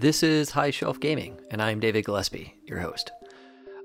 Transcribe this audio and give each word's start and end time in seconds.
This 0.00 0.22
is 0.22 0.52
High 0.52 0.70
Shelf 0.70 0.98
Gaming, 0.98 1.38
and 1.50 1.60
I'm 1.60 1.78
David 1.78 2.06
Gillespie, 2.06 2.54
your 2.64 2.78
host. 2.78 3.10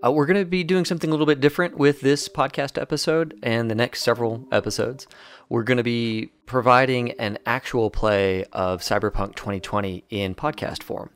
Uh, 0.01 0.13
we're 0.13 0.25
going 0.25 0.39
to 0.39 0.45
be 0.45 0.63
doing 0.63 0.85
something 0.85 1.09
a 1.09 1.11
little 1.11 1.25
bit 1.25 1.41
different 1.41 1.77
with 1.77 1.99
this 1.99 2.29
podcast 2.29 2.81
episode 2.81 3.37
and 3.43 3.69
the 3.69 3.75
next 3.75 4.01
several 4.01 4.47
episodes. 4.49 5.07
We're 5.49 5.63
going 5.63 5.75
to 5.75 5.83
be 5.83 6.31
providing 6.45 7.11
an 7.19 7.37
actual 7.45 7.89
play 7.89 8.45
of 8.53 8.79
Cyberpunk 8.79 9.35
2020 9.35 10.05
in 10.09 10.35
podcast 10.35 10.83
form. 10.83 11.09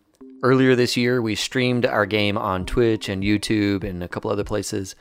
Earlier 0.43 0.75
this 0.75 0.97
year, 0.97 1.21
we 1.21 1.33
streamed 1.33 1.85
our 1.85 2.05
game 2.05 2.37
on 2.37 2.65
Twitch 2.65 3.07
and 3.07 3.23
YouTube 3.23 3.85
and 3.85 4.03
a 4.03 4.09
couple 4.09 4.29
other 4.29 4.43
places. 4.43 4.95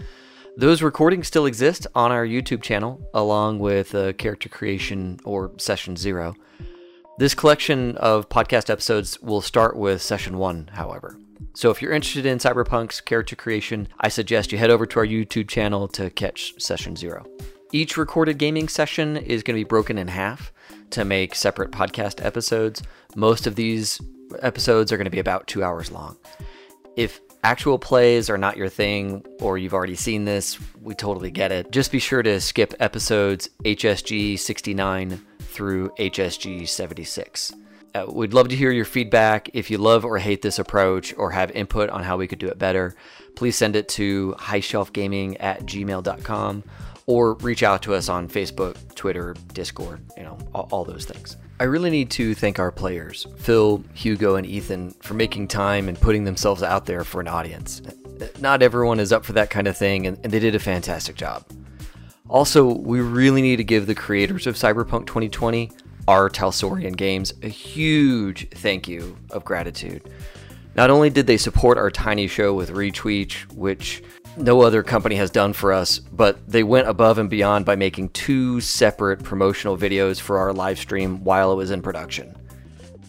Those 0.57 0.81
recordings 0.81 1.27
still 1.27 1.45
exist 1.45 1.89
on 1.97 2.13
our 2.13 2.25
YouTube 2.25 2.63
channel, 2.63 3.01
along 3.15 3.59
with 3.59 3.97
uh, 3.97 4.13
character 4.13 4.49
creation 4.49 5.19
or 5.25 5.51
session 5.57 5.97
zero. 5.97 6.37
This 7.19 7.35
collection 7.35 7.97
of 7.97 8.29
podcast 8.29 8.71
episodes 8.71 9.21
will 9.21 9.41
start 9.41 9.77
with 9.77 10.01
session 10.01 10.39
one, 10.39 10.71
however. 10.73 11.19
So 11.53 11.69
if 11.69 11.83
you're 11.83 11.91
interested 11.91 12.25
in 12.27 12.39
Cyberpunk's 12.39 13.01
character 13.01 13.35
creation, 13.35 13.89
I 13.99 14.07
suggest 14.07 14.53
you 14.53 14.59
head 14.59 14.71
over 14.71 14.87
to 14.87 15.01
our 15.01 15.05
YouTube 15.05 15.49
channel 15.49 15.89
to 15.89 16.11
catch 16.11 16.55
session 16.63 16.95
zero. 16.95 17.27
Each 17.73 17.97
recorded 17.97 18.39
gaming 18.39 18.69
session 18.69 19.17
is 19.17 19.43
going 19.43 19.57
to 19.57 19.65
be 19.65 19.69
broken 19.69 19.99
in 19.99 20.07
half 20.07 20.53
to 20.91 21.05
make 21.05 21.35
separate 21.35 21.73
podcast 21.73 22.25
episodes. 22.25 22.85
Most 23.17 23.49
of 23.49 23.57
these 23.57 24.01
episodes 24.39 24.93
are 24.93 24.97
going 24.97 25.07
to 25.07 25.11
be 25.11 25.19
about 25.19 25.49
two 25.49 25.65
hours 25.65 25.91
long. 25.91 26.17
If 26.97 27.21
actual 27.43 27.81
plays 27.81 28.31
are 28.31 28.39
not 28.39 28.57
your 28.57 28.69
thing 28.69 29.27
or 29.41 29.59
you've 29.59 29.75
already 29.75 29.97
seen 29.97 30.25
this, 30.25 30.57
we 30.81 30.95
totally 30.95 31.33
get 31.33 31.51
it. 31.51 31.73
Just 31.73 31.91
be 31.91 31.99
sure 31.99 32.23
to 32.23 32.41
skip 32.41 32.75
episodes 32.79 33.51
HSG 33.65 34.39
69 34.39 35.21
through 35.59 35.91
HSG 35.99 36.69
76. 36.69 37.53
Uh, 37.93 38.05
we'd 38.09 38.33
love 38.33 38.47
to 38.47 38.55
hear 38.55 38.71
your 38.71 38.85
feedback. 38.85 39.51
If 39.55 39.73
you 39.73 39.79
love 39.79 40.05
or 40.05 40.17
hate 40.19 40.41
this 40.41 40.61
approach 40.61 41.13
or 41.17 41.33
have 41.33 41.51
input 41.51 41.91
on 41.91 42.05
how 42.05 42.17
we 42.17 42.29
could 42.29 42.39
do 42.39 42.47
it 42.47 42.61
better, 42.61 42.95
please 43.35 43.57
send 43.57 43.75
it 43.75 43.89
to 43.89 44.37
highshelfgaming 44.39 45.37
at 45.41 45.63
gmail.com 45.63 46.63
or 47.07 47.35
reach 47.35 47.65
out 47.65 47.83
to 47.83 47.95
us 47.95 48.09
on 48.09 48.29
Facebook, 48.29 48.77
Twitter, 48.95 49.35
Discord, 49.53 50.01
you 50.17 50.23
know, 50.23 50.39
all, 50.55 50.69
all, 50.71 50.85
those 50.85 51.05
things. 51.05 51.37
I 51.59 51.65
really 51.65 51.91
need 51.91 52.13
to 52.13 52.37
thank 52.37 52.61
our 52.61 52.71
players, 52.71 53.27
Phil, 53.39 53.83
Hugo, 53.95 54.37
and 54.37 54.47
Ethan, 54.47 54.93
for 55.01 55.15
making 55.15 55.49
time 55.49 55.89
and 55.89 56.01
putting 56.01 56.23
themselves 56.23 56.63
out 56.63 56.87
there 56.87 57.03
for 57.03 57.21
an 57.21 57.27
audience. 57.27 57.83
Not 58.39 58.63
everyone 58.63 59.01
is 59.01 59.13
up 59.13 59.25
for 59.25 59.33
that 59.33 59.51
kind 59.51 59.67
of 59.67 59.77
thing, 59.77 60.07
and, 60.07 60.21
and 60.23 60.33
they 60.33 60.39
did 60.39 60.55
a 60.55 60.61
fantastic 60.61 61.17
job. 61.17 61.45
Also, 62.29 62.75
we 62.75 63.01
really 63.01 63.41
need 63.41 63.57
to 63.57 63.65
give 63.65 63.87
the 63.87 63.95
creators 63.95 64.47
of 64.47 64.55
Cyberpunk 64.55 65.07
2020, 65.07 65.71
R. 66.07 66.29
Talsorian 66.29 66.97
Games, 66.97 67.33
a 67.43 67.49
huge 67.49 68.51
thank 68.51 68.87
you 68.87 69.17
of 69.31 69.45
gratitude. 69.45 70.11
Not 70.75 70.91
only 70.91 71.09
did 71.11 71.27
they 71.27 71.39
support 71.39 71.79
our 71.79 71.91
tiny 71.91 72.27
show 72.29 72.55
with 72.55 72.71
retweets, 72.71 73.51
which 73.53 74.03
no 74.37 74.61
other 74.61 74.83
company 74.83 75.17
has 75.17 75.31
done 75.31 75.53
for 75.53 75.73
us, 75.73 75.99
but 75.99 76.39
they 76.47 76.63
went 76.63 76.87
above 76.87 77.19
and 77.19 77.31
beyond 77.31 77.65
by 77.65 77.77
making 77.77 78.11
two 78.11 78.61
separate 78.61 79.25
promotional 79.25 79.77
videos 79.77 80.21
for 80.21 80.39
our 80.39 80.53
live 80.53 80.79
stream 80.79 81.25
while 81.25 81.51
it 81.51 81.57
was 81.57 81.71
in 81.71 81.83
production. 81.83 82.37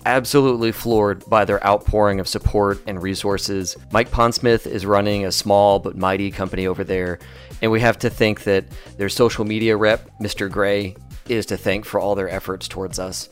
Absolutely 0.06 0.72
floored 0.72 1.24
by 1.30 1.44
their 1.44 1.64
outpouring 1.68 2.20
of 2.20 2.28
support 2.28 2.82
and 2.88 3.04
resources. 3.04 3.76
Mike 3.92 4.10
Pondsmith 4.10 4.66
is 4.66 4.86
running 4.86 5.26
a 5.26 5.32
small 5.32 5.78
but 5.78 5.98
mighty 5.98 6.32
company 6.32 6.66
over 6.66 6.86
there, 6.86 7.20
and 7.62 7.72
we 7.72 7.80
have 7.80 8.00
to 8.00 8.10
think 8.10 8.44
that 8.44 8.66
their 8.98 9.10
social 9.10 9.46
media 9.46 9.76
rep, 9.76 10.10
Mr. 10.20 10.50
Gray, 10.50 10.96
is 11.28 11.46
to 11.48 11.58
thank 11.58 11.86
for 11.86 12.00
all 12.00 12.16
their 12.16 12.30
efforts 12.30 12.68
towards 12.68 13.00
us. 13.00 13.30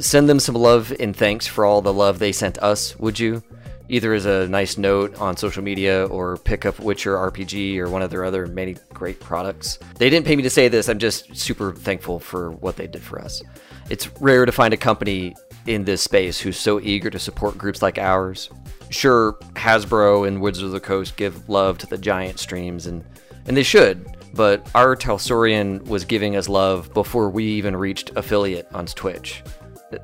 Send 0.00 0.28
them 0.28 0.40
some 0.40 0.54
love 0.54 0.94
and 0.98 1.14
thanks 1.14 1.46
for 1.46 1.64
all 1.64 1.82
the 1.82 1.92
love 1.92 2.18
they 2.18 2.32
sent 2.32 2.58
us, 2.58 2.98
would 2.98 3.18
you? 3.18 3.42
either 3.88 4.14
as 4.14 4.26
a 4.26 4.48
nice 4.48 4.78
note 4.78 5.20
on 5.20 5.36
social 5.36 5.62
media 5.62 6.06
or 6.06 6.38
pick 6.38 6.64
up 6.64 6.78
Witcher 6.78 7.14
RPG 7.14 7.78
or 7.78 7.88
one 7.88 8.02
of 8.02 8.10
their 8.10 8.24
other 8.24 8.46
many 8.46 8.76
great 8.92 9.20
products. 9.20 9.78
They 9.98 10.08
didn't 10.08 10.26
pay 10.26 10.36
me 10.36 10.42
to 10.42 10.50
say 10.50 10.68
this, 10.68 10.88
I'm 10.88 10.98
just 10.98 11.36
super 11.36 11.72
thankful 11.72 12.18
for 12.18 12.52
what 12.52 12.76
they 12.76 12.86
did 12.86 13.02
for 13.02 13.20
us. 13.20 13.42
It's 13.90 14.08
rare 14.20 14.46
to 14.46 14.52
find 14.52 14.72
a 14.72 14.78
company 14.78 15.36
in 15.66 15.84
this 15.84 16.02
space 16.02 16.40
who's 16.40 16.58
so 16.58 16.80
eager 16.80 17.10
to 17.10 17.18
support 17.18 17.58
groups 17.58 17.82
like 17.82 17.98
ours. 17.98 18.50
Sure, 18.90 19.34
Hasbro 19.54 20.26
and 20.26 20.40
Wizards 20.40 20.64
of 20.64 20.72
the 20.72 20.80
Coast 20.80 21.16
give 21.16 21.48
love 21.48 21.78
to 21.78 21.86
the 21.86 21.98
giant 21.98 22.38
streams, 22.38 22.86
and, 22.86 23.04
and 23.46 23.56
they 23.56 23.62
should, 23.62 24.16
but 24.34 24.68
R. 24.74 24.96
Talsorian 24.96 25.84
was 25.86 26.04
giving 26.04 26.36
us 26.36 26.48
love 26.48 26.92
before 26.94 27.30
we 27.30 27.44
even 27.44 27.76
reached 27.76 28.10
affiliate 28.16 28.68
on 28.72 28.86
Twitch 28.86 29.42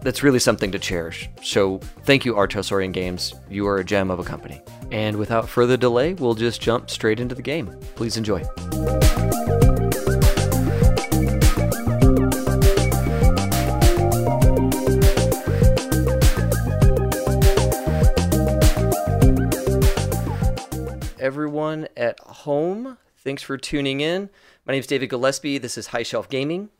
that's 0.01 0.23
really 0.23 0.39
something 0.39 0.71
to 0.73 0.79
cherish. 0.79 1.29
So 1.43 1.79
thank 2.05 2.25
you, 2.25 2.37
R. 2.37 2.47
Talsorian 2.47 2.93
Games. 2.93 3.35
You 3.49 3.67
are 3.67 3.79
a 3.79 3.85
gem 3.85 4.11
of 4.11 4.19
a 4.19 4.25
company. 4.25 4.63
And 4.91 5.17
without 5.17 5.49
further 5.49 5.77
delay, 5.77 6.15
we'll 6.15 6.35
just 6.35 6.61
jump 6.61 6.91
straight 6.91 7.21
into 7.21 7.35
the 7.35 7.43
game. 7.43 7.79
Please 7.95 8.17
enjoy. 8.17 8.45
Everyone 21.19 21.87
at 21.97 22.19
home, 22.21 22.97
thanks 23.23 23.43
for 23.43 23.57
tuning 23.57 24.01
in. 24.01 24.31
My 24.67 24.73
name 24.73 24.81
is 24.81 24.87
David 24.87 25.11
Gillespie. 25.11 25.59
This 25.59 25.77
is 25.77 25.89
High 25.89 26.03
Shelf 26.03 26.29
Gaming. 26.29 26.71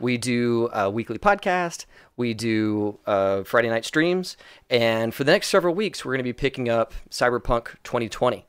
We 0.00 0.16
do 0.16 0.68
a 0.72 0.90
weekly 0.90 1.18
podcast. 1.18 1.84
We 2.16 2.34
do 2.34 2.98
uh, 3.06 3.44
Friday 3.44 3.68
night 3.68 3.84
streams. 3.84 4.36
And 4.68 5.14
for 5.14 5.24
the 5.24 5.32
next 5.32 5.48
several 5.48 5.74
weeks, 5.74 6.04
we're 6.04 6.12
going 6.12 6.20
to 6.20 6.24
be 6.24 6.32
picking 6.32 6.68
up 6.68 6.94
Cyberpunk 7.10 7.76
2020 7.84 8.46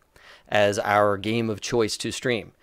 as 0.48 0.80
our 0.80 1.18
game 1.18 1.50
of 1.50 1.62
choice 1.62 1.98
to 1.98 2.12
stream. 2.12 2.54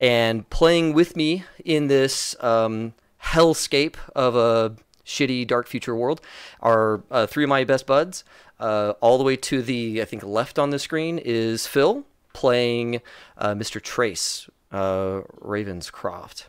And 0.00 0.48
playing 0.50 0.92
with 0.92 1.16
me 1.16 1.44
in 1.64 1.86
this 1.88 2.36
um, 2.40 2.94
hellscape 3.22 3.96
of 4.14 4.36
a 4.36 4.76
shitty 5.06 5.46
dark 5.46 5.68
future 5.68 5.94
world 5.94 6.20
are 6.60 7.02
uh, 7.10 7.26
three 7.26 7.44
of 7.44 7.48
my 7.48 7.64
best 7.64 7.86
buds. 7.86 8.24
Uh, 8.60 8.94
all 9.00 9.18
the 9.18 9.24
way 9.24 9.36
to 9.36 9.62
the, 9.62 10.00
I 10.00 10.04
think, 10.04 10.22
left 10.22 10.58
on 10.58 10.70
the 10.70 10.78
screen 10.78 11.18
is 11.18 11.66
Phil 11.66 12.04
playing 12.34 13.00
uh, 13.38 13.54
Mr. 13.54 13.80
Trace, 13.80 14.50
uh, 14.70 15.22
Ravenscroft. 15.40 16.48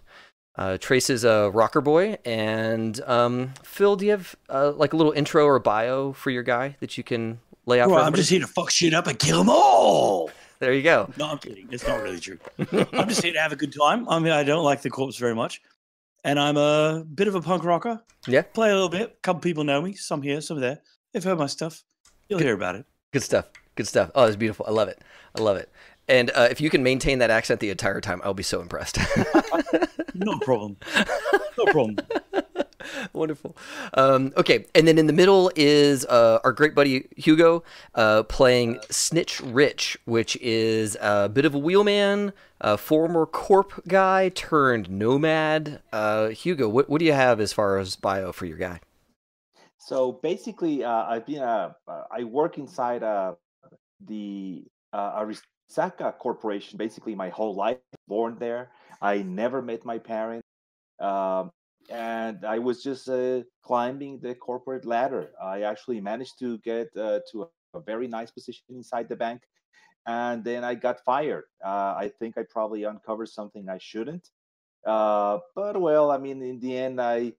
Uh, 0.57 0.77
Trace 0.77 1.09
is 1.09 1.23
a 1.23 1.49
rocker 1.51 1.81
boy, 1.81 2.17
and 2.25 2.99
um, 3.01 3.53
Phil, 3.63 3.95
do 3.95 4.05
you 4.05 4.11
have 4.11 4.35
uh, 4.49 4.71
like 4.71 4.93
a 4.93 4.97
little 4.97 5.11
intro 5.11 5.45
or 5.45 5.59
bio 5.59 6.13
for 6.13 6.29
your 6.29 6.43
guy 6.43 6.75
that 6.79 6.97
you 6.97 7.03
can 7.03 7.39
lay 7.65 7.81
out? 7.81 7.89
Well, 7.89 8.03
I'm 8.03 8.13
just 8.13 8.29
here 8.29 8.39
to 8.39 8.47
fuck 8.47 8.69
shit 8.69 8.93
up 8.93 9.07
and 9.07 9.19
kill 9.19 9.39
them 9.39 9.49
all. 9.49 10.29
There 10.59 10.73
you 10.73 10.83
go. 10.83 11.11
No, 11.17 11.27
I'm 11.27 11.37
kidding. 11.37 11.67
It's 11.71 11.85
not 11.85 12.01
really 12.01 12.19
true. 12.19 12.39
I'm 12.93 13.09
just 13.09 13.21
here 13.21 13.33
to 13.33 13.39
have 13.41 13.51
a 13.51 13.57
good 13.57 13.73
time. 13.73 14.07
I 14.07 14.19
mean, 14.19 14.31
I 14.31 14.43
don't 14.43 14.63
like 14.63 14.81
the 14.81 14.89
corpse 14.89 15.17
very 15.17 15.35
much, 15.35 15.61
and 16.23 16.39
I'm 16.39 16.55
a 16.55 17.03
bit 17.13 17.27
of 17.27 17.35
a 17.35 17.41
punk 17.41 17.65
rocker. 17.65 18.01
Yeah, 18.25 18.43
play 18.43 18.69
a 18.71 18.73
little 18.73 18.89
bit. 18.89 19.11
A 19.17 19.21
couple 19.21 19.41
people 19.41 19.65
know 19.65 19.81
me. 19.81 19.93
Some 19.93 20.21
here, 20.21 20.39
some 20.39 20.61
there. 20.61 20.79
They've 21.11 21.23
heard 21.23 21.37
my 21.37 21.47
stuff. 21.47 21.83
You'll 22.29 22.39
good, 22.39 22.45
hear 22.45 22.55
about 22.55 22.75
it. 22.75 22.85
Good 23.11 23.23
stuff. 23.23 23.47
Good 23.75 23.87
stuff. 23.87 24.11
Oh, 24.15 24.25
it's 24.25 24.35
beautiful. 24.35 24.65
I 24.67 24.71
love 24.71 24.87
it. 24.87 25.01
I 25.37 25.41
love 25.41 25.57
it. 25.57 25.69
And 26.07 26.31
uh, 26.35 26.47
if 26.51 26.61
you 26.61 26.69
can 26.69 26.83
maintain 26.83 27.19
that 27.19 27.29
accent 27.29 27.59
the 27.59 27.69
entire 27.69 27.99
time, 27.99 28.21
I'll 28.23 28.33
be 28.33 28.43
so 28.43 28.61
impressed. 28.61 28.99
no 30.13 30.37
problem. 30.39 30.77
No 31.57 31.65
problem. 31.71 31.97
Wonderful. 33.13 33.57
Um, 33.95 34.31
okay, 34.37 34.65
and 34.75 34.87
then 34.87 34.97
in 34.97 35.07
the 35.07 35.13
middle 35.13 35.51
is 35.55 36.05
uh, 36.05 36.39
our 36.43 36.53
great 36.53 36.75
buddy 36.75 37.07
Hugo 37.17 37.63
uh, 37.95 38.23
playing 38.23 38.79
Snitch 38.91 39.41
Rich, 39.41 39.97
which 40.05 40.37
is 40.37 40.95
a 41.01 41.27
bit 41.27 41.45
of 41.45 41.55
a 41.55 41.57
wheelman, 41.57 42.33
a 42.61 42.77
former 42.77 43.25
corp 43.25 43.81
guy 43.87 44.29
turned 44.29 44.89
nomad. 44.89 45.81
Uh, 45.91 46.29
Hugo, 46.29 46.69
what, 46.69 46.87
what 46.89 46.99
do 46.99 47.05
you 47.05 47.13
have 47.13 47.39
as 47.39 47.51
far 47.51 47.79
as 47.79 47.95
bio 47.95 48.31
for 48.31 48.45
your 48.45 48.57
guy? 48.57 48.79
So 49.77 50.13
basically, 50.13 50.83
uh, 50.83 51.05
I've 51.05 51.25
been 51.25 51.41
uh, 51.41 51.73
I 52.11 52.23
work 52.23 52.57
inside 52.57 53.03
the 54.07 54.65
Arasaka 54.93 56.17
Corporation 56.17 56.77
basically 56.77 57.15
my 57.15 57.29
whole 57.29 57.55
life. 57.55 57.77
Born 58.07 58.37
there, 58.37 58.69
I 59.01 59.23
never 59.23 59.63
met 59.63 59.83
my 59.83 59.97
parents, 59.97 60.47
um, 60.99 61.49
and 61.89 62.45
I 62.45 62.59
was 62.59 62.83
just 62.83 63.09
uh, 63.09 63.41
climbing 63.63 64.19
the 64.19 64.35
corporate 64.35 64.85
ladder. 64.85 65.31
I 65.41 65.63
actually 65.63 66.01
managed 66.01 66.37
to 66.39 66.59
get 66.59 66.95
uh, 66.95 67.21
to 67.31 67.49
a 67.73 67.79
very 67.79 68.07
nice 68.07 68.29
position 68.29 68.63
inside 68.69 69.09
the 69.09 69.15
bank, 69.15 69.41
and 70.05 70.43
then 70.43 70.63
I 70.63 70.75
got 70.75 71.03
fired. 71.03 71.45
Uh, 71.65 71.95
I 71.97 72.11
think 72.19 72.37
I 72.37 72.43
probably 72.47 72.83
uncovered 72.83 73.29
something 73.29 73.69
I 73.69 73.79
shouldn't. 73.79 74.29
Uh, 74.85 75.39
but 75.55 75.81
well, 75.81 76.11
I 76.11 76.19
mean, 76.19 76.43
in 76.43 76.59
the 76.59 76.77
end, 76.77 77.01
I 77.01 77.33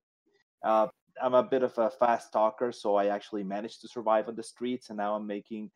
uh, 0.65 0.89
I'm 1.23 1.35
a 1.35 1.43
bit 1.43 1.63
of 1.63 1.79
a 1.79 1.91
fast 1.91 2.33
talker, 2.33 2.73
so 2.73 2.97
I 2.97 3.07
actually 3.07 3.45
managed 3.45 3.81
to 3.83 3.89
survive 3.89 4.29
on 4.29 4.35
the 4.35 4.43
streets, 4.43 4.91
and 4.91 4.97
now 4.97 5.15
I'm 5.15 5.27
making 5.27 5.71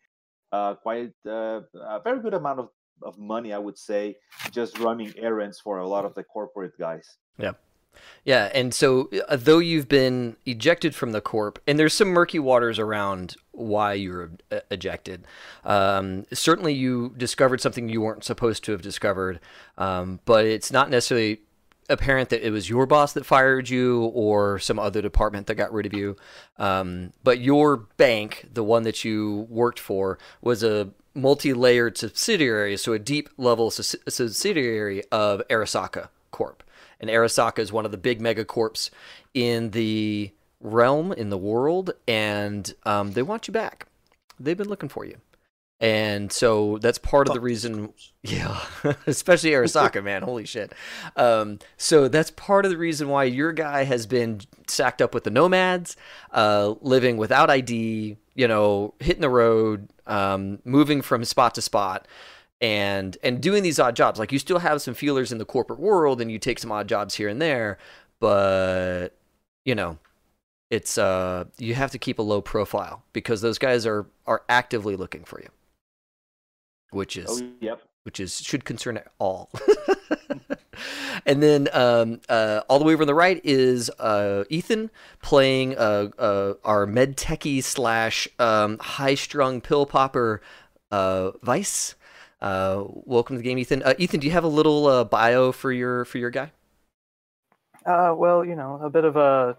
uh, 0.53 0.75
quite 0.75 1.13
uh, 1.27 1.61
a 1.75 2.01
very 2.03 2.21
good 2.21 2.35
amount 2.35 2.61
of, 2.61 2.69
of 3.03 3.19
money, 3.19 3.53
I 3.53 3.59
would 3.59 3.79
say, 3.79 4.17
just 4.51 4.79
running 4.79 5.13
errands 5.17 5.61
for 5.61 5.79
a 5.79 5.89
lot 5.89 6.05
of 6.05 6.15
the 6.15 6.25
corporate 6.25 6.79
guys. 6.79 7.19
Yeah. 7.39 7.53
Yeah, 8.25 8.51
and 8.55 8.73
so 8.73 9.11
uh, 9.29 9.37
though 9.37 9.59
you've 9.59 9.89
been 9.89 10.37
ejected 10.47 10.95
from 10.95 11.13
the 11.13 11.21
corp, 11.21 11.59
and 11.67 11.79
there's 11.79 11.95
some 11.95 12.09
murky 12.09 12.39
waters 12.39 12.79
around 12.79 13.35
why 13.53 13.95
you 13.95 14.13
were 14.13 14.31
e- 14.53 14.59
ejected. 14.71 15.27
Um, 15.65 16.25
certainly, 16.33 16.73
you 16.73 17.15
discovered 17.17 17.61
something 17.61 17.89
you 17.89 18.01
weren't 18.01 18.25
supposed 18.25 18.63
to 18.65 18.73
have 18.73 18.83
discovered, 18.83 19.41
um, 19.77 20.21
but 20.25 20.45
it's 20.45 20.71
not 20.71 20.89
necessarily 20.89 21.41
apparent 21.91 22.31
that 22.31 22.47
it 22.47 22.51
was 22.51 22.71
your 22.71 22.87
boss 22.87 23.13
that 23.13 23.27
fired 23.27 23.69
you 23.69 24.05
or 24.15 24.59
some 24.59 24.79
other 24.79 25.03
department 25.03 25.47
that 25.47 25.57
got 25.57 25.73
rid 25.73 25.87
of 25.87 25.93
you. 25.93 26.17
Um, 26.59 27.13
but 27.23 27.41
your 27.41 27.77
bank, 27.77 28.49
the 28.53 28.65
one 28.65 28.85
that 28.85 29.05
you 29.05 29.47
worked 29.51 29.79
for, 29.79 30.19
was 30.41 30.63
a 30.63 30.91
multi-layered 31.15 31.99
subsidiary, 31.99 32.77
so 32.77 32.93
a 32.93 32.99
deep 32.99 33.29
level 33.37 33.71
sus- 33.71 33.97
subsidiary 34.09 35.03
of 35.11 35.43
Arasaka 35.51 36.09
Corp. 36.31 36.63
And 37.01 37.11
Arasaka 37.11 37.59
is 37.59 37.73
one 37.73 37.85
of 37.85 37.91
the 37.91 37.99
big 37.99 38.21
megacorps 38.21 38.91
in 39.35 39.71
the 39.71 40.33
realm, 40.61 41.13
in 41.13 41.31
the 41.31 41.39
world, 41.39 41.93
and 42.07 42.73
um, 42.85 43.13
they 43.13 43.23
want 43.23 43.49
you 43.49 43.53
back. 43.53 43.87
They've 44.39 44.57
been 44.57 44.69
looking 44.69 44.89
for 44.89 45.05
you. 45.05 45.17
And 45.81 46.31
so 46.31 46.77
that's 46.79 46.99
part 46.99 47.27
of 47.27 47.33
the 47.35 47.41
reason 47.41 47.95
yeah, 48.23 48.61
especially 49.07 49.51
Arasaka, 49.51 50.05
man. 50.05 50.23
Holy 50.23 50.45
shit. 50.45 50.75
Um, 51.17 51.59
so 51.79 52.07
that's 52.09 52.31
part 52.31 52.67
of 52.67 52.71
the 52.71 52.77
reason 52.77 53.09
why 53.09 53.25
your 53.25 53.53
guy 53.53 53.85
has 53.85 54.07
been 54.07 54.43
sacked 54.67 55.01
up 55.01 55.15
with 55.15 55.25
the 55.25 55.31
nomads, 55.31 55.97
uh, 56.33 56.75
living 56.83 57.17
without 57.17 57.49
ID, 57.49 58.19
you 58.35 58.49
know, 58.49 58.95
hitting 59.01 59.23
the 59.23 59.31
road, 59.31 59.89
um, 60.07 60.59
moving 60.65 61.01
from 61.01 61.25
spot 61.25 61.55
to 61.55 61.63
spot, 61.63 62.07
and 62.61 63.17
and 63.23 63.41
doing 63.41 63.63
these 63.63 63.81
odd 63.81 63.97
jobs. 63.97 64.19
Like 64.19 64.33
you 64.33 64.39
still 64.39 64.59
have 64.59 64.83
some 64.83 64.95
feelers 64.95 65.33
in 65.33 65.39
the 65.39 65.47
corporate 65.47 65.81
world, 65.81 66.21
and 66.21 66.31
you 66.31 66.39
take 66.39 66.59
some 66.59 66.71
odd 66.73 66.89
jobs 66.89 67.15
here 67.15 67.29
and 67.29 67.41
there, 67.41 67.79
but 68.21 69.17
you 69.65 69.75
know, 69.75 69.99
it's 70.71 70.99
uh, 70.99 71.45
you 71.59 71.75
have 71.75 71.91
to 71.93 71.99
keep 71.99 72.19
a 72.19 72.23
low 72.23 72.41
profile 72.41 73.03
because 73.13 73.41
those 73.41 73.59
guys 73.59 73.87
are 73.87 74.07
are 74.27 74.43
actively 74.49 74.97
looking 74.97 75.25
for 75.25 75.41
you, 75.41 75.49
which 76.91 77.17
is 77.17 77.43
Oh, 77.43 77.51
yep. 77.61 77.81
which 78.05 78.21
is 78.21 78.41
should 78.41 78.65
concern 78.65 79.01
all. 79.19 79.51
and 81.27 81.43
then 81.43 81.69
um, 81.73 82.21
uh, 82.29 82.63
all 82.69 82.79
the 82.79 82.85
way 82.85 82.93
over 82.95 83.03
on 83.03 83.07
the 83.07 83.15
right 83.15 83.41
is 83.45 83.91
uh, 83.99 84.45
Ethan 84.49 84.91
playing 85.23 85.77
uh, 85.77 86.09
uh, 86.19 86.55
our 86.65 86.87
med 86.87 87.17
techie 87.17 87.63
slash 87.63 88.29
um, 88.39 88.79
high 88.79 89.15
strung 89.15 89.61
pill 89.61 89.87
popper 89.87 90.41
uh, 90.91 91.33
Vice. 91.43 91.95
Uh, 92.41 92.85
welcome 92.89 93.37
to 93.37 93.39
the 93.39 93.45
game, 93.49 93.59
Ethan. 93.59 93.83
Uh, 93.83 93.95
Ethan, 93.99 94.21
do 94.21 94.27
you 94.27 94.33
have 94.33 94.45
a 94.45 94.49
little 94.49 94.87
uh, 94.87 95.05
bio 95.05 95.53
for 95.53 95.71
your 95.71 96.05
for 96.07 96.19
your 96.19 96.31
guy? 96.31 96.51
Uh, 97.85 98.15
well, 98.17 98.45
you 98.45 98.57
know, 98.57 98.79
a 98.83 98.91
bit 98.91 99.05
of 99.05 99.17
a, 99.17 99.57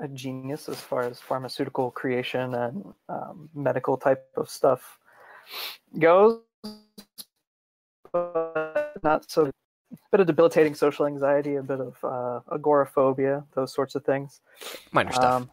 a 0.00 0.08
genius 0.08 0.68
as 0.68 0.80
far 0.80 1.02
as 1.02 1.20
pharmaceutical 1.20 1.90
creation 1.90 2.54
and 2.54 2.84
um, 3.08 3.48
medical 3.54 3.96
type 3.96 4.26
of 4.36 4.48
stuff 4.48 4.98
goes, 5.98 6.40
but 8.12 8.92
not 9.02 9.30
so. 9.30 9.50
A 9.90 9.96
bit 10.10 10.20
of 10.20 10.26
debilitating 10.26 10.74
social 10.74 11.06
anxiety, 11.06 11.54
a 11.54 11.62
bit 11.62 11.80
of 11.80 11.96
uh, 12.04 12.40
agoraphobia, 12.54 13.44
those 13.54 13.72
sorts 13.72 13.94
of 13.94 14.04
things. 14.04 14.42
Minor 14.92 15.12
stuff. 15.12 15.24
Um, 15.24 15.50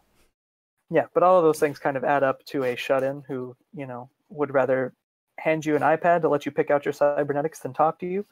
yeah, 0.90 1.06
but 1.14 1.22
all 1.22 1.38
of 1.38 1.44
those 1.44 1.58
things 1.58 1.78
kind 1.78 1.96
of 1.96 2.04
add 2.04 2.22
up 2.22 2.44
to 2.46 2.64
a 2.64 2.76
shut-in 2.76 3.22
who, 3.26 3.56
you 3.74 3.86
know, 3.86 4.10
would 4.28 4.52
rather 4.52 4.92
hand 5.38 5.64
you 5.64 5.74
an 5.74 5.80
iPad 5.80 6.20
to 6.20 6.28
let 6.28 6.44
you 6.44 6.52
pick 6.52 6.70
out 6.70 6.84
your 6.84 6.92
cybernetics 6.92 7.60
than 7.60 7.72
talk 7.72 7.98
to 8.00 8.06
you. 8.06 8.26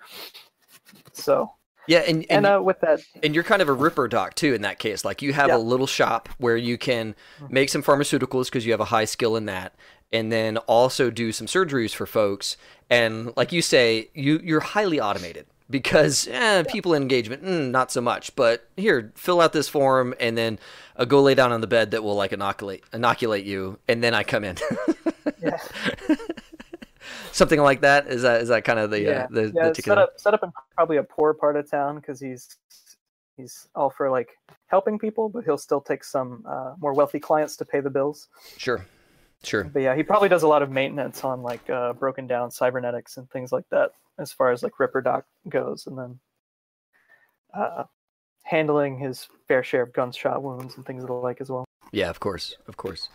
So, 1.15 1.51
yeah, 1.89 2.01
and 2.01 2.23
and, 2.31 2.45
and 2.45 2.47
uh, 2.47 2.63
with 2.63 2.81
that, 2.81 3.01
and 3.23 3.35
you're 3.35 3.45
kind 3.45 3.63
of 3.63 3.69
a 3.71 3.73
ripper 3.73 4.07
doc 4.07 4.35
too 4.35 4.53
in 4.53 4.61
that 4.63 4.79
case. 4.79 5.07
Like 5.07 5.23
you 5.23 5.33
have 5.33 5.49
Yeah. 5.49 5.57
a 5.57 5.59
little 5.59 5.87
shop 5.87 6.29
where 6.39 6.57
you 6.57 6.77
can 6.77 7.15
make 7.49 7.71
some 7.71 7.83
pharmaceuticals 7.83 8.47
because 8.47 8.67
you 8.67 8.73
have 8.73 8.81
a 8.81 8.87
high 8.87 9.07
skill 9.07 9.37
in 9.37 9.47
that, 9.47 9.75
and 10.13 10.31
then 10.31 10.57
also 10.59 11.11
do 11.11 11.33
some 11.33 11.47
surgeries 11.47 11.95
for 11.95 12.07
folks. 12.07 12.57
And 12.91 13.37
like 13.37 13.53
you 13.53 13.63
say, 13.63 14.11
you 14.15 14.41
you're 14.43 14.61
highly 14.61 15.01
automated 15.01 15.47
because 15.71 16.29
eh, 16.31 16.63
people 16.65 16.95
engagement 16.95 17.43
mm, 17.45 17.71
not 17.71 17.91
so 17.91 18.01
much. 18.01 18.35
But 18.37 18.69
here, 18.77 19.13
fill 19.15 19.41
out 19.41 19.53
this 19.53 19.69
form 19.69 20.15
and 20.21 20.37
then 20.37 20.59
uh, 20.97 21.05
go 21.05 21.23
lay 21.23 21.35
down 21.35 21.53
on 21.53 21.61
the 21.61 21.67
bed 21.67 21.93
that 21.93 22.03
will 22.03 22.15
like 22.15 22.33
inoculate 22.33 22.85
inoculate 22.93 23.45
you, 23.45 23.79
and 23.89 24.03
then 24.03 24.15
I 24.15 24.23
come 24.23 24.45
in. 24.45 24.57
yeah. 25.43 25.59
Something 27.33 27.61
like 27.61 27.81
that 27.81 28.07
is 28.07 28.23
that 28.23 28.43
is 28.43 28.49
that 28.49 28.65
kind 28.65 28.79
of 28.79 28.91
the 28.91 29.01
yeah, 29.01 29.11
uh, 29.11 29.27
the, 29.31 29.43
yeah, 29.43 29.49
the 29.49 29.63
set 29.65 29.75
ticket? 29.75 29.99
up 29.99 30.13
set 30.17 30.35
up 30.35 30.43
in 30.43 30.53
probably 30.75 30.99
a 30.99 31.03
poor 31.03 31.35
part 31.35 31.57
of 31.57 31.69
town 31.69 31.97
because 31.97 32.21
he's 32.21 32.57
he's 33.37 33.69
all 33.75 33.91
for 33.91 34.11
like 34.11 34.39
helping 34.67 34.99
people, 34.99 35.29
but 35.29 35.45
he'll 35.45 35.59
still 35.59 35.81
take 35.81 36.05
some 36.05 36.45
uh, 36.49 36.75
more 36.79 36.93
wealthy 36.93 37.19
clients 37.19 37.57
to 37.57 37.65
pay 37.65 37.81
the 37.81 37.91
bills. 37.91 38.29
Sure, 38.57 38.87
sure. 39.47 39.65
But 39.65 39.83
yeah, 39.83 39.95
he 39.95 40.03
probably 40.03 40.29
does 40.29 40.43
a 40.43 40.49
lot 40.49 40.63
of 40.63 40.71
maintenance 40.71 41.25
on 41.25 41.43
like 41.43 41.69
uh, 41.71 41.93
broken 41.93 42.27
down 42.27 42.51
cybernetics 42.51 43.17
and 43.17 43.31
things 43.31 43.53
like 43.53 43.65
that, 43.71 43.91
as 44.19 44.33
far 44.33 44.53
as 44.53 44.63
like 44.63 44.79
Ripper 44.79 45.01
Doc 45.01 45.25
goes, 45.49 45.87
and 45.87 45.99
then 45.99 46.19
uh, 47.55 47.85
handling 48.43 48.99
his 48.99 49.29
fair 49.49 49.63
share 49.63 49.83
of 49.83 49.93
gunshot 49.93 50.43
wounds 50.43 50.77
and 50.77 50.87
things 50.87 51.03
of 51.03 51.09
the 51.09 51.15
like 51.15 51.41
as 51.41 51.51
well. 51.51 51.65
Yeah, 51.93 52.11
of 52.11 52.21
course, 52.21 52.57
of 52.67 52.77
course. 52.77 53.09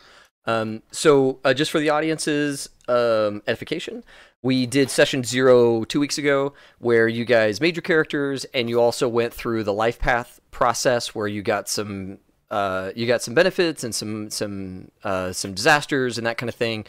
Um, 0.46 0.82
so, 0.92 1.40
uh, 1.44 1.54
just 1.54 1.70
for 1.70 1.80
the 1.80 1.90
audience's 1.90 2.70
um, 2.88 3.44
edification, 3.46 4.04
we 4.42 4.66
did 4.66 4.90
session 4.90 5.24
zero 5.24 5.84
two 5.84 6.00
weeks 6.00 6.18
ago, 6.18 6.54
where 6.80 7.08
you 7.08 7.26
guys 7.26 7.62
made 7.62 7.76
your 7.76 7.84
characters, 7.84 8.46
and 8.54 8.70
you 8.70 8.82
also 8.82 9.08
went 9.08 9.34
through 9.34 9.64
the 9.64 9.74
life 9.74 10.00
path 10.00 10.40
process, 10.50 11.14
where 11.14 11.28
you 11.28 11.42
got 11.42 11.68
some 11.68 12.20
uh, 12.52 12.92
you 12.96 13.06
got 13.08 13.22
some 13.22 13.34
benefits 13.34 13.84
and 13.84 13.94
some 13.94 14.30
some 14.30 14.90
uh, 15.04 15.32
some 15.32 15.54
disasters 15.54 16.18
and 16.18 16.26
that 16.28 16.38
kind 16.38 16.50
of 16.50 16.56
thing. 16.56 16.86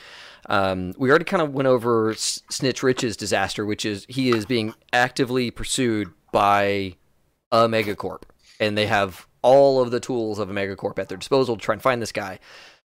Um, 0.49 0.95
we 0.97 1.11
already 1.11 1.27
kind 1.27 1.43
of 1.43 1.53
went 1.53 1.69
over 1.69 2.15
Snitch 2.17 2.83
Rich's 2.83 3.17
disaster, 3.17 3.67
which 3.67 3.85
is 3.85 4.07
he 4.09 4.31
is 4.31 4.47
being 4.47 4.75
actively 4.93 5.51
pursued 5.51 6.09
by 6.33 6.97
a 7.53 7.69
megacorp, 7.69 8.23
and 8.59 8.77
they 8.79 8.87
have 8.87 9.27
all 9.43 9.81
of 9.81 9.91
the 9.91 10.01
tools 10.01 10.39
of 10.39 10.49
a 10.51 10.53
megacorp 10.53 10.99
at 10.99 11.09
their 11.09 11.19
disposal 11.19 11.57
to 11.57 11.63
try 11.63 11.73
and 11.75 11.83
find 11.83 12.01
this 12.01 12.13
guy. 12.13 12.39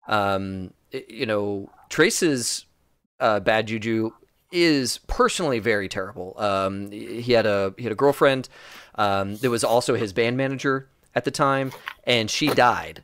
Um, 0.08 0.72
i- 0.94 1.04
you 1.08 1.26
know, 1.26 1.70
Trace's 1.88 2.64
uh, 3.20 3.40
bad 3.40 3.66
juju 3.68 4.10
is 4.52 4.98
personally 5.06 5.58
very 5.58 5.88
terrible. 5.88 6.34
Um, 6.38 6.90
he 6.90 7.32
had 7.32 7.46
a 7.46 7.74
he 7.76 7.84
had 7.84 7.92
a 7.92 7.96
girlfriend 7.96 8.48
um, 8.96 9.36
that 9.36 9.50
was 9.50 9.64
also 9.64 9.94
his 9.94 10.12
band 10.12 10.36
manager 10.36 10.88
at 11.16 11.24
the 11.24 11.32
time, 11.32 11.72
and 12.04 12.30
she 12.30 12.46
died. 12.48 13.02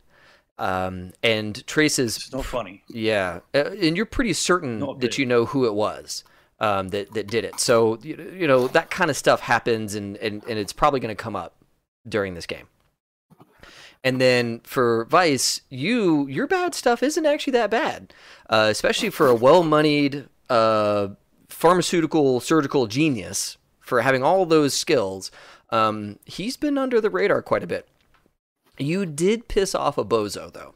Um, 0.58 1.12
and 1.24 1.66
Trace's 1.66 2.16
It's 2.18 2.32
not 2.32 2.44
funny. 2.44 2.84
yeah, 2.88 3.40
uh, 3.54 3.70
and 3.70 3.96
you're 3.96 4.06
pretty 4.06 4.34
certain 4.34 4.78
that 5.00 5.18
you 5.18 5.26
know 5.26 5.46
who 5.46 5.64
it 5.66 5.74
was 5.74 6.22
um, 6.60 6.90
that 6.90 7.14
that 7.14 7.26
did 7.26 7.44
it. 7.44 7.58
So 7.58 7.98
you, 8.02 8.32
you 8.38 8.46
know 8.46 8.68
that 8.68 8.90
kind 8.90 9.10
of 9.10 9.16
stuff 9.16 9.40
happens, 9.40 9.96
and 9.96 10.16
and, 10.18 10.44
and 10.44 10.58
it's 10.58 10.72
probably 10.72 11.00
going 11.00 11.16
to 11.16 11.20
come 11.20 11.34
up 11.34 11.56
during 12.08 12.34
this 12.34 12.46
game. 12.46 12.68
And 14.04 14.20
then 14.20 14.60
for 14.64 15.06
Vice, 15.06 15.62
you 15.68 16.26
your 16.28 16.46
bad 16.46 16.74
stuff 16.74 17.02
isn't 17.02 17.26
actually 17.26 17.52
that 17.52 17.70
bad, 17.70 18.12
uh, 18.50 18.68
especially 18.70 19.10
for 19.10 19.28
a 19.28 19.34
well-moneyed 19.34 20.28
uh, 20.50 21.08
pharmaceutical 21.48 22.40
surgical 22.40 22.86
genius 22.86 23.56
for 23.80 24.02
having 24.02 24.22
all 24.22 24.44
those 24.44 24.74
skills. 24.74 25.30
Um, 25.70 26.18
he's 26.26 26.56
been 26.56 26.76
under 26.76 27.00
the 27.00 27.10
radar 27.10 27.42
quite 27.42 27.62
a 27.64 27.66
bit. 27.66 27.88
You 28.78 29.06
did 29.06 29.48
piss 29.48 29.74
off 29.74 29.98
a 29.98 30.04
bozo 30.04 30.52
though. 30.52 30.74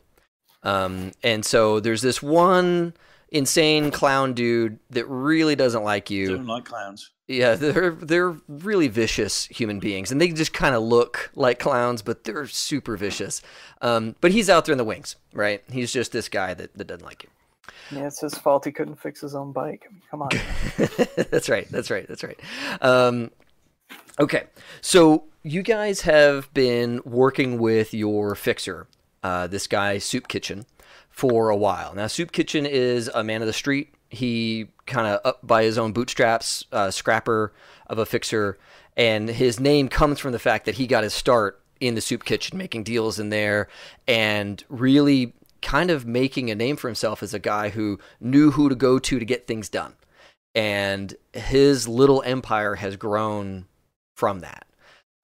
Um, 0.63 1.13
and 1.23 1.45
so 1.45 1.81
there's 1.81 2.03
this 2.03 2.23
one 2.23 2.95
insane 3.31 3.91
clown 3.91 4.35
dude 4.35 4.79
that 4.91 5.07
really 5.07 5.57
doesn't 5.57 5.85
like 5.85 6.11
you. 6.11 6.37
Don't 6.37 6.47
like 6.47 6.65
clowns. 6.65 7.11
Yeah, 7.29 7.55
they're 7.55 7.91
they're 7.91 8.37
really 8.49 8.89
vicious 8.89 9.47
human 9.47 9.81
beings, 9.81 10.13
and 10.13 10.21
they 10.21 10.29
just 10.29 10.53
kind 10.53 10.75
of 10.75 10.83
look 10.83 11.31
like 11.35 11.59
clowns, 11.59 12.03
but 12.03 12.25
they're 12.25 12.47
super 12.47 12.97
vicious. 12.97 13.43
Um, 13.83 14.15
but 14.21 14.31
he's 14.31 14.49
out 14.49 14.65
there 14.65 14.73
in 14.73 14.79
the 14.79 14.85
wings, 14.85 15.17
right? 15.33 15.63
He's 15.71 15.93
just 15.93 16.13
this 16.13 16.29
guy 16.29 16.55
that, 16.55 16.77
that 16.77 16.87
doesn't 16.87 17.05
like 17.05 17.25
you. 17.25 17.31
Yeah, 17.91 18.07
it's 18.07 18.21
his 18.21 18.35
fault 18.35 18.65
he 18.65 18.73
couldn't 18.73 19.01
fix 19.01 19.21
his 19.21 19.35
own 19.35 19.53
bike. 19.53 19.87
I 19.89 19.93
mean, 19.93 20.03
come 20.11 20.23
on. 20.23 20.29
that's 21.31 21.49
right. 21.49 21.69
That's 21.71 21.91
right. 21.91 22.07
That's 22.07 22.23
right. 22.25 22.39
Um, 22.81 23.31
okay, 24.19 24.45
so 24.81 25.25
you 25.43 25.63
guys 25.63 26.03
have 26.03 26.53
been 26.55 27.01
working 27.05 27.59
with 27.59 27.95
your 27.95 28.35
fixer, 28.35 28.87
uh, 29.23 29.47
this 29.47 29.67
guy 29.67 29.99
Soup 29.99 30.27
Kitchen, 30.29 30.67
for 31.11 31.51
a 31.51 31.57
while 31.57 31.95
now. 31.95 32.07
Soup 32.07 32.33
Kitchen 32.33 32.67
is 32.67 33.09
a 33.15 33.23
man 33.23 33.43
of 33.43 33.47
the 33.47 33.53
street. 33.53 33.95
He 34.11 34.69
kind 34.87 35.07
of 35.07 35.21
up 35.25 35.47
by 35.47 35.65
his 35.65 35.79
own 35.79 35.93
bootstraps, 35.93 36.65
uh, 36.73 36.91
scrapper 36.91 37.53
of 37.87 37.99
a 37.99 38.07
fixer, 38.07 38.59
and 38.97 39.29
his 39.29 39.61
name 39.61 39.89
comes 39.89 40.19
from 40.19 40.33
the 40.33 40.39
fact 40.39 40.65
that 40.67 40.77
he 40.77 40.87
got 40.87 41.05
his 41.05 41.15
start 41.15 41.61
in 41.81 41.95
the 41.95 42.01
soup 42.01 42.25
kitchen, 42.25 42.57
making 42.57 42.85
deals 42.85 43.19
in 43.19 43.29
there, 43.29 43.69
and 44.09 44.65
really 44.69 45.35
kind 45.61 45.91
of 45.91 46.07
making 46.07 46.51
a 46.51 46.55
name 46.55 46.77
for 46.77 46.89
himself 46.89 47.23
as 47.23 47.35
a 47.35 47.39
guy 47.39 47.71
who 47.71 47.99
knew 48.21 48.53
who 48.53 48.69
to 48.69 48.75
go 48.75 48.99
to 48.99 49.19
to 49.19 49.25
get 49.25 49.47
things 49.47 49.69
done 49.69 49.95
and 50.57 51.15
his 51.35 51.87
little 51.87 52.23
empire 52.23 52.77
has 52.77 52.97
grown 52.97 53.67
from 54.17 54.41
that. 54.41 54.67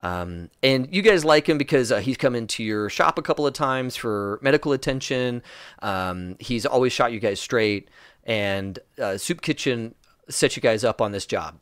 Um, 0.01 0.49
and 0.61 0.93
you 0.93 1.01
guys 1.01 1.23
like 1.23 1.47
him 1.47 1.57
because 1.57 1.91
uh, 1.91 1.99
he's 1.99 2.17
come 2.17 2.35
into 2.35 2.63
your 2.63 2.89
shop 2.89 3.17
a 3.17 3.21
couple 3.21 3.47
of 3.47 3.53
times 3.53 3.95
for 3.95 4.37
medical 4.41 4.73
attention. 4.73 5.41
Um, 5.81 6.35
he's 6.39 6.65
always 6.65 6.91
shot 6.93 7.13
you 7.13 7.19
guys 7.19 7.39
straight. 7.39 7.89
And 8.25 8.79
uh, 9.01 9.17
Soup 9.17 9.41
Kitchen 9.41 9.95
set 10.29 10.55
you 10.55 10.61
guys 10.61 10.83
up 10.83 11.01
on 11.01 11.11
this 11.11 11.25
job 11.25 11.59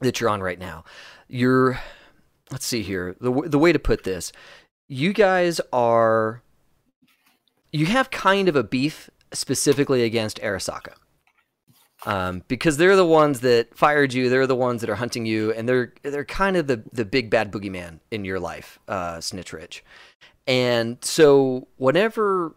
that 0.00 0.20
you're 0.20 0.30
on 0.30 0.42
right 0.42 0.58
now. 0.58 0.84
You're, 1.28 1.80
let's 2.50 2.66
see 2.66 2.82
here, 2.82 3.14
the, 3.20 3.30
the 3.46 3.58
way 3.58 3.72
to 3.72 3.78
put 3.78 4.04
this, 4.04 4.32
you 4.88 5.12
guys 5.12 5.60
are, 5.72 6.42
you 7.72 7.86
have 7.86 8.10
kind 8.10 8.48
of 8.48 8.56
a 8.56 8.64
beef 8.64 9.10
specifically 9.32 10.02
against 10.02 10.40
Arasaka 10.40 10.94
um, 12.06 12.42
because 12.48 12.76
they're 12.76 12.96
the 12.96 13.06
ones 13.06 13.40
that 13.40 13.76
fired 13.76 14.12
you. 14.12 14.28
They're 14.28 14.46
the 14.46 14.56
ones 14.56 14.80
that 14.80 14.90
are 14.90 14.94
hunting 14.94 15.26
you, 15.26 15.52
and 15.52 15.68
they're 15.68 15.92
they're 16.02 16.24
kind 16.24 16.56
of 16.56 16.66
the 16.66 16.82
the 16.92 17.04
big 17.04 17.30
bad 17.30 17.52
boogeyman 17.52 18.00
in 18.10 18.24
your 18.24 18.40
life, 18.40 18.78
uh, 18.88 19.20
Snitch 19.20 19.52
Rich. 19.52 19.84
And 20.46 20.98
so 21.02 21.68
whenever 21.76 22.54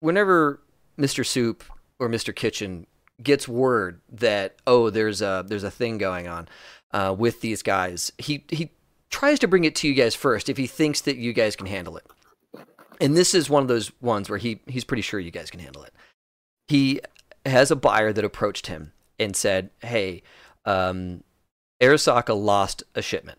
whenever 0.00 0.60
Mr. 0.98 1.24
Soup 1.24 1.64
or 1.98 2.08
Mr. 2.08 2.34
Kitchen 2.34 2.86
gets 3.22 3.48
word 3.48 4.00
that 4.12 4.56
oh 4.66 4.90
there's 4.90 5.22
a 5.22 5.44
there's 5.46 5.64
a 5.64 5.70
thing 5.70 5.98
going 5.98 6.28
on 6.28 6.48
uh, 6.92 7.14
with 7.16 7.40
these 7.40 7.62
guys, 7.62 8.12
he 8.18 8.44
he 8.48 8.70
tries 9.10 9.38
to 9.40 9.48
bring 9.48 9.64
it 9.64 9.74
to 9.76 9.88
you 9.88 9.94
guys 9.94 10.14
first 10.14 10.48
if 10.48 10.56
he 10.56 10.66
thinks 10.66 11.02
that 11.02 11.16
you 11.16 11.32
guys 11.32 11.56
can 11.56 11.66
handle 11.66 11.96
it. 11.96 12.06
And 13.00 13.16
this 13.16 13.34
is 13.34 13.50
one 13.50 13.62
of 13.62 13.68
those 13.68 13.92
ones 14.00 14.30
where 14.30 14.38
he 14.38 14.60
he's 14.66 14.84
pretty 14.84 15.02
sure 15.02 15.20
you 15.20 15.30
guys 15.30 15.50
can 15.50 15.60
handle 15.60 15.82
it. 15.82 15.92
He 16.68 17.00
has 17.46 17.70
a 17.70 17.76
buyer 17.76 18.12
that 18.12 18.24
approached 18.24 18.66
him 18.66 18.92
and 19.18 19.36
said, 19.36 19.70
"Hey, 19.80 20.22
um, 20.64 21.22
Arasaka 21.80 22.38
lost 22.38 22.82
a 22.94 23.02
shipment, 23.02 23.38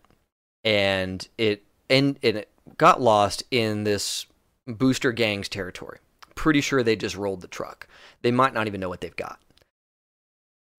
and 0.64 1.26
it 1.38 1.64
and, 1.90 2.18
and 2.22 2.38
it 2.38 2.50
got 2.76 3.00
lost 3.00 3.42
in 3.50 3.84
this 3.84 4.26
booster 4.66 5.12
gang's 5.12 5.48
territory. 5.48 5.98
Pretty 6.34 6.60
sure 6.60 6.82
they 6.82 6.96
just 6.96 7.16
rolled 7.16 7.40
the 7.40 7.48
truck. 7.48 7.88
They 8.22 8.30
might 8.30 8.54
not 8.54 8.66
even 8.66 8.80
know 8.80 8.88
what 8.88 9.00
they've 9.00 9.14
got. 9.16 9.40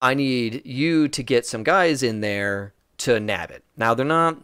I 0.00 0.14
need 0.14 0.62
you 0.64 1.08
to 1.08 1.22
get 1.22 1.46
some 1.46 1.62
guys 1.62 2.02
in 2.02 2.20
there 2.20 2.72
to 2.98 3.20
nab 3.20 3.50
it. 3.50 3.64
Now 3.76 3.94
they're 3.94 4.06
not." 4.06 4.38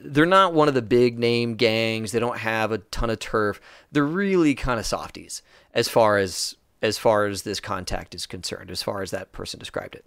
They're 0.00 0.26
not 0.26 0.54
one 0.54 0.66
of 0.66 0.74
the 0.74 0.82
big 0.82 1.20
name 1.20 1.54
gangs. 1.54 2.10
They 2.10 2.18
don't 2.18 2.38
have 2.38 2.72
a 2.72 2.78
ton 2.78 3.10
of 3.10 3.20
turf. 3.20 3.60
They're 3.92 4.02
really 4.02 4.56
kind 4.56 4.80
of 4.80 4.86
softies 4.86 5.40
as 5.72 5.88
far 5.88 6.18
as 6.18 6.56
as 6.82 6.98
far 6.98 7.26
as 7.26 7.42
this 7.42 7.60
contact 7.60 8.14
is 8.14 8.26
concerned, 8.26 8.70
as 8.70 8.82
far 8.82 9.02
as 9.02 9.10
that 9.10 9.32
person 9.32 9.58
described 9.58 9.94
it, 9.94 10.06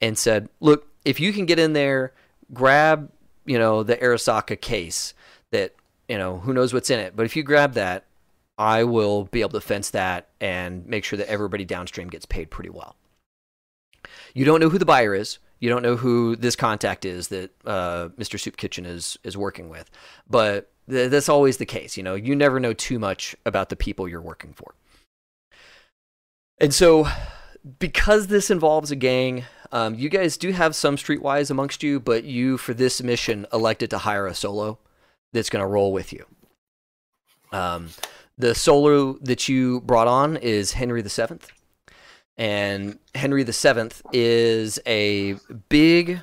and 0.00 0.16
said, 0.16 0.48
"Look, 0.60 0.88
if 1.04 1.20
you 1.20 1.32
can 1.32 1.46
get 1.46 1.58
in 1.58 1.72
there, 1.72 2.12
grab, 2.52 3.10
you 3.44 3.58
know, 3.58 3.82
the 3.82 3.96
Arasaka 3.96 4.60
case 4.60 5.14
that, 5.50 5.74
you 6.08 6.18
know, 6.18 6.38
who 6.38 6.52
knows 6.52 6.72
what's 6.72 6.90
in 6.90 6.98
it, 7.00 7.14
but 7.16 7.26
if 7.26 7.36
you 7.36 7.42
grab 7.42 7.74
that, 7.74 8.04
I 8.58 8.84
will 8.84 9.24
be 9.24 9.40
able 9.40 9.50
to 9.50 9.60
fence 9.60 9.90
that 9.90 10.28
and 10.40 10.86
make 10.86 11.04
sure 11.04 11.16
that 11.18 11.28
everybody 11.28 11.64
downstream 11.64 12.08
gets 12.08 12.26
paid 12.26 12.50
pretty 12.50 12.70
well." 12.70 12.96
You 14.34 14.44
don't 14.44 14.60
know 14.60 14.68
who 14.68 14.78
the 14.78 14.84
buyer 14.84 15.14
is. 15.14 15.38
You 15.60 15.70
don't 15.70 15.82
know 15.82 15.96
who 15.96 16.36
this 16.36 16.54
contact 16.56 17.04
is 17.04 17.28
that 17.28 17.50
uh, 17.64 18.08
Mr. 18.18 18.38
Soup 18.38 18.56
Kitchen 18.56 18.84
is 18.84 19.18
is 19.24 19.36
working 19.36 19.68
with, 19.68 19.90
but 20.28 20.70
th- 20.88 21.10
that's 21.10 21.28
always 21.28 21.56
the 21.56 21.66
case. 21.66 21.96
You 21.96 22.02
know, 22.02 22.14
you 22.14 22.36
never 22.36 22.60
know 22.60 22.74
too 22.74 22.98
much 22.98 23.34
about 23.46 23.70
the 23.70 23.76
people 23.76 24.06
you're 24.06 24.20
working 24.20 24.52
for. 24.52 24.74
And 26.58 26.72
so, 26.72 27.06
because 27.78 28.28
this 28.28 28.50
involves 28.50 28.90
a 28.90 28.96
gang, 28.96 29.44
um, 29.72 29.94
you 29.94 30.08
guys 30.08 30.36
do 30.36 30.52
have 30.52 30.74
some 30.74 30.96
streetwise 30.96 31.50
amongst 31.50 31.82
you, 31.82 32.00
but 32.00 32.24
you, 32.24 32.56
for 32.56 32.72
this 32.72 33.02
mission, 33.02 33.46
elected 33.52 33.90
to 33.90 33.98
hire 33.98 34.26
a 34.26 34.34
solo 34.34 34.78
that's 35.32 35.50
going 35.50 35.62
to 35.62 35.66
roll 35.66 35.92
with 35.92 36.12
you. 36.12 36.24
Um, 37.52 37.90
the 38.38 38.54
solo 38.54 39.14
that 39.22 39.48
you 39.48 39.80
brought 39.82 40.08
on 40.08 40.36
is 40.36 40.72
Henry 40.72 41.02
the 41.02 41.10
Seventh, 41.10 41.50
and 42.36 42.98
Henry 43.14 43.42
the 43.42 43.52
Seventh 43.52 44.02
is 44.12 44.78
a 44.86 45.36
big, 45.68 46.20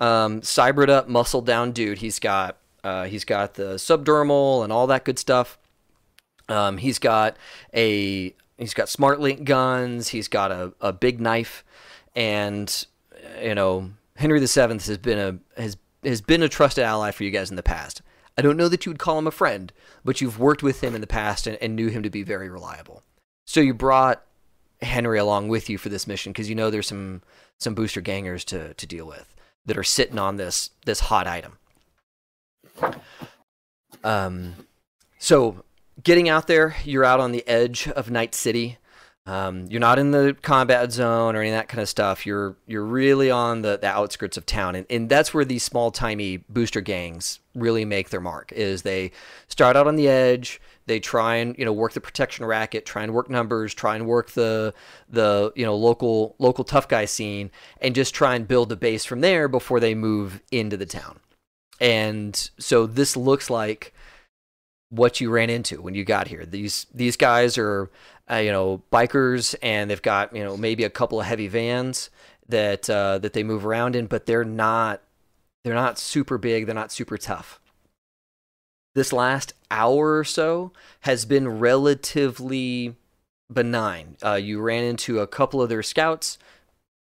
um, 0.00 0.42
cybered 0.42 0.90
up, 0.90 1.08
muscled 1.08 1.46
down 1.46 1.72
dude. 1.72 1.98
He's 1.98 2.18
got 2.18 2.56
uh, 2.84 3.04
he's 3.04 3.24
got 3.24 3.54
the 3.54 3.74
subdermal 3.74 4.64
and 4.64 4.72
all 4.72 4.86
that 4.88 5.04
good 5.04 5.18
stuff. 5.18 5.58
Um, 6.48 6.78
he's 6.78 6.98
got 6.98 7.36
a 7.74 8.34
He's 8.58 8.74
got 8.74 8.88
smart 8.88 9.20
link 9.20 9.44
guns. 9.44 10.08
He's 10.08 10.28
got 10.28 10.52
a, 10.52 10.72
a 10.80 10.92
big 10.92 11.20
knife, 11.20 11.64
and 12.14 12.86
you 13.40 13.54
know 13.54 13.90
Henry 14.16 14.40
the 14.40 14.48
Seventh 14.48 14.86
has 14.86 14.98
been 14.98 15.18
a 15.18 15.60
has 15.60 15.76
has 16.04 16.20
been 16.20 16.42
a 16.42 16.48
trusted 16.48 16.84
ally 16.84 17.10
for 17.10 17.24
you 17.24 17.30
guys 17.30 17.50
in 17.50 17.56
the 17.56 17.62
past. 17.62 18.02
I 18.36 18.42
don't 18.42 18.56
know 18.56 18.68
that 18.68 18.86
you 18.86 18.90
would 18.90 18.98
call 18.98 19.18
him 19.18 19.26
a 19.26 19.32
friend, 19.32 19.72
but 20.04 20.20
you've 20.20 20.38
worked 20.38 20.62
with 20.62 20.82
him 20.82 20.94
in 20.94 21.00
the 21.00 21.06
past 21.06 21.46
and, 21.46 21.58
and 21.60 21.76
knew 21.76 21.88
him 21.88 22.02
to 22.02 22.10
be 22.10 22.22
very 22.22 22.48
reliable. 22.48 23.02
So 23.46 23.60
you 23.60 23.74
brought 23.74 24.24
Henry 24.80 25.18
along 25.18 25.48
with 25.48 25.68
you 25.68 25.78
for 25.78 25.88
this 25.88 26.06
mission 26.06 26.32
because 26.32 26.48
you 26.48 26.54
know 26.54 26.70
there's 26.70 26.88
some 26.88 27.22
some 27.58 27.74
booster 27.74 28.00
gangers 28.00 28.44
to 28.46 28.74
to 28.74 28.86
deal 28.86 29.06
with 29.06 29.34
that 29.66 29.78
are 29.78 29.84
sitting 29.84 30.18
on 30.18 30.36
this 30.36 30.70
this 30.84 31.00
hot 31.00 31.26
item. 31.26 31.58
Um, 34.04 34.54
so 35.18 35.64
getting 36.02 36.28
out 36.28 36.46
there, 36.46 36.76
you're 36.84 37.04
out 37.04 37.20
on 37.20 37.32
the 37.32 37.46
edge 37.48 37.88
of 37.88 38.10
Night 38.10 38.34
City. 38.34 38.78
Um, 39.24 39.66
you're 39.68 39.80
not 39.80 40.00
in 40.00 40.10
the 40.10 40.36
combat 40.42 40.90
zone 40.90 41.36
or 41.36 41.40
any 41.40 41.50
of 41.50 41.56
that 41.56 41.68
kind 41.68 41.80
of 41.80 41.88
stuff. 41.88 42.26
You're 42.26 42.56
you're 42.66 42.84
really 42.84 43.30
on 43.30 43.62
the, 43.62 43.78
the 43.80 43.86
outskirts 43.86 44.36
of 44.36 44.46
town, 44.46 44.74
and, 44.74 44.84
and 44.90 45.08
that's 45.08 45.32
where 45.32 45.44
these 45.44 45.62
small 45.62 45.92
timey 45.92 46.38
booster 46.48 46.80
gangs 46.80 47.38
really 47.54 47.84
make 47.84 48.10
their 48.10 48.20
mark. 48.20 48.50
Is 48.50 48.82
they 48.82 49.12
start 49.46 49.76
out 49.76 49.86
on 49.86 49.94
the 49.94 50.08
edge, 50.08 50.60
they 50.86 50.98
try 50.98 51.36
and 51.36 51.56
you 51.56 51.64
know 51.64 51.72
work 51.72 51.92
the 51.92 52.00
protection 52.00 52.44
racket, 52.44 52.84
try 52.84 53.04
and 53.04 53.14
work 53.14 53.30
numbers, 53.30 53.72
try 53.74 53.94
and 53.94 54.08
work 54.08 54.32
the 54.32 54.74
the 55.08 55.52
you 55.54 55.64
know 55.64 55.76
local 55.76 56.34
local 56.40 56.64
tough 56.64 56.88
guy 56.88 57.04
scene, 57.04 57.52
and 57.80 57.94
just 57.94 58.16
try 58.16 58.34
and 58.34 58.48
build 58.48 58.72
a 58.72 58.76
base 58.76 59.04
from 59.04 59.20
there 59.20 59.46
before 59.46 59.78
they 59.78 59.94
move 59.94 60.40
into 60.50 60.76
the 60.76 60.86
town. 60.86 61.20
And 61.80 62.50
so 62.58 62.86
this 62.86 63.16
looks 63.16 63.50
like 63.50 63.94
what 64.92 65.22
you 65.22 65.30
ran 65.30 65.48
into 65.48 65.80
when 65.80 65.94
you 65.94 66.04
got 66.04 66.28
here. 66.28 66.44
These 66.44 66.86
these 66.94 67.16
guys 67.16 67.56
are 67.56 67.90
uh, 68.30 68.36
you 68.36 68.52
know 68.52 68.82
bikers 68.92 69.54
and 69.62 69.90
they've 69.90 70.02
got 70.02 70.36
you 70.36 70.44
know 70.44 70.56
maybe 70.56 70.84
a 70.84 70.90
couple 70.90 71.18
of 71.18 71.26
heavy 71.26 71.48
vans 71.48 72.10
that 72.48 72.88
uh, 72.88 73.18
that 73.18 73.32
they 73.32 73.42
move 73.42 73.66
around 73.66 73.96
in, 73.96 74.06
but 74.06 74.26
they're 74.26 74.44
not 74.44 75.00
they're 75.64 75.74
not 75.74 75.98
super 75.98 76.38
big. 76.38 76.66
They're 76.66 76.74
not 76.74 76.92
super 76.92 77.16
tough. 77.16 77.58
This 78.94 79.12
last 79.12 79.54
hour 79.70 80.18
or 80.18 80.24
so 80.24 80.72
has 81.00 81.24
been 81.24 81.58
relatively 81.58 82.94
benign. 83.50 84.18
Uh, 84.22 84.34
you 84.34 84.60
ran 84.60 84.84
into 84.84 85.20
a 85.20 85.26
couple 85.26 85.62
of 85.62 85.70
their 85.70 85.82
scouts. 85.82 86.36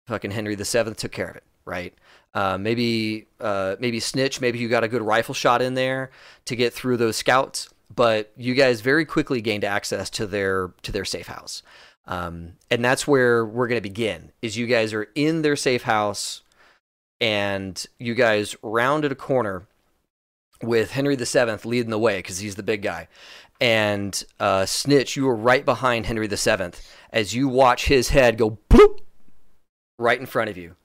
Fucking 0.07 0.31
Henry 0.31 0.55
the 0.55 0.65
Seventh 0.65 0.97
took 0.97 1.11
care 1.11 1.29
of 1.29 1.35
it, 1.35 1.43
right? 1.65 1.93
Uh, 2.33 2.57
maybe 2.57 3.27
uh, 3.39 3.75
maybe 3.79 3.99
snitch. 3.99 4.41
Maybe 4.41 4.57
you 4.57 4.69
got 4.69 4.83
a 4.83 4.87
good 4.87 5.03
rifle 5.03 5.35
shot 5.35 5.61
in 5.61 5.75
there 5.75 6.09
to 6.45 6.55
get 6.55 6.73
through 6.73 6.97
those 6.97 7.15
scouts 7.15 7.69
but 7.93 8.31
you 8.37 8.53
guys 8.53 8.81
very 8.81 9.05
quickly 9.05 9.41
gained 9.41 9.63
access 9.63 10.09
to 10.11 10.27
their 10.27 10.73
to 10.83 10.91
their 10.91 11.05
safe 11.05 11.27
house. 11.27 11.63
Um, 12.07 12.53
and 12.69 12.85
that's 12.85 13.07
where 13.07 13.45
we're 13.45 13.67
going 13.67 13.81
to 13.81 13.89
begin. 13.89 14.31
Is 14.41 14.57
you 14.57 14.67
guys 14.67 14.93
are 14.93 15.07
in 15.15 15.41
their 15.41 15.55
safe 15.55 15.83
house, 15.83 16.43
and 17.19 17.83
you 17.99 18.13
guys 18.13 18.55
rounded 18.61 19.11
a 19.11 19.15
corner 19.15 19.67
with 20.61 20.91
Henry 20.91 21.15
the 21.15 21.25
Seventh 21.25 21.65
leading 21.65 21.89
the 21.89 21.99
way 21.99 22.19
because 22.19 22.39
he's 22.39 22.55
the 22.55 22.63
big 22.63 22.81
guy, 22.81 23.07
and 23.59 24.23
uh, 24.39 24.65
Snitch, 24.65 25.15
you 25.15 25.25
were 25.25 25.35
right 25.35 25.65
behind 25.65 26.05
Henry 26.05 26.27
the 26.27 26.37
Seventh 26.37 26.87
as 27.11 27.33
you 27.33 27.47
watch 27.47 27.85
his 27.85 28.09
head 28.09 28.37
go 28.37 28.57
bloop 28.69 28.99
right 29.97 30.19
in 30.19 30.25
front 30.25 30.49
of 30.49 30.57
you. 30.57 30.75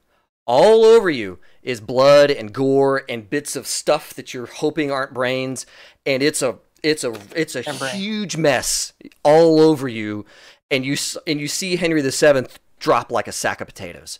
All 0.47 0.85
over 0.85 1.11
you 1.11 1.39
is 1.63 1.81
blood 1.81 2.31
and 2.31 2.53
gore 2.53 3.05
and 3.09 3.29
bits 3.29 3.55
of 3.55 3.67
stuff 3.67 4.15
that 4.15 4.35
you're 4.35 4.47
hoping 4.47 4.91
aren't 4.91 5.15
brains, 5.15 5.67
and 6.07 6.23
it's 6.23 6.43
a 6.43 6.59
it's 6.83 7.05
a 7.05 7.15
it's 7.35 7.55
a 7.57 7.63
huge 7.89 8.37
mess 8.37 8.93
all 9.23 9.61
over 9.61 9.89
you, 9.89 10.25
and 10.71 10.85
you 10.85 10.97
and 11.27 11.41
you 11.41 11.49
see 11.49 11.77
Henry 11.77 12.03
the 12.03 12.13
Seventh 12.13 12.59
drop 12.79 13.11
like 13.11 13.29
a 13.29 13.33
sack 13.33 13.61
of 13.61 13.67
potatoes, 13.67 14.19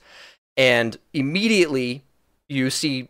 and 0.57 0.97
immediately 1.13 2.03
you 2.49 2.71
see 2.71 3.09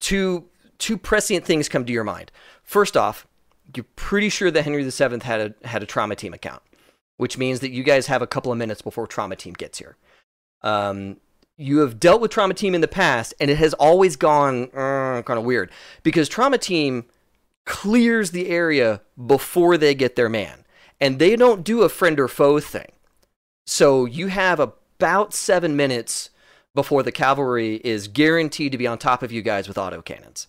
two 0.00 0.44
two 0.78 0.96
prescient 0.96 1.44
things 1.44 1.68
come 1.68 1.84
to 1.84 1.92
your 1.92 2.04
mind. 2.04 2.30
First 2.62 2.96
off, 2.96 3.26
you're 3.74 3.86
pretty 3.96 4.28
sure 4.28 4.50
that 4.50 4.62
Henry 4.62 4.84
the 4.84 4.90
Seventh 4.90 5.22
had 5.22 5.40
a 5.40 5.66
had 5.66 5.82
a 5.82 5.86
trauma 5.86 6.14
team 6.14 6.34
account, 6.34 6.62
which 7.16 7.38
means 7.38 7.60
that 7.60 7.70
you 7.70 7.82
guys 7.82 8.06
have 8.06 8.22
a 8.22 8.26
couple 8.26 8.52
of 8.52 8.58
minutes 8.58 8.82
before 8.82 9.06
trauma 9.06 9.36
team 9.36 9.54
gets 9.54 9.78
here. 9.78 9.96
Um, 10.62 11.18
you 11.56 11.78
have 11.78 11.98
dealt 11.98 12.20
with 12.20 12.30
trauma 12.30 12.54
team 12.54 12.74
in 12.74 12.80
the 12.80 12.88
past, 12.88 13.32
and 13.40 13.50
it 13.50 13.56
has 13.56 13.72
always 13.74 14.16
gone 14.16 14.64
uh, 14.74 15.22
kind 15.22 15.38
of 15.38 15.44
weird 15.44 15.70
because 16.02 16.28
trauma 16.28 16.58
team 16.58 17.06
clears 17.66 18.30
the 18.30 18.48
area 18.48 19.02
before 19.26 19.76
they 19.76 19.94
get 19.94 20.16
their 20.16 20.28
man. 20.28 20.64
And 21.00 21.18
they 21.18 21.36
don't 21.36 21.62
do 21.62 21.82
a 21.82 21.90
friend 21.90 22.18
or 22.18 22.28
foe 22.28 22.58
thing. 22.58 22.92
So 23.66 24.06
you 24.06 24.28
have 24.28 24.58
about 24.60 25.34
seven 25.34 25.76
minutes 25.76 26.30
before 26.74 27.02
the 27.02 27.12
cavalry 27.12 27.76
is 27.84 28.08
guaranteed 28.08 28.72
to 28.72 28.78
be 28.78 28.86
on 28.86 28.98
top 28.98 29.22
of 29.22 29.32
you 29.32 29.42
guys 29.42 29.68
with 29.68 29.78
auto 29.78 30.00
cannons. 30.00 30.46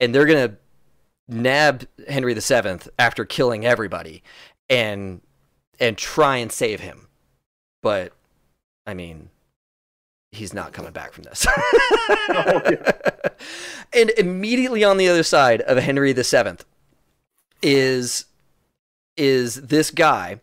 and 0.00 0.14
they're 0.14 0.26
gonna 0.26 0.56
nab 1.28 1.86
Henry 2.08 2.34
VII 2.34 2.90
after 2.98 3.24
killing 3.24 3.64
everybody, 3.64 4.22
and 4.68 5.20
and 5.78 5.96
try 5.96 6.36
and 6.36 6.50
save 6.50 6.80
him. 6.80 7.08
But 7.82 8.12
I 8.86 8.94
mean, 8.94 9.30
he's 10.32 10.54
not 10.54 10.72
coming 10.72 10.92
back 10.92 11.12
from 11.12 11.24
this. 11.24 11.46
And 13.92 14.10
immediately 14.10 14.84
on 14.84 14.96
the 14.98 15.08
other 15.08 15.22
side 15.22 15.62
of 15.62 15.78
Henry 15.78 16.12
VII 16.12 16.58
is 17.62 18.26
is 19.16 19.56
this 19.56 19.90
guy 19.90 20.40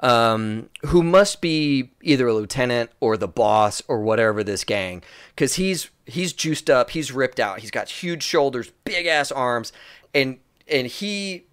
um, 0.00 0.68
who 0.86 1.02
must 1.02 1.40
be 1.40 1.92
either 2.02 2.26
a 2.26 2.34
lieutenant 2.34 2.90
or 3.00 3.16
the 3.16 3.28
boss 3.28 3.82
or 3.88 4.00
whatever 4.00 4.42
this 4.42 4.64
gang 4.64 5.02
because 5.30 5.54
he's 5.54 5.90
he's 6.06 6.32
juiced 6.32 6.68
up, 6.68 6.90
he's 6.90 7.12
ripped 7.12 7.38
out, 7.38 7.60
he's 7.60 7.70
got 7.70 7.88
huge 7.88 8.22
shoulders, 8.22 8.72
big 8.84 9.06
ass 9.06 9.30
arms, 9.30 9.72
and 10.12 10.38
and 10.66 10.88
he 10.88 11.44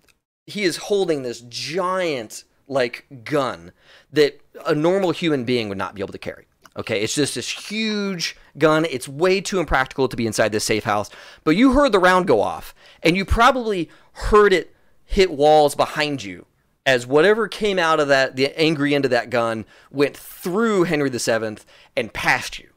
he 0.47 0.63
is 0.63 0.77
holding 0.77 1.21
this 1.21 1.41
giant 1.41 2.43
like 2.67 3.05
gun 3.23 3.71
that 4.11 4.41
a 4.65 4.73
normal 4.73 5.11
human 5.11 5.45
being 5.45 5.69
would 5.69 5.77
not 5.77 5.93
be 5.93 6.01
able 6.01 6.11
to 6.11 6.17
carry. 6.17 6.47
Okay, 6.77 7.01
it's 7.01 7.15
just 7.15 7.35
this 7.35 7.69
huge 7.69 8.35
gun. 8.57 8.85
It's 8.89 9.07
way 9.07 9.39
too 9.39 9.59
impractical 9.59 10.07
to 10.09 10.17
be 10.17 10.27
inside 10.27 10.51
this 10.51 10.65
safe 10.65 10.83
house. 10.83 11.09
But 11.43 11.55
you 11.55 11.73
heard 11.73 11.93
the 11.93 11.99
round 11.99 12.27
go 12.27 12.41
off, 12.41 12.75
and 13.01 13.15
you 13.15 13.23
probably 13.23 13.89
heard 14.13 14.51
it 14.51 14.75
hit 15.05 15.31
walls 15.31 15.75
behind 15.75 16.23
you 16.23 16.45
as 16.85 17.07
whatever 17.07 17.47
came 17.47 17.79
out 17.79 17.99
of 17.99 18.07
that, 18.09 18.35
the 18.35 18.57
angry 18.59 18.93
end 18.93 19.05
of 19.05 19.11
that 19.11 19.29
gun, 19.29 19.65
went 19.89 20.15
through 20.15 20.83
Henry 20.83 21.09
VII 21.09 21.57
and 21.95 22.13
past 22.13 22.59
you. 22.59 22.69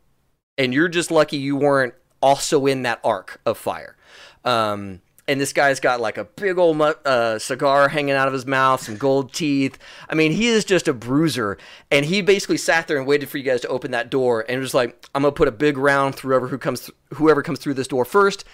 And 0.57 0.73
you're 0.73 0.89
just 0.89 1.11
lucky 1.11 1.37
you 1.37 1.57
weren't 1.57 1.95
also 2.23 2.67
in 2.67 2.83
that 2.83 3.01
arc 3.05 3.41
of 3.45 3.59
fire. 3.59 3.97
Um, 4.45 5.03
and 5.29 5.39
this 5.39 5.53
guy's 5.53 5.79
got 5.79 6.01
like 6.01 6.17
a 6.17 6.25
big 6.25 6.57
old 6.57 6.81
uh, 6.81 7.39
cigar 7.39 7.89
hanging 7.89 8.15
out 8.15 8.27
of 8.27 8.33
his 8.33 8.47
mouth, 8.47 8.83
some 8.83 8.97
gold 8.97 9.33
teeth. 9.35 9.79
I 10.09 10.15
mean, 10.15 10.33
he 10.33 10.49
is 10.49 10.65
just 10.65 10.89
a 10.89 10.95
bruiser. 10.95 11.59
And 11.91 12.07
he 12.07 12.23
basically 12.23 12.57
sat 12.57 12.89
there 12.89 12.97
and 12.97 13.07
waited 13.07 13.29
for 13.29 13.37
you 13.37 13.45
guys 13.45 13.61
to 13.61 13.69
open 13.69 13.91
that 13.91 14.11
door, 14.11 14.47
and 14.49 14.59
was 14.61 14.75
like, 14.75 15.07
"I'm 15.15 15.23
gonna 15.23 15.33
put 15.33 15.47
a 15.47 15.53
big 15.53 15.77
round 15.77 16.15
through 16.15 16.31
whoever 16.31 16.49
who 16.49 16.59
comes 16.59 16.81
th- 16.87 16.97
whoever 17.15 17.43
comes 17.43 17.59
through 17.59 17.75
this 17.75 17.89
door 17.89 18.05
first. 18.07 18.45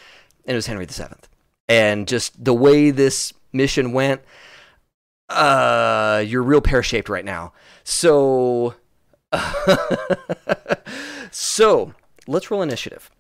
And 0.45 0.55
it 0.55 0.57
was 0.57 0.67
Henry 0.67 0.85
VII. 0.85 1.05
And 1.69 2.07
just 2.07 2.45
the 2.45 2.53
way 2.53 2.91
this 2.91 3.33
mission 3.53 3.93
went, 3.93 4.21
uh, 5.31 6.23
you're 6.27 6.43
real 6.43 6.61
pear 6.61 6.83
shaped 6.83 7.09
right 7.09 7.25
now. 7.25 7.53
So, 7.85 8.75
so 11.31 11.95
let's 12.27 12.51
roll 12.51 12.63
initiative. 12.63 13.11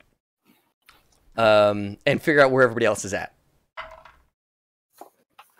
Um, 1.37 1.97
and 2.07 2.23
figure 2.23 2.43
out 2.43 2.51
where 2.51 2.63
everybody 2.63 2.87
else 2.87 3.05
is 3.05 3.15
at. 3.15 3.34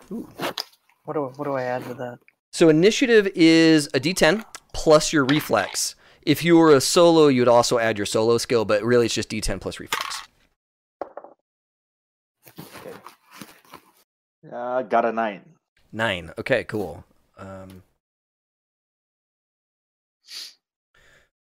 What 0.09 1.13
do 1.13 1.31
what 1.35 1.45
do 1.45 1.53
I 1.53 1.63
add 1.63 1.83
to 1.85 1.93
that? 1.95 2.19
So 2.51 2.69
initiative 2.69 3.27
is 3.35 3.87
a 3.87 3.99
D10 3.99 4.45
plus 4.73 5.11
your 5.11 5.25
reflex. 5.25 5.95
If 6.21 6.43
you 6.43 6.57
were 6.57 6.73
a 6.73 6.81
solo, 6.81 7.27
you'd 7.27 7.47
also 7.47 7.77
add 7.77 7.97
your 7.97 8.05
solo 8.05 8.37
skill, 8.37 8.65
but 8.65 8.83
really 8.83 9.05
it's 9.05 9.15
just 9.15 9.29
D10 9.29 9.61
plus 9.61 9.79
reflex. 9.79 10.21
Okay. 12.59 12.97
Uh, 14.51 14.81
got 14.83 15.05
a 15.05 15.11
nine. 15.11 15.41
Nine. 15.91 16.31
Okay, 16.37 16.63
cool. 16.63 17.03
Um, 17.37 17.83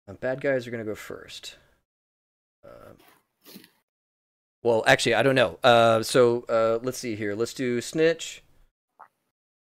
uh, 0.08 0.14
bad 0.14 0.40
guys 0.40 0.66
are 0.66 0.70
gonna 0.70 0.84
go 0.84 0.94
first. 0.94 1.56
Uh, 2.64 2.92
well, 4.66 4.82
actually, 4.86 5.14
I 5.14 5.22
don't 5.22 5.36
know. 5.36 5.58
Uh, 5.62 6.02
so 6.02 6.44
uh, 6.48 6.80
let's 6.82 6.98
see 6.98 7.14
here. 7.14 7.36
Let's 7.36 7.54
do 7.54 7.80
snitch. 7.80 8.42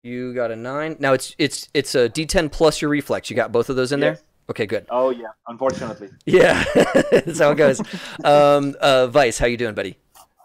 You 0.02 0.34
got 0.34 0.50
a 0.50 0.56
nine. 0.56 0.96
Now 0.98 1.14
it's 1.14 1.34
it's 1.38 1.68
it's 1.72 1.94
a 1.94 2.10
D10 2.10 2.52
plus 2.52 2.82
your 2.82 2.90
reflex. 2.90 3.30
You 3.30 3.36
got 3.36 3.52
both 3.52 3.70
of 3.70 3.76
those 3.76 3.90
in 3.92 4.00
there. 4.00 4.18
Okay, 4.50 4.66
good. 4.66 4.86
Oh 4.90 5.08
yeah, 5.10 5.28
unfortunately. 5.46 6.10
Yeah, 6.26 6.62
that's 7.10 7.38
how 7.38 7.52
it 7.52 7.54
goes. 7.54 7.80
um, 8.22 8.74
uh, 8.80 9.06
Vice, 9.06 9.38
how 9.38 9.46
you 9.46 9.56
doing, 9.56 9.74
buddy? 9.74 9.96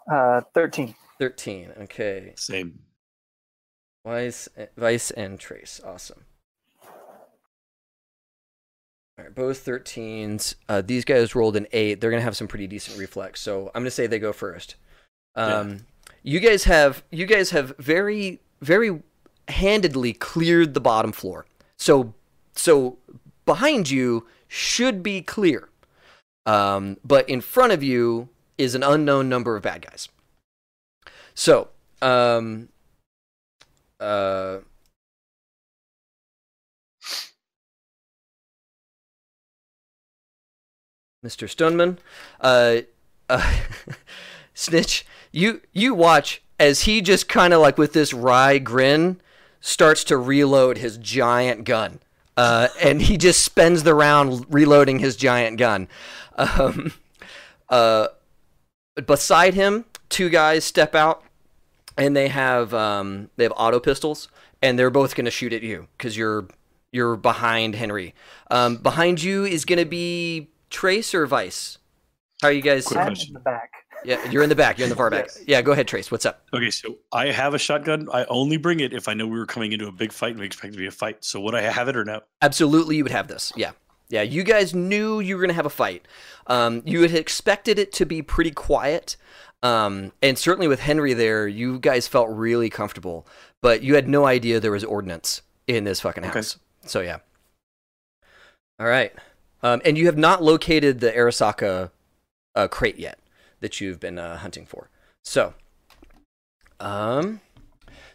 Uh, 0.09 0.41
thirteen. 0.53 0.95
Thirteen. 1.19 1.71
Okay, 1.81 2.33
Same. 2.37 2.79
Vice, 4.05 4.47
Vice, 4.77 5.11
and 5.11 5.37
Trace. 5.39 5.81
Awesome. 5.83 6.23
Right, 9.17 9.33
both 9.33 9.65
13s. 9.65 10.55
Uh, 10.69 10.81
these 10.81 11.03
guys 11.03 11.33
rolled 11.33 11.55
an 11.55 11.67
eight. 11.71 11.99
They're 11.99 12.11
gonna 12.11 12.21
have 12.21 12.37
some 12.37 12.47
pretty 12.47 12.67
decent 12.67 12.99
reflex. 12.99 13.41
So 13.41 13.71
I'm 13.73 13.81
gonna 13.81 13.91
say 13.91 14.05
they 14.07 14.19
go 14.19 14.31
first. 14.33 14.75
Um, 15.35 15.85
You 16.23 16.39
guys 16.39 16.65
have 16.65 17.03
you 17.11 17.25
guys 17.25 17.51
have 17.51 17.75
very 17.77 18.39
very 18.61 19.01
handedly 19.47 20.13
cleared 20.13 20.73
the 20.73 20.81
bottom 20.81 21.11
floor. 21.11 21.45
So 21.77 22.13
so 22.55 22.97
behind 23.45 23.89
you 23.89 24.27
should 24.47 25.01
be 25.01 25.21
clear, 25.21 25.69
um, 26.45 26.97
but 27.03 27.27
in 27.29 27.41
front 27.41 27.71
of 27.73 27.81
you 27.81 28.29
is 28.57 28.75
an 28.75 28.83
unknown 28.83 29.29
number 29.29 29.55
of 29.55 29.63
bad 29.63 29.83
guys. 29.89 30.09
So 31.33 31.69
um, 32.01 32.69
uh, 33.99 34.57
Mr. 41.27 41.49
Stoneman, 41.49 41.99
uh, 42.39 42.77
uh, 43.29 43.55
Snitch, 44.53 45.05
you 45.31 45.61
you 45.73 45.93
watch 45.93 46.41
as 46.57 46.83
he 46.83 47.01
just 47.01 47.27
kind 47.27 47.53
of 47.53 47.59
like 47.59 47.77
with 47.77 47.91
this 47.91 48.13
wry 48.13 48.57
grin 48.57 49.19
starts 49.59 50.05
to 50.05 50.17
reload 50.17 50.77
his 50.77 50.97
giant 50.97 51.65
gun, 51.65 51.99
uh, 52.37 52.69
and 52.81 53.01
he 53.01 53.17
just 53.17 53.43
spends 53.43 53.83
the 53.83 53.93
round 53.93 54.45
reloading 54.49 54.99
his 54.99 55.17
giant 55.17 55.57
gun. 55.57 55.89
Um, 56.37 56.93
uh, 57.69 58.07
beside 59.05 59.53
him, 59.53 59.83
two 60.07 60.29
guys 60.29 60.63
step 60.63 60.95
out, 60.95 61.23
and 61.97 62.15
they 62.15 62.29
have 62.29 62.73
um, 62.73 63.29
they 63.35 63.43
have 63.43 63.53
auto 63.57 63.81
pistols, 63.81 64.29
and 64.61 64.79
they're 64.79 64.89
both 64.89 65.13
going 65.13 65.25
to 65.25 65.31
shoot 65.31 65.51
at 65.51 65.61
you 65.61 65.87
because 65.97 66.15
you're 66.15 66.47
you're 66.93 67.17
behind 67.17 67.75
Henry. 67.75 68.15
Um, 68.49 68.77
behind 68.77 69.21
you 69.21 69.43
is 69.43 69.65
going 69.65 69.79
to 69.79 69.85
be 69.85 70.47
Trace 70.69 71.13
or 71.13 71.25
Vice. 71.25 71.77
How 72.41 72.49
are 72.49 72.51
you 72.51 72.61
guys? 72.61 72.85
Quick 72.85 72.99
I'm 72.99 73.07
question. 73.07 73.29
in 73.29 73.33
the 73.33 73.39
back. 73.39 73.71
Yeah, 74.05 74.29
you're 74.29 74.43
in 74.43 74.49
the 74.49 74.55
back. 74.55 74.77
You're 74.77 74.85
in 74.85 74.89
the 74.91 74.95
far 74.95 75.09
back. 75.11 75.25
Yes. 75.25 75.43
Yeah, 75.47 75.61
go 75.61 75.71
ahead, 75.71 75.87
Trace. 75.87 76.11
What's 76.11 76.25
up? 76.25 76.43
Okay, 76.53 76.69
so 76.69 76.97
I 77.11 77.27
have 77.31 77.53
a 77.55 77.57
shotgun. 77.57 78.07
I 78.13 78.25
only 78.25 78.57
bring 78.57 78.79
it 78.79 78.93
if 78.93 79.07
I 79.07 79.13
know 79.15 79.25
we 79.25 79.39
were 79.39 79.45
coming 79.47 79.71
into 79.71 79.87
a 79.87 79.91
big 79.91 80.11
fight 80.11 80.31
and 80.31 80.39
we 80.39 80.45
expect 80.45 80.73
it 80.73 80.73
to 80.73 80.77
be 80.79 80.85
a 80.87 80.91
fight. 80.91 81.23
So 81.23 81.39
would 81.41 81.55
I 81.55 81.61
have 81.61 81.87
it 81.87 81.97
or 81.97 82.05
no? 82.05 82.21
Absolutely, 82.41 82.97
you 82.97 83.03
would 83.03 83.11
have 83.11 83.27
this. 83.27 83.51
Yeah, 83.55 83.71
yeah. 84.09 84.21
You 84.21 84.43
guys 84.43 84.75
knew 84.75 85.19
you 85.19 85.35
were 85.35 85.41
going 85.41 85.49
to 85.49 85.55
have 85.55 85.65
a 85.65 85.69
fight. 85.71 86.07
Um, 86.45 86.83
you 86.85 87.01
had 87.01 87.15
expected 87.15 87.79
it 87.79 87.91
to 87.93 88.05
be 88.05 88.21
pretty 88.21 88.51
quiet, 88.51 89.17
um, 89.63 90.11
and 90.21 90.37
certainly 90.37 90.67
with 90.67 90.79
Henry 90.81 91.13
there, 91.13 91.47
you 91.47 91.79
guys 91.79 92.07
felt 92.07 92.29
really 92.29 92.69
comfortable. 92.69 93.25
But 93.63 93.81
you 93.81 93.95
had 93.95 94.07
no 94.07 94.27
idea 94.27 94.59
there 94.59 94.71
was 94.71 94.83
ordnance 94.83 95.41
in 95.65 95.85
this 95.85 96.01
fucking 96.01 96.23
Okay. 96.23 96.33
house. 96.33 96.59
So 96.85 97.01
yeah. 97.01 97.17
All 98.79 98.85
right, 98.85 99.11
um, 99.63 99.81
and 99.85 99.97
you 99.97 100.05
have 100.05 100.17
not 100.17 100.43
located 100.43 100.99
the 100.99 101.11
Arasaka 101.11 101.91
uh, 102.55 102.67
crate 102.67 102.97
yet 102.97 103.19
that 103.59 103.81
you've 103.81 103.99
been 103.99 104.19
uh, 104.19 104.37
hunting 104.37 104.65
for. 104.65 104.89
So, 105.23 105.53
um, 106.79 107.41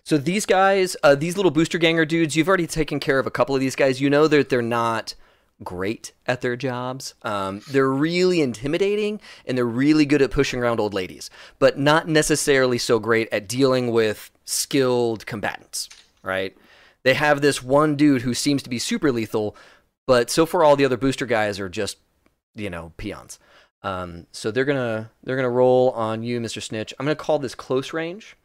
so 0.04 0.18
these 0.18 0.46
guys, 0.46 0.96
uh, 1.02 1.14
these 1.14 1.36
little 1.36 1.50
booster 1.50 1.78
ganger 1.78 2.04
dudes, 2.04 2.36
you've 2.36 2.48
already 2.48 2.66
taken 2.66 3.00
care 3.00 3.18
of 3.18 3.26
a 3.26 3.30
couple 3.30 3.54
of 3.54 3.60
these 3.60 3.76
guys. 3.76 4.00
You 4.00 4.10
know 4.10 4.26
that 4.28 4.48
they're 4.48 4.62
not 4.62 5.14
great 5.62 6.12
at 6.26 6.40
their 6.40 6.56
jobs. 6.56 7.14
Um, 7.22 7.62
they're 7.70 7.90
really 7.90 8.40
intimidating 8.40 9.20
and 9.46 9.56
they're 9.56 9.64
really 9.64 10.04
good 10.04 10.22
at 10.22 10.30
pushing 10.30 10.60
around 10.60 10.80
old 10.80 10.94
ladies, 10.94 11.30
but 11.58 11.78
not 11.78 12.08
necessarily 12.08 12.78
so 12.78 12.98
great 12.98 13.28
at 13.32 13.48
dealing 13.48 13.92
with 13.92 14.30
skilled 14.44 15.24
combatants, 15.26 15.88
right? 16.22 16.56
They 17.04 17.14
have 17.14 17.40
this 17.40 17.62
one 17.62 17.96
dude 17.96 18.22
who 18.22 18.34
seems 18.34 18.62
to 18.62 18.70
be 18.70 18.78
super 18.78 19.10
lethal, 19.12 19.56
but 20.06 20.30
so 20.30 20.46
far 20.46 20.62
all 20.64 20.76
the 20.76 20.84
other 20.84 20.96
booster 20.96 21.26
guys 21.26 21.58
are 21.60 21.68
just, 21.68 21.98
you 22.54 22.70
know, 22.70 22.92
peons. 22.96 23.38
Um, 23.82 24.26
so 24.32 24.50
they're 24.50 24.64
gonna 24.64 25.10
they're 25.24 25.36
gonna 25.36 25.50
roll 25.50 25.90
on 25.90 26.22
you, 26.22 26.40
Mr. 26.40 26.62
Snitch. 26.62 26.94
I'm 26.98 27.06
gonna 27.06 27.16
call 27.16 27.38
this 27.38 27.54
close 27.54 27.92
range. 27.92 28.36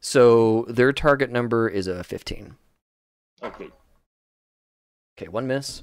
So 0.00 0.64
their 0.68 0.92
target 0.92 1.30
number 1.30 1.68
is 1.68 1.86
a 1.86 2.02
15. 2.02 2.56
Okay. 3.42 3.68
Okay, 5.18 5.28
one 5.28 5.46
miss. 5.46 5.82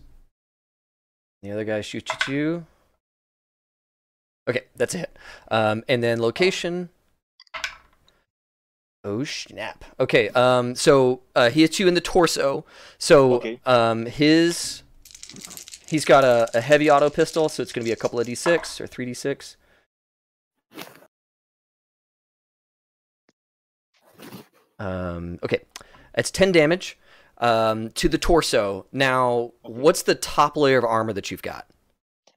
The 1.44 1.52
other 1.52 1.63
guy 1.63 1.82
shoots 1.82 2.12
at 2.12 2.28
you. 2.28 2.66
Okay, 4.50 4.63
that's 4.76 4.96
a 4.96 5.00
hit. 5.00 5.18
Um, 5.52 5.84
and 5.88 6.02
then 6.04 6.20
location. 6.22 6.90
Oh 9.04 9.24
snap! 9.24 9.86
Okay, 10.00 10.30
um, 10.30 10.76
so 10.76 11.22
uh, 11.36 11.50
he 11.50 11.62
hits 11.62 11.80
you 11.80 11.88
in 11.88 11.94
the 11.94 12.02
torso. 12.02 12.66
So 12.98 13.36
Okay. 13.36 13.60
um, 13.66 14.06
his 14.06 14.84
he's 15.88 16.06
got 16.06 16.24
a, 16.24 16.50
a 16.54 16.62
heavy 16.62 16.90
auto 16.90 17.10
pistol, 17.10 17.50
so 17.50 17.63
it's 17.63 17.72
going 17.72 17.84
to 17.84 17.90
be 17.90 17.94
a 17.94 17.96
couple 17.96 18.20
of 18.20 18.28
d6 18.28 18.82
or 18.82 18.88
three 18.88 19.06
d6. 19.06 19.56
Um, 24.80 25.40
okay, 25.44 25.62
that's 26.13 26.30
ten 26.30 26.52
damage 26.52 26.98
um, 27.40 27.90
to 27.92 28.08
the 28.08 28.18
torso. 28.18 28.86
Now, 28.92 29.54
what's 29.63 30.04
the 30.04 30.16
top 30.16 30.56
layer 30.56 30.78
of 30.78 30.86
armor 30.86 31.13
that 31.13 31.32
you've 31.32 31.42
got? 31.42 31.68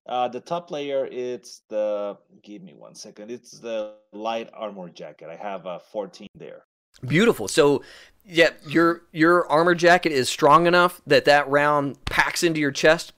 Uh, 0.06 0.26
the 0.28 0.40
top 0.40 0.70
layer, 0.70 1.06
it's 1.06 1.62
the. 1.68 2.16
Give 2.42 2.62
me 2.62 2.74
one 2.74 2.94
second. 2.94 3.30
It's 3.30 3.52
the 3.52 3.94
light 4.12 4.50
armor 4.54 4.88
jacket. 4.88 5.28
I 5.28 5.36
have 5.36 5.66
a 5.66 5.78
14 5.78 6.26
there. 6.34 6.64
Beautiful. 7.06 7.48
So, 7.48 7.82
yeah, 8.24 8.50
your 8.66 9.02
your 9.12 9.50
armor 9.50 9.74
jacket 9.74 10.12
is 10.12 10.28
strong 10.28 10.66
enough 10.66 11.00
that 11.06 11.24
that 11.24 11.48
round 11.48 12.04
packs 12.04 12.42
into 12.42 12.60
your 12.60 12.70
chest, 12.70 13.12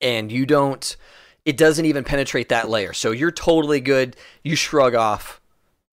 and 0.00 0.30
you 0.30 0.46
don't. 0.46 0.96
It 1.44 1.56
doesn't 1.56 1.86
even 1.86 2.04
penetrate 2.04 2.50
that 2.50 2.68
layer. 2.68 2.92
So 2.92 3.10
you're 3.10 3.30
totally 3.30 3.80
good. 3.80 4.16
You 4.42 4.54
shrug 4.54 4.94
off 4.94 5.40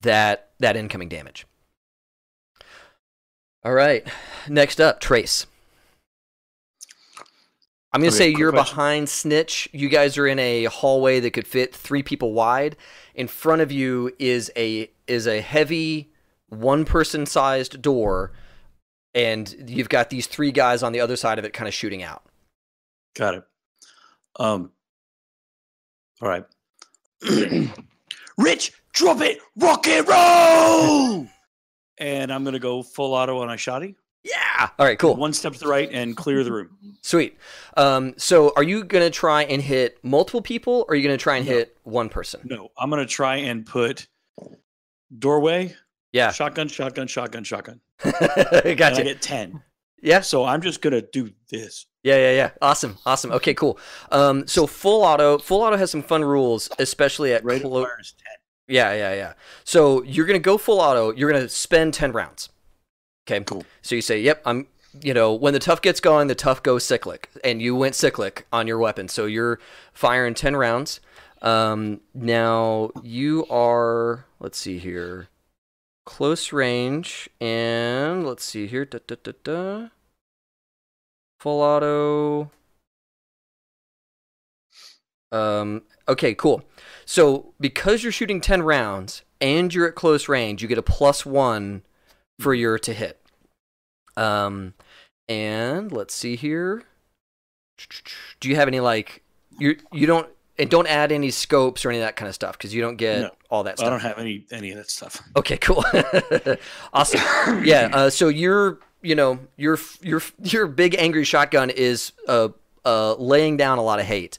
that 0.02 0.50
that 0.60 0.76
incoming 0.76 1.08
damage. 1.10 1.46
All 3.64 3.74
right. 3.74 4.06
Next 4.50 4.82
up, 4.82 5.00
Trace. 5.00 5.48
I'm 7.94 8.02
going 8.02 8.12
to 8.12 8.16
Okay, 8.18 8.34
say 8.34 8.38
you're 8.38 8.52
question. 8.52 8.76
behind 8.76 9.10
Snitch. 9.10 9.70
You 9.72 9.88
guys 9.88 10.18
are 10.18 10.28
in 10.28 10.38
a 10.38 10.66
hallway 10.66 11.22
that 11.22 11.32
could 11.32 11.48
fit 11.48 11.74
3 11.74 12.04
people 12.04 12.34
wide. 12.34 12.76
In 13.16 13.30
front 13.30 13.62
of 13.62 13.72
you 13.72 14.14
is 14.20 14.52
a 14.58 14.92
is 15.08 15.26
a 15.26 15.40
heavy 15.40 16.12
one-person 16.62 17.26
sized 17.26 17.82
door 17.82 18.32
and 19.14 19.56
you've 19.68 19.90
got 19.90 20.10
these 20.10 20.28
three 20.28 20.52
guys 20.52 20.84
on 20.84 20.92
the 20.92 21.00
other 21.00 21.16
side 21.16 21.40
of 21.40 21.46
it 21.46 21.54
kind 21.54 21.68
of 21.68 21.74
shooting 21.74 22.04
out. 22.04 22.24
Got 23.16 23.36
it. 23.36 23.44
Um. 24.38 24.72
All 26.22 26.28
right. 26.30 26.44
Rich, 28.38 28.74
drop 28.94 29.22
it, 29.22 29.40
rock 29.56 29.88
and 29.88 30.08
roll. 30.08 31.28
and 31.98 32.32
I'm 32.34 32.44
gonna 32.44 32.60
go 32.60 32.84
full 32.84 33.14
auto 33.14 33.40
on 33.42 33.50
a 33.50 33.54
shotty. 33.54 33.96
Yeah. 34.24 34.70
All 34.80 34.86
right, 34.86 34.98
cool. 34.98 35.16
One 35.16 35.34
step 35.34 35.54
to 35.54 35.60
the 35.60 35.68
right 35.68 35.88
and 35.92 36.18
clear 36.18 36.44
the 36.44 36.52
room. 36.52 36.76
Sweet. 37.04 37.38
Um, 37.78 38.16
so 38.18 38.52
are 38.56 38.64
you 38.64 38.84
going 38.84 39.04
to 39.06 39.12
try 39.12 39.44
and 39.44 39.62
hit 39.62 40.00
multiple 40.04 40.42
people 40.42 40.84
or 40.88 40.94
are 40.94 40.96
you 40.96 41.04
going 41.08 41.16
to 41.16 41.22
try 41.22 41.38
and 41.38 41.46
No. 41.46 41.52
hit 41.54 41.78
one 41.84 42.10
person? 42.10 42.42
No, 42.44 42.70
I'm 42.76 42.90
gonna 42.90 43.06
try 43.06 43.36
and 43.36 43.64
put 43.68 44.08
doorway, 45.20 45.76
Yeah. 46.16 46.32
shotgun, 46.32 46.68
shotgun, 46.70 47.08
shotgun, 47.08 47.44
shotgun. 47.44 47.82
And 48.04 48.16
I 48.66 48.74
gotcha. 48.74 49.04
get 49.04 49.22
ten. 49.22 49.62
Yeah. 50.02 50.22
So 50.22 50.46
I'm 50.46 50.62
just 50.62 50.82
gonna 50.82 51.02
do 51.02 51.30
this. 51.52 51.88
Yeah, 52.04 52.18
yeah, 52.18 52.32
yeah. 52.32 52.50
Awesome. 52.62 52.98
Awesome. 53.06 53.32
Okay, 53.32 53.54
cool. 53.54 53.78
Um, 54.12 54.48
so 54.48 54.66
full 54.68 55.02
auto, 55.04 55.40
full 55.40 55.62
auto 55.62 55.76
has 55.76 55.90
some 55.92 56.04
fun 56.04 56.24
rules, 56.24 56.70
especially 56.80 57.34
at 57.34 57.44
Rate 57.44 57.64
of 57.64 57.70
clo- 57.72 57.84
fire 57.84 57.98
is 58.00 58.14
ten. 58.14 58.38
Yeah, 58.76 58.94
yeah, 58.94 59.14
yeah. 59.14 59.34
So 59.64 60.04
you're 60.04 60.26
gonna 60.26 60.40
go 60.40 60.58
full 60.58 60.80
auto. 60.80 61.12
You're 61.12 61.32
gonna 61.32 61.50
spend 61.50 61.94
ten 61.94 62.12
rounds. 62.14 62.50
Okay. 63.28 63.44
Cool. 63.44 63.66
So 63.82 63.96
you 63.96 64.02
say, 64.02 64.20
"Yep, 64.22 64.42
I'm." 64.46 64.68
You 65.02 65.14
know, 65.14 65.34
when 65.34 65.52
the 65.52 65.60
tough 65.60 65.82
gets 65.82 66.00
going, 66.00 66.28
the 66.28 66.36
tough 66.36 66.64
goes 66.64 66.86
cyclic, 66.86 67.30
and 67.44 67.62
you 67.62 67.76
went 67.76 67.96
cyclic 67.96 68.48
on 68.54 68.66
your 68.68 68.78
weapon. 68.78 69.10
So 69.10 69.26
you're 69.26 69.60
firing 69.92 70.34
ten 70.34 70.56
rounds. 70.56 71.02
Um, 71.42 72.00
now 72.14 72.92
you 73.04 73.46
are. 73.50 74.26
Let's 74.40 74.58
see 74.58 74.78
here. 74.80 75.28
Close 76.06 76.54
range, 76.54 77.30
and 77.42 78.26
let's 78.26 78.46
see 78.46 78.68
here. 78.68 78.86
Da, 78.86 79.00
da, 79.08 79.32
da. 79.44 79.88
Full 81.40 81.62
auto. 81.62 82.52
Um. 85.32 85.82
Okay. 86.08 86.36
Cool. 86.36 86.64
So 87.06 87.54
because 87.60 88.04
you're 88.04 88.12
shooting 88.12 88.40
ten 88.40 88.62
rounds 88.62 89.24
and 89.42 89.74
you're 89.74 89.88
at 89.88 89.96
close 89.96 90.30
range, 90.30 90.62
you 90.62 90.68
get 90.68 90.78
a 90.78 90.84
plus 90.84 91.26
one 91.26 91.84
for 92.40 92.54
your 92.54 92.78
to 92.80 92.94
hit. 92.94 93.22
Um, 94.18 94.74
and 95.28 95.92
let's 95.92 96.14
see 96.14 96.36
here. 96.36 96.84
Do 98.40 98.50
you 98.50 98.56
have 98.56 98.68
any 98.68 98.80
like 98.80 99.24
you 99.60 99.78
you 99.92 100.08
don't 100.08 100.30
and 100.58 100.70
don't 100.70 100.88
add 100.88 101.12
any 101.12 101.32
scopes 101.32 101.84
or 101.86 101.90
any 101.90 102.00
of 102.00 102.04
that 102.06 102.16
kind 102.16 102.30
of 102.30 102.36
stuff 102.36 102.58
because 102.58 102.74
you 102.74 102.82
don't 102.82 102.96
get 102.98 103.22
No. 103.22 103.30
all 103.50 103.64
that 103.64 103.78
stuff. 103.78 103.88
I 103.88 103.90
don't 103.90 104.00
have 104.02 104.18
any 104.20 104.46
any 104.52 104.72
of 104.72 104.78
that 104.78 104.90
stuff. 104.90 105.22
Okay, 105.36 105.58
cool. 105.58 105.84
awesome. 106.94 107.64
Yeah. 107.66 107.90
Uh, 107.92 108.10
so 108.10 108.28
your, 108.28 108.80
you 109.02 109.16
know, 109.16 109.40
your 109.58 109.78
your 110.02 110.22
your 110.44 110.68
big 110.68 110.96
angry 110.98 111.24
shotgun 111.24 111.70
is 111.70 112.12
uh, 112.28 112.50
uh, 112.86 113.16
laying 113.16 113.58
down 113.58 113.78
a 113.78 113.84
lot 113.84 114.00
of 114.00 114.06
hate. 114.06 114.38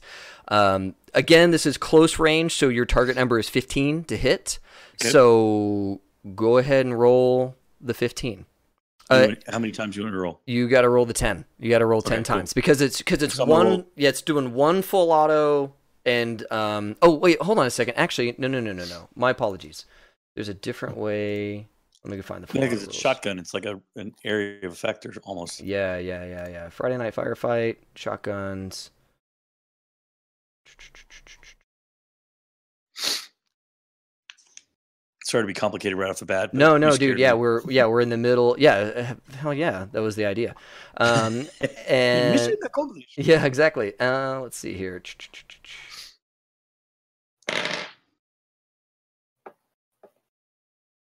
Um, 0.49 0.95
again, 1.13 1.51
this 1.51 1.65
is 1.65 1.77
close 1.77 2.19
range, 2.19 2.53
so 2.55 2.69
your 2.69 2.85
target 2.85 3.15
number 3.15 3.37
is 3.37 3.49
15 3.49 4.05
to 4.05 4.17
hit. 4.17 4.59
Okay. 5.01 5.09
So 5.09 6.01
go 6.35 6.57
ahead 6.57 6.85
and 6.85 6.97
roll 6.97 7.55
the 7.81 7.93
15. 7.93 8.45
How 9.09 9.15
Uh, 9.15 9.19
many- 9.21 9.37
how 9.47 9.59
many 9.59 9.71
times 9.71 9.95
you 9.95 10.03
want 10.03 10.13
to 10.13 10.19
roll? 10.19 10.41
you 10.45 10.67
got 10.67 10.81
to 10.81 10.89
roll 10.89 11.05
the 11.05 11.13
10. 11.13 11.45
You 11.59 11.69
got 11.69 11.79
to 11.79 11.85
roll 11.85 12.01
10 12.01 12.13
Okay, 12.19 12.23
cool. 12.23 12.35
times 12.37 12.53
because 12.53 12.81
it's 12.81 12.97
because 12.97 13.21
it's 13.23 13.35
So 13.35 13.43
I'm 13.43 13.49
gonna 13.49 13.59
one. 13.63 13.67
roll- 13.79 13.87
Yeah, 13.95 14.09
it's 14.09 14.21
doing 14.21 14.53
one 14.53 14.81
full 14.81 15.11
auto 15.11 15.73
and 16.07 16.51
um. 16.51 16.95
Oh 17.01 17.13
wait, 17.13 17.39
hold 17.41 17.59
on 17.59 17.67
a 17.67 17.69
second. 17.69 17.95
Actually, 17.95 18.33
no, 18.37 18.47
no, 18.47 18.59
no, 18.59 18.71
no, 18.71 18.85
no. 18.85 19.09
My 19.15 19.29
apologies. 19.29 19.85
There's 20.35 20.49
a 20.49 20.53
different 20.53 20.97
way. 20.97 21.67
Let 22.03 22.11
me 22.11 22.17
go 22.17 22.23
find 22.23 22.43
the. 22.43 22.57
Yeah, 22.57 22.65
because 22.65 22.83
it's 22.83 22.95
shotgun. 22.95 23.37
It's 23.37 23.53
like 23.53 23.65
a 23.65 23.79
an 23.95 24.13
area 24.23 24.65
of 24.65 24.71
effect 24.71 25.05
or 25.05 25.13
almost. 25.23 25.61
Yeah, 25.61 25.97
yeah, 25.97 26.25
yeah, 26.25 26.47
yeah. 26.47 26.69
Friday 26.69 26.97
night 26.97 27.13
firefight, 27.13 27.77
shotguns. 27.95 28.91
Sorry 35.27 35.43
to 35.43 35.47
be 35.47 35.53
complicated 35.53 35.97
right 35.97 36.09
off 36.09 36.19
the 36.19 36.25
bat. 36.25 36.53
No, 36.53 36.77
no, 36.77 36.95
dude. 36.95 37.19
Yeah, 37.19 37.33
me. 37.33 37.39
we're 37.39 37.61
yeah 37.69 37.85
we're 37.85 37.99
in 37.99 38.07
the 38.07 38.15
middle. 38.15 38.55
Yeah, 38.57 38.75
uh, 38.75 39.35
hell 39.35 39.53
yeah, 39.53 39.87
that 39.91 40.01
was 40.01 40.15
the 40.15 40.25
idea. 40.25 40.55
Um, 40.95 41.47
and 41.89 42.57
yeah, 43.17 43.43
exactly. 43.43 43.99
Uh, 43.99 44.39
let's 44.39 44.55
see 44.55 44.73
here. 44.73 45.01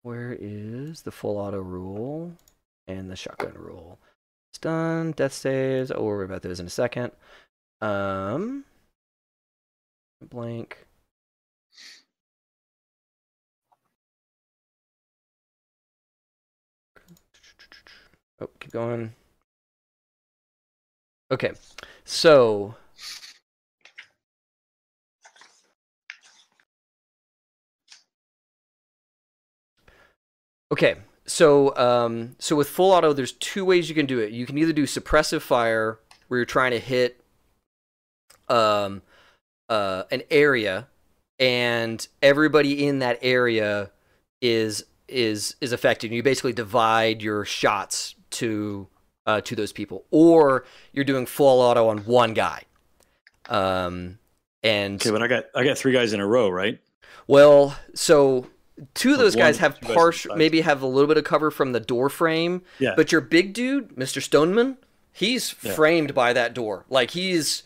Where 0.06 0.38
is 0.40 1.02
the 1.02 1.12
full 1.12 1.40
auto 1.40 1.60
rule 1.60 2.34
and 2.88 3.10
the 3.10 3.16
shotgun 3.16 3.56
rule? 3.56 3.98
Stun, 4.54 5.14
death 5.14 5.34
saves. 5.34 5.90
Oh, 5.90 5.96
we'll 5.96 6.06
worry 6.06 6.26
about 6.26 6.44
those 6.44 6.60
in 6.60 6.68
a 6.68 6.70
second. 6.70 7.12
Um, 7.82 8.66
blank. 10.22 10.86
Oh, 18.40 18.50
keep 18.60 18.72
going. 18.72 19.16
Okay, 21.32 21.54
so 22.04 22.76
okay, 30.72 30.96
so 31.26 31.76
um, 31.78 32.36
so 32.40 32.56
with 32.56 32.70
full 32.70 32.92
auto, 32.92 33.14
there's 33.14 33.34
two 33.34 33.66
ways 33.66 33.90
you 33.90 33.96
can 33.96 34.06
do 34.06 34.20
it. 34.20 34.32
You 34.32 34.46
can 34.46 34.58
either 34.58 34.74
do 34.74 34.84
suppressive 34.84 35.42
fire, 35.42 36.00
where 36.28 36.40
you're 36.40 36.46
trying 36.46 36.72
to 36.72 36.80
hit 36.80 37.22
um, 38.48 39.02
uh, 39.70 40.04
an 40.12 40.24
area, 40.30 40.88
and 41.40 42.08
everybody 42.22 42.86
in 42.86 43.00
that 43.00 43.20
area 43.22 43.92
is 44.42 44.86
is 45.08 45.56
is 45.62 45.72
affected. 45.72 46.12
You 46.12 46.24
basically 46.24 46.54
divide 46.54 47.22
your 47.22 47.46
shots 47.46 48.16
to 48.32 48.88
uh, 49.26 49.42
to 49.42 49.56
those 49.56 49.72
people, 49.72 50.06
or 50.12 50.66
you're 50.94 51.06
doing 51.06 51.26
full 51.26 51.62
auto 51.62 51.90
on 51.90 52.00
one 52.00 52.34
guy. 52.34 52.64
Um, 53.50 54.20
and 54.64 55.02
Okay, 55.02 55.12
but 55.12 55.22
I 55.22 55.28
got 55.28 55.46
I 55.56 55.64
got 55.64 55.78
three 55.78 55.94
guys 55.94 56.14
in 56.14 56.20
a 56.20 56.28
row, 56.28 56.50
right? 56.50 56.80
well, 57.28 57.78
so 57.94 58.48
two 58.94 59.14
of 59.14 59.20
those 59.20 59.36
guys 59.36 59.58
have 59.60 59.80
partial, 59.82 60.36
maybe 60.36 60.62
have 60.62 60.82
a 60.82 60.88
little 60.88 61.08
bit 61.08 61.18
of 61.18 61.24
cover 61.24 61.50
from 61.52 61.72
the 61.72 61.80
door 61.80 62.10
frame, 62.10 62.62
Yeah. 62.80 62.94
but 62.96 63.12
your 63.12 63.22
big 63.22 63.54
dude, 63.54 63.90
Mr. 63.96 64.22
Stoneman, 64.22 64.78
he's 65.14 65.56
Yeah. 65.62 65.74
framed 65.74 66.14
by 66.14 66.34
that 66.34 66.54
door. 66.54 66.86
Like 66.90 67.12
he's, 67.12 67.64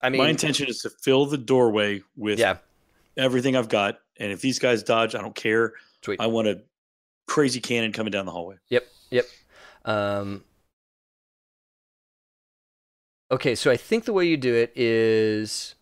I 0.00 0.08
mean, 0.08 0.20
My 0.22 0.28
intention 0.30 0.66
is 0.68 0.78
to 0.82 0.90
fill 0.90 1.26
the 1.26 1.36
doorway 1.38 2.02
with 2.16 2.38
yeah, 2.38 2.58
everything 3.16 3.54
I've 3.56 3.68
got, 3.68 4.00
and 4.16 4.32
if 4.32 4.40
these 4.40 4.58
guys 4.58 4.82
dodge, 4.82 5.14
I 5.14 5.20
don't 5.20 5.34
care. 5.34 5.74
sweet. 6.02 6.20
I 6.20 6.26
want 6.28 6.48
a 6.48 6.62
crazy 7.26 7.60
cannon 7.60 7.92
coming 7.92 8.10
down 8.10 8.24
the 8.24 8.32
hallway. 8.32 8.56
Yep, 8.70 8.86
yep. 9.10 9.26
Um, 9.84 10.42
okay, 13.30 13.54
so 13.54 13.70
I 13.70 13.76
think 13.76 14.04
the 14.06 14.12
way 14.12 14.24
you 14.26 14.36
do 14.36 14.54
it 14.54 14.72
is. 14.74 15.74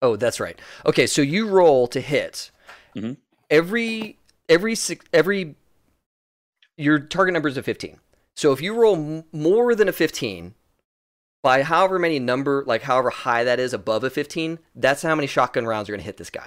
Oh, 0.00 0.16
that's 0.16 0.40
right. 0.40 0.58
Okay, 0.86 1.06
so 1.06 1.22
you 1.22 1.48
roll 1.48 1.86
to 1.88 2.00
hit. 2.00 2.50
Mhm. 2.94 3.16
Every 3.50 4.18
every 4.48 4.74
six, 4.74 5.04
every 5.12 5.54
your 6.76 6.98
target 6.98 7.32
number 7.32 7.48
is 7.48 7.56
a 7.56 7.62
fifteen. 7.62 7.98
So 8.36 8.52
if 8.52 8.60
you 8.60 8.74
roll 8.74 8.94
m- 8.96 9.24
more 9.32 9.74
than 9.74 9.88
a 9.88 9.92
fifteen, 9.92 10.54
by 11.42 11.62
however 11.62 11.98
many 11.98 12.18
number, 12.18 12.62
like 12.66 12.82
however 12.82 13.10
high 13.10 13.42
that 13.44 13.58
is 13.58 13.72
above 13.72 14.04
a 14.04 14.10
fifteen, 14.10 14.58
that's 14.74 15.02
how 15.02 15.14
many 15.14 15.26
shotgun 15.26 15.66
rounds 15.66 15.88
are 15.88 15.92
going 15.92 16.00
to 16.00 16.06
hit 16.06 16.16
this 16.18 16.30
guy. 16.30 16.46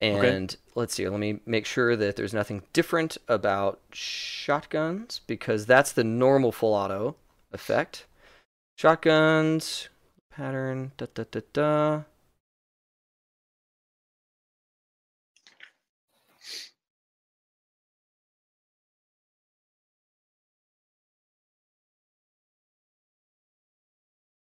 Okay. 0.00 0.28
And 0.36 0.56
let's 0.76 0.94
see, 0.94 1.08
let 1.08 1.18
me 1.18 1.40
make 1.44 1.66
sure 1.66 1.96
that 1.96 2.14
there's 2.16 2.32
nothing 2.32 2.62
different 2.72 3.18
about 3.26 3.80
shotguns 3.92 5.20
because 5.26 5.66
that's 5.66 5.90
the 5.92 6.04
normal 6.04 6.52
full 6.52 6.72
auto 6.72 7.16
effect. 7.52 8.06
Shotguns, 8.78 9.88
pattern, 10.38 10.92
da 10.96 11.06
da 11.14 11.24
da 11.30 11.40
da. 11.52 12.02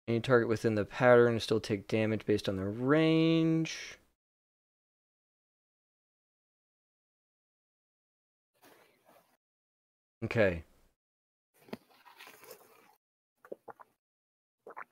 Any 0.07 0.21
target 0.21 0.49
within 0.49 0.75
the 0.75 0.85
pattern 0.85 1.40
still 1.40 1.61
take 1.61 1.88
damage 1.88 2.27
based 2.27 2.47
on 2.49 2.57
their 2.57 2.69
range. 2.69 3.97
Okay. 10.25 10.64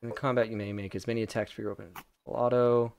In 0.02 0.10
the 0.10 0.14
combat, 0.14 0.48
you 0.48 0.56
may 0.56 0.72
make 0.72 0.94
as 0.94 1.06
many 1.06 1.22
attacks 1.22 1.50
for 1.50 1.62
your 1.62 1.72
open 1.72 1.90
full 2.24 2.34
auto. 2.34 2.92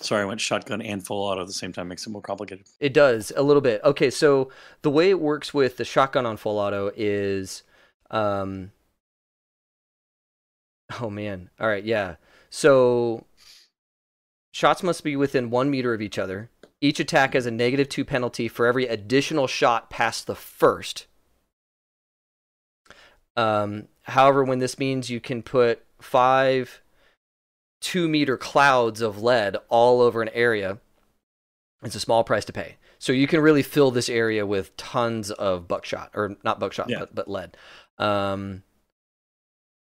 Sorry, 0.00 0.22
I 0.22 0.24
went 0.24 0.40
shotgun 0.40 0.80
and 0.80 1.04
full 1.06 1.22
auto 1.22 1.42
at 1.42 1.46
the 1.46 1.52
same 1.52 1.72
time. 1.72 1.88
Makes 1.88 2.06
it 2.06 2.10
more 2.10 2.22
complicated. 2.22 2.64
It 2.80 2.94
does 2.94 3.30
a 3.36 3.42
little 3.42 3.60
bit. 3.60 3.82
Okay, 3.84 4.08
so 4.08 4.50
the 4.80 4.90
way 4.90 5.10
it 5.10 5.20
works 5.20 5.52
with 5.52 5.76
the 5.76 5.84
shotgun 5.84 6.24
on 6.24 6.38
full 6.38 6.58
auto 6.58 6.90
is, 6.96 7.62
um, 8.10 8.72
oh 11.02 11.10
man, 11.10 11.50
all 11.60 11.68
right, 11.68 11.84
yeah. 11.84 12.16
So 12.48 13.26
shots 14.50 14.82
must 14.82 15.04
be 15.04 15.14
within 15.14 15.50
one 15.50 15.70
meter 15.70 15.92
of 15.92 16.00
each 16.00 16.18
other. 16.18 16.48
Each 16.80 16.98
attack 17.00 17.34
has 17.34 17.44
a 17.46 17.50
negative 17.50 17.88
two 17.88 18.04
penalty 18.04 18.48
for 18.48 18.66
every 18.66 18.86
additional 18.86 19.46
shot 19.46 19.90
past 19.90 20.26
the 20.26 20.34
first. 20.34 21.06
Um, 23.36 23.88
however, 24.02 24.44
when 24.44 24.58
this 24.58 24.78
means 24.78 25.10
you 25.10 25.20
can 25.20 25.42
put 25.42 25.84
five 26.00 26.80
two 27.80 28.08
meter 28.08 28.36
clouds 28.36 29.00
of 29.00 29.22
lead 29.22 29.56
all 29.68 30.00
over 30.00 30.20
an 30.22 30.28
area, 30.30 30.78
it's 31.82 31.94
a 31.94 32.00
small 32.00 32.24
price 32.24 32.44
to 32.46 32.52
pay. 32.52 32.76
So 32.98 33.12
you 33.12 33.26
can 33.26 33.40
really 33.40 33.62
fill 33.62 33.90
this 33.90 34.08
area 34.10 34.44
with 34.44 34.76
tons 34.76 35.30
of 35.30 35.66
buckshot, 35.66 36.10
or 36.14 36.36
not 36.44 36.60
buckshot, 36.60 36.90
Yeah. 36.90 36.98
but, 37.00 37.14
but 37.14 37.28
lead. 37.30 37.56
Um, 37.98 38.62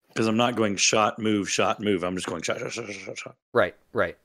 Because 0.09 0.27
I'm 0.27 0.37
not 0.37 0.57
going 0.57 0.77
shot, 0.77 1.19
move, 1.19 1.49
shot, 1.49 1.81
move. 1.81 2.03
I'm 2.05 2.14
just 2.16 2.27
going 2.27 2.43
shot, 2.43 2.59
shot, 2.59 2.73
shot, 2.73 2.87
shot, 2.87 2.95
shot, 2.95 3.19
shot. 3.19 3.37
right, 3.55 3.75
right. 3.95 4.19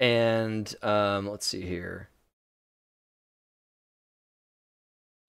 And 0.00 0.74
um, 0.82 1.28
let's 1.28 1.46
see 1.46 1.60
here. 1.60 2.08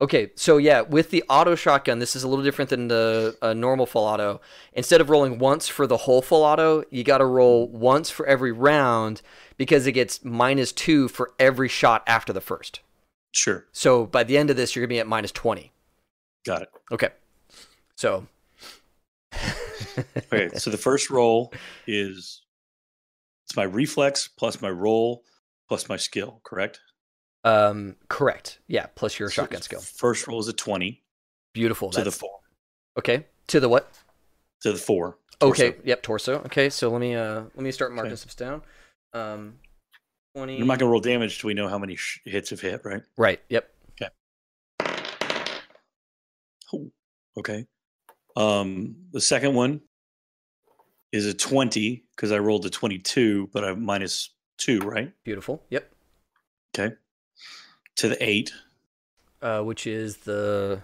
Okay, 0.02 0.32
so 0.36 0.58
yeah, 0.58 0.82
with 0.82 1.12
the 1.12 1.24
auto 1.30 1.54
shotgun, 1.54 2.00
this 2.00 2.16
is 2.16 2.24
a 2.24 2.28
little 2.28 2.44
different 2.44 2.72
than 2.72 2.88
the 2.88 3.38
uh, 3.42 3.54
normal 3.54 3.86
full 3.86 4.04
auto. 4.04 4.42
Instead 4.74 5.00
of 5.00 5.12
rolling 5.12 5.38
once 5.38 5.68
for 5.68 5.86
the 5.86 5.98
whole 5.98 6.24
full 6.24 6.44
auto, 6.44 6.84
you 6.90 7.04
got 7.04 7.20
to 7.20 7.26
roll 7.26 7.68
once 7.68 8.10
for 8.10 8.26
every 8.26 8.52
round 8.52 9.22
because 9.58 9.86
it 9.86 9.92
gets 9.92 10.26
minus 10.26 10.72
two 10.72 11.08
for 11.08 11.34
every 11.38 11.68
shot 11.68 12.02
after 12.08 12.34
the 12.34 12.42
first. 12.42 12.80
Sure. 13.32 13.68
So 13.72 14.08
by 14.08 14.24
the 14.24 14.40
end 14.40 14.50
of 14.50 14.56
this, 14.56 14.76
you're 14.76 14.82
gonna 14.82 14.90
be 14.90 15.00
at 15.00 15.08
minus 15.08 15.32
twenty. 15.32 15.72
Got 16.46 16.64
it. 16.64 16.70
Okay, 16.92 17.10
so 17.96 18.26
Okay. 20.34 20.50
so 20.56 20.72
the 20.72 20.78
first 20.78 21.10
roll 21.12 21.54
is 21.86 22.41
it's 23.52 23.58
my 23.58 23.64
reflex 23.64 24.30
plus 24.30 24.62
my 24.62 24.70
roll 24.70 25.24
plus 25.68 25.90
my 25.90 25.98
skill, 25.98 26.40
correct? 26.46 26.80
um, 27.44 27.96
correct. 28.08 28.60
Yeah, 28.68 28.86
plus 28.96 29.20
your 29.20 29.30
So 29.30 29.42
shotgun 29.42 29.62
skill. 29.62 29.82
First 29.82 30.26
roll 30.28 30.40
is 30.40 30.48
a 30.48 30.54
20 30.54 31.04
Beautiful. 31.54 31.90
to 31.90 32.02
the 32.04 32.12
four. 32.12 32.40
okay 32.98 33.26
to 33.48 33.60
the 33.60 33.68
what? 33.68 33.92
To 34.62 34.72
the 34.72 34.78
four. 34.78 35.18
Okay. 35.42 35.76
Yep. 35.84 36.02
Torso. 36.04 36.36
Okay. 36.46 36.70
So 36.70 36.90
let 36.92 37.02
me 37.02 37.16
uh 37.16 37.42
let 37.56 37.58
me 37.64 37.72
start 37.72 37.92
marking 37.94 38.12
Okay. 38.14 38.16
stuff 38.22 38.36
down. 38.38 38.62
Um, 39.14 39.56
twenty. 40.36 40.62
I'm 40.62 40.68
not 40.68 40.78
going 40.80 40.88
to 40.88 40.92
roll 40.92 41.02
damage 41.02 41.40
till 41.42 41.48
we 41.50 41.54
know 41.56 41.68
how 41.68 41.80
many 41.80 41.96
sh- 41.96 42.22
hits 42.24 42.52
have 42.52 42.62
hit, 42.62 42.82
right? 42.86 43.02
Right. 43.18 43.42
Yep. 43.50 43.70
Oh, 46.74 46.90
okay. 47.38 47.66
Um, 48.38 48.96
the 49.12 49.20
second 49.20 49.56
one 49.56 49.82
is 51.12 51.26
a 51.26 51.34
20 51.34 52.04
because 52.16 52.32
I 52.32 52.40
rolled 52.40 52.66
a 52.66 52.70
22, 52.70 53.50
but 53.54 53.64
I'm 53.64 53.84
minus 53.84 54.30
two, 54.58 54.80
right? 54.80 55.12
Beautiful. 55.24 55.64
Yep. 55.70 55.92
Okay. 56.78 56.96
To 57.98 58.08
the 58.10 58.24
eight 58.24 58.52
Uh, 59.42 59.62
which 59.62 59.86
is 59.88 60.18
the 60.18 60.82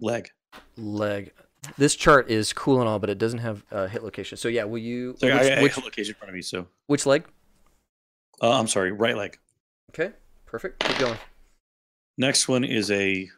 leg. 0.00 0.30
leg. 0.76 1.32
This 1.76 1.96
chart 1.96 2.30
is 2.30 2.52
cool 2.52 2.78
and 2.80 2.88
all, 2.88 2.98
but 3.00 3.10
it 3.10 3.18
doesn't 3.18 3.40
have 3.40 3.64
uh, 3.72 3.86
hit 3.88 4.04
location. 4.04 4.38
So 4.38 4.46
yeah, 4.48 4.64
will 4.64 4.78
you? 4.78 5.16
So 5.18 5.26
which, 5.26 5.34
I, 5.34 5.54
I 5.58 5.62
which, 5.62 5.76
location 5.76 6.10
in 6.14 6.18
front 6.18 6.28
of 6.28 6.34
me. 6.36 6.42
So 6.42 6.68
which 6.86 7.06
leg? 7.06 7.24
uh, 8.40 8.52
I'm 8.58 8.68
sorry, 8.68 8.92
right 8.92 9.16
leg. 9.16 9.38
Okay. 9.90 10.12
Perfect. 10.44 10.84
Keep 10.84 10.98
going. 10.98 11.18
Next 12.18 12.46
one 12.48 12.62
is 12.64 12.90
a 12.92 13.28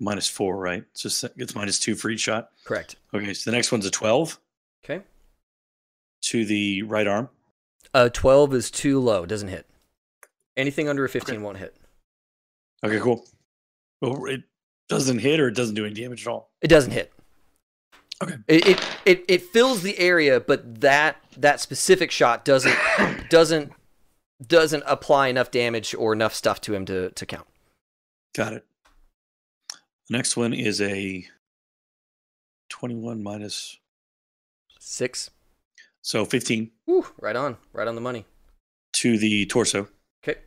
minus 0.00 0.28
four, 0.28 0.56
right? 0.56 0.84
So 0.94 1.06
it's- 1.08 1.24
it's 1.36 1.54
minus 1.54 1.78
two 1.78 1.94
for 1.94 2.10
each 2.10 2.20
shot. 2.20 2.50
Correct. 2.64 2.96
Okay, 3.14 3.32
so 3.34 3.50
the 3.50 3.56
next 3.56 3.70
one's 3.70 3.86
a 3.86 3.90
12 3.90 4.40
Okay. 4.84 5.04
to 6.22 6.44
the 6.44 6.82
right 6.82 7.06
arm. 7.06 7.28
Uh, 7.92 8.08
twelve 8.08 8.54
is 8.54 8.70
too 8.70 9.00
low. 9.00 9.26
Doesn't 9.26 9.48
hit. 9.48 9.66
Anything 10.56 10.88
under 10.88 11.04
a 11.04 11.08
fifteen 11.08 11.42
won't 11.42 11.56
hit. 11.58 11.74
Okay, 12.84 13.00
cool. 13.00 13.26
Well, 14.00 14.24
it 14.26 14.42
doesn't 14.88 15.18
hit 15.18 15.40
or 15.40 15.48
it 15.48 15.54
doesn't 15.56 15.74
do 15.74 15.84
any 15.84 15.94
damage 15.94 16.26
at 16.26 16.30
all. 16.30 16.50
It 16.60 16.68
doesn't 16.68 16.92
hit. 16.92 17.12
Okay. 18.22 18.36
It, 18.46 18.66
it 18.68 18.80
it 19.04 19.24
it 19.28 19.42
fills 19.42 19.82
the 19.82 19.98
area, 19.98 20.38
but 20.40 20.80
that 20.82 21.16
that 21.36 21.60
specific 21.60 22.10
shot 22.10 22.44
doesn't 22.44 22.76
doesn't 23.30 23.72
doesn't 24.46 24.82
apply 24.86 25.28
enough 25.28 25.50
damage 25.50 25.94
or 25.94 26.12
enough 26.12 26.34
stuff 26.34 26.60
to 26.62 26.74
him 26.74 26.84
to 26.86 27.10
to 27.10 27.26
count. 27.26 27.48
Got 28.36 28.52
it. 28.52 28.66
The 30.10 30.16
next 30.16 30.36
one 30.36 30.52
is 30.52 30.80
a 30.80 31.24
21 32.68 33.22
minus, 33.22 33.78
Six. 34.80 35.30
so 36.02 36.24
15 36.24 36.68
Woo, 36.86 37.06
right 37.20 37.36
on, 37.36 37.56
right 37.72 37.86
on 37.86 37.94
the 37.94 38.00
money. 38.00 38.26
to 38.94 39.18
the 39.18 39.46
torso. 39.46 39.86
Okay. 40.24 40.40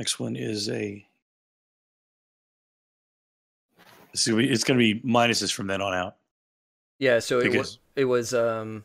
Next 0.00 0.18
one 0.18 0.34
is 0.34 0.68
a. 0.68 1.06
It's 4.12 4.26
be, 4.26 4.50
it's 4.50 4.64
gonna 4.64 4.80
be 4.80 5.00
minuses 5.02 5.52
from 5.52 5.68
then 5.68 5.80
on 5.80 5.94
out. 5.94 6.16
Yeah, 6.98 7.20
so 7.20 7.38
it 7.38 7.56
was 7.56 7.78
it 7.94 8.06
was 8.06 8.34
um 8.34 8.82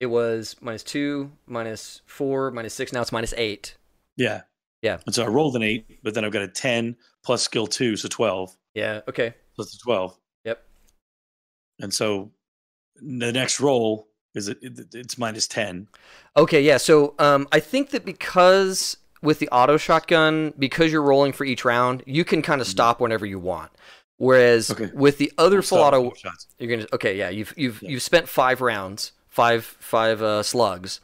it 0.00 0.06
was 0.06 0.56
minus 0.60 0.82
two, 0.82 1.30
minus 1.46 2.02
four, 2.06 2.50
minus 2.50 2.74
six. 2.74 2.92
Now 2.92 3.00
it's 3.02 3.12
minus 3.12 3.34
eight. 3.36 3.76
Yeah. 4.16 4.42
Yeah. 4.82 4.98
And 5.06 5.14
so 5.14 5.24
I 5.24 5.28
rolled 5.28 5.56
an 5.56 5.62
eight, 5.62 6.02
but 6.02 6.14
then 6.14 6.24
I've 6.24 6.32
got 6.32 6.42
a 6.42 6.48
10 6.48 6.96
plus 7.24 7.42
skill 7.42 7.66
two, 7.66 7.96
so 7.96 8.08
12. 8.08 8.56
Yeah. 8.74 9.00
Okay. 9.08 9.34
So 9.54 9.62
it's 9.62 9.74
a 9.74 9.78
12. 9.78 10.16
Yep. 10.44 10.62
And 11.80 11.92
so 11.92 12.30
the 12.96 13.32
next 13.32 13.60
roll 13.60 14.08
is 14.34 14.48
it, 14.48 14.58
it- 14.62 14.94
it's 14.94 15.18
minus 15.18 15.48
10. 15.48 15.88
Okay. 16.36 16.62
Yeah. 16.62 16.76
So 16.76 17.14
um, 17.18 17.48
I 17.50 17.58
think 17.60 17.90
that 17.90 18.04
because 18.04 18.98
with 19.20 19.40
the 19.40 19.48
auto 19.48 19.76
shotgun, 19.76 20.54
because 20.58 20.92
you're 20.92 21.02
rolling 21.02 21.32
for 21.32 21.44
each 21.44 21.64
round, 21.64 22.04
you 22.06 22.24
can 22.24 22.40
kind 22.40 22.60
of 22.60 22.68
Mhm. 22.68 22.70
stop 22.70 23.00
whenever 23.00 23.26
you 23.26 23.40
want. 23.40 23.72
Whereas 24.16 24.70
Okay. 24.70 24.90
with 24.94 25.18
the 25.18 25.32
other 25.38 25.60
full 25.62 25.78
Stop 25.78 25.94
auto. 25.94 26.12
You're 26.58 26.76
gonna 26.76 26.88
okay, 26.92 27.16
yeah. 27.16 27.28
You've 27.30 27.54
you've 27.56 27.80
Yeah. 27.82 27.90
you've 27.90 28.02
spent 28.02 28.28
five 28.28 28.60
rounds, 28.60 29.12
five 29.28 29.64
five 29.64 30.22
uh, 30.22 30.42
slugs. 30.42 31.00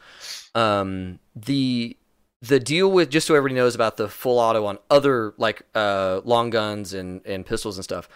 Um, 0.54 1.18
the 1.34 1.96
the 2.42 2.60
deal 2.60 2.90
with 2.90 3.10
just 3.10 3.26
so 3.26 3.34
everybody 3.34 3.54
knows 3.54 3.74
about 3.74 3.96
the 3.96 4.08
full 4.08 4.38
auto 4.38 4.66
on 4.66 4.78
other 4.90 5.34
like 5.38 5.62
uh, 5.74 6.20
long 6.24 6.50
guns 6.50 6.92
and 6.92 7.24
and 7.26 7.46
pistols 7.46 7.76
and 7.78 7.84
stuff. 7.84 8.08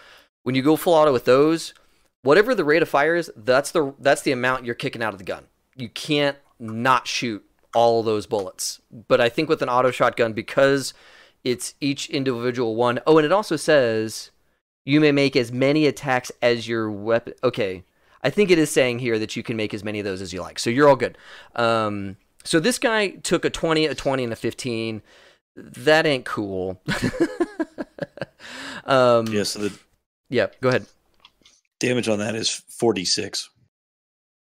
When 0.43 0.55
you 0.55 0.61
go 0.61 0.75
full 0.75 0.93
auto 0.93 1.11
with 1.11 1.25
those, 1.25 1.73
whatever 2.21 2.55
the 2.55 2.63
rate 2.63 2.81
of 2.81 2.89
fire 2.89 3.15
is, 3.15 3.31
that's 3.35 3.71
the 3.71 3.93
that's 3.99 4.21
the 4.21 4.31
amount 4.31 4.65
you're 4.65 4.75
kicking 4.75 5.03
out 5.03 5.13
of 5.13 5.19
the 5.19 5.25
gun. 5.25 5.45
You 5.75 5.89
can't 5.89 6.37
not 6.59 7.07
shoot 7.07 7.43
all 7.73 8.03
those 8.03 8.25
bullets. 8.25 8.81
But 9.07 9.21
I 9.21 9.29
think 9.29 9.49
with 9.49 9.61
an 9.61 9.69
auto 9.69 9.91
shotgun, 9.91 10.33
because 10.33 10.93
it's 11.43 11.75
each 11.79 12.09
individual 12.09 12.75
one. 12.75 12.99
Oh, 13.07 13.17
and 13.17 13.25
it 13.25 13.31
also 13.31 13.55
says 13.55 14.31
you 14.85 14.99
may 14.99 15.11
make 15.11 15.35
as 15.35 15.51
many 15.51 15.85
attacks 15.85 16.31
as 16.41 16.67
your 16.67 16.91
weapon. 16.91 17.33
Okay, 17.43 17.83
I 18.23 18.29
think 18.29 18.51
it 18.51 18.59
is 18.59 18.69
saying 18.71 18.99
here 18.99 19.17
that 19.19 19.35
you 19.35 19.43
can 19.43 19.55
make 19.57 19.73
as 19.73 19.83
many 19.83 19.99
of 19.99 20.05
those 20.05 20.21
as 20.21 20.33
you 20.33 20.41
like. 20.41 20.59
So 20.59 20.69
you're 20.69 20.87
all 20.89 20.95
good. 20.95 21.17
Um, 21.55 22.17
so 22.43 22.59
this 22.59 22.79
guy 22.79 23.09
took 23.09 23.45
a 23.45 23.49
20, 23.49 23.85
a 23.85 23.95
20, 23.95 24.23
and 24.25 24.33
a 24.33 24.35
15. 24.35 25.01
That 25.55 26.05
ain't 26.05 26.25
cool. 26.25 26.81
um, 28.85 29.27
Yeah, 29.27 29.43
so 29.43 29.59
the 29.59 29.79
Yeah, 30.29 30.47
go 30.61 30.69
ahead. 30.69 30.85
damage 31.79 32.07
on 32.09 32.19
that 32.19 32.35
is 32.35 32.49
46 32.49 33.49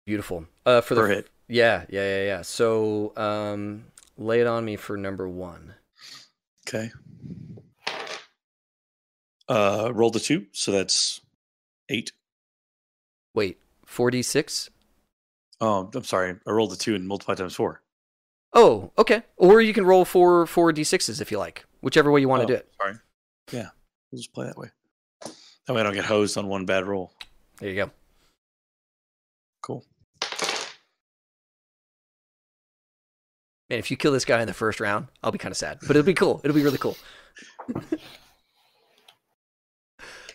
Beautiful. 0.06 0.46
Uh, 0.66 0.82
for 0.82 0.96
the 0.96 1.02
per 1.02 1.08
hit. 1.08 1.28
Yeah, 1.48 1.86
yeah, 1.90 2.18
yeah, 2.18 2.24
yeah. 2.24 2.42
So, 2.42 3.14
um, 3.18 3.86
lay 4.18 4.42
it 4.42 4.48
on 4.48 4.66
me 4.66 4.78
for 4.78 4.98
number 4.98 5.30
one. 5.30 5.76
Okay. 6.68 6.92
Uh, 9.48 9.92
roll 9.94 10.10
the 10.10 10.20
two, 10.20 10.48
so 10.54 10.72
that's 10.72 11.22
eight. 11.90 12.14
Wait, 13.34 13.60
46? 13.86 14.70
Oh, 15.62 15.80
um, 15.82 15.92
I'm 15.94 16.04
sorry. 16.04 16.36
I 16.48 16.52
rolled 16.52 16.72
the 16.72 16.76
two 16.76 16.96
and 16.96 17.08
multiplied 17.08 17.38
times 17.38 17.56
four. 17.56 17.82
Oh, 18.54 18.92
okay. 18.98 19.24
Or 19.38 19.62
you 19.62 19.74
can 19.74 19.86
roll 19.86 20.04
four 20.06 20.46
four 20.48 20.74
d6s 20.74 21.22
if 21.22 21.32
you 21.32 21.38
like, 21.38 21.66
whichever 21.82 22.12
way 22.12 22.20
you 22.20 22.28
want 22.28 22.44
Oh, 22.44 22.48
to 22.48 22.54
do 22.54 22.58
it. 22.58 22.70
Sorry. 22.82 22.96
Yeah, 23.52 23.68
we'll 24.12 24.18
just 24.20 24.34
play 24.34 24.48
that 24.48 24.58
way. 24.58 24.70
That 25.68 25.74
way 25.74 25.80
I 25.82 25.84
don't 25.84 25.94
get 25.94 26.06
hosed 26.06 26.38
on 26.38 26.48
one 26.48 26.66
bad 26.66 26.86
roll. 26.86 27.14
There 27.60 27.70
you 27.70 27.76
go. 27.76 27.92
Cool. 29.62 29.86
Man, 33.70 33.80
if 33.80 33.90
you 33.90 33.96
kill 33.96 34.12
this 34.12 34.26
guy 34.26 34.42
in 34.42 34.48
the 34.48 34.54
first 34.54 34.80
round, 34.82 35.08
I'll 35.24 35.32
be 35.32 35.38
kind 35.38 35.52
of 35.54 35.58
sad, 35.58 35.78
but 35.82 35.92
it'll 35.92 36.04
be 36.06 36.14
cool. 36.14 36.42
It'll 36.44 36.56
be 36.56 36.64
really 36.64 36.78
cool. 36.80 36.98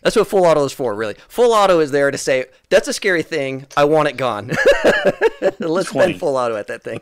That's 0.06 0.14
what 0.14 0.28
full 0.28 0.44
auto 0.46 0.64
is 0.64 0.72
for, 0.72 0.94
really. 0.94 1.14
Full 1.26 1.52
auto 1.52 1.80
is 1.80 1.90
there 1.90 2.12
to 2.12 2.16
say, 2.16 2.44
that's 2.70 2.86
a 2.86 2.92
scary 2.92 3.24
thing. 3.24 3.66
I 3.76 3.86
want 3.86 4.06
it 4.06 4.16
gone. 4.16 4.52
Let's 5.58 5.58
20. 5.58 5.84
spend 5.84 6.20
full 6.20 6.36
auto 6.36 6.54
at 6.54 6.68
that 6.68 6.84
thing. 6.84 7.00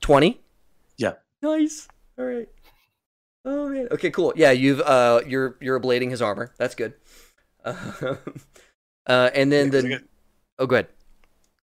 20? 0.00 0.40
Yeah. 0.96 1.14
Nice. 1.42 1.88
All 2.16 2.24
right. 2.24 2.46
Oh 3.44 3.68
man. 3.68 3.88
Okay, 3.90 4.10
cool. 4.12 4.32
Yeah, 4.36 4.52
you've 4.52 4.80
uh 4.80 5.22
you're 5.26 5.56
you're 5.60 5.80
ablating 5.80 6.08
his 6.10 6.22
armor. 6.22 6.52
That's 6.56 6.76
good. 6.76 6.94
Uh, 7.64 7.74
uh 9.08 9.30
and 9.34 9.50
then 9.50 9.72
Yeah, 9.72 9.80
the 9.80 9.88
got- 9.88 10.02
Oh, 10.60 10.66
go 10.66 10.76
ahead. 10.76 10.86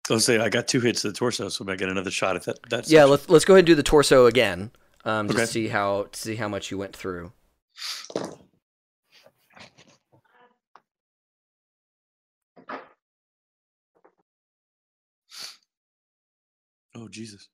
I 0.10 0.14
was 0.16 0.26
saying 0.26 0.42
I 0.42 0.50
got 0.50 0.68
two 0.68 0.82
hits 0.82 1.04
to 1.04 1.08
the 1.08 1.14
torso, 1.14 1.48
so 1.48 1.64
I 1.64 1.68
might 1.68 1.78
get 1.80 1.88
another 1.88 2.12
shot 2.12 2.36
at 2.36 2.44
that. 2.44 2.60
that 2.70 2.90
Yeah, 2.90 3.00
section. 3.04 3.12
let's 3.12 3.30
let's 3.30 3.46
go 3.46 3.54
ahead 3.54 3.60
and 3.62 3.68
do 3.68 3.76
the 3.76 3.82
torso 3.84 4.26
again. 4.26 4.72
Um, 5.06 5.28
just 5.30 5.40
Okay. 5.40 5.46
see 5.46 5.68
how 5.70 6.08
to 6.12 6.20
see 6.20 6.36
how 6.36 6.50
much 6.50 6.70
you 6.70 6.78
went 6.78 6.98
through. 6.98 7.32
Oh 16.96 17.10
Jesus. 17.10 17.50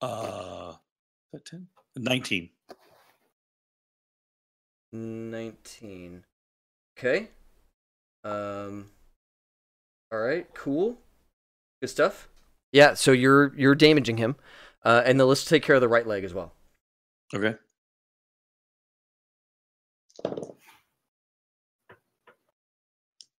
Uh, 0.00 0.72
is 0.72 1.32
that 1.32 1.44
ten? 1.44 1.66
Nineteen. 1.96 2.50
Nineteen. 4.92 6.24
Okay. 6.98 7.28
Um. 8.22 8.90
All 10.10 10.18
right. 10.20 10.46
Cool. 10.54 10.98
Good 11.82 11.88
stuff. 11.88 12.28
Yeah. 12.72 12.94
So 12.94 13.12
you're 13.12 13.54
you're 13.54 13.74
damaging 13.74 14.16
him, 14.16 14.36
uh, 14.82 15.02
and 15.04 15.20
then 15.20 15.28
let's 15.28 15.44
take 15.44 15.62
care 15.62 15.74
of 15.74 15.82
the 15.82 15.88
right 15.88 16.06
leg 16.06 16.24
as 16.24 16.32
well. 16.32 16.54
Okay. 17.34 17.56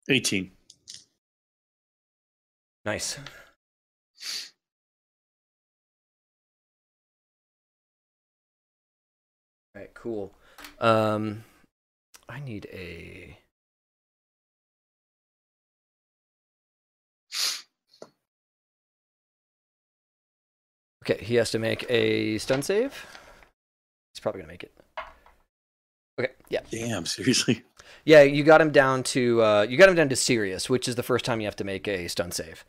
Eighteen. 0.08 0.52
Nice. 2.84 3.18
All 9.74 9.82
right. 9.82 9.92
Cool. 9.94 10.32
Um, 10.80 11.42
I 12.28 12.40
need 12.40 12.66
a. 12.72 13.36
Okay, 21.04 21.22
he 21.22 21.36
has 21.36 21.50
to 21.52 21.58
make 21.58 21.88
a 21.88 22.38
stun 22.38 22.62
save. 22.62 23.06
He's 24.12 24.20
probably 24.20 24.40
gonna 24.40 24.52
make 24.52 24.64
it. 24.64 24.72
Okay, 26.18 26.32
yeah, 26.48 26.60
Damn, 26.70 27.06
seriously. 27.06 27.62
Yeah. 28.04 28.22
You 28.22 28.44
got 28.44 28.60
him 28.60 28.70
down 28.70 29.02
to 29.04 29.42
uh, 29.42 29.66
you 29.68 29.76
got 29.76 29.88
him 29.88 29.94
down 29.94 30.08
to 30.08 30.16
serious, 30.16 30.70
which 30.70 30.88
is 30.88 30.94
the 30.94 31.02
first 31.02 31.24
time 31.24 31.40
you 31.40 31.46
have 31.46 31.56
to 31.56 31.64
make 31.64 31.86
a 31.88 32.08
stun 32.08 32.32
save. 32.32 32.64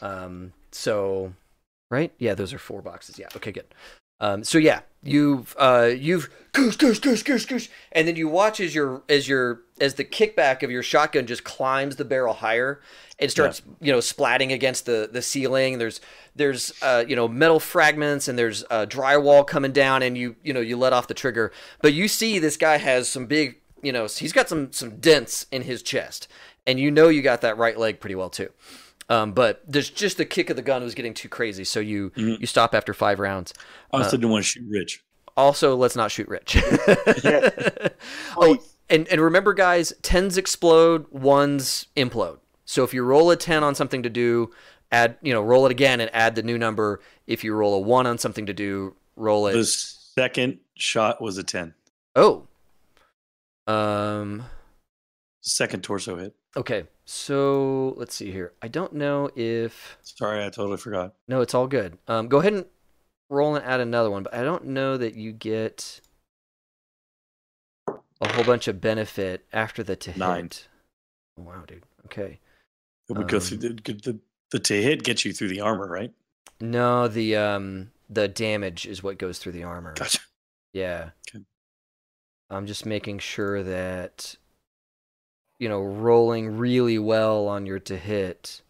Um, 0.00 0.52
so, 0.72 1.34
right? 1.90 2.12
Yeah, 2.18 2.34
those 2.34 2.52
are 2.52 2.58
four 2.58 2.82
boxes. 2.82 3.18
Yeah. 3.18 3.28
Okay, 3.36 3.52
good. 3.52 3.66
Um, 4.22 4.44
so 4.44 4.56
yeah, 4.56 4.82
you've 5.02 5.54
uh, 5.58 5.90
you've 5.96 6.30
goose 6.52 6.76
goose 6.76 7.00
goose 7.00 7.24
goose 7.24 7.44
goose, 7.44 7.68
and 7.90 8.06
then 8.06 8.14
you 8.14 8.28
watch 8.28 8.60
as 8.60 8.72
your 8.72 9.02
as 9.08 9.26
your 9.26 9.62
as 9.80 9.94
the 9.94 10.04
kickback 10.04 10.62
of 10.62 10.70
your 10.70 10.84
shotgun 10.84 11.26
just 11.26 11.42
climbs 11.42 11.96
the 11.96 12.04
barrel 12.04 12.34
higher 12.34 12.80
and 13.18 13.28
starts 13.28 13.62
you 13.80 13.90
know 13.90 13.98
splatting 13.98 14.52
against 14.52 14.86
the 14.86 15.10
the 15.12 15.22
ceiling. 15.22 15.78
There's 15.78 16.00
there's 16.36 16.72
uh, 16.82 17.04
you 17.06 17.16
know 17.16 17.26
metal 17.26 17.58
fragments 17.58 18.28
and 18.28 18.38
there's 18.38 18.62
uh, 18.70 18.86
drywall 18.86 19.44
coming 19.44 19.72
down, 19.72 20.02
and 20.02 20.16
you 20.16 20.36
you 20.44 20.52
know 20.52 20.60
you 20.60 20.76
let 20.76 20.92
off 20.92 21.08
the 21.08 21.14
trigger, 21.14 21.50
but 21.80 21.92
you 21.92 22.06
see 22.06 22.38
this 22.38 22.56
guy 22.56 22.76
has 22.76 23.08
some 23.08 23.26
big 23.26 23.58
you 23.82 23.92
know 23.92 24.06
he's 24.06 24.32
got 24.32 24.48
some 24.48 24.72
some 24.72 24.96
dents 24.98 25.46
in 25.52 25.62
his 25.62 25.82
chest, 25.82 26.28
and 26.66 26.78
you 26.80 26.90
know 26.90 27.08
you 27.08 27.22
got 27.22 27.40
that 27.42 27.56
right 27.58 27.78
leg 27.78 28.00
pretty 28.00 28.14
well 28.14 28.30
too. 28.30 28.48
Um, 29.08 29.32
but 29.32 29.62
there's 29.66 29.90
just 29.90 30.16
the 30.16 30.24
kick 30.24 30.48
of 30.48 30.56
the 30.56 30.62
gun 30.62 30.82
was 30.82 30.94
getting 30.94 31.12
too 31.12 31.28
crazy, 31.28 31.64
so 31.64 31.80
you 31.80 32.10
Mhm. 32.10 32.40
you 32.40 32.46
stop 32.46 32.74
after 32.74 32.94
five 32.94 33.18
rounds. 33.18 33.52
I 33.92 33.98
also 33.98 34.16
didn't 34.16 34.30
want 34.30 34.44
to 34.44 34.48
shoot 34.48 34.64
Rich. 34.68 35.02
Also, 35.36 35.74
let's 35.76 35.96
not 35.96 36.10
shoot 36.10 36.28
Rich. 36.28 36.56
Oh, 38.36 38.58
and 38.88 39.06
and 39.08 39.20
remember, 39.20 39.54
guys, 39.54 39.92
tens 40.02 40.36
explode, 40.36 41.06
ones 41.10 41.86
implode. 41.96 42.38
So 42.64 42.84
if 42.84 42.94
you 42.94 43.02
roll 43.04 43.30
a 43.30 43.36
ten 43.36 43.62
on 43.64 43.74
something 43.74 44.02
to 44.02 44.10
do, 44.10 44.50
add 44.90 45.16
you 45.22 45.32
know 45.32 45.42
roll 45.42 45.66
it 45.66 45.72
again 45.72 46.00
and 46.00 46.10
add 46.14 46.34
the 46.34 46.42
new 46.42 46.58
number. 46.58 47.00
If 47.26 47.44
you 47.44 47.54
roll 47.54 47.74
a 47.74 47.78
one 47.78 48.06
on 48.06 48.18
something 48.18 48.46
to 48.46 48.52
do, 48.52 48.94
roll 49.16 49.46
it. 49.46 49.52
The 49.54 49.64
second 49.64 50.58
shot 50.74 51.20
was 51.20 51.38
a 51.38 51.42
ten. 51.42 51.74
Oh. 52.16 52.46
Um. 53.66 54.44
Second 55.44 55.82
torso 55.82 56.16
hit. 56.16 56.34
Okay. 56.56 56.84
So 57.04 57.94
let's 57.96 58.14
see 58.14 58.30
here. 58.30 58.52
I 58.62 58.68
don't 58.68 58.92
know 58.92 59.28
if. 59.34 59.98
Sorry, 60.02 60.44
I 60.44 60.50
totally 60.50 60.76
forgot. 60.76 61.14
No, 61.26 61.40
it's 61.40 61.54
all 61.54 61.66
good. 61.66 61.98
Um, 62.06 62.28
go 62.28 62.38
ahead 62.38 62.52
and 62.52 62.66
roll 63.28 63.56
and 63.56 63.64
add 63.64 63.80
another 63.80 64.10
one, 64.10 64.22
but 64.22 64.34
I 64.34 64.44
don't 64.44 64.66
know 64.66 64.96
that 64.96 65.14
you 65.14 65.32
get 65.32 66.00
a 67.88 68.32
whole 68.32 68.44
bunch 68.44 68.68
of 68.68 68.80
benefit 68.80 69.44
after 69.52 69.82
the 69.82 69.96
to 69.96 70.16
Nine. 70.18 70.44
hit. 70.44 70.68
Oh, 71.38 71.42
wow, 71.42 71.64
dude. 71.66 71.82
Okay. 72.06 72.38
It 73.08 73.18
would 73.18 73.28
go 73.28 73.40
through 73.40 73.56
Um, 73.68 73.76
the, 73.84 73.92
the 73.92 74.18
the 74.52 74.58
to 74.60 74.82
hit 74.82 75.02
gets 75.02 75.24
you 75.24 75.32
through 75.32 75.48
the 75.48 75.60
armor, 75.60 75.88
right? 75.88 76.12
No, 76.60 77.08
the 77.08 77.34
um 77.36 77.90
the 78.08 78.28
damage 78.28 78.86
is 78.86 79.02
what 79.02 79.18
goes 79.18 79.38
through 79.38 79.52
the 79.52 79.64
armor. 79.64 79.94
Gotcha. 79.94 80.20
Yeah. 80.72 81.10
Okay. 81.28 81.44
I'm 82.52 82.66
just 82.66 82.86
making 82.86 83.18
sure 83.18 83.62
that 83.62 84.36
you 85.62 85.68
know, 85.68 85.80
rolling 85.80 86.58
really 86.58 86.98
well 86.98 87.46
on 87.46 87.66
your 87.66 87.78
to 87.78 87.96
hit 87.96 88.62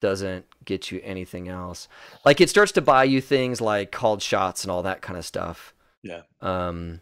doesn't 0.00 0.44
get 0.64 0.90
you 0.90 1.00
anything 1.04 1.48
else. 1.48 1.86
Like 2.24 2.40
it 2.40 2.50
starts 2.50 2.72
to 2.72 2.82
buy 2.82 3.04
you 3.04 3.20
things 3.20 3.60
like 3.60 3.92
called 3.92 4.20
shots 4.20 4.64
and 4.64 4.70
all 4.72 4.82
that 4.82 5.02
kind 5.02 5.16
of 5.16 5.24
stuff. 5.24 5.72
Yeah. 6.02 6.22
Um 6.40 7.00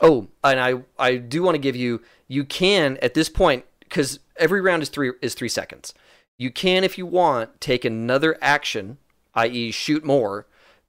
Oh, 0.00 0.28
and 0.42 0.58
I 0.58 0.82
I 0.98 1.16
do 1.16 1.42
want 1.42 1.54
to 1.54 1.60
give 1.60 1.76
you 1.76 2.00
you 2.26 2.44
can 2.44 2.96
at 3.02 3.12
this 3.12 3.28
point 3.28 3.66
cuz 3.90 4.20
every 4.36 4.62
round 4.62 4.82
is 4.82 4.88
3 4.88 5.12
is 5.20 5.34
3 5.34 5.48
seconds. 5.50 5.92
You 6.38 6.50
can 6.50 6.82
if 6.82 6.96
you 6.96 7.04
want 7.04 7.60
take 7.60 7.84
another 7.84 8.38
action, 8.40 8.96
i.e. 9.34 9.70
shoot 9.70 10.02
more 10.02 10.46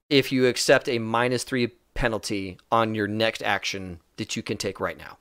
if 0.09 0.31
you 0.31 0.47
accept 0.47 0.87
a 0.87 0.99
minus 0.99 1.43
3 1.43 1.67
penalty 1.93 2.57
on 2.71 2.95
your 2.95 3.07
next 3.09 3.43
action 3.43 3.99
that 4.17 4.35
you 4.35 4.43
can 4.43 4.57
take 4.57 4.79
right 4.79 4.97
now. 4.97 5.17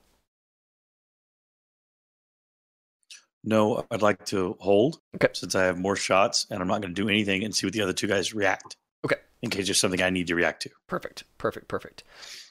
No, 3.43 3.85
I'd 3.91 4.01
like 4.01 4.25
to 4.25 4.57
hold. 4.59 4.99
Okay. 5.15 5.27
Since 5.33 5.53
I 5.53 5.63
have 5.63 5.77
more 5.77 5.95
shots 5.95 6.47
and 6.49 6.61
I'm 6.61 6.67
not 6.67 6.81
going 6.81 6.93
to 6.95 7.01
do 7.01 7.07
anything 7.09 7.43
and 7.43 7.55
see 7.55 7.67
what 7.67 7.73
the 7.73 7.81
other 7.81 7.93
two 7.93 8.07
guys 8.07 8.33
react. 8.33 8.75
Okay. 9.05 9.17
In 9.43 9.51
case 9.51 9.67
there's 9.67 9.79
something 9.79 10.01
I 10.01 10.09
need 10.09 10.27
to 10.27 10.35
react 10.35 10.63
to. 10.63 10.71
Perfect. 10.87 11.25
Perfect. 11.37 11.67
Perfect. 11.67 12.03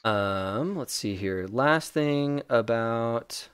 Um, 0.05 0.77
let's 0.77 0.93
see 0.93 1.15
here. 1.15 1.47
Last 1.51 1.91
thing 1.91 2.43
about 2.47 3.49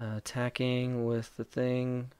uh, 0.00 0.16
attacking 0.16 1.06
with 1.06 1.36
the 1.36 1.44
thing. 1.44 2.10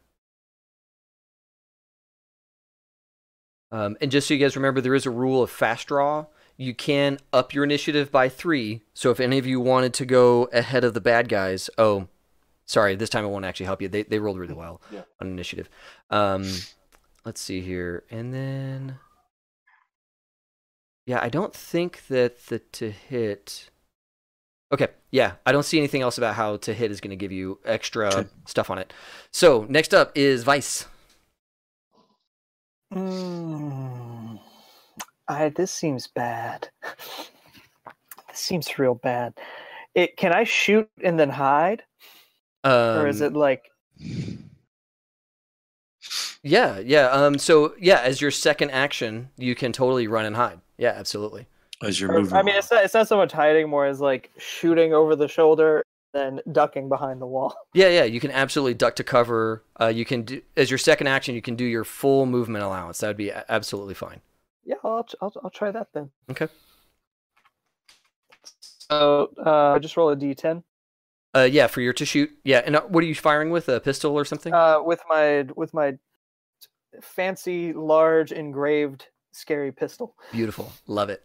Um, 3.72 3.96
and 4.00 4.10
just 4.10 4.28
so 4.28 4.34
you 4.34 4.40
guys 4.40 4.54
remember, 4.54 4.80
there 4.80 4.94
is 4.94 5.06
a 5.06 5.10
rule 5.10 5.42
of 5.42 5.50
fast 5.50 5.88
draw. 5.88 6.26
You 6.56 6.74
can 6.74 7.18
up 7.32 7.52
your 7.54 7.64
initiative 7.64 8.10
by 8.12 8.28
three. 8.28 8.82
So 8.94 9.10
if 9.10 9.18
any 9.20 9.38
of 9.38 9.46
you 9.46 9.60
wanted 9.60 9.94
to 9.94 10.04
go 10.06 10.44
ahead 10.52 10.84
of 10.84 10.94
the 10.94 11.00
bad 11.00 11.28
guys, 11.28 11.68
oh, 11.78 12.08
Sorry, 12.64 12.94
this 12.94 13.10
time 13.10 13.24
I 13.24 13.26
won't 13.26 13.44
actually 13.44 13.66
help 13.66 13.82
you. 13.82 13.88
They 13.88 14.04
they 14.04 14.18
rolled 14.20 14.38
really 14.38 14.54
well 14.54 14.80
Yeah. 14.90 15.02
on 15.20 15.26
initiative. 15.26 15.68
Um, 16.10 16.48
let's 17.24 17.40
see 17.40 17.60
here, 17.60 18.04
and 18.10 18.32
then 18.32 18.98
yeah, 21.04 21.18
I 21.20 21.28
don't 21.28 21.52
think 21.52 22.06
that 22.06 22.46
the 22.46 22.60
to 22.60 22.90
hit. 22.92 23.68
Okay, 24.72 24.86
yeah, 25.10 25.32
I 25.44 25.52
don't 25.52 25.64
see 25.64 25.76
anything 25.76 26.00
else 26.02 26.16
about 26.16 26.34
how 26.36 26.56
to 26.58 26.72
hit 26.72 26.90
is 26.92 27.00
going 27.00 27.10
to 27.10 27.16
give 27.16 27.32
you 27.32 27.58
extra 27.64 28.08
Okay. 28.10 28.28
stuff 28.46 28.70
on 28.70 28.78
it. 28.78 28.92
So 29.32 29.66
next 29.68 29.92
up 29.92 30.12
is 30.14 30.44
Vice. 30.44 30.86
Mm, 32.94 34.11
I 35.28 35.48
this 35.50 35.70
seems 35.72 36.06
bad. 36.08 36.68
This 38.28 38.38
seems 38.38 38.78
real 38.78 38.94
bad. 38.94 39.34
It 39.94 40.16
can 40.16 40.32
I 40.32 40.44
shoot 40.44 40.88
and 41.02 41.18
then 41.18 41.28
hide, 41.30 41.82
Um, 42.64 42.72
or 43.00 43.06
is 43.08 43.20
it 43.20 43.34
like 43.34 43.62
Yeah, 46.42 46.78
yeah. 46.80 47.06
Um, 47.08 47.38
so 47.38 47.74
yeah, 47.78 48.00
as 48.00 48.20
your 48.20 48.30
second 48.32 48.70
action, 48.70 49.30
you 49.36 49.54
can 49.54 49.72
totally 49.72 50.08
run 50.08 50.24
and 50.24 50.34
hide. 50.34 50.60
Yeah, 50.76 50.90
absolutely. 50.96 51.46
As 51.82 52.00
you're 52.00 52.10
or- 52.12 52.20
moving. 52.20 52.36
I 52.36 52.42
mean, 52.42 52.56
it's 52.56 52.70
not 52.70 52.84
it's 52.84 52.94
not 52.94 53.08
so 53.08 53.16
much 53.16 53.32
hiding, 53.32 53.68
more 53.68 53.86
as 53.86 54.00
like 54.00 54.30
shooting 54.38 54.92
over 54.92 55.14
the 55.14 55.28
shoulder, 55.28 55.82
then 56.12 56.40
ducking 56.50 56.88
behind 56.88 57.20
the 57.20 57.26
wall. 57.26 57.54
Yeah, 57.74 57.88
yeah. 57.88 58.04
You 58.04 58.18
can 58.20 58.30
absolutely 58.32 58.74
duck 58.74 58.96
to 58.96 59.04
cover. 59.04 59.62
Uh, 59.80 59.86
you 59.86 60.04
can 60.04 60.22
do 60.22 60.42
as 60.56 60.70
your 60.70 60.78
second 60.78 61.06
action. 61.06 61.34
You 61.34 61.42
can 61.42 61.54
do 61.56 61.64
your 61.64 61.84
full 61.84 62.26
movement 62.26 62.64
allowance. 62.64 62.98
That 62.98 63.08
would 63.08 63.16
be 63.16 63.30
absolutely 63.32 63.94
fine. 63.94 64.20
Yeah, 64.64 64.76
I'll 64.84 65.06
I'll, 65.20 65.32
I'll 65.44 65.50
try 65.50 65.70
that 65.70 65.88
then. 65.92 66.10
Okay. 66.30 66.48
So 68.90 69.32
uh, 69.44 69.78
just 69.78 69.96
roll 69.96 70.10
a 70.10 70.16
d10 70.16 70.62
Uh, 71.34 71.48
yeah, 71.50 71.66
for 71.66 71.80
your 71.80 71.92
to 71.94 72.04
shoot. 72.04 72.30
Yeah, 72.44 72.62
and 72.64 72.76
uh, 72.76 72.82
what 72.82 73.02
are 73.02 73.06
you 73.06 73.14
firing 73.14 73.50
with? 73.50 73.68
A 73.68 73.80
pistol 73.80 74.12
or 74.14 74.24
something? 74.24 74.52
uh, 74.52 74.80
with 74.82 75.00
my 75.08 75.46
with 75.56 75.72
my 75.72 75.98
fancy, 77.00 77.72
large, 77.72 78.32
engraved, 78.32 79.08
scary 79.32 79.72
pistol. 79.72 80.14
Beautiful. 80.32 80.72
Love 80.86 81.08
it. 81.10 81.22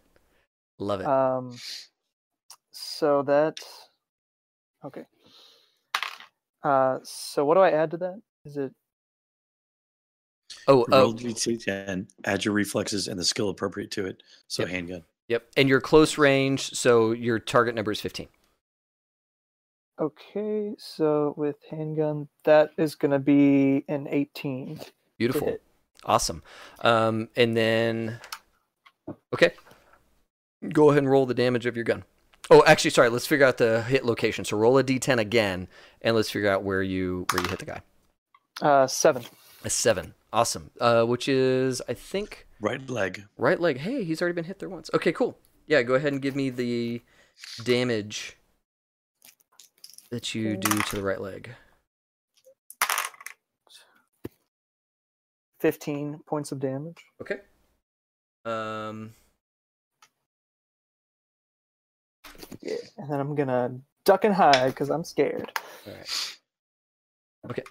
Love 0.78 1.00
it. 1.00 1.06
Um, 1.06 1.56
so 2.70 3.22
that 3.22 3.56
okay. 4.84 5.04
Uh, 6.62 6.98
so 7.04 7.44
what 7.44 7.54
do 7.54 7.60
I 7.60 7.70
add 7.70 7.90
to 7.92 7.96
that? 7.98 8.20
Is 8.44 8.56
it 8.56 8.72
oh, 10.68 10.84
Roll 10.88 11.10
oh, 11.10 11.12
d10, 11.14 12.06
add 12.24 12.44
your 12.44 12.54
reflexes 12.54 13.08
and 13.08 13.18
the 13.18 13.24
skill 13.24 13.48
appropriate 13.48 13.90
to 13.92 14.06
it. 14.06 14.22
So 14.46 14.62
Yep. 14.62 14.70
handgun. 14.70 15.02
yep. 15.28 15.48
And 15.56 15.68
your 15.68 15.80
close 15.80 16.18
range. 16.18 16.70
So 16.70 17.12
your 17.12 17.38
target 17.38 17.74
number 17.74 17.90
is 17.92 18.00
fifteen. 18.00 18.28
okay? 20.00 20.74
So 20.78 21.34
with 21.36 21.56
handgun, 21.70 22.28
that 22.44 22.70
is 22.78 22.94
going 22.94 23.10
to 23.12 23.18
be 23.18 23.84
an 23.88 24.06
18. 24.08 24.80
Beautiful. 25.18 25.58
Awesome. 26.04 26.42
Um, 26.80 27.28
and 27.34 27.56
then, 27.56 28.20
okay, 29.34 29.52
go 30.72 30.90
ahead 30.90 31.02
and 31.02 31.10
roll 31.10 31.26
the 31.26 31.34
damage 31.34 31.66
of 31.66 31.74
your 31.74 31.84
gun. 31.84 32.04
Oh, 32.50 32.62
actually, 32.66 32.90
sorry. 32.92 33.08
Let's 33.10 33.26
figure 33.26 33.44
out 33.44 33.58
the 33.58 33.82
hit 33.82 34.04
location. 34.04 34.44
So 34.44 34.56
roll 34.56 34.78
a 34.78 34.84
d10 34.84 35.18
again, 35.18 35.66
and 36.00 36.14
let's 36.14 36.30
figure 36.30 36.48
out 36.50 36.62
where 36.62 36.82
you 36.82 37.26
where 37.32 37.42
you 37.42 37.48
hit 37.48 37.58
the 37.58 37.66
guy. 37.66 37.80
Uh, 38.62 38.86
seven. 38.86 39.24
A 39.64 39.70
seven. 39.70 40.14
Awesome. 40.32 40.70
Uh, 40.80 41.04
which 41.04 41.28
is 41.28 41.82
I 41.88 41.94
think 41.94 42.46
Right 42.60 42.88
leg. 42.88 43.24
right 43.36 43.58
leg. 43.60 43.78
Hey, 43.78 44.04
he's 44.04 44.20
already 44.22 44.34
been 44.34 44.44
hit 44.44 44.58
there 44.58 44.68
once. 44.68 44.90
Okay, 44.94 45.12
cool. 45.12 45.38
Yeah, 45.66 45.82
go 45.82 45.94
ahead 45.94 46.12
and 46.12 46.22
give 46.22 46.34
me 46.36 46.50
the 46.50 47.02
damage 47.64 48.36
that 50.10 50.34
you 50.34 50.56
do 50.56 50.70
to 50.78 50.96
the 50.96 51.02
right 51.02 51.20
leg. 51.20 51.50
15 55.60 56.20
points 56.26 56.52
of 56.52 56.60
damage. 56.60 57.04
Okay. 57.20 57.36
Um. 58.44 59.12
Yeah. 62.62 62.76
And 62.96 63.10
then 63.10 63.20
I'm 63.20 63.34
going 63.34 63.48
to 63.48 63.72
duck 64.04 64.24
and 64.24 64.34
hide 64.34 64.68
because 64.68 64.88
I'm 64.90 65.04
scared. 65.04 65.50
All 65.86 65.92
right. 65.92 66.36
Okay. 67.50 67.62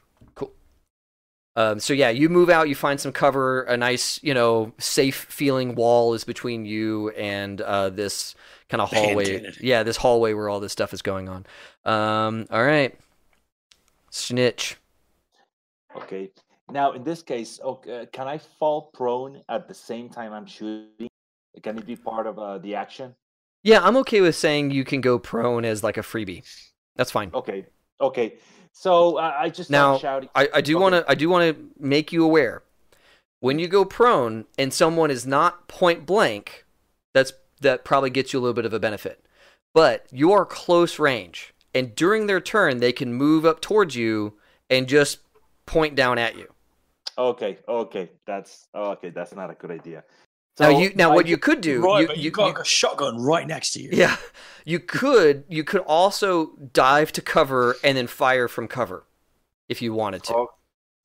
Cool. 1.58 1.66
Um, 1.66 1.80
so 1.80 1.93
yeah, 1.93 2.10
you 2.10 2.30
move 2.30 2.49
out. 2.49 2.70
You 2.70 2.76
find 2.76 2.99
some 2.99 3.12
cover. 3.12 3.64
A 3.64 3.76
nice, 3.76 4.22
you 4.24 4.34
know, 4.34 4.74
safe 4.78 5.16
feeling 5.16 5.76
wall 5.76 6.14
is 6.14 6.24
between 6.24 6.66
you 6.66 7.10
and 7.10 7.60
uh, 7.62 7.89
this 7.89 8.36
kind 8.70 8.82
of 8.82 8.91
Hand 8.91 9.05
hallway. 9.08 9.26
cannon. 9.26 9.53
Yeah, 9.60 9.84
this 9.84 9.97
hallway 9.97 10.34
where 10.34 10.49
all 10.49 10.60
this 10.60 10.72
stuff 10.72 10.93
is 10.93 11.01
going 11.01 11.30
on. 11.30 11.45
Um, 11.86 12.45
all 12.51 12.64
right. 12.64 12.97
Snitch. 14.12 14.78
Okay. 15.95 16.32
Now, 16.70 16.91
in 16.91 17.03
this 17.03 17.24
case, 17.24 17.60
okay, 17.64 18.01
uh, 18.01 18.05
can 18.12 18.28
I 18.28 18.38
fall 18.38 18.91
prone 18.93 19.41
at 19.49 19.68
the 19.68 19.74
same 19.74 20.10
time 20.10 20.34
I'm 20.34 20.45
shooting? 20.45 21.10
Can 21.64 21.78
it 21.78 21.86
be 21.86 21.95
part 21.95 22.28
of 22.28 22.38
uh, 22.38 22.58
the 22.60 22.76
action? 22.76 23.16
Yeah, 23.64 23.80
I'm 23.82 23.97
okay 23.97 24.22
with 24.22 24.36
saying 24.36 24.72
you 24.72 24.84
can 24.84 25.01
go 25.01 25.18
prone 25.18 25.66
as 25.66 25.84
like 25.84 25.97
a 25.97 26.01
freebie. 26.01 26.43
That's 26.95 27.10
fine. 27.10 27.32
Okay. 27.34 27.66
Okay. 27.99 28.38
So 28.72 29.18
uh, 29.18 29.36
I 29.38 29.49
just 29.49 29.70
Now, 29.70 29.97
shouting. 29.97 30.30
I, 30.36 30.49
I 30.55 30.61
do 30.61 30.78
want 30.78 30.95
to 30.95 31.05
I 31.07 31.15
do 31.15 31.30
want 31.30 31.55
to 31.55 31.70
make 31.80 32.11
you 32.11 32.24
aware 32.24 32.63
when 33.39 33.59
you 33.59 33.68
go 33.68 33.86
prone 33.86 34.45
and 34.57 34.74
someone 34.74 35.11
is 35.11 35.26
not 35.26 35.68
point 35.68 36.05
blank, 36.05 36.65
that's 37.13 37.34
that 37.61 37.86
probably 37.86 38.09
gets 38.09 38.34
you 38.34 38.39
a 38.39 38.41
little 38.41 38.53
bit 38.53 38.65
of 38.65 38.74
a 38.74 38.80
benefit. 38.80 39.24
But 39.74 40.07
you 40.11 40.32
are 40.32 40.45
close 40.45 40.99
range, 40.99 41.53
and 41.74 41.95
during 41.95 42.28
their 42.28 42.41
turn, 42.41 42.78
they 42.78 42.91
can 42.91 43.13
move 43.13 43.45
up 43.45 43.61
towards 43.61 43.95
you 43.95 44.34
and 44.70 44.88
just 44.88 45.20
point 45.65 45.95
down 45.95 46.18
at 46.18 46.38
you. 46.38 46.51
Okay. 47.18 47.57
Okay. 47.68 48.09
That's 48.26 48.68
okay. 48.74 49.09
That's 49.09 49.36
not 49.36 49.49
a 49.49 49.53
good 49.53 49.72
idea. 49.72 50.03
Now 50.60 50.70
you 50.70 50.91
now 50.95 51.12
I 51.12 51.16
what 51.16 51.28
you 51.28 51.38
could 51.38 51.62
do 51.62 51.82
right, 51.82 52.01
you, 52.01 52.08
but 52.08 52.18
you, 52.18 52.24
you- 52.24 52.32
got 52.32 52.55
you- 52.55 52.62
a 52.62 52.66
shotgun 52.66 53.22
right 53.22 53.47
next 53.47 53.72
to 53.74 53.82
you. 53.82 53.89
yeah 53.91 54.18
you 54.66 54.80
could 54.80 55.43
you 55.47 55.64
could 55.64 55.82
also 55.82 56.51
dive 56.74 57.12
to 57.14 57.22
cover 57.22 57.76
and 57.84 57.97
then 57.97 58.08
fire 58.08 58.47
from 58.47 58.68
cover 58.68 59.05
if 59.70 59.82
you 59.82 59.93
wanted 59.93 60.24
to. 60.24 60.34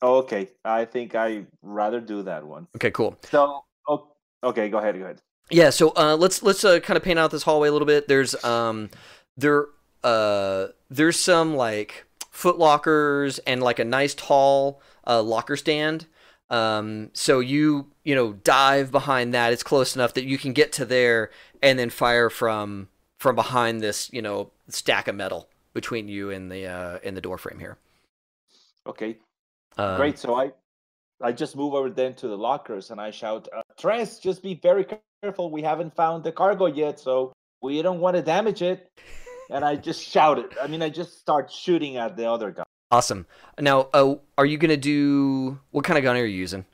Oh, 0.05 0.16
okay. 0.18 0.48
I 0.64 0.84
think 0.84 1.14
I 1.14 1.44
rather 1.62 2.00
do 2.00 2.22
that 2.24 2.44
one. 2.44 2.66
Okay, 2.76 2.90
cool. 2.90 3.16
So 3.30 3.62
oh, 3.88 4.09
okay. 4.42 4.68
Go 4.68 4.78
ahead. 4.78 4.96
Go 4.98 5.05
ahead. 5.05 5.20
Yeah, 5.50 5.70
so 5.70 5.92
uh, 5.96 6.16
let's 6.16 6.42
let's 6.42 6.64
uh, 6.64 6.80
kind 6.80 6.96
of 6.96 7.05
paint 7.05 7.18
out 7.20 7.30
this 7.30 7.44
hallway 7.44 7.68
a 7.68 7.72
little 7.72 7.86
bit. 7.86 8.09
There's 8.09 8.34
um 8.44 8.90
there 9.36 9.66
uh 10.03 10.68
there's 10.90 11.18
some 11.18 11.55
like 11.55 12.05
foot 12.30 12.59
lockers 12.59 13.38
and 13.40 13.62
like 13.62 13.78
a 13.78 13.84
nice 13.84 14.14
tall 14.14 14.80
uh, 15.07 15.22
locker 15.22 15.57
stand. 15.57 16.07
Um, 16.53 17.09
so 17.14 17.40
you 17.40 17.88
you 18.05 18.14
know 18.14 18.34
dive 18.34 18.92
behind 18.92 19.32
that. 19.34 19.53
It's 19.53 19.62
close 19.62 19.96
enough 19.96 20.14
that 20.14 20.24
you 20.24 20.36
can 20.36 20.53
get 20.53 20.70
to 20.74 20.84
there 20.84 21.30
and 21.62 21.78
then 21.78 21.88
fire 21.90 22.28
from 22.28 22.88
from 23.18 23.34
behind 23.34 23.80
this 23.80 24.12
you 24.12 24.20
know 24.20 24.50
stack 24.68 25.09
of 25.09 25.14
metal 25.14 25.48
between 25.72 26.09
you 26.09 26.30
and 26.30 26.53
the 26.53 26.66
uh, 26.66 26.98
and 27.03 27.16
the 27.16 27.22
door 27.22 27.38
frame 27.38 27.59
here. 27.59 27.78
Okay. 28.86 29.16
Um, 29.78 29.96
Great. 29.96 30.18
So 30.18 30.34
I, 30.34 30.53
I 31.22 31.32
just 31.32 31.57
move 31.57 31.72
over 31.72 31.88
then 31.88 32.14
to 32.16 32.28
the 32.28 32.36
lockers 32.36 32.90
and 32.90 33.00
I 33.00 33.11
shout, 33.11 33.48
uh, 33.57 33.62
"Tress, 33.78 34.18
just 34.18 34.42
be 34.42 34.55
very 34.55 34.86
careful. 35.22 35.50
We 35.50 35.62
haven't 35.62 35.96
found 35.96 36.22
the 36.22 36.32
cargo 36.32 36.66
yet, 36.66 37.00
so 37.00 37.32
we 37.62 37.80
don't 37.80 38.00
want 38.00 38.16
to 38.16 38.22
damage 38.22 38.61
it." 38.61 38.90
And 39.50 39.64
I 39.64 39.76
just 39.76 40.03
shout 40.03 40.38
it. 40.38 40.53
I 40.61 40.66
mean, 40.66 40.82
I 40.82 40.90
just 40.90 41.18
start 41.18 41.50
shooting 41.50 41.96
at 41.96 42.16
the 42.16 42.30
other 42.30 42.50
guy. 42.50 42.64
Awesome. 42.93 43.26
Now, 43.59 43.88
uh, 43.95 44.16
are 44.36 44.47
you 44.47 44.59
gonna 44.59 44.76
do 44.76 45.59
what 45.70 45.84
kind 45.84 45.97
of 45.99 46.05
gun 46.05 46.14
are 46.14 46.24
you 46.24 46.36
using? 46.36 46.66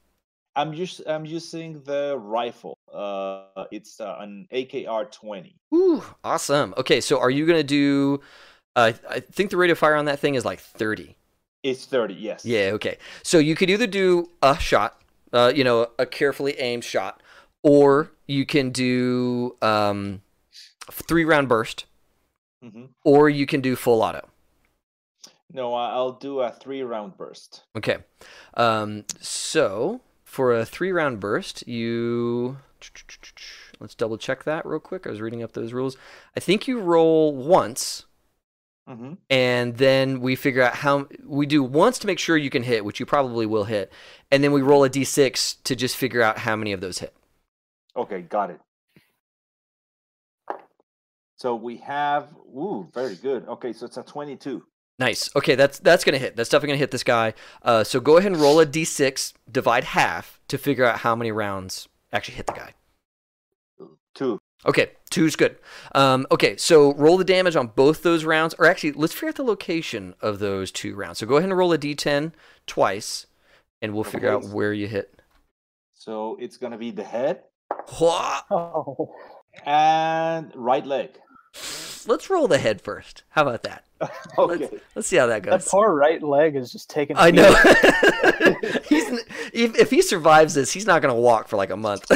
I'm 0.57 0.73
us- 0.73 1.01
I'm 1.07 1.25
using 1.25 1.81
the 1.85 2.19
rifle. 2.19 2.77
Uh, 2.93 3.65
it's 3.71 4.01
uh, 4.01 4.17
an 4.19 4.49
AKR 4.53 5.05
twenty. 5.05 5.55
Ooh, 5.73 6.03
awesome. 6.25 6.75
Okay, 6.77 7.01
so 7.01 7.21
are 7.21 7.31
you 7.31 7.47
gonna 7.47 7.63
do? 7.63 8.21
Uh, 8.75 8.93
I 9.09 9.21
think 9.21 9.51
the 9.51 9.57
rate 9.57 9.71
of 9.71 9.79
fire 9.79 9.95
on 9.95 10.07
that 10.07 10.19
thing 10.19 10.35
is 10.35 10.45
like 10.45 10.59
thirty. 10.59 11.17
It's 11.63 11.87
thirty. 11.87 12.15
Yes. 12.15 12.45
Yeah. 12.45 12.71
Okay. 12.75 12.99
So 13.23 13.39
you 13.39 13.55
could 13.55 13.71
either 13.71 13.87
do 13.87 14.29
a 14.43 14.59
shot, 14.59 15.01
uh, 15.33 15.53
you 15.55 15.63
know, 15.63 15.89
a 16.01 16.07
carefully 16.07 16.59
aimed 16.59 16.83
shot, 16.85 17.23
or 17.63 18.11
you 18.27 18.45
can 18.45 18.71
do 18.71 19.57
um, 19.63 20.23
three 20.91 21.25
round 21.25 21.49
burst, 21.49 21.87
hmm 22.61 22.87
or 23.05 23.31
you 23.31 23.47
can 23.47 23.61
do 23.61 23.77
full 23.77 24.03
auto. 24.03 24.29
No, 25.53 25.75
I'll 25.75 26.13
do 26.13 26.41
a 26.41 26.51
three 26.51 26.83
round 26.83 27.17
burst. 27.17 27.65
Okay. 27.77 27.99
Um, 28.55 29.05
so 29.21 30.01
for 30.25 30.55
a 30.55 30.65
three 30.67 30.93
round 30.93 31.21
burst, 31.21 31.67
you 31.67 32.59
let's 33.81 33.95
double 33.95 34.19
check 34.19 34.45
that 34.45 34.65
real 34.67 34.81
quick. 34.81 35.07
I 35.07 35.11
was 35.11 35.21
reading 35.21 35.43
up 35.43 35.53
those 35.53 35.73
rules. 35.73 35.97
I 36.37 36.41
think 36.41 36.69
you 36.69 36.81
roll 36.81 37.35
once. 37.35 38.05
hmm 38.87 39.15
and 39.31 39.77
then 39.77 40.21
we 40.21 40.35
figure 40.37 40.63
out 40.63 40.77
how 40.77 41.09
we 41.25 41.47
do 41.47 41.63
once 41.63 41.99
to 42.01 42.07
make 42.07 42.19
sure 42.19 42.37
you 42.37 42.51
can 42.51 42.63
hit, 42.63 42.85
which 42.85 43.01
you 43.01 43.07
probably 43.07 43.47
will 43.47 43.65
hit, 43.65 43.93
and 44.31 44.43
then 44.43 44.53
we 44.53 44.63
roll 44.63 44.85
a 44.85 44.91
d6 44.91 45.63
to 45.65 45.77
just 45.77 45.97
figure 45.97 46.23
out 46.23 46.39
how 46.39 46.57
many 46.57 46.73
of 46.73 46.81
those 46.81 46.99
hit. 46.99 47.15
Okay, 47.97 48.23
got 48.23 48.51
it. 48.51 48.61
So 51.37 51.55
we 51.55 51.77
have, 51.79 52.35
ooh, 52.55 52.91
very 52.93 53.15
good. 53.17 53.47
Okay, 53.49 53.73
so 53.73 53.87
it's 53.87 53.97
a 53.97 54.03
22. 54.03 54.63
Nice. 54.99 55.31
Okay, 55.37 55.55
that's 55.55 55.79
that's 55.79 56.05
gonna 56.05 56.19
hit. 56.19 56.35
That's 56.37 56.49
definitely 56.49 56.71
gonna 56.71 56.79
hit 56.79 56.91
this 56.91 57.05
guy. 57.05 57.35
Uh, 57.63 57.85
so 57.85 58.01
go 58.01 58.17
ahead 58.17 58.33
and 58.33 58.41
roll 58.41 58.59
a 58.61 58.67
d6, 58.67 59.33
divide 59.51 59.85
half 59.85 60.41
to 60.49 60.59
figure 60.59 60.85
out 60.85 61.01
how 61.01 61.15
many 61.15 61.31
rounds 61.31 61.89
actually 62.13 62.35
hit 62.35 62.47
the 62.47 62.53
guy. 62.53 62.75
Two. 64.15 64.41
Okay, 64.67 64.91
two's 65.11 65.37
good. 65.37 65.57
Um, 65.95 66.27
okay, 66.33 66.57
so 66.57 66.93
roll 66.95 67.17
the 67.17 67.25
damage 67.25 67.55
on 67.55 67.69
both 67.69 68.03
those 68.03 68.25
rounds, 68.25 68.55
or 68.59 68.67
actually, 68.67 68.91
let's 68.93 69.13
figure 69.13 69.29
out 69.29 69.37
the 69.37 69.45
location 69.45 70.15
of 70.21 70.41
those 70.41 70.73
two 70.73 70.97
rounds. 70.97 71.19
So 71.19 71.27
go 71.27 71.37
ahead 71.37 71.49
and 71.49 71.57
roll 71.57 71.73
a 71.73 71.79
d10 71.79 72.33
twice, 72.67 73.27
and 73.81 73.95
we'll 73.95 74.03
figure 74.03 74.33
out 74.33 74.47
where 74.47 74.73
you 74.73 74.89
hit. 74.89 75.23
So 75.95 76.37
it's 76.41 76.57
gonna 76.57 76.79
be 76.79 76.91
the 76.91 77.05
head 77.05 77.43
Hwah! 77.89 78.43
Oh, 78.51 79.15
and 79.65 80.53
right 80.55 80.85
leg. 80.85 81.11
Let's 82.07 82.31
roll 82.31 82.49
the 82.49 82.59
head 82.59 82.81
first. 82.81 83.25
How 83.31 83.43
about 83.43 83.63
that? 83.63 83.85
Okay. 84.39 84.69
Let's, 84.71 84.85
let's 84.95 85.09
see 85.09 85.17
how 85.17 85.27
that 85.27 85.43
goes. 85.43 85.65
that 85.65 85.69
poor 85.69 85.93
right 85.93 86.23
leg 86.23 86.55
is 86.55 86.71
just 86.71 86.89
taking. 86.89 87.17
I 87.17 87.33
know. 87.33 87.53
he's 88.89 89.11
if, 89.53 89.77
if 89.77 89.91
he 89.91 90.01
survives 90.03 90.55
this, 90.55 90.73
he's 90.73 90.87
not 90.87 91.03
going 91.03 91.13
to 91.13 91.21
walk 91.21 91.49
for 91.49 91.57
like 91.57 91.71
a 91.71 91.77
month. 91.77 92.07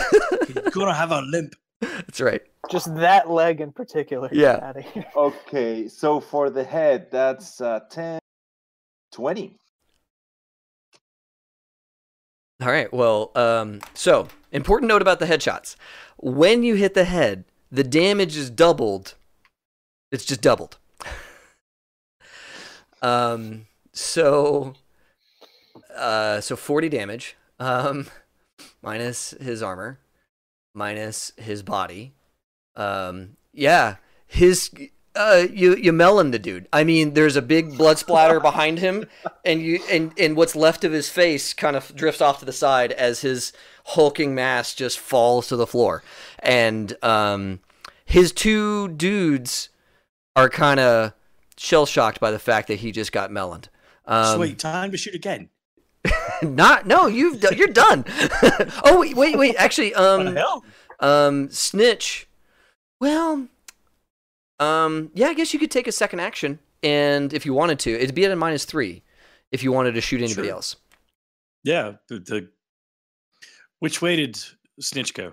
You're 0.54 0.70
gonna 0.70 0.94
have 0.94 1.10
a 1.10 1.20
limp. 1.22 1.54
That's 1.80 2.20
right. 2.20 2.42
Just 2.70 2.94
that 2.96 3.28
leg 3.28 3.60
in 3.60 3.72
particular. 3.72 4.28
Yeah. 4.32 4.60
Out 4.62 4.76
of 4.76 4.84
here. 4.84 5.04
Okay. 5.16 5.88
So 5.88 6.20
for 6.20 6.48
the 6.50 6.62
head, 6.62 7.08
that's 7.10 7.60
uh, 7.60 7.80
10, 7.90 8.20
20. 9.10 9.56
All 12.60 12.68
right. 12.68 12.92
Well, 12.92 13.32
um, 13.34 13.80
so 13.94 14.28
important 14.52 14.88
note 14.88 15.02
about 15.02 15.18
the 15.18 15.26
headshots: 15.26 15.74
when 16.16 16.62
you 16.62 16.76
hit 16.76 16.94
the 16.94 17.04
head, 17.04 17.44
the 17.72 17.82
damage 17.82 18.36
is 18.36 18.48
doubled. 18.50 19.14
It's 20.12 20.24
just 20.24 20.40
doubled. 20.42 20.78
Um. 23.02 23.66
So. 23.92 24.74
Uh. 25.94 26.40
So 26.40 26.56
forty 26.56 26.88
damage. 26.88 27.36
Um. 27.58 28.06
Minus 28.82 29.32
his 29.40 29.62
armor. 29.62 29.98
Minus 30.74 31.32
his 31.36 31.62
body. 31.62 32.14
Um. 32.76 33.36
Yeah. 33.52 33.96
His. 34.26 34.70
Uh. 35.14 35.46
You 35.52 35.76
you 35.76 35.92
melon 35.92 36.30
the 36.30 36.38
dude. 36.38 36.68
I 36.72 36.84
mean, 36.84 37.14
there's 37.14 37.36
a 37.36 37.42
big 37.42 37.76
blood 37.76 37.98
splatter 37.98 38.40
behind 38.40 38.78
him 38.78 39.06
and 39.44 39.60
you 39.60 39.80
and 39.90 40.12
and 40.18 40.36
what's 40.36 40.56
left 40.56 40.84
of 40.84 40.92
his 40.92 41.08
face 41.08 41.52
kind 41.52 41.76
of 41.76 41.94
drifts 41.94 42.20
off 42.20 42.38
to 42.40 42.44
the 42.44 42.52
side 42.52 42.92
as 42.92 43.20
his 43.20 43.52
hulking 43.84 44.34
mass 44.34 44.74
just 44.74 44.98
falls 44.98 45.48
to 45.48 45.56
the 45.56 45.66
floor 45.66 46.02
and 46.38 46.96
um 47.02 47.60
his 48.04 48.32
two 48.32 48.88
dudes 48.88 49.70
are 50.36 50.48
kind 50.48 50.78
of 50.78 51.12
shell 51.58 51.86
shocked 51.86 52.20
by 52.20 52.30
the 52.30 52.38
fact 52.38 52.68
that 52.68 52.76
he 52.80 52.92
just 52.92 53.12
got 53.12 53.30
meloned 53.30 53.66
um 54.06 54.36
Sweet, 54.36 54.58
time 54.58 54.90
to 54.90 54.96
shoot 54.96 55.14
again. 55.14 55.48
not 56.42 56.86
no 56.86 57.06
you've 57.06 57.40
do- 57.40 57.54
you're 57.54 57.68
done 57.68 58.04
oh 58.84 58.98
wait 58.98 59.14
wait 59.16 59.38
wait 59.38 59.54
actually 59.56 59.94
um 59.96 60.36
um 61.00 61.48
snitch 61.50 62.26
well 63.00 63.46
um 64.58 65.10
yeah 65.14 65.28
i 65.28 65.34
guess 65.34 65.52
you 65.54 65.60
could 65.60 65.70
take 65.70 65.86
a 65.86 65.92
second 65.92 66.18
action 66.20 66.58
and 66.82 67.32
if 67.32 67.46
you 67.46 67.54
wanted 67.54 67.78
to 67.78 67.90
it'd 67.92 68.14
be 68.14 68.24
at 68.24 68.32
a 68.32 68.36
minus 68.36 68.64
three 68.64 69.02
if 69.52 69.62
you 69.62 69.70
wanted 69.70 69.92
to 69.94 70.00
shoot 70.00 70.20
anybody 70.20 70.48
Sure. 70.48 70.56
else 70.56 70.76
Yeah. 71.64 71.92
The, 72.08 72.18
the 72.18 72.48
which 73.78 74.00
way 74.02 74.16
did 74.16 74.38
Snitch 74.80 75.14
go? 75.14 75.32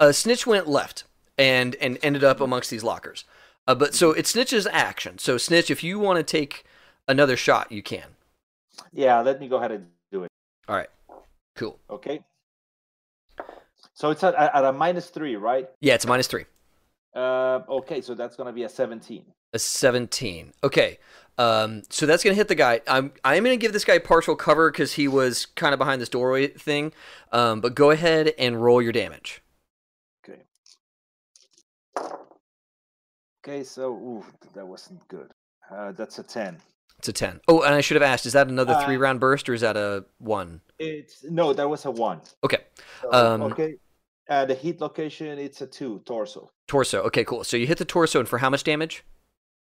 uh, 0.00 0.10
Snitch 0.12 0.46
went 0.46 0.66
left 0.68 1.04
and 1.38 1.74
and 1.76 1.98
ended 2.02 2.24
up 2.24 2.40
amongst 2.40 2.70
these 2.70 2.82
lockers. 2.84 3.24
Uh, 3.66 3.74
but 3.74 3.94
so 3.94 4.10
it's 4.12 4.32
Snitch's 4.34 4.66
action. 4.66 5.18
So 5.18 5.38
Snitch, 5.38 5.70
if 5.70 5.82
you 5.82 5.98
want 5.98 6.18
to 6.18 6.22
take 6.22 6.64
another 7.08 7.36
shot, 7.36 7.72
you 7.72 7.82
can. 7.82 8.08
Yeah, 8.92 9.20
let 9.20 9.40
me 9.40 9.48
go 9.48 9.56
ahead 9.56 9.70
and 9.72 9.86
do 10.12 10.24
it. 10.24 10.30
All 10.68 10.76
right, 10.76 10.88
cool. 11.56 11.78
Okay. 11.88 12.22
So 13.94 14.10
it's 14.10 14.24
at, 14.24 14.34
at 14.34 14.64
a 14.64 14.72
minus 14.72 15.10
three, 15.10 15.36
right? 15.36 15.68
Yeah, 15.80 15.94
it's 15.94 16.04
a 16.04 16.08
minus 16.08 16.26
three, 16.26 16.44
Uh, 17.14 17.60
okay, 17.68 18.00
so 18.00 18.14
that's 18.14 18.36
gonna 18.36 18.52
be 18.52 18.64
a 18.64 18.68
17. 18.68 19.24
a 19.52 19.58
seventeen. 19.58 20.52
Okay, 20.64 20.98
um, 21.38 21.82
so 21.90 22.04
that's 22.06 22.24
gonna 22.24 22.34
hit 22.34 22.48
the 22.48 22.54
guy. 22.56 22.80
I'm 22.88 23.12
I'm 23.24 23.44
gonna 23.44 23.56
give 23.56 23.72
this 23.72 23.84
guy 23.84 23.98
partial 23.98 24.34
cover 24.34 24.70
because 24.70 24.94
he 24.94 25.06
was 25.06 25.46
kind 25.46 25.72
of 25.72 25.78
behind 25.78 26.02
this 26.02 26.08
doorway 26.08 26.48
thing. 26.48 26.92
Um, 27.30 27.60
but 27.60 27.74
go 27.76 27.90
ahead 27.92 28.32
and 28.38 28.62
roll 28.62 28.82
your 28.82 28.92
damage. 28.92 29.42
Okay. 30.28 30.40
Okay, 33.46 33.62
so 33.62 33.92
ooh, 33.92 34.24
that 34.54 34.66
wasn't 34.66 35.06
good. 35.08 35.30
Uh, 35.70 35.92
that's 35.92 36.18
a 36.18 36.22
10. 36.22 36.58
It's 36.98 37.08
a 37.08 37.12
ten. 37.12 37.40
Oh, 37.48 37.62
and 37.62 37.74
I 37.74 37.80
should 37.80 37.96
have 37.96 38.02
asked: 38.02 38.24
Is 38.24 38.32
that 38.34 38.48
another 38.48 38.72
Uh, 38.74 38.84
three 38.86 38.96
round 38.96 39.18
burst 39.20 39.48
or 39.48 39.54
is 39.54 39.60
that 39.62 39.76
a 39.76 40.04
one? 40.18 40.60
It's 40.78 41.24
no, 41.24 41.52
that 41.52 41.68
was 41.68 41.84
a 41.84 41.90
one. 41.90 42.20
Okay, 42.44 42.58
So, 43.02 43.12
Um, 43.12 43.42
okay. 43.42 43.74
Uh, 44.30 44.46
the 44.46 44.54
heat 44.54 44.80
location, 44.80 45.38
it's 45.38 45.60
a 45.60 45.66
two 45.66 45.98
torso. 46.06 46.50
torso. 46.68 47.02
Okay, 47.02 47.24
cool. 47.24 47.44
So 47.44 47.56
you 47.58 47.66
hit 47.66 47.78
the 47.78 47.84
torso, 47.84 48.20
and 48.20 48.28
for 48.28 48.38
how 48.38 48.48
much 48.48 48.64
damage? 48.64 49.04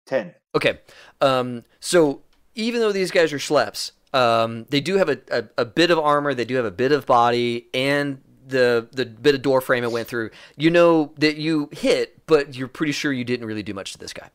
10. 0.08 0.34
Okay. 0.56 0.80
Um, 1.22 1.64
so 1.80 2.24
even 2.56 2.82
though 2.82 2.92
these 2.92 3.12
guys 3.12 3.32
are 3.32 3.38
schleps, 3.38 3.92
um, 4.14 4.66
they 4.70 4.82
do 4.82 4.98
have 4.98 5.08
a, 5.08 5.20
a, 5.32 5.44
a 5.60 5.66
bit 5.66 5.92
of 5.92 6.00
armor, 6.00 6.34
they 6.34 6.46
do 6.46 6.56
have 6.56 6.66
a 6.66 6.72
bit 6.72 6.92
of 6.92 7.06
body, 7.06 7.68
and 7.74 8.22
the 8.50 8.88
the 8.92 9.06
bit 9.06 9.36
of 9.36 9.42
door 9.42 9.62
frame 9.62 9.84
it 9.84 9.92
went 9.92 10.08
through. 10.08 10.32
You 10.58 10.70
know 10.70 11.14
that 11.18 11.38
you 11.38 11.70
hit, 11.72 12.26
but 12.26 12.56
you're 12.56 12.68
pretty 12.68 12.92
sure 12.92 13.12
you 13.14 13.24
didn't 13.24 13.46
really 13.48 13.64
do 13.64 13.74
much 13.74 13.92
to 13.94 13.98
this 13.98 14.14
guy. 14.14 14.30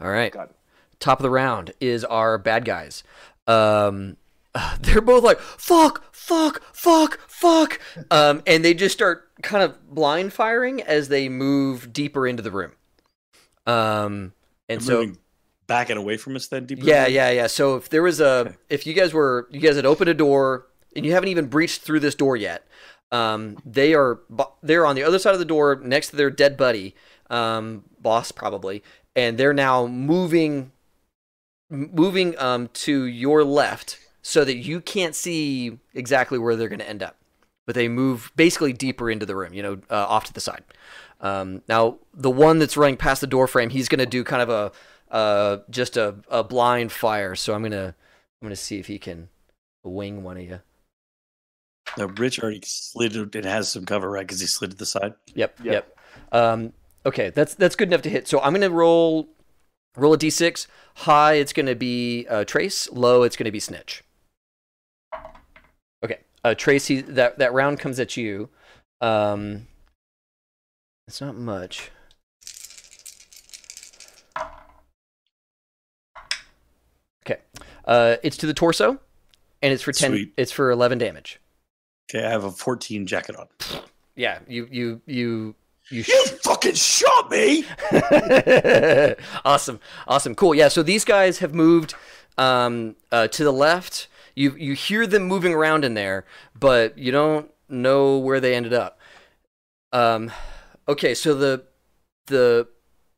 All 0.00 0.10
right. 0.10 0.34
Top 0.98 1.18
of 1.18 1.22
the 1.22 1.30
round 1.30 1.72
is 1.80 2.04
our 2.04 2.38
bad 2.38 2.64
guys. 2.64 3.02
Um, 3.46 4.16
they're 4.80 5.00
both 5.00 5.24
like 5.24 5.38
fuck, 5.40 6.04
fuck, 6.14 6.62
fuck, 6.74 7.18
fuck, 7.28 7.80
um, 8.10 8.42
and 8.46 8.64
they 8.64 8.74
just 8.74 8.94
start 8.94 9.28
kind 9.42 9.62
of 9.62 9.94
blind 9.94 10.32
firing 10.32 10.80
as 10.82 11.08
they 11.08 11.28
move 11.28 11.92
deeper 11.92 12.26
into 12.26 12.42
the 12.42 12.50
room. 12.50 12.72
Um, 13.66 14.32
and 14.68 14.82
so 14.82 15.00
moving 15.00 15.18
back 15.66 15.90
and 15.90 15.98
away 15.98 16.16
from 16.16 16.36
us 16.36 16.46
then 16.46 16.64
deeper. 16.66 16.84
yeah, 16.84 17.06
yeah, 17.06 17.30
yeah. 17.30 17.46
So 17.48 17.76
if 17.76 17.88
there 17.88 18.02
was 18.02 18.20
a, 18.20 18.26
Okay. 18.26 18.54
if 18.70 18.86
you 18.86 18.94
guys 18.94 19.12
were, 19.12 19.48
you 19.50 19.60
guys 19.60 19.76
had 19.76 19.84
opened 19.86 20.08
a 20.08 20.14
door 20.14 20.66
and 20.96 21.06
you 21.06 21.12
haven't 21.12 21.28
even 21.28 21.46
breached 21.46 21.82
through 21.82 22.00
this 22.00 22.14
door 22.14 22.36
yet, 22.36 22.66
um, 23.12 23.58
they 23.64 23.94
are, 23.94 24.20
they're 24.62 24.86
on 24.86 24.96
the 24.96 25.02
other 25.02 25.18
side 25.18 25.34
of 25.34 25.38
the 25.38 25.44
door 25.44 25.80
next 25.82 26.10
to 26.10 26.16
their 26.16 26.30
dead 26.30 26.56
buddy, 26.56 26.94
um, 27.30 27.84
boss 28.00 28.32
probably, 28.32 28.82
and 29.14 29.38
they're 29.38 29.54
now 29.54 29.86
moving, 29.86 30.72
moving 31.70 32.38
um 32.38 32.68
to 32.68 33.04
your 33.04 33.44
left 33.44 33.98
so 34.22 34.44
that 34.44 34.56
you 34.56 34.80
can't 34.80 35.14
see 35.14 35.78
exactly 35.94 36.38
where 36.38 36.56
they're 36.56 36.68
going 36.68 36.80
to 36.80 36.88
end 36.88 37.02
up, 37.02 37.16
but 37.64 37.74
they 37.76 37.86
move 37.88 38.32
basically 38.34 38.72
deeper 38.72 39.08
into 39.08 39.24
the 39.24 39.36
room, 39.36 39.54
you 39.54 39.62
know, 39.62 39.78
uh, 39.90 40.06
off 40.08 40.24
to 40.24 40.32
the 40.32 40.40
side. 40.40 40.64
Um, 41.20 41.62
now 41.68 41.98
the 42.12 42.30
one 42.30 42.58
that's 42.58 42.76
running 42.76 42.96
past 42.96 43.20
the 43.20 43.26
door 43.26 43.46
frame, 43.46 43.70
he's 43.70 43.88
going 43.88 44.00
to 44.00 44.06
do 44.06 44.24
kind 44.24 44.42
of 44.42 44.48
a 44.50 44.72
uh, 45.14 45.58
just 45.70 45.96
a, 45.96 46.16
a 46.28 46.42
blind 46.42 46.92
fire. 46.92 47.34
So 47.34 47.54
I'm 47.54 47.62
gonna 47.62 47.94
I'm 48.42 48.46
gonna 48.46 48.56
see 48.56 48.78
if 48.78 48.88
he 48.88 48.98
can 48.98 49.28
wing 49.84 50.22
one 50.22 50.36
of 50.36 50.42
you. 50.42 50.60
No, 51.98 52.06
Rich 52.06 52.40
already 52.40 52.60
slid. 52.64 53.34
It 53.34 53.44
has 53.44 53.70
some 53.70 53.84
cover, 53.86 54.10
right? 54.10 54.26
Because 54.26 54.40
he 54.40 54.46
slid 54.46 54.70
to 54.72 54.76
the 54.76 54.86
side. 54.86 55.14
Yep, 55.34 55.60
Yep. 55.62 55.72
yep. 55.72 55.98
Um, 56.32 56.72
okay, 57.04 57.30
that's 57.30 57.54
that's 57.54 57.76
good 57.76 57.88
enough 57.88 58.02
to 58.02 58.10
hit. 58.10 58.28
So 58.28 58.40
I'm 58.40 58.52
gonna 58.52 58.70
roll 58.70 59.28
roll 59.96 60.12
a 60.14 60.18
d6. 60.18 60.66
High, 60.96 61.34
it's 61.34 61.52
gonna 61.52 61.74
be 61.74 62.26
uh, 62.28 62.44
Trace. 62.44 62.90
Low, 62.90 63.22
it's 63.22 63.36
gonna 63.36 63.52
be 63.52 63.60
Snitch. 63.60 64.02
Okay, 66.04 66.18
uh, 66.44 66.54
Tracy, 66.54 67.00
that 67.02 67.38
that 67.38 67.52
round 67.52 67.78
comes 67.80 67.98
at 68.00 68.16
you. 68.16 68.48
Um, 69.00 69.68
it's 71.08 71.20
not 71.20 71.36
much. 71.36 71.90
Okay, 77.24 77.40
uh, 77.84 78.16
it's 78.22 78.36
to 78.38 78.46
the 78.46 78.54
torso, 78.54 78.98
and 79.62 79.72
it's 79.72 79.82
for 79.82 79.92
ten. 79.92 80.10
Sweet. 80.10 80.32
It's 80.36 80.52
for 80.52 80.70
eleven 80.70 80.98
damage. 80.98 81.40
Okay, 82.08 82.24
I 82.24 82.30
have 82.30 82.44
a 82.44 82.50
14 82.50 83.06
jacket 83.06 83.36
on. 83.36 83.46
Yeah, 84.14 84.38
you 84.48 84.68
you 84.70 85.00
you 85.06 85.54
you. 85.90 86.04
You 86.06 86.26
fucking 86.42 86.74
shot 86.74 87.30
me! 87.30 87.64
awesome, 89.44 89.80
awesome, 90.08 90.34
cool. 90.34 90.54
Yeah, 90.54 90.68
so 90.68 90.82
these 90.82 91.04
guys 91.04 91.38
have 91.38 91.54
moved 91.54 91.94
um, 92.38 92.96
uh, 93.12 93.28
to 93.28 93.44
the 93.44 93.52
left. 93.52 94.08
You 94.34 94.54
you 94.56 94.74
hear 94.74 95.06
them 95.06 95.24
moving 95.24 95.52
around 95.52 95.84
in 95.84 95.94
there, 95.94 96.24
but 96.58 96.96
you 96.96 97.12
don't 97.12 97.50
know 97.68 98.18
where 98.18 98.40
they 98.40 98.54
ended 98.54 98.72
up. 98.72 98.98
Um, 99.92 100.30
okay, 100.88 101.14
so 101.14 101.34
the 101.34 101.64
the 102.26 102.68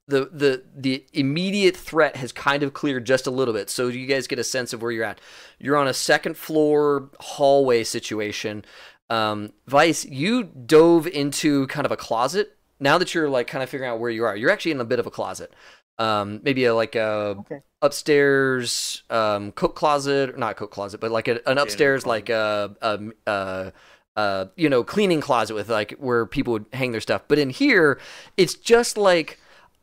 the 0.09 0.29
the 0.33 0.63
the 0.75 1.05
immediate 1.13 1.77
threat 1.77 2.17
has 2.17 2.33
kind 2.33 2.63
of 2.63 2.73
cleared 2.75 3.05
just 3.05 3.27
a 3.27 3.31
little 3.31 3.55
bit, 3.55 3.71
so 3.71 3.89
you 3.89 4.07
guys 4.07 4.27
get 4.27 4.39
a 4.39 4.45
sense 4.45 4.73
of 4.73 4.83
where 4.83 4.91
you're 4.91 5.05
at. 5.05 5.21
You're 5.61 5.77
on 5.77 5.87
a 5.87 5.95
second 5.95 6.37
floor 6.37 7.11
hallway 7.21 7.85
situation. 7.85 8.65
Um, 9.11 9.53
Vice, 9.67 10.05
you 10.05 10.45
dove 10.45 11.07
into 11.07 11.67
kind 11.69 11.87
of 11.87 11.93
a 11.93 11.97
closet. 11.97 12.57
Now 12.81 12.99
that 12.99 13.15
you're 13.15 13.29
like 13.29 13.47
kind 13.47 13.63
of 13.63 13.69
figuring 13.71 13.91
out 13.91 14.01
where 14.01 14.11
you 14.11 14.25
are, 14.25 14.37
you're 14.37 14.51
actually 14.51 14.73
in 14.73 14.81
a 14.81 14.85
bit 14.85 14.99
of 14.99 15.07
a 15.07 15.11
closet. 15.11 15.53
um, 15.99 16.41
maybe 16.45 16.65
a 16.65 16.75
like 16.75 16.95
a 16.95 17.37
Okay. 17.41 17.61
upstairs 17.83 19.03
um, 19.11 19.53
coat 19.53 19.75
closet, 19.75 20.39
not 20.39 20.57
coat 20.57 20.71
closet, 20.71 21.01
but 21.01 21.11
like 21.11 21.29
a, 21.29 21.47
an 21.49 21.59
upstairs 21.59 22.05
closet. 22.05 22.09
like 22.09 22.29
a, 22.31 22.77
a, 22.81 23.01
a, 23.27 23.73
a 24.17 24.49
you 24.57 24.69
know 24.69 24.85
cleaning 24.85 25.21
closet 25.21 25.55
with 25.55 25.69
like 25.69 25.93
where 25.99 26.25
people 26.27 26.53
would 26.53 26.67
hang 26.73 26.93
their 26.93 27.01
stuff. 27.01 27.23
But 27.29 27.39
in 27.39 27.51
here, 27.51 27.99
it's 28.37 28.55
just 28.55 28.97
like 28.97 29.39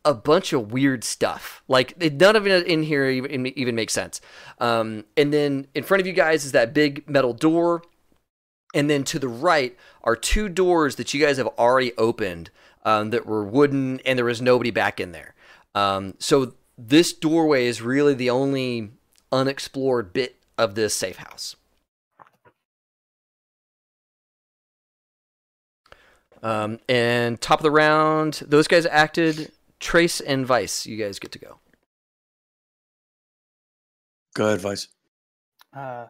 a 0.06 0.14
bunch 0.14 0.52
of 0.52 0.72
weird 0.72 1.04
stuff. 1.04 1.62
Like 1.68 2.00
none 2.00 2.36
of 2.36 2.46
it 2.46 2.66
in 2.66 2.84
here 2.84 3.10
even, 3.10 3.46
even 3.58 3.74
makes 3.74 3.92
sense. 3.92 4.20
Um, 4.58 5.04
and 5.16 5.34
then 5.34 5.66
in 5.74 5.82
front 5.82 6.00
of 6.00 6.06
you 6.06 6.14
guys 6.14 6.46
is 6.46 6.52
that 6.52 6.72
big 6.72 7.06
metal 7.10 7.34
door. 7.34 7.82
And 8.72 8.88
then 8.88 9.04
to 9.04 9.18
the 9.18 9.28
right 9.28 9.76
are 10.04 10.16
two 10.16 10.48
doors 10.48 10.96
that 10.96 11.12
you 11.12 11.20
guys 11.20 11.38
have 11.38 11.48
already 11.58 11.92
opened 11.98 12.50
um, 12.84 13.10
that 13.10 13.26
were 13.26 13.44
wooden, 13.44 14.00
and 14.06 14.16
there 14.16 14.24
was 14.24 14.40
nobody 14.40 14.70
back 14.70 15.00
in 15.00 15.12
there. 15.12 15.34
Um, 15.74 16.14
so 16.18 16.54
this 16.78 17.12
doorway 17.12 17.66
is 17.66 17.82
really 17.82 18.14
the 18.14 18.30
only 18.30 18.92
unexplored 19.32 20.12
bit 20.12 20.36
of 20.56 20.76
this 20.76 20.94
safe 20.94 21.16
house. 21.16 21.56
Um, 26.42 26.78
and 26.88 27.40
top 27.40 27.58
of 27.58 27.64
the 27.64 27.70
round, 27.72 28.42
those 28.46 28.68
guys 28.68 28.86
acted. 28.86 29.50
Trace 29.86 30.20
and 30.20 30.44
Vice, 30.44 30.84
you 30.84 30.96
guys 30.96 31.20
get 31.20 31.30
to 31.30 31.38
go. 31.38 31.60
Go 34.34 34.48
ahead, 34.48 34.60
Vice. 34.60 34.88
Uh, 35.72 36.06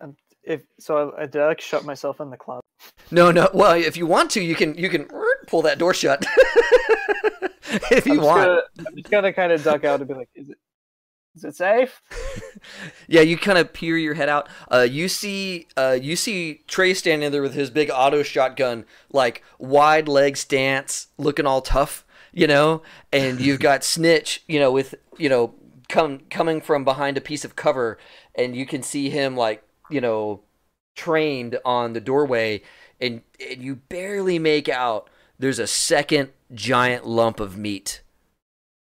um, 0.00 0.14
if 0.44 0.62
so, 0.78 1.12
I, 1.18 1.26
did 1.26 1.42
I 1.42 1.48
like 1.48 1.60
shut 1.60 1.84
myself 1.84 2.20
in 2.20 2.30
the 2.30 2.36
closet? 2.36 2.62
No, 3.10 3.32
no. 3.32 3.50
Well, 3.52 3.72
if 3.72 3.96
you 3.96 4.06
want 4.06 4.30
to, 4.30 4.40
you 4.40 4.54
can 4.54 4.76
you 4.76 4.88
can 4.88 5.08
pull 5.48 5.62
that 5.62 5.80
door 5.80 5.92
shut. 5.94 6.24
if 7.90 8.06
you 8.06 8.20
I'm 8.20 8.24
want. 8.24 8.44
gonna, 8.44 8.60
I'm 8.86 8.96
just 8.96 9.10
gonna 9.10 9.32
kind 9.32 9.50
of 9.50 9.64
duck 9.64 9.84
out 9.84 9.98
and 9.98 10.08
be 10.08 10.14
like, 10.14 10.28
"Is 10.36 10.50
it? 10.50 10.58
Is 11.34 11.42
it 11.42 11.56
safe?" 11.56 12.00
Yeah, 13.08 13.22
you 13.22 13.36
kind 13.36 13.58
of 13.58 13.72
peer 13.72 13.96
your 13.96 14.14
head 14.14 14.28
out. 14.28 14.48
Uh, 14.70 14.86
you 14.88 15.08
see, 15.08 15.66
uh, 15.76 15.98
you 16.00 16.14
see 16.14 16.62
Trey 16.68 16.92
standing 16.94 17.32
there 17.32 17.42
with 17.42 17.54
his 17.54 17.70
big 17.70 17.90
auto 17.92 18.22
shotgun, 18.22 18.84
like 19.12 19.42
wide 19.58 20.08
leg 20.08 20.36
stance, 20.36 21.08
looking 21.16 21.46
all 21.46 21.62
tough, 21.62 22.04
you 22.32 22.46
know. 22.46 22.82
And 23.12 23.40
you've 23.40 23.60
got 23.60 23.84
Snitch, 23.84 24.42
you 24.46 24.58
know, 24.58 24.70
with 24.72 24.94
you 25.16 25.28
know, 25.28 25.54
come 25.88 26.20
coming 26.30 26.60
from 26.60 26.84
behind 26.84 27.16
a 27.16 27.22
piece 27.22 27.44
of 27.44 27.56
cover, 27.56 27.98
and 28.34 28.56
you 28.56 28.66
can 28.66 28.82
see 28.82 29.10
him 29.10 29.36
like 29.36 29.62
you 29.90 30.00
know, 30.00 30.40
trained 30.94 31.58
on 31.64 31.92
the 31.92 32.00
doorway, 32.00 32.62
and, 33.00 33.22
and 33.48 33.62
you 33.62 33.76
barely 33.76 34.38
make 34.38 34.68
out. 34.68 35.08
There's 35.38 35.60
a 35.60 35.68
second 35.68 36.30
giant 36.52 37.06
lump 37.06 37.38
of 37.38 37.56
meat 37.56 38.02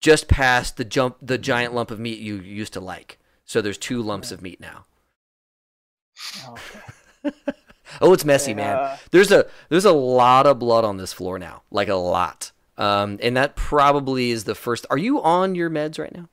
just 0.02 0.28
past 0.28 0.78
the 0.78 0.86
jump 0.86 1.18
the 1.22 1.38
giant 1.38 1.74
lump 1.74 1.92
of 1.92 2.00
meat 2.00 2.20
you 2.20 2.38
used 2.38 2.74
to 2.74 2.80
like. 2.80 3.18
So 3.44 3.62
there's 3.62 3.78
two 3.78 4.02
lumps 4.02 4.32
of 4.32 4.42
meat 4.42 4.60
now. 4.60 4.86
Oh, 6.48 6.56
okay. 7.26 7.36
Oh, 8.02 8.12
it's 8.14 8.26
messy, 8.26 8.54
man. 8.54 8.76
Uh, 8.76 8.98
There's 9.12 9.32
a 9.32 9.46
there's 9.70 9.86
a 9.86 9.92
lot 9.94 10.48
of 10.48 10.60
blood 10.60 10.84
on 10.84 10.98
this 10.98 11.14
floor 11.14 11.40
now, 11.40 11.62
like 11.72 11.88
a 11.88 11.96
lot. 11.96 12.52
Um, 12.78 13.20
and 13.22 13.38
that 13.38 13.56
probably 13.56 14.32
is 14.32 14.44
the 14.44 14.56
first. 14.56 14.86
Are 14.90 14.98
you 14.98 15.22
on 15.22 15.56
your 15.56 15.70
meds 15.70 15.98
right 16.00 16.14
now? 16.14 16.28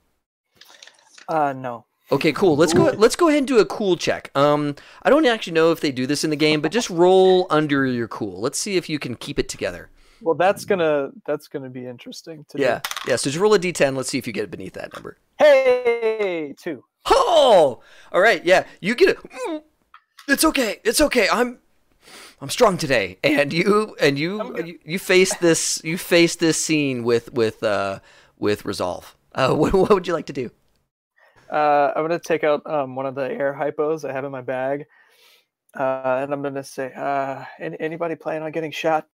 uh, 1.28 1.52
no. 1.52 1.84
Okay, 2.10 2.32
cool. 2.32 2.56
Let's 2.56 2.74
go. 2.74 2.90
Let's 2.90 3.16
go 3.16 3.28
ahead 3.28 3.38
and 3.38 3.46
do 3.48 3.58
a 3.58 3.64
cool 3.64 3.96
check. 3.96 4.30
Um, 4.34 4.74
I 5.02 5.08
don't 5.08 5.24
actually 5.24 5.54
know 5.54 5.70
if 5.72 5.80
they 5.80 5.90
do 5.92 6.06
this 6.06 6.24
in 6.24 6.30
the 6.30 6.36
game, 6.36 6.60
but 6.60 6.70
just 6.70 6.90
roll 6.90 7.46
under 7.48 7.86
your 7.86 8.08
cool. 8.08 8.38
Let's 8.40 8.58
see 8.58 8.76
if 8.76 8.88
you 8.90 8.98
can 8.98 9.14
keep 9.14 9.38
it 9.38 9.48
together. 9.48 9.88
Well, 10.20 10.34
that's 10.34 10.64
gonna 10.66 11.10
that's 11.26 11.48
gonna 11.48 11.70
be 11.70 11.86
interesting 11.86 12.44
to 12.50 12.58
do. 12.58 12.62
Yeah, 12.62 12.80
yeah. 13.08 13.16
So 13.16 13.30
just 13.30 13.40
roll 13.40 13.54
a 13.54 13.58
d10. 13.58 13.96
Let's 13.96 14.10
see 14.10 14.18
if 14.18 14.26
you 14.26 14.32
get 14.34 14.50
beneath 14.50 14.74
that 14.74 14.92
number. 14.92 15.16
Hey, 15.38 16.54
two. 16.58 16.84
Oh, 17.06 17.80
all 18.12 18.20
right. 18.20 18.44
Yeah, 18.44 18.64
you 18.80 18.94
get 18.94 19.08
it. 19.08 19.18
Mm, 19.48 19.62
It's 20.28 20.44
okay. 20.44 20.80
It's 20.84 21.00
okay. 21.00 21.28
I'm 21.32 21.58
I'm 22.42 22.50
strong 22.50 22.76
today. 22.76 23.18
And 23.22 23.52
you 23.52 23.96
and 24.00 24.18
you 24.18 24.56
you, 24.58 24.78
you 24.84 24.98
face 24.98 25.32
this 25.36 25.80
you 25.84 25.96
face 25.96 26.34
this 26.34 26.62
scene 26.62 27.04
with 27.04 27.32
with 27.32 27.62
uh 27.62 28.00
with 28.36 28.64
resolve. 28.64 29.16
Uh, 29.32 29.54
what, 29.54 29.72
what 29.72 29.90
would 29.90 30.08
you 30.08 30.12
like 30.12 30.26
to 30.26 30.32
do? 30.32 30.50
Uh, 31.48 31.92
I'm 31.94 32.02
gonna 32.02 32.18
take 32.18 32.42
out 32.42 32.66
um, 32.66 32.96
one 32.96 33.06
of 33.06 33.14
the 33.14 33.30
air 33.30 33.56
hypos 33.58 34.08
I 34.08 34.12
have 34.12 34.24
in 34.24 34.32
my 34.32 34.40
bag, 34.40 34.86
uh, 35.78 36.18
and 36.22 36.32
I'm 36.32 36.42
gonna 36.42 36.64
say, 36.64 36.92
uh, 36.92 37.44
any, 37.60 37.76
anybody 37.78 38.16
planning 38.16 38.42
on 38.42 38.50
getting 38.50 38.72
shot? 38.72 39.06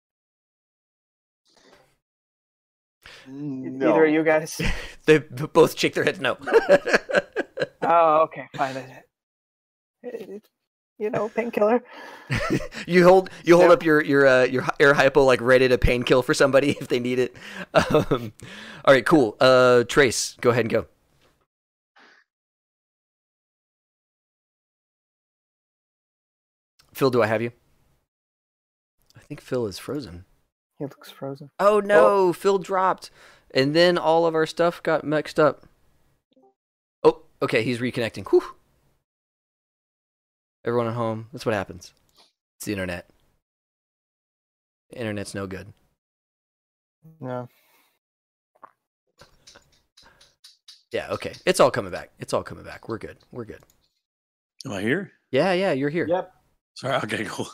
No. 3.27 3.91
Either 3.91 4.05
of 4.07 4.13
you 4.13 4.23
guys? 4.23 4.61
They 5.07 5.19
both 5.19 5.79
shake 5.79 5.95
their 5.95 6.03
heads 6.03 6.19
no. 6.19 6.37
oh, 7.83 8.23
okay, 8.23 8.49
fine. 8.57 8.77
It- 8.77 9.05
it- 10.03 10.49
you 10.99 11.11
know, 11.11 11.29
painkiller. 11.29 11.83
you 12.87 13.05
hold 13.05 13.31
you 13.45 13.57
hold 13.57 13.69
Yeah. 13.69 13.75
up 13.75 13.85
your 13.85 14.03
your 14.03 14.27
uh, 14.27 14.45
your 14.45 14.65
air 14.81 14.95
hypo 14.95 15.23
like 15.25 15.41
ready 15.41 15.69
to 15.69 15.79
painkill 15.79 16.25
for 16.25 16.35
somebody 16.35 16.71
if 16.81 16.89
they 16.89 16.99
need 17.01 17.19
it. 17.19 17.37
Um, 17.75 18.33
all 18.85 18.95
right, 18.95 19.05
cool. 19.07 19.37
Uh, 19.41 19.85
Trace, 19.85 20.37
go 20.41 20.51
ahead 20.51 20.65
and 20.65 20.71
go. 20.71 20.87
Phil, 26.93 27.11
do 27.11 27.23
I 27.23 27.27
have 27.27 27.43
you? 27.43 27.53
I 29.17 29.21
think 29.21 29.41
Phil 29.41 29.67
is 29.67 29.79
frozen. 29.79 30.25
He 30.79 30.85
looks 30.85 31.11
frozen. 31.11 31.51
Oh 31.59 31.81
no, 31.81 32.33
Phil 32.33 32.59
dropped, 32.59 33.11
and 33.53 33.75
then 33.75 33.99
all 33.99 34.27
of 34.27 34.35
our 34.35 34.47
stuff 34.47 34.83
got 34.83 35.05
mixed 35.05 35.39
up. 35.39 35.67
Oh, 37.03 37.23
okay, 37.43 37.63
he's 37.63 37.79
reconnecting. 37.79 38.29
Whew. 38.31 38.55
Everyone 40.67 40.89
at 40.89 40.95
home. 40.95 41.29
That's 41.33 41.47
what 41.47 41.55
happens. 41.55 41.93
It's 42.59 42.67
the 42.67 42.73
internet. 42.73 43.09
The 44.91 44.99
internet's 44.99 45.35
no 45.35 45.47
good. 45.47 45.73
No. 47.21 47.49
Yeah, 50.91 51.09
okay. 51.13 51.35
It's 51.45 51.61
all 51.61 51.71
coming 51.71 51.93
back. 51.93 52.11
It's 52.19 52.33
all 52.33 52.43
coming 52.43 52.65
back. 52.65 52.89
We're 52.89 52.99
good. 52.99 53.17
We're 53.31 53.45
good. 53.45 53.61
Am 54.65 54.73
I 54.73 54.81
here? 54.81 55.13
Yeah, 55.31 55.53
yeah, 55.53 55.71
you're 55.73 55.91
here. 55.91 56.07
Yep. 56.09 56.33
Sorry. 56.75 56.97
Okay, 56.97 57.25
cool. 57.27 57.49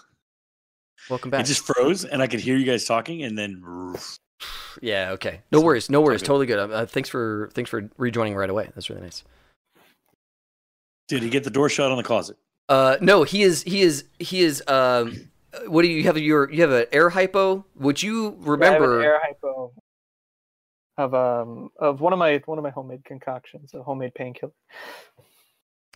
Welcome 1.10 1.30
back. 1.30 1.40
It 1.42 1.48
just 1.48 1.66
froze, 1.66 2.04
and 2.04 2.22
I 2.22 2.26
could 2.26 2.40
hear 2.40 2.56
you 2.56 2.64
guys 2.64 2.84
talking, 2.86 3.24
and 3.24 3.36
then 3.36 3.62
Yeah, 4.80 5.10
okay. 5.12 5.40
No 5.50 5.60
worries. 5.60 5.90
No 5.90 6.00
worries. 6.00 6.22
Totally 6.22 6.46
good. 6.46 6.58
Uh, 6.58 6.86
thanks 6.86 7.08
for 7.08 7.50
thanks 7.54 7.68
for 7.70 7.90
rejoining 7.98 8.34
right 8.34 8.48
away. 8.48 8.70
That's 8.74 8.88
really 8.88 9.02
nice. 9.02 9.22
did 11.08 11.22
he 11.22 11.28
get 11.28 11.44
the 11.44 11.50
door 11.50 11.68
shut 11.68 11.90
on 11.90 11.96
the 11.98 12.02
closet? 12.02 12.36
Uh, 12.68 12.96
no, 13.00 13.22
he 13.24 13.42
is 13.42 13.62
he 13.64 13.82
is 13.82 14.04
he 14.18 14.40
is 14.42 14.62
um 14.66 15.30
what 15.66 15.82
do 15.82 15.88
you 15.88 16.04
have 16.04 16.16
your 16.18 16.50
you 16.50 16.62
have 16.62 16.70
an 16.70 16.86
air 16.92 17.10
hypo? 17.10 17.66
Would 17.76 18.02
you 18.02 18.36
Yeah, 18.54 18.70
I 18.70 18.72
have 18.72 18.82
an 18.82 18.90
remember 18.90 19.02
air 19.02 19.18
hypo 19.22 19.72
of 20.98 21.14
um 21.14 21.70
of 21.78 22.00
one 22.00 22.12
of 22.12 22.18
my 22.18 22.40
one 22.46 22.58
of 22.58 22.64
my 22.64 22.70
homemade 22.70 23.04
concoctions, 23.04 23.74
a 23.74 23.82
homemade 23.82 24.14
painkiller. 24.14 24.52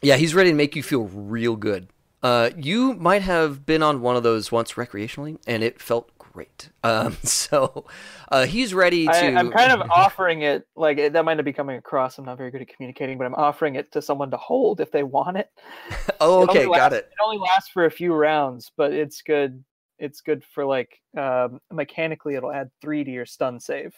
Yeah, 0.03 0.17
he's 0.17 0.35
ready 0.35 0.51
to 0.51 0.57
make 0.57 0.77
you 0.77 0.83
feel 0.83 1.05
real 1.05 1.57
good. 1.57 1.89
Uh, 2.23 2.51
you 2.57 2.95
might 2.95 3.23
have 3.23 3.65
been 3.67 3.83
on 3.83 4.01
one 4.01 4.17
of 4.17 4.23
those 4.23 4.51
once 4.51 4.73
recreationally, 4.73 5.39
and 5.47 5.63
it 5.63 5.81
felt 5.81 6.16
great. 6.37 6.69
Um, 6.85 7.17
so 7.23 7.87
uh, 8.31 8.45
he's 8.45 8.75
ready 8.75 9.07
to. 9.07 9.13
I, 9.13 9.35
I'm 9.39 9.51
kind 9.51 9.73
of 9.73 9.91
offering 9.91 10.43
it 10.43 10.67
like 10.77 10.99
that 10.99 11.25
might 11.25 11.35
not 11.35 11.45
be 11.47 11.53
coming 11.53 11.77
across. 11.77 12.19
I'm 12.19 12.27
not 12.27 12.37
very 12.37 12.51
good 12.51 12.61
at 12.61 12.69
communicating, 12.69 13.17
but 13.17 13.25
I'm 13.25 13.35
offering 13.35 13.77
it 13.77 13.91
to 13.93 14.03
someone 14.03 14.31
to 14.33 14.37
hold 14.37 14.81
if 14.81 14.93
they 14.93 15.03
want 15.03 15.39
it. 15.39 15.51
oh, 16.21 16.43
it 16.43 16.49
only 16.51 16.61
okay, 16.61 16.65
got 16.67 16.93
lasts- 16.93 16.99
it. 16.99 17.05
It 17.11 17.25
only 17.25 17.39
lasts 17.39 17.71
for 17.71 17.87
a 17.87 17.91
few 17.91 18.13
rounds, 18.13 18.71
but 18.77 18.93
it's 18.93 19.23
good. 19.23 19.65
It's 19.99 20.21
good 20.21 20.45
for 20.45 20.67
like 20.67 21.01
um, 21.17 21.59
mechanically, 21.73 22.35
it'll 22.35 22.53
add 22.53 22.71
three 22.83 23.03
to 23.03 23.11
your 23.11 23.25
stun 23.25 23.59
save. 23.59 23.95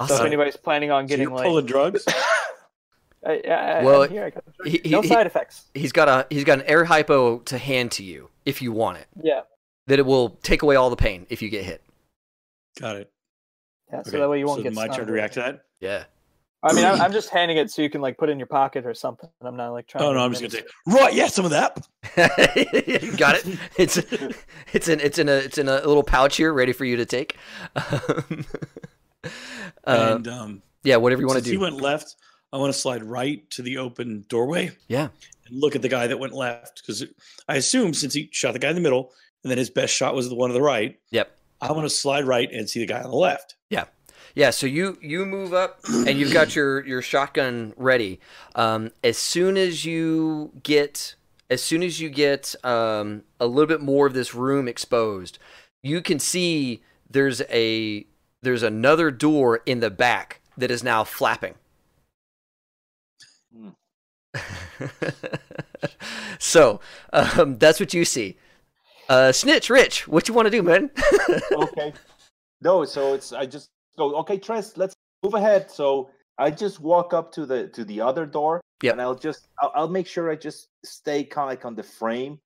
Awesome. 0.00 0.16
So 0.16 0.22
if 0.22 0.26
anybody's 0.26 0.56
planning 0.56 0.90
on 0.90 1.04
So 1.04 1.08
getting 1.10 1.28
you're 1.28 1.36
like, 1.36 1.46
pulling 1.46 1.66
drugs? 1.66 2.04
I, 3.26 3.42
I, 3.48 3.50
I, 3.50 3.84
Well, 3.84 4.02
I'm 4.02 4.10
here, 4.10 4.24
I 4.24 4.30
got 4.30 4.44
he- 4.64 4.80
no 4.90 5.02
he- 5.02 5.08
side 5.08 5.26
effects. 5.26 5.66
He's 5.74 5.92
got 5.92 6.08
a 6.08 6.26
he's 6.30 6.44
got 6.44 6.58
an 6.60 6.66
air 6.66 6.84
hypo 6.84 7.38
to 7.40 7.58
hand 7.58 7.92
to 7.92 8.02
you 8.04 8.28
if 8.44 8.60
you 8.60 8.72
want 8.72 8.98
it. 8.98 9.06
Yeah, 9.22 9.42
That 9.88 9.98
it 9.98 10.06
will 10.06 10.30
take 10.42 10.62
away 10.62 10.76
all 10.76 10.90
the 10.90 10.96
pain 10.96 11.26
if 11.28 11.42
you 11.42 11.48
get 11.50 11.64
hit. 11.64 11.82
Got 12.80 12.96
it. 12.96 13.10
yeah. 13.90 14.02
So 14.02 14.10
Okay, 14.10 14.18
that 14.18 14.28
way 14.30 14.38
you 14.38 14.46
won't 14.46 14.60
so 14.60 14.62
get. 14.62 14.74
my 14.74 14.86
turn 14.86 15.06
to 15.06 15.12
or 15.12 15.14
react 15.14 15.34
to 15.34 15.40
that. 15.40 15.62
Yeah. 15.80 16.04
I 16.62 16.72
mean, 16.72 16.84
I'm, 16.84 17.00
I'm 17.00 17.12
just 17.12 17.30
handing 17.30 17.56
it 17.56 17.70
so 17.70 17.82
you 17.82 17.90
can 17.90 18.00
like 18.00 18.18
put 18.18 18.28
it 18.28 18.32
in 18.32 18.38
your 18.38 18.46
pocket 18.46 18.84
or 18.86 18.94
something. 18.94 19.28
I'm 19.40 19.56
not 19.56 19.70
like 19.70 19.86
trying. 19.86 20.04
Oh 20.04 20.12
to 20.12 20.18
no, 20.18 20.24
I'm 20.24 20.32
just 20.32 20.42
gonna 20.42 20.62
administer- 20.62 20.90
say 20.90 21.04
right. 21.04 21.14
Yeah, 21.14 21.26
some 21.28 21.44
of 21.44 21.50
that. 21.52 23.16
got 23.16 23.36
it. 23.36 23.58
It's 23.76 23.96
it's 24.72 24.88
in 24.88 25.00
it's 25.00 25.18
in 25.18 25.28
a 25.28 25.32
it's 25.32 25.58
in 25.58 25.68
a 25.68 25.76
little 25.76 26.02
pouch 26.02 26.36
here, 26.36 26.52
ready 26.52 26.72
for 26.72 26.84
you 26.84 26.96
to 26.96 27.06
take. 27.06 27.36
Um, 27.76 28.44
uh, 29.86 30.14
and 30.16 30.28
um, 30.28 30.62
yeah, 30.82 30.96
whatever 30.96 31.22
you 31.22 31.26
want 31.26 31.38
to 31.38 31.44
do. 31.44 31.50
he 31.50 31.56
went 31.56 31.80
left, 31.80 32.16
I 32.52 32.58
want 32.58 32.72
to 32.72 32.78
slide 32.78 33.02
right 33.02 33.48
to 33.50 33.62
the 33.62 33.78
open 33.78 34.24
doorway 34.28 34.70
yeah. 34.88 35.08
and 35.46 35.60
look 35.60 35.76
at 35.76 35.82
the 35.82 35.88
guy 35.88 36.06
that 36.06 36.18
went 36.18 36.32
left 36.32 36.82
because 36.82 37.04
I 37.48 37.56
assume 37.56 37.94
since 37.94 38.14
he 38.14 38.28
shot 38.32 38.52
the 38.52 38.58
guy 38.58 38.70
in 38.70 38.74
the 38.74 38.80
middle 38.80 39.12
and 39.42 39.50
then 39.50 39.58
his 39.58 39.70
best 39.70 39.94
shot 39.94 40.14
was 40.14 40.28
the 40.28 40.34
one 40.34 40.50
to 40.50 40.54
the 40.54 40.62
right, 40.62 40.98
Yep. 41.10 41.36
I 41.60 41.72
want 41.72 41.84
to 41.84 41.90
slide 41.90 42.24
right 42.24 42.50
and 42.52 42.68
see 42.68 42.80
the 42.80 42.86
guy 42.86 43.02
on 43.02 43.10
the 43.10 43.16
left. 43.16 43.56
Yeah, 43.68 43.86
Yeah, 44.34 44.50
so 44.50 44.66
you 44.66 44.98
you 45.00 45.26
move 45.26 45.52
up 45.52 45.80
and 45.88 46.18
you've 46.18 46.32
got 46.32 46.54
your 46.54 46.86
your 46.86 47.02
shotgun 47.02 47.74
ready. 47.76 48.20
Um, 48.54 48.92
as 49.02 49.18
soon 49.18 49.56
as 49.56 49.84
you 49.84 50.52
get 50.62 51.16
as 51.50 51.62
soon 51.62 51.82
as 51.82 52.00
you 52.00 52.10
get 52.10 52.54
um, 52.64 53.22
a 53.40 53.46
little 53.46 53.66
bit 53.66 53.80
more 53.80 54.06
of 54.06 54.14
this 54.14 54.34
room 54.34 54.68
exposed, 54.68 55.38
you 55.82 56.00
can 56.00 56.18
see 56.18 56.82
there's 57.08 57.40
a 57.50 58.06
there's 58.42 58.62
another 58.62 59.10
door 59.10 59.60
in 59.66 59.80
the 59.80 59.90
back 59.90 60.40
that 60.56 60.70
is 60.70 60.84
now 60.84 61.04
flapping. 61.04 61.54
Hmm. 63.52 63.70
so 66.38 66.80
um, 67.12 67.58
that's 67.58 67.80
what 67.80 67.94
you 67.94 68.04
see. 68.04 68.36
Uh, 69.08 69.32
Snitch, 69.32 69.70
Rich, 69.70 70.06
what 70.08 70.28
you 70.28 70.34
want 70.34 70.46
to 70.46 70.50
do, 70.50 70.62
man? 70.62 70.90
okay. 71.52 71.92
No, 72.60 72.84
so 72.84 73.14
it's 73.14 73.32
I 73.32 73.46
just 73.46 73.68
go 73.96 74.14
okay, 74.16 74.38
Tress, 74.38 74.76
let's 74.76 74.94
move 75.22 75.34
ahead. 75.34 75.70
So 75.70 76.10
I 76.38 76.50
just 76.50 76.80
walk 76.80 77.14
up 77.14 77.32
to 77.32 77.46
the 77.46 77.68
to 77.68 77.84
the 77.84 78.00
other 78.00 78.26
door, 78.26 78.60
Yep. 78.82 78.92
and 78.92 79.00
I'll 79.02 79.14
just 79.14 79.48
I'll, 79.60 79.72
I'll 79.74 79.88
make 79.88 80.06
sure 80.06 80.30
I 80.30 80.36
just 80.36 80.68
stay 80.84 81.24
kind 81.24 81.44
of 81.44 81.48
like 81.50 81.64
on 81.64 81.74
the 81.74 81.82
frame, 81.82 82.38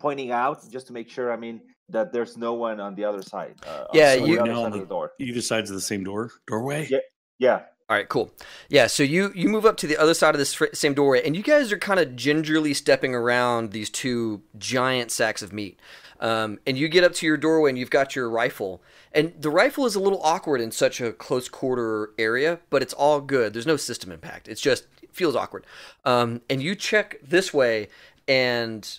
pointing 0.00 0.30
out 0.30 0.70
just 0.70 0.86
to 0.88 0.92
make 0.92 1.10
sure. 1.10 1.32
I 1.32 1.36
mean 1.36 1.60
that 1.88 2.12
there's 2.12 2.36
no 2.36 2.52
one 2.54 2.78
on 2.80 2.94
the 2.94 3.04
other 3.04 3.22
side. 3.22 3.54
Uh, 3.66 3.84
Yeah, 3.94 4.16
the 4.16 4.26
you- 4.28 4.40
other 4.40 4.52
No, 4.52 4.64
on 4.64 4.72
of 4.74 4.78
the 4.80 4.86
door. 4.86 5.12
Either 5.18 5.40
sides 5.40 5.70
of 5.70 5.74
the 5.74 5.80
same 5.80 6.04
door 6.04 6.30
doorway. 6.46 6.86
Yeah. 6.90 6.98
Yeah, 7.40 7.60
All 7.88 7.96
right, 7.96 8.08
cool. 8.08 8.30
Yeah, 8.68 8.86
so 8.86 9.02
you 9.02 9.32
you 9.34 9.48
move 9.48 9.64
up 9.64 9.78
to 9.78 9.86
the 9.86 9.96
other 9.96 10.12
side 10.12 10.34
of 10.34 10.38
this 10.38 10.60
same 10.74 10.92
doorway, 10.92 11.22
and 11.24 11.34
you 11.34 11.42
guys 11.42 11.72
are 11.72 11.78
kind 11.78 11.98
of 11.98 12.16
gingerly 12.16 12.74
stepping 12.74 13.14
around 13.14 13.72
these 13.72 13.88
two 13.88 14.42
giant 14.58 15.10
sacks 15.10 15.40
of 15.40 15.54
meat. 15.54 15.80
Um, 16.20 16.58
and 16.66 16.76
you 16.76 16.88
get 16.88 17.04
up 17.04 17.14
to 17.14 17.26
your 17.26 17.38
doorway, 17.38 17.70
and 17.70 17.78
you've 17.78 17.88
got 17.88 18.14
your 18.14 18.28
rifle. 18.28 18.82
And 19.12 19.32
the 19.40 19.48
rifle 19.48 19.86
is 19.86 19.94
a 19.94 20.00
little 20.00 20.20
awkward 20.22 20.60
in 20.60 20.70
such 20.70 21.00
a 21.00 21.12
close 21.12 21.48
quarter 21.48 22.10
area, 22.18 22.60
but 22.68 22.82
it's 22.82 22.92
all 22.92 23.22
good. 23.22 23.54
There's 23.54 23.66
no 23.66 23.78
system 23.78 24.12
impact. 24.12 24.48
It's 24.48 24.60
just 24.60 24.86
it 25.00 25.14
feels 25.14 25.34
awkward. 25.34 25.64
Um, 26.04 26.42
and 26.50 26.62
you 26.62 26.74
check 26.74 27.18
this 27.22 27.54
way, 27.54 27.88
and 28.26 28.98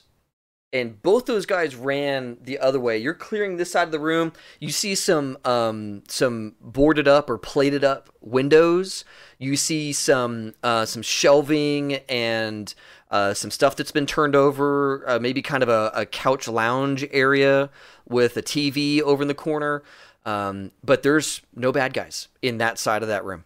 and 0.72 1.02
both 1.02 1.26
those 1.26 1.46
guys 1.46 1.76
ran 1.76 2.38
the 2.42 2.60
other 2.60 2.80
way. 2.80 2.98
You're 2.98 3.14
clearing 3.14 3.58
this 3.58 3.72
side 3.72 3.84
of 3.84 3.92
the 3.92 4.00
room. 4.00 4.34
You 4.60 4.72
see 4.72 4.96
some 4.96 5.38
um, 5.44 6.04
some 6.08 6.56
boarded 6.62 7.08
up 7.08 7.30
or 7.30 7.38
plated 7.38 7.84
up 7.84 8.10
windows. 8.22 9.04
You 9.38 9.56
see 9.56 9.94
some 9.94 10.54
uh, 10.64 10.86
some 10.86 11.02
shelving 11.02 11.96
and 12.08 12.74
uh, 13.10 13.34
some 13.34 13.52
stuff 13.52 13.76
that's 13.76 13.92
been 13.92 14.06
turned 14.06 14.36
over. 14.36 15.04
Uh, 15.08 15.20
maybe 15.20 15.42
kind 15.42 15.64
of 15.64 15.70
a, 15.70 15.92
a 15.96 16.06
couch 16.06 16.48
lounge 16.48 17.06
area 17.12 17.70
with 18.08 18.38
a 18.38 18.44
TV 18.44 19.02
over 19.02 19.24
in 19.24 19.28
the 19.28 19.34
corner. 19.34 19.84
Um, 20.26 20.72
but 20.84 21.02
there's 21.02 21.42
no 21.56 21.72
bad 21.72 21.94
guys 21.94 22.28
in 22.42 22.60
that 22.60 22.78
side 22.78 23.02
of 23.02 23.08
that 23.08 23.26
room. 23.26 23.46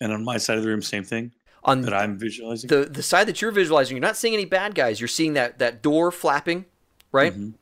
And 0.00 0.12
on 0.12 0.24
my 0.24 0.38
side 0.38 0.56
of 0.56 0.64
the 0.64 0.70
room, 0.70 0.82
same 0.82 1.04
thing 1.04 1.32
On 1.64 1.82
that 1.82 1.94
I'm 1.94 2.18
visualizing. 2.18 2.68
the 2.68 2.86
the 2.86 3.02
side 3.02 3.28
that 3.28 3.40
you're 3.40 3.52
visualizing, 3.52 3.96
you're 3.96 4.02
not 4.02 4.16
seeing 4.16 4.34
any 4.34 4.44
bad 4.44 4.74
guys. 4.74 5.00
You're 5.00 5.08
seeing 5.08 5.34
that 5.34 5.58
that 5.60 5.82
door 5.82 6.10
flapping, 6.10 6.64
right? 7.12 7.32
Mhm. 7.34 7.54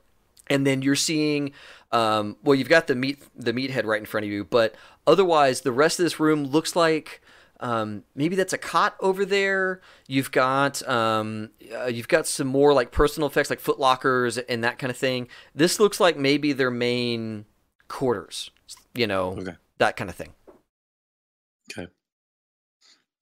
and 0.49 0.67
then 0.67 0.83
you're 0.83 0.97
seeing 0.97 1.53
um, 1.93 2.37
well 2.43 2.55
you've 2.55 2.69
got 2.69 2.87
the 2.87 2.95
meat 2.95 3.23
the 3.37 3.53
meathead 3.53 3.85
right 3.85 4.01
in 4.01 4.07
front 4.07 4.25
of 4.27 4.31
you 4.33 4.45
but 4.45 4.75
otherwise 5.07 5.61
the 5.63 5.71
rest 5.73 5.99
of 6.01 6.05
this 6.05 6.19
room 6.21 6.45
looks 6.45 6.75
like 6.75 7.21
um, 7.61 8.05
maybe 8.15 8.35
that's 8.37 8.53
a 8.53 8.59
cot 8.59 8.95
over 9.01 9.25
there 9.25 9.81
you've 10.09 10.31
got 10.33 10.87
um, 10.89 11.51
uh, 11.75 11.87
you've 11.87 12.09
got 12.09 12.27
some 12.27 12.47
more 12.47 12.73
like 12.73 12.91
personal 12.91 13.29
effects 13.29 13.51
like 13.51 13.61
foot 13.61 13.79
lockers 13.79 14.39
and 14.39 14.65
that 14.65 14.79
kind 14.79 14.91
of 14.91 14.97
thing 14.97 15.29
this 15.55 15.79
looks 15.79 16.01
like 16.01 16.17
maybe 16.17 16.53
their 16.53 16.71
main 16.71 17.45
quarters 17.89 18.51
you 18.95 19.07
know 19.07 19.33
Okay. 19.39 19.57
that 19.79 19.97
kind 19.97 20.09
of 20.11 20.17
thing 20.17 20.33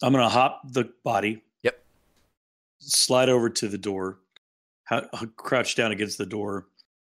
I'm 0.03 0.13
gonna 0.13 0.29
hop 0.29 0.63
the 0.73 0.91
body. 1.05 1.43
Yep. 1.63 1.83
Slide 2.81 3.29
over 3.29 3.51
to 3.51 3.69
the 3.69 3.79
door, 3.79 4.19
ha- 4.89 5.09
crouch 5.37 5.75
down 5.75 5.91
against 5.93 6.19
the 6.19 6.27
door, 6.27 6.67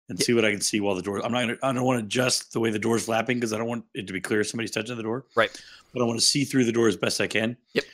and 0.09 0.19
Yep. 0.19 0.25
see 0.25 0.33
what 0.33 0.43
I 0.45 0.51
can 0.51 0.61
see 0.61 0.79
while 0.81 0.95
the 0.95 1.01
door. 1.01 1.23
I'm 1.25 1.31
not. 1.31 1.41
Gonna, 1.41 1.57
I 1.63 1.71
don't 1.73 1.83
want 1.85 1.99
to 1.99 2.05
adjust 2.05 2.51
the 2.53 2.59
way 2.59 2.69
the 2.69 2.79
door's 2.79 3.05
flapping 3.05 3.37
because 3.37 3.53
I 3.53 3.57
don't 3.57 3.67
want 3.67 3.85
it 3.93 4.07
to 4.07 4.13
be 4.13 4.19
clear 4.21 4.43
somebody's 4.43 4.71
touching 4.71 4.97
the 4.97 5.03
door. 5.03 5.25
right 5.35 5.49
But 5.93 6.01
I 6.01 6.05
want 6.05 6.19
to 6.19 6.25
see 6.25 6.43
through 6.43 6.65
the 6.65 6.71
door 6.73 6.87
as 6.87 6.97
best 6.97 7.21
I 7.21 7.27
can. 7.27 7.57
Yep. 7.73 7.85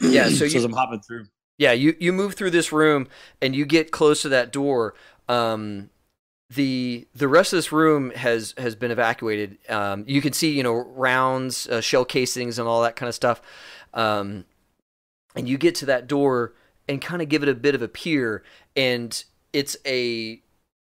Yeah, 0.00 0.28
so 0.28 0.34
so 0.34 0.44
you- 0.44 0.58
as 0.58 0.64
I'm 0.64 0.72
hopping 0.72 1.00
through. 1.00 1.26
Yeah, 1.58 1.72
you 1.72 1.94
you 2.00 2.12
move 2.12 2.34
through 2.34 2.50
this 2.50 2.72
room 2.72 3.08
and 3.40 3.54
you 3.54 3.66
get 3.66 3.90
close 3.90 4.22
to 4.22 4.28
that 4.30 4.52
door. 4.52 4.94
Um, 5.28 5.90
the 6.50 7.06
the 7.14 7.28
rest 7.28 7.52
of 7.52 7.58
this 7.58 7.70
room 7.72 8.10
has 8.12 8.54
has 8.58 8.74
been 8.74 8.90
evacuated. 8.90 9.58
Um, 9.68 10.04
you 10.08 10.20
can 10.20 10.32
see 10.32 10.50
you 10.52 10.62
know 10.62 10.72
rounds, 10.74 11.68
uh, 11.68 11.80
shell 11.80 12.04
casings, 12.04 12.58
and 12.58 12.66
all 12.66 12.82
that 12.82 12.96
kind 12.96 13.08
of 13.08 13.14
stuff. 13.14 13.40
Um, 13.94 14.44
and 15.34 15.48
you 15.48 15.58
get 15.58 15.74
to 15.76 15.86
that 15.86 16.06
door 16.06 16.54
and 16.88 17.00
kind 17.00 17.22
of 17.22 17.28
give 17.28 17.42
it 17.42 17.48
a 17.48 17.54
bit 17.54 17.74
of 17.74 17.82
a 17.82 17.88
peer, 17.88 18.42
and 18.76 19.24
it's 19.52 19.76
a 19.86 20.42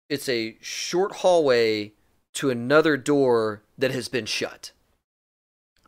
it's 0.09 0.28
a 0.28 0.57
short 0.61 1.16
hallway 1.16 1.92
to 2.34 2.51
another 2.51 2.96
door 2.96 3.62
that 3.76 3.90
has 3.90 4.09
been 4.09 4.26
shut. 4.26 4.72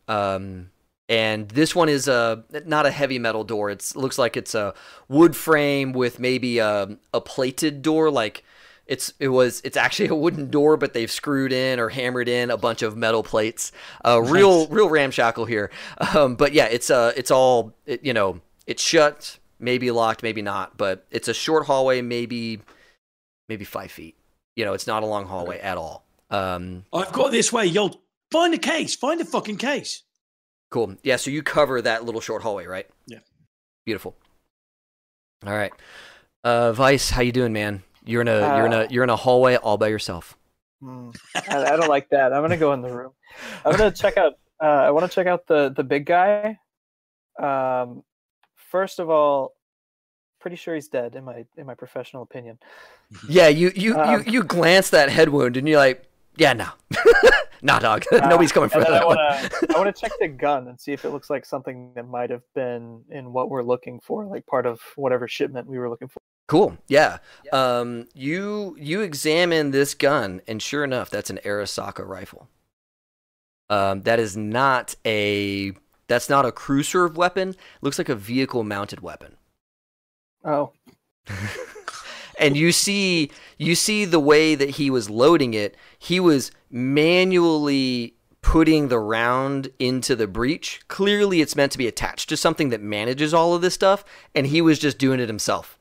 Um, 0.08 0.70
and 1.08 1.48
this 1.48 1.74
one 1.74 1.88
is 1.88 2.08
a 2.08 2.44
not 2.66 2.86
a 2.86 2.90
heavy 2.90 3.18
metal 3.18 3.44
door. 3.44 3.70
It 3.70 3.92
looks 3.94 4.18
like 4.18 4.36
it's 4.36 4.54
a 4.54 4.74
wood 5.08 5.34
frame 5.36 5.92
with 5.92 6.18
maybe 6.18 6.58
a, 6.58 6.96
a 7.12 7.20
plated 7.20 7.82
door. 7.82 8.11
Like 8.11 8.44
it's 8.91 9.14
it 9.20 9.28
was 9.28 9.62
it's 9.64 9.76
actually 9.76 10.09
a 10.09 10.14
wooden 10.14 10.51
door, 10.51 10.76
but 10.76 10.93
they've 10.93 11.11
screwed 11.11 11.53
in 11.53 11.78
or 11.78 11.88
hammered 11.88 12.28
in 12.28 12.51
a 12.51 12.57
bunch 12.57 12.82
of 12.82 12.97
metal 12.97 13.22
plates. 13.22 13.70
Uh, 14.05 14.20
real 14.20 14.66
real 14.66 14.91
ramshackle 14.91 15.47
here. 15.47 15.70
Um, 16.14 16.34
but 16.34 16.53
yeah, 16.53 16.66
it's 16.66 16.91
uh 16.91 17.12
it's 17.16 17.30
all 17.30 17.72
it, 17.86 18.05
you 18.05 18.12
know 18.12 18.41
it's 18.66 18.82
shut, 18.82 19.38
maybe 19.61 19.93
locked, 19.93 20.24
maybe 20.24 20.43
not. 20.43 20.76
But 20.76 21.07
it's 21.12 21.28
a 21.28 21.34
short 21.34 21.66
hallway, 21.66 22.03
maybe 22.03 22.61
maybe 23.49 23.64
five 23.64 23.93
feet. 23.93 24.16
You 24.57 24.64
know, 24.64 24.72
it's 24.72 24.88
not 24.88 25.05
a 25.05 25.07
long 25.07 25.26
hallway 25.26 25.61
at 25.61 25.78
all. 25.78 26.05
Um, 26.30 26.84
I've 26.93 27.12
got 27.12 27.30
this 27.30 27.53
way. 27.53 27.66
Yo, 27.66 27.91
find 28.32 28.53
the 28.53 28.59
case. 28.59 28.97
Find 28.97 29.20
the 29.20 29.24
fucking 29.24 29.59
case. 29.59 30.03
Cool. 30.72 30.97
Yeah, 31.05 31.16
so 31.16 31.30
you 31.30 31.45
cover 31.45 31.80
that 31.80 32.05
little 32.05 32.20
short 32.20 32.43
hallway, 32.43 32.66
right? 32.66 32.88
Yeah. 33.07 33.18
Beautiful. 33.86 34.16
All 35.47 35.55
right. 35.55 35.72
Uh 36.43 36.72
Vice, 36.72 37.11
how 37.11 37.22
you 37.22 37.32
doing, 37.32 37.53
man? 37.53 37.84
You're 38.11 38.22
in 38.22 38.28
a 38.28 38.56
you're 38.56 38.66
in 38.66 38.72
a 38.72 38.78
Uh, 38.80 38.86
you're 38.90 39.04
in 39.04 39.11
a 39.11 39.16
hallway 39.16 39.56
all 39.56 39.76
by 39.78 39.88
yourself. 39.88 40.36
Hmm. 40.82 41.11
I, 41.48 41.72
I 41.72 41.76
don't 41.76 41.88
like 41.88 42.08
that. 42.11 42.32
I'm 42.32 42.42
gonna 42.42 42.56
go 42.56 42.72
in 42.72 42.82
the 42.82 42.92
room. 42.92 43.12
I'm 43.64 43.72
gonna 43.76 43.90
check 44.02 44.16
out. 44.16 44.34
Uh, 44.62 44.66
I 44.66 44.90
want 44.90 45.11
to 45.11 45.14
check 45.14 45.26
out 45.26 45.46
the 45.46 45.72
the 45.74 45.84
big 45.84 46.04
guy. 46.06 46.58
Um, 47.40 48.02
first 48.56 48.98
of 48.98 49.08
all, 49.08 49.54
pretty 50.40 50.56
sure 50.56 50.74
he's 50.74 50.88
dead 50.88 51.14
in 51.14 51.24
my 51.24 51.44
in 51.56 51.66
my 51.66 51.74
professional 51.74 52.22
opinion. 52.22 52.58
Yeah, 53.28 53.48
you 53.48 53.72
you 53.74 53.96
Um, 53.98 54.11
you 54.24 54.32
you 54.32 54.42
glance 54.44 54.90
that 54.90 55.08
head 55.11 55.28
wound 55.30 55.56
and 55.56 55.68
you're 55.68 55.78
like, 55.78 56.04
yeah, 56.36 56.52
no. 56.52 56.68
nah, 57.62 57.78
dog. 57.80 58.04
Nobody's 58.12 58.52
coming 58.52 58.68
for 58.70 58.78
Uh, 58.78 58.84
and 58.84 58.94
that 58.94 59.02
I 59.02 59.04
one. 59.04 59.16
want 59.16 59.50
to 59.52 59.74
I 59.74 59.78
want 59.80 59.94
to 59.94 60.00
check 60.00 60.12
the 60.20 60.28
gun 60.28 60.68
and 60.68 60.80
see 60.80 60.92
if 60.92 61.04
it 61.04 61.11
looks 61.11 61.28
like 61.28 61.44
something 61.44 61.92
that 61.96 62.06
might 62.06 62.30
have 62.30 62.42
been 62.54 63.02
in 63.11 63.32
what 63.32 63.50
we're 63.50 63.64
looking 63.64 63.98
for, 64.00 64.24
like 64.26 64.46
part 64.46 64.64
of 64.66 64.80
whatever 64.96 65.26
shipment 65.26 65.66
we 65.66 65.78
were 65.78 65.88
looking 65.90 66.08
for. 66.08 66.20
Cool. 66.51 66.78
Yeah. 66.88 67.18
Um 67.53 68.09
you 68.12 68.76
you 68.76 69.03
examine 69.03 69.70
this 69.70 69.94
gun 69.94 70.40
and 70.48 70.61
sure 70.61 70.82
enough, 70.82 71.09
that's 71.09 71.30
an 71.30 71.38
Arasaka 71.44 72.05
rifle. 72.05 72.48
Um 73.68 74.03
that 74.03 74.18
is 74.18 74.36
not 74.36 74.96
a 75.07 75.74
that's 76.09 76.28
not 76.28 76.44
a 76.44 76.51
crew 76.51 76.82
serve 76.82 77.16
weapon. 77.16 77.55
Looks 77.82 77.98
like 77.98 78.09
a 78.09 78.16
vehicle 78.16 78.64
mounted 78.64 78.98
weapon. 78.98 79.36
Oh, 80.44 80.72
and 82.40 82.57
you 82.57 82.72
see 82.72 83.30
you 83.57 83.76
see 83.76 84.05
the 84.05 84.18
way 84.18 84.57
that 84.57 84.70
he 84.70 84.90
was 84.90 85.09
loading 85.09 85.55
it 85.55 85.76
he 86.01 86.18
was 86.18 86.51
manually 86.68 88.16
putting 88.42 88.88
the 88.88 88.98
round 88.98 89.68
into 89.78 90.16
the 90.16 90.26
breech 90.26 90.80
clearly 90.88 91.40
it's 91.40 91.55
meant 91.55 91.70
to 91.70 91.78
be 91.78 91.86
attached 91.86 92.28
to 92.28 92.36
something 92.36 92.70
that 92.70 92.80
manages 92.80 93.32
all 93.32 93.55
of 93.55 93.62
this 93.62 93.74
stuff 93.74 94.05
and 94.34 94.48
he 94.48 94.61
was 94.61 94.80
just 94.80 94.98
doing 94.98 95.20
it 95.20 95.28
himself 95.28 95.78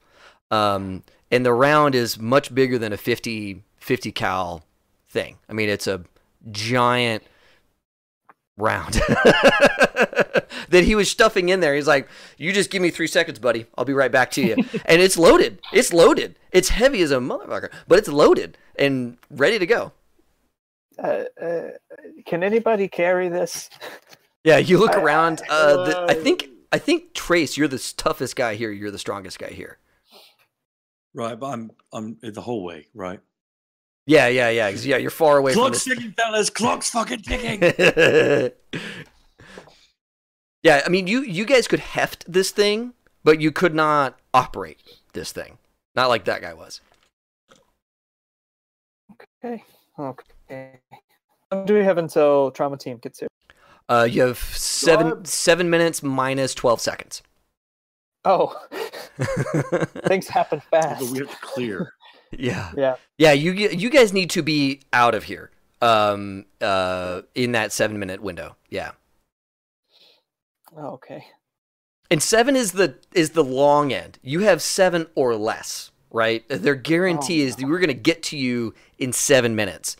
um, 0.51 1.03
and 1.31 1.45
the 1.45 1.53
round 1.53 1.95
is 1.95 2.19
much 2.19 2.53
bigger 2.53 2.77
than 2.77 2.93
a 2.93 2.97
50 2.97 3.63
50 3.77 4.11
cal 4.11 4.63
thing 5.09 5.37
i 5.49 5.53
mean 5.53 5.69
it's 5.69 5.87
a 5.87 6.03
giant 6.51 7.23
round 8.57 8.93
that 10.69 10.83
he 10.83 10.95
was 10.95 11.09
stuffing 11.09 11.49
in 11.49 11.59
there. 11.59 11.75
He's 11.75 11.87
like, 11.87 12.07
"You 12.37 12.51
just 12.53 12.69
give 12.69 12.81
me 12.81 12.89
three 12.89 13.07
seconds, 13.07 13.39
buddy. 13.39 13.65
I'll 13.77 13.85
be 13.85 13.93
right 13.93 14.11
back 14.11 14.31
to 14.31 14.41
you." 14.41 14.55
and 14.85 15.01
it's 15.01 15.17
loaded. 15.17 15.59
It's 15.71 15.93
loaded. 15.93 16.37
It's 16.51 16.69
heavy 16.69 17.01
as 17.01 17.11
a 17.11 17.17
motherfucker, 17.17 17.71
but 17.87 17.99
it's 17.99 18.07
loaded 18.07 18.57
and 18.77 19.17
ready 19.29 19.59
to 19.59 19.65
go. 19.65 19.91
uh, 21.01 21.23
uh, 21.41 21.69
can 22.25 22.43
anybody 22.43 22.87
carry 22.87 23.29
this? 23.29 23.69
Yeah, 24.43 24.57
you 24.57 24.77
look 24.77 24.91
I- 24.95 25.01
around. 25.01 25.41
Uh, 25.49 25.85
the, 25.85 25.97
I 25.97 26.03
uh, 26.03 26.13
think 26.15 26.49
I 26.71 26.77
think 26.77 27.13
Trace, 27.13 27.57
you're 27.57 27.67
the 27.67 27.93
toughest 27.97 28.35
guy 28.35 28.55
here. 28.55 28.71
You're 28.71 28.91
the 28.91 28.99
strongest 28.99 29.39
guy 29.39 29.49
here. 29.49 29.77
Right, 31.13 31.39
but 31.39 31.47
I'm 31.47 31.71
I'm 31.91 32.17
the 32.21 32.41
whole 32.41 32.63
way. 32.63 32.87
Right. 32.93 33.19
Yeah, 34.05 34.27
yeah, 34.27 34.49
yeah. 34.49 34.69
Yeah, 34.69 34.97
you're 34.97 35.11
far 35.11 35.37
away 35.37 35.53
Clock's 35.53 35.83
from 35.83 35.95
ticking, 35.97 36.13
fellas. 36.13 36.49
Clock's 36.49 36.89
fucking 36.89 37.21
ticking. 37.21 37.61
yeah, 40.63 40.81
I 40.85 40.89
mean, 40.89 41.07
you 41.07 41.21
you 41.21 41.45
guys 41.45 41.67
could 41.67 41.79
heft 41.79 42.31
this 42.31 42.51
thing, 42.51 42.93
but 43.23 43.39
you 43.39 43.51
could 43.51 43.75
not 43.75 44.19
operate 44.33 44.81
this 45.13 45.31
thing. 45.31 45.57
Not 45.95 46.09
like 46.09 46.25
that 46.25 46.41
guy 46.41 46.53
was. 46.53 46.81
Okay. 49.43 49.63
Okay. 49.99 50.79
What 51.49 51.65
do 51.65 51.73
we 51.73 51.83
have 51.83 51.97
until 51.97 52.51
trauma 52.51 52.77
team 52.77 52.97
gets 52.97 53.19
here? 53.19 53.29
Uh, 53.87 54.07
you 54.09 54.21
have 54.21 54.37
seven 54.37 55.09
Barb. 55.09 55.27
seven 55.27 55.69
minutes 55.69 56.03
minus 56.03 56.53
twelve 56.53 56.79
seconds. 56.79 57.21
Oh, 58.29 58.55
things 60.07 60.27
happen 60.27 60.61
but 60.71 60.81
fast. 60.83 61.11
we 61.11 61.17
have 61.19 61.29
to 61.31 61.37
clear. 61.41 61.93
yeah, 62.31 62.71
Yeah. 62.77 62.95
yeah. 63.17 63.31
You 63.31 63.51
you 63.53 63.89
guys 63.89 64.13
need 64.13 64.29
to 64.31 64.43
be 64.43 64.81
out 64.93 65.15
of 65.15 65.23
here. 65.23 65.49
Um, 65.81 66.45
uh, 66.59 67.21
in 67.35 67.53
that 67.53 67.71
seven 67.71 67.99
minute 67.99 68.21
window. 68.21 68.57
Yeah. 68.69 68.91
Oh, 70.75 70.89
okay. 70.95 71.25
And 72.11 72.21
seven 72.21 72.55
is 72.55 72.73
the 72.73 72.95
is 73.13 73.31
the 73.31 73.43
long 73.43 73.93
end. 73.93 74.19
You 74.21 74.41
have 74.41 74.61
seven 74.61 75.07
or 75.15 75.35
less, 75.35 75.91
right? 76.11 76.43
Their 76.49 76.75
guarantee 76.75 77.43
Oh, 77.43 77.47
is 77.47 77.55
that 77.55 77.65
we're 77.65 77.79
going 77.79 77.87
to 77.87 77.93
get 77.93 78.23
to 78.23 78.37
you 78.37 78.73
in 78.97 79.13
seven 79.13 79.55
minutes, 79.55 79.95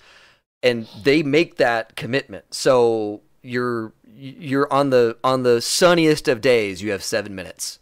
and 0.62 0.88
they 1.04 1.24
make 1.24 1.58
that 1.58 1.96
commitment. 1.96 2.54
So 2.54 3.22
you're 3.42 3.94
you're 4.06 4.72
on 4.74 4.90
the 4.90 5.18
on 5.24 5.44
the 5.44 5.62
sunniest 5.62 6.28
of 6.28 6.42
days. 6.42 6.82
You 6.82 6.92
have 6.92 7.04
seven 7.04 7.36
minutes 7.36 7.80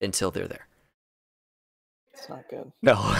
until 0.00 0.30
they're 0.30 0.48
there. 0.48 0.66
It's 2.12 2.28
not 2.28 2.48
good. 2.48 2.72
No. 2.82 3.16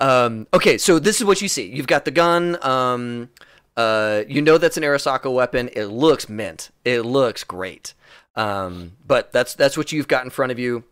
um, 0.00 0.46
okay, 0.52 0.78
so 0.78 0.98
this 0.98 1.20
is 1.20 1.24
what 1.24 1.40
you 1.40 1.48
see. 1.48 1.68
You've 1.68 1.86
got 1.86 2.04
the 2.04 2.10
gun. 2.10 2.62
Um, 2.64 3.30
uh, 3.76 4.24
you 4.28 4.42
know 4.42 4.58
that's 4.58 4.76
an 4.76 4.82
Arasaka 4.82 5.32
weapon. 5.32 5.70
It 5.72 5.86
looks 5.86 6.28
mint. 6.28 6.70
It 6.84 7.02
looks 7.02 7.44
great. 7.44 7.94
Um, 8.34 8.92
but 9.06 9.32
that's 9.32 9.54
that's 9.54 9.76
what 9.76 9.92
you've 9.92 10.08
got 10.08 10.24
in 10.24 10.30
front 10.30 10.52
of 10.52 10.58
you. 10.58 10.84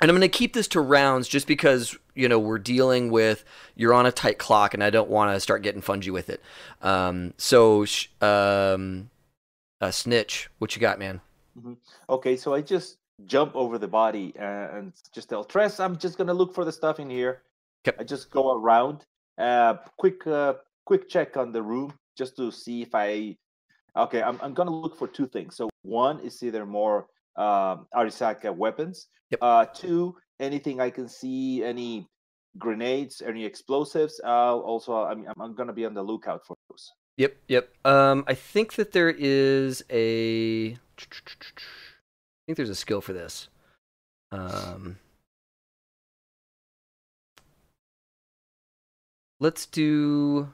And 0.00 0.10
I'm 0.10 0.16
going 0.16 0.28
to 0.28 0.36
keep 0.36 0.52
this 0.52 0.68
to 0.68 0.80
rounds 0.80 1.28
just 1.28 1.46
because 1.46 1.96
you 2.14 2.28
know 2.28 2.38
we're 2.38 2.58
dealing 2.58 3.10
with 3.10 3.44
you're 3.74 3.94
on 3.94 4.06
a 4.06 4.12
tight 4.12 4.38
clock, 4.38 4.74
and 4.74 4.82
I 4.82 4.90
don't 4.90 5.08
want 5.08 5.34
to 5.34 5.40
start 5.40 5.62
getting 5.62 5.82
fungy 5.82 6.12
with 6.12 6.28
it. 6.28 6.42
Um, 6.80 7.34
so, 7.38 7.84
sh- 7.84 8.08
um, 8.20 9.10
uh, 9.80 9.90
snitch, 9.90 10.50
what 10.58 10.74
you 10.74 10.80
got, 10.80 10.98
man? 10.98 11.20
Okay, 12.08 12.36
so 12.36 12.54
I 12.54 12.60
just 12.60 12.98
jump 13.26 13.54
over 13.54 13.78
the 13.78 13.88
body 13.88 14.32
and 14.38 14.92
just 15.14 15.28
tell 15.28 15.44
Tress, 15.44 15.80
I'm 15.80 15.96
just 15.96 16.18
gonna 16.18 16.34
look 16.34 16.54
for 16.54 16.64
the 16.64 16.72
stuff 16.72 16.98
in 17.00 17.10
here. 17.10 17.42
I 17.98 18.04
just 18.04 18.30
go 18.30 18.54
around, 18.54 19.04
uh, 19.38 19.74
quick, 19.98 20.26
uh, 20.26 20.54
quick 20.84 21.08
check 21.08 21.36
on 21.36 21.52
the 21.52 21.62
room 21.62 21.92
just 22.16 22.36
to 22.36 22.50
see 22.50 22.82
if 22.82 22.94
I. 22.94 23.36
Okay, 23.96 24.22
I'm 24.22 24.38
I'm 24.42 24.54
gonna 24.54 24.70
look 24.70 24.96
for 24.96 25.08
two 25.08 25.26
things. 25.26 25.56
So 25.56 25.68
one 25.82 26.20
is 26.20 26.42
either 26.42 26.64
more 26.64 27.06
um, 27.36 27.86
Arasaka 27.94 28.54
weapons. 28.54 29.08
Yep. 29.30 29.38
Uh, 29.42 29.64
two, 29.66 30.16
anything 30.40 30.80
I 30.80 30.90
can 30.90 31.08
see, 31.08 31.62
any 31.64 32.08
grenades, 32.58 33.22
any 33.22 33.44
explosives. 33.44 34.20
Uh, 34.24 34.56
also, 34.56 34.94
I'm 34.94 35.26
I'm 35.38 35.54
gonna 35.54 35.72
be 35.72 35.84
on 35.84 35.94
the 35.94 36.02
lookout 36.02 36.46
for 36.46 36.56
those. 36.70 36.92
Yep, 37.18 37.36
yep. 37.48 37.68
Um, 37.84 38.24
I 38.26 38.34
think 38.34 38.74
that 38.74 38.92
there 38.92 39.10
is 39.10 39.84
a. 39.90 40.78
I 41.10 42.46
think 42.46 42.56
there's 42.56 42.70
a 42.70 42.74
skill 42.74 43.00
for 43.00 43.12
this. 43.12 43.48
Um, 44.30 44.98
let's 49.40 49.66
do. 49.66 50.48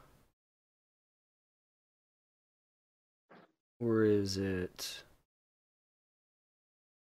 Where 3.78 4.04
is 4.04 4.36
it? 4.36 5.04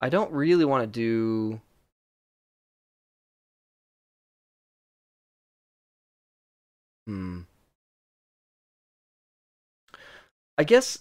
I 0.01 0.09
don't 0.09 0.31
really 0.31 0.65
want 0.65 0.83
to 0.83 0.87
do. 0.87 1.59
Hmm. 7.07 7.41
I 10.57 10.63
guess. 10.63 10.99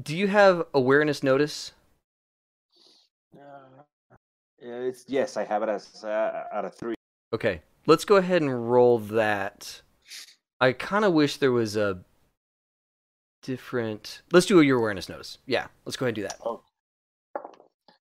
Do 0.00 0.16
you 0.16 0.26
have 0.26 0.66
awareness 0.74 1.22
notice? 1.22 1.72
Uh, 3.36 3.82
it's 4.60 5.04
yes, 5.06 5.36
I 5.36 5.44
have 5.44 5.62
it 5.62 5.68
as 5.68 6.02
uh, 6.02 6.44
out 6.52 6.64
of 6.64 6.74
three. 6.74 6.94
Okay, 7.32 7.62
let's 7.86 8.04
go 8.04 8.16
ahead 8.16 8.42
and 8.42 8.70
roll 8.70 8.98
that. 8.98 9.82
I 10.60 10.72
kind 10.72 11.04
of 11.04 11.12
wish 11.12 11.36
there 11.36 11.52
was 11.52 11.76
a 11.76 12.00
different. 13.42 14.22
Let's 14.32 14.46
do 14.46 14.60
your 14.62 14.78
awareness 14.78 15.08
notice. 15.08 15.38
Yeah, 15.46 15.66
let's 15.84 15.96
go 15.96 16.06
ahead 16.06 16.10
and 16.10 16.16
do 16.16 16.22
that. 16.22 16.40
Oh. 16.44 16.62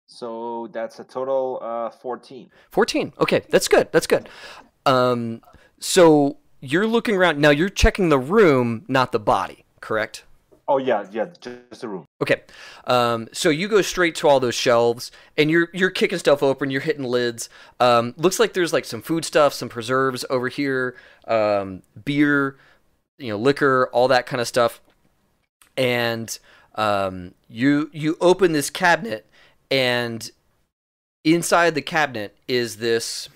So 0.08 0.70
that's 0.72 1.00
a 1.00 1.04
total 1.04 1.60
uh 1.62 1.89
14. 1.89 2.50
14. 2.70 3.14
Okay, 3.20 3.42
that's 3.50 3.68
good. 3.68 3.92
That's 3.92 4.08
good. 4.08 4.30
Um, 4.86 5.42
so 5.80 6.38
you're 6.62 6.88
looking 6.88 7.16
around 7.16 7.39
now. 7.39 7.50
You're 7.50 7.70
checking 7.70 8.10
the 8.10 8.20
room, 8.20 8.86
not 8.88 9.12
the 9.12 9.20
body, 9.20 9.66
correct? 9.82 10.24
Oh 10.72 10.78
yeah, 10.78 11.05
yeah, 11.11 11.26
just 11.41 11.82
the 11.82 11.89
room. 11.89 12.05
Okay, 12.22 12.43
um, 12.88 13.28
so 13.34 13.49
you 13.49 13.67
go 13.67 13.82
straight 13.82 14.15
to 14.15 14.30
all 14.30 14.39
those 14.39 14.55
shelves, 14.55 15.11
and 15.38 15.51
you're 15.51 15.67
you're 15.74 15.89
kicking 15.89 16.17
stuff 16.17 16.41
open. 16.41 16.72
You're 16.72 16.80
hitting 16.80 17.03
lids. 17.03 17.49
Um, 17.82 18.13
looks 18.15 18.39
like 18.39 18.53
there's 18.53 18.72
like 18.72 18.86
some 18.86 19.01
food 19.01 19.26
stuff, 19.26 19.53
some 19.53 19.67
preserves 19.67 20.24
over 20.30 20.47
here, 20.47 20.95
um, 21.28 21.82
beer, 22.05 22.55
you 23.17 23.28
know, 23.28 23.38
liquor, 23.38 23.89
all 23.91 24.07
that 24.07 24.26
kind 24.26 24.39
of 24.39 24.47
stuff. 24.47 24.80
And 25.76 26.39
um, 26.76 27.34
you 27.49 27.89
you 27.91 28.15
open 28.22 28.53
this 28.53 28.69
cabinet, 28.69 29.26
and 29.69 30.32
inside 31.26 31.76
the 31.76 31.82
cabinet 31.82 32.38
is 32.47 32.78
this 32.78 33.28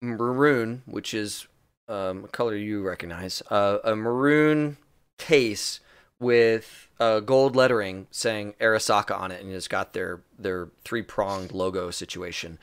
maroon, 0.00 0.82
which 0.86 1.12
is 1.12 1.48
um, 1.88 2.26
a 2.26 2.28
color 2.28 2.54
you 2.54 2.86
recognize, 2.86 3.42
uh, 3.50 3.78
a 3.82 3.96
maroon 3.96 4.76
case 5.18 5.80
with 6.18 6.88
uh, 6.98 7.20
gold 7.20 7.56
lettering 7.56 8.06
saying 8.10 8.54
Arasaka 8.60 9.18
on 9.18 9.30
it, 9.30 9.42
and 9.42 9.52
it's 9.52 9.68
got 9.68 9.92
their 9.92 10.20
their 10.38 10.68
three 10.84 11.02
pronged 11.02 11.52
logo 11.52 11.90
situation. 11.90 12.58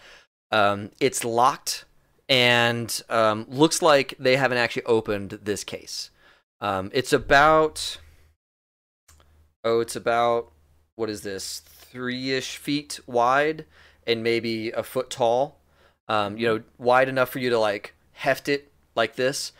Um, 0.51 0.91
it's 0.99 1.23
locked 1.23 1.85
and 2.29 3.01
um, 3.09 3.45
looks 3.49 3.81
like 3.81 4.15
they 4.19 4.35
haven't 4.35 4.57
actually 4.57 4.83
opened 4.83 5.39
this 5.43 5.63
case. 5.63 6.09
Um, 6.61 6.89
it's 6.93 7.13
about 7.13 7.99
oh, 9.63 9.79
it's 9.79 9.95
about 9.95 10.51
what 10.95 11.09
is 11.09 11.21
this 11.21 11.59
three 11.59 12.31
ish 12.31 12.57
feet 12.57 12.99
wide 13.05 13.65
and 14.05 14.23
maybe 14.23 14.71
a 14.71 14.83
foot 14.83 15.09
tall. 15.09 15.59
Um, 16.07 16.37
you 16.37 16.47
know, 16.47 16.63
wide 16.77 17.07
enough 17.07 17.29
for 17.29 17.39
you 17.39 17.49
to 17.49 17.59
like 17.59 17.93
heft 18.13 18.49
it 18.49 18.71
like 18.95 19.15
this 19.15 19.51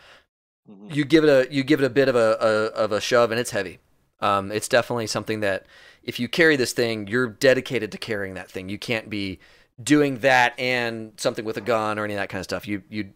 Mhm. 0.70 0.96
you 0.96 1.06
give 1.06 1.24
it 1.24 1.30
a 1.30 1.54
you 1.54 1.64
give 1.64 1.82
it 1.82 1.86
a 1.86 1.90
bit 1.90 2.08
of 2.08 2.16
a, 2.16 2.38
a 2.40 2.84
of 2.84 2.92
a 2.92 3.02
shove 3.02 3.32
and 3.32 3.40
it's 3.40 3.52
heavy. 3.52 3.80
Um, 4.20 4.52
it's 4.52 4.68
definitely 4.70 5.08
something 5.08 5.42
that 5.42 5.66
if 6.04 6.20
you 6.20 6.28
carry 6.30 6.56
this 6.56 6.74
thing, 6.74 7.08
you're 7.08 7.28
dedicated 7.28 7.92
to 7.92 7.98
carrying 7.98 8.36
that 8.36 8.50
thing. 8.50 8.70
You 8.70 8.78
can't 8.78 9.10
be 9.10 9.40
doing 9.84 10.20
that 10.20 10.58
and 10.60 11.14
something 11.18 11.44
with 11.46 11.58
a 11.58 11.62
gun 11.62 12.00
or 12.00 12.06
any 12.06 12.14
of 12.14 12.20
that 12.20 12.30
kind 12.30 12.40
of 12.40 12.46
stuff. 12.46 12.68
You 12.68 12.84
you 12.90 13.12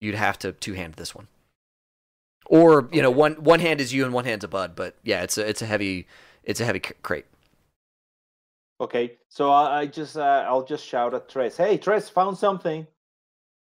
you'd 0.00 0.14
have 0.14 0.38
to 0.40 0.52
two 0.52 0.74
hand 0.74 0.94
this 0.94 1.14
one, 1.14 1.28
or 2.46 2.88
you 2.92 3.02
know 3.02 3.10
one 3.10 3.34
one 3.34 3.60
hand 3.60 3.80
is 3.80 3.92
you 3.92 4.04
and 4.04 4.14
one 4.14 4.24
hand's 4.24 4.44
a 4.44 4.48
bud. 4.48 4.74
But 4.76 4.96
yeah, 5.02 5.22
it's 5.22 5.36
a 5.38 5.48
it's 5.48 5.62
a 5.62 5.66
heavy 5.66 6.06
it's 6.44 6.60
a 6.60 6.64
heavy 6.64 6.80
crate. 6.80 7.26
Okay, 8.80 9.18
so 9.28 9.50
I, 9.50 9.80
I 9.80 9.86
just 9.86 10.16
uh, 10.16 10.44
I'll 10.48 10.64
just 10.64 10.86
shout 10.86 11.14
at 11.14 11.28
Tres, 11.28 11.56
"Hey, 11.56 11.76
Tres, 11.78 12.08
found 12.08 12.38
something!" 12.38 12.86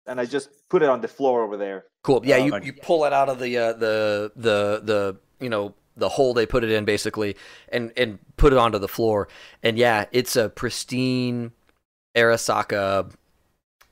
And 0.07 0.19
I 0.21 0.25
just 0.25 0.67
put 0.69 0.83
it 0.83 0.89
on 0.89 1.01
the 1.01 1.07
floor 1.07 1.43
over 1.43 1.57
there. 1.57 1.85
Cool. 2.03 2.21
Yeah, 2.23 2.37
Uh, 2.37 2.45
you, 2.45 2.59
you 2.63 2.73
pull 2.73 3.05
it 3.05 3.13
out 3.13 3.29
of 3.29 3.39
the 3.39 3.57
uh, 3.57 3.73
the 3.73 4.31
the 4.35 4.81
the 4.83 5.17
you 5.39 5.49
know 5.49 5.73
the 5.95 6.09
hole 6.09 6.33
they 6.33 6.45
put 6.45 6.63
it 6.63 6.71
in 6.71 6.85
basically, 6.85 7.35
and 7.69 7.91
and 7.95 8.19
put 8.37 8.53
it 8.53 8.59
onto 8.59 8.79
the 8.79 8.87
floor. 8.87 9.27
And 9.61 9.77
yeah, 9.77 10.05
it's 10.11 10.35
a 10.35 10.49
pristine 10.49 11.51
Arasaka 12.15 13.11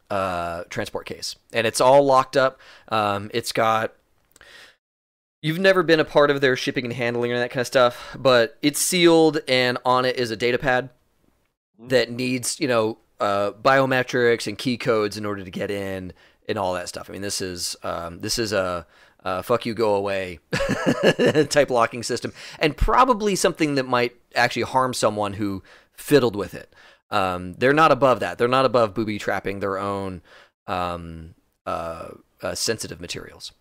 uh, 0.09 0.63
transport 0.69 1.05
case, 1.05 1.35
and 1.53 1.67
it's 1.67 1.79
all 1.79 2.03
locked 2.03 2.35
up. 2.35 2.59
Um, 2.89 3.29
it's 3.33 3.51
got. 3.51 3.93
You've 5.41 5.59
never 5.59 5.83
been 5.83 6.01
a 6.01 6.05
part 6.05 6.31
of 6.31 6.41
their 6.41 6.57
shipping 6.57 6.83
and 6.83 6.93
handling 6.93 7.31
and 7.31 7.39
that 7.39 7.49
kind 7.49 7.61
of 7.61 7.67
stuff, 7.67 8.17
but 8.19 8.57
it's 8.61 8.79
sealed, 8.79 9.39
and 9.47 9.77
on 9.85 10.03
it 10.03 10.17
is 10.17 10.31
a 10.31 10.35
data 10.35 10.57
pad 10.57 10.89
that 11.79 12.11
needs 12.11 12.59
you 12.59 12.67
know 12.67 12.97
uh, 13.19 13.51
biometrics 13.51 14.47
and 14.47 14.57
key 14.57 14.77
codes 14.77 15.15
in 15.15 15.25
order 15.25 15.43
to 15.43 15.51
get 15.51 15.69
in 15.71 16.11
and 16.49 16.57
all 16.57 16.73
that 16.73 16.89
stuff. 16.89 17.09
I 17.09 17.13
mean, 17.13 17.21
this 17.21 17.39
is 17.39 17.77
um, 17.83 18.19
this 18.19 18.39
is 18.39 18.51
a, 18.51 18.85
a 19.23 19.43
fuck 19.43 19.65
you 19.65 19.73
go 19.73 19.95
away 19.95 20.39
type 21.49 21.69
locking 21.69 22.03
system, 22.03 22.33
and 22.57 22.75
probably 22.75 23.35
something 23.35 23.75
that 23.75 23.87
might 23.87 24.15
actually 24.35 24.63
harm 24.63 24.93
someone 24.93 25.33
who 25.33 25.63
fiddled 25.93 26.35
with 26.35 26.53
it. 26.55 26.73
Um, 27.11 27.53
they're 27.53 27.73
not 27.73 27.91
above 27.91 28.19
that. 28.19 28.37
They're 28.37 28.47
not 28.47 28.65
above 28.65 28.93
booby 28.93 29.19
trapping 29.19 29.59
their 29.59 29.77
own 29.77 30.21
um, 30.67 31.35
uh, 31.65 32.09
uh, 32.41 32.55
sensitive 32.55 32.99
materials. 32.99 33.51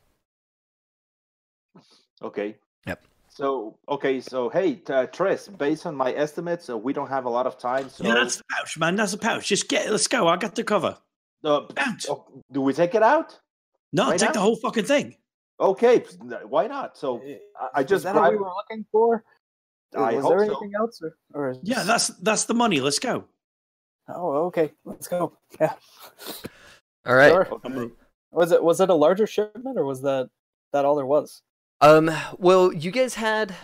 Okay. 2.23 2.57
Yep. 2.87 3.05
So 3.29 3.77
okay, 3.89 4.21
so 4.21 4.49
hey, 4.49 4.75
t- 4.75 4.93
uh, 4.93 5.07
Tris, 5.07 5.47
based 5.47 5.87
on 5.87 5.95
my 5.95 6.13
estimates, 6.13 6.69
uh, 6.69 6.77
we 6.77 6.93
don't 6.93 7.09
have 7.09 7.27
a 7.27 7.31
lot 7.31 7.47
of 7.47 7.59
time. 7.59 7.91
So 7.91 8.05
Yeah, 8.05 8.15
that's 8.15 8.37
the 8.37 8.45
pouch, 8.51 8.79
man. 8.79 8.97
That's 8.97 9.13
the 9.13 9.19
pouch. 9.19 9.47
Just 9.47 9.69
get. 9.69 9.91
Let's 9.91 10.09
go. 10.09 10.27
I 10.27 10.37
got 10.37 10.55
the 10.55 10.65
cover. 10.65 10.99
Uh, 11.45 11.61
Bounce. 11.75 12.07
oh, 12.09 12.25
do 12.53 12.61
we 12.61 12.73
take 12.73 12.95
it 12.95 13.03
out? 13.03 13.39
No, 13.93 14.11
Right 14.11 14.19
take 14.19 14.29
now? 14.31 14.33
the 14.35 14.41
whole 14.41 14.57
fucking 14.57 14.85
thing. 14.85 15.17
Okay, 15.61 16.05
why 16.45 16.67
not? 16.67 16.97
So 16.97 17.21
I, 17.61 17.69
I 17.75 17.81
Is 17.81 17.87
just 17.87 18.05
that 18.05 18.15
what 18.15 18.31
we 18.31 18.37
were 18.37 18.47
looking 18.47 18.85
for? 18.93 19.25
I 19.97 20.15
was 20.15 20.23
hope 20.23 20.31
there 20.33 20.47
so. 20.47 20.53
anything 20.53 20.73
else, 20.79 21.01
or, 21.03 21.17
or 21.35 21.51
is 21.51 21.59
Yeah, 21.63 21.83
that's 21.83 22.09
that's 22.09 22.45
the 22.45 22.55
money. 22.55 22.81
Let's 22.81 22.99
go. 22.99 23.25
Oh, 24.09 24.47
okay. 24.47 24.73
Let's 24.85 25.09
go. 25.09 25.37
Yeah. 25.61 25.75
All 27.07 27.15
right. 27.15 27.31
Sure. 27.31 27.61
I'm 27.65 27.93
Was 28.31 28.53
it 28.53 28.63
was 28.63 28.81
it 28.81 28.91
a 28.91 28.95
larger 28.95 29.27
shipment, 29.27 29.79
or 29.79 29.85
was 29.85 30.03
that 30.03 30.29
that 30.73 30.85
all 30.85 30.95
there 30.95 31.07
was? 31.07 31.43
Um, 31.81 32.11
well, 32.39 32.73
you 32.73 32.91
guys 32.91 33.15
had, 33.15 33.55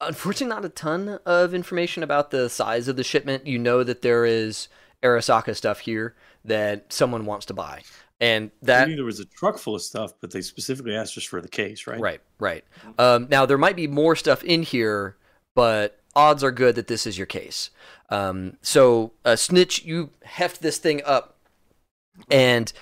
unfortunately, 0.00 0.54
not 0.54 0.64
a 0.64 0.68
ton 0.68 1.18
of 1.26 1.54
information 1.54 2.02
about 2.02 2.30
the 2.30 2.48
size 2.48 2.88
of 2.88 2.96
the 2.96 3.04
shipment. 3.04 3.46
You 3.46 3.58
know 3.58 3.82
that 3.82 4.02
there 4.02 4.24
is 4.24 4.68
Arasaka 5.02 5.56
stuff 5.56 5.80
here 5.80 6.14
that 6.48 6.92
someone 6.92 7.24
wants 7.26 7.46
to 7.46 7.54
buy, 7.54 7.82
and 8.20 8.50
I 8.62 8.66
that 8.66 8.88
knew 8.88 8.96
there 8.96 9.04
was 9.04 9.20
a 9.20 9.24
truck 9.24 9.58
full 9.58 9.74
of 9.74 9.82
stuff, 9.82 10.12
but 10.20 10.30
they 10.30 10.40
specifically 10.42 10.94
asked 10.94 11.16
us 11.16 11.24
for 11.24 11.40
the 11.40 11.48
case, 11.48 11.86
right? 11.86 12.00
right, 12.00 12.20
right. 12.38 12.64
Um, 12.98 13.28
now 13.30 13.46
there 13.46 13.58
might 13.58 13.76
be 13.76 13.86
more 13.86 14.16
stuff 14.16 14.42
in 14.44 14.62
here, 14.62 15.16
but 15.54 16.00
odds 16.16 16.42
are 16.42 16.50
good 16.50 16.74
that 16.74 16.88
this 16.88 17.06
is 17.06 17.16
your 17.16 17.26
case. 17.26 17.70
Um, 18.10 18.56
so, 18.62 19.12
uh, 19.24 19.36
Snitch, 19.36 19.84
you 19.84 20.10
heft 20.24 20.60
this 20.62 20.78
thing 20.78 21.02
up, 21.04 21.36
and 22.30 22.72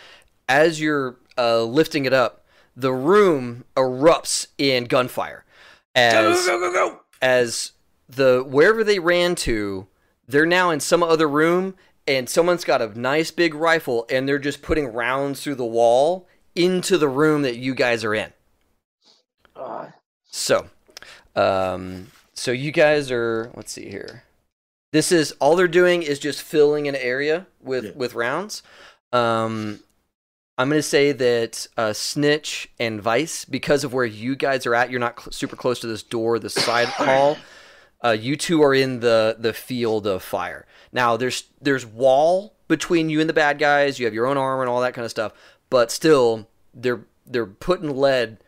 as 0.49 0.81
you're 0.81 1.17
uh, 1.37 1.63
lifting 1.63 2.05
it 2.07 2.13
up, 2.13 2.47
the 2.77 2.93
room 2.93 3.65
erupts 3.77 4.47
in 4.59 4.85
gunfire. 4.85 5.45
Go, 5.95 6.03
As 6.03 6.47
go, 6.47 6.59
go, 6.61 6.73
go, 6.73 6.91
go. 6.91 7.01
as 7.23 7.73
the 8.09 8.45
wherever 8.47 8.85
they 8.85 8.99
ran 8.99 9.35
to, 9.37 9.87
they're 10.29 10.47
now 10.47 10.71
in 10.71 10.81
some 10.81 11.03
other 11.03 11.29
room, 11.29 11.75
and 12.09 12.29
someone's 12.29 12.65
got 12.65 12.83
a 12.83 12.99
nice 12.99 13.31
big 13.31 13.55
rifle, 13.55 14.07
and 14.11 14.29
they're 14.29 14.39
just 14.39 14.63
putting 14.63 14.93
rounds 14.93 15.43
through 15.43 15.57
the 15.57 15.65
wall 15.65 16.27
into 16.55 16.97
the 16.99 17.09
room 17.09 17.43
that 17.43 17.57
you 17.57 17.75
guys 17.75 18.05
are 18.05 18.15
in. 18.15 18.33
Uh, 19.55 19.87
So, 20.31 20.69
um, 21.35 22.09
so 22.35 22.53
you 22.53 22.71
guys 22.73 23.11
are. 23.11 23.51
Let's 23.55 23.73
see 23.73 23.89
here. 23.89 24.25
This 24.93 25.11
is 25.13 25.33
all 25.41 25.57
they're 25.57 25.69
doing 25.69 26.03
is 26.03 26.19
just 26.19 26.43
filling 26.43 26.89
an 26.89 26.95
area 26.97 27.47
with 27.63 27.85
Yeah. 27.87 27.91
with 27.95 28.15
rounds. 28.15 28.63
Um, 29.13 29.81
I'm 30.59 30.69
gonna 30.71 30.83
say 30.83 31.13
that 31.13 31.67
uh, 31.77 31.93
Snitch 31.93 32.69
and 32.79 33.01
Vice, 33.01 33.45
because 33.45 33.85
of 33.85 33.93
where 33.93 34.05
you 34.07 34.37
guys 34.37 34.67
are 34.67 34.75
at, 34.75 34.91
you're 34.91 35.01
not 35.01 35.19
cl- 35.21 35.33
super 35.33 35.57
close 35.57 35.81
to 35.81 35.87
this 35.87 36.03
door, 36.03 36.39
the 36.39 36.49
side 36.51 36.89
hall. 36.89 37.37
Uh, 38.07 38.13
you 38.13 38.37
two 38.37 38.63
are 38.63 38.75
in 38.75 39.01
the 39.01 39.37
the 39.37 39.53
field 39.53 40.07
of 40.07 40.23
fire. 40.23 40.65
Now 40.93 41.17
there's 41.17 41.45
there's 41.61 41.85
wall 41.85 42.55
between 42.69 43.11
you 43.11 43.21
and 43.21 43.29
the 43.29 43.35
bad 43.35 43.59
guys. 43.59 43.99
You 43.99 44.05
have 44.07 44.15
your 44.15 44.27
own 44.27 44.37
armor 44.37 44.63
and 44.63 44.71
all 44.71 44.81
that 44.83 44.95
kind 44.95 45.05
of 45.05 45.11
stuff, 45.11 45.33
but 45.71 45.91
still 45.91 46.49
they're 46.73 47.05
they're 47.27 47.47
putting 47.47 47.97
lead 47.97 48.39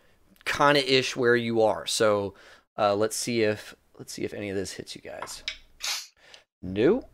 kind 0.44 0.78
of 0.78 0.84
ish 0.84 1.16
where 1.16 1.34
you 1.34 1.60
are. 1.62 1.86
So 1.86 2.34
uh, 2.76 2.94
let's 2.94 3.16
see 3.16 3.42
if 3.42 3.74
let's 3.98 4.12
see 4.12 4.22
if 4.22 4.32
any 4.32 4.48
of 4.48 4.54
this 4.54 4.72
hits 4.72 4.94
you 4.94 5.02
guys. 5.02 5.42
Nope. 6.62 7.10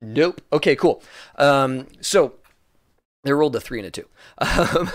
Nope. 0.00 0.40
Okay, 0.52 0.76
cool. 0.76 1.02
Um, 1.36 1.88
so 2.00 2.34
they 3.24 3.32
rolled 3.32 3.56
a 3.56 3.60
three 3.60 3.78
and 3.78 3.86
a 3.86 3.90
two. 3.90 4.06
Um, 4.38 4.90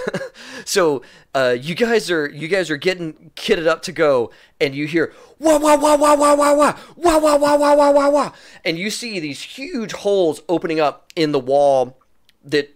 so 0.65 1.01
uh, 1.33 1.55
you 1.59 1.75
guys 1.75 2.09
are 2.09 2.29
you 2.29 2.47
guys 2.47 2.69
are 2.69 2.77
getting 2.77 3.31
kitted 3.35 3.67
up 3.67 3.81
to 3.83 3.91
go, 3.91 4.31
and 4.59 4.73
you 4.73 4.87
hear 4.87 5.13
wah 5.39 5.57
wah 5.57 5.75
wah 5.75 5.95
wah 5.95 6.15
wah 6.15 6.35
wah 6.35 6.53
wah 6.53 6.73
wah 6.95 7.17
wah 7.17 7.37
wah 7.37 7.57
wah 7.57 7.75
wah 7.75 7.91
wah 7.91 8.09
wah, 8.09 8.31
and 8.63 8.77
you 8.77 8.89
see 8.89 9.19
these 9.19 9.41
huge 9.41 9.91
holes 9.91 10.41
opening 10.47 10.79
up 10.79 11.11
in 11.15 11.31
the 11.31 11.39
wall 11.39 11.97
that 12.43 12.75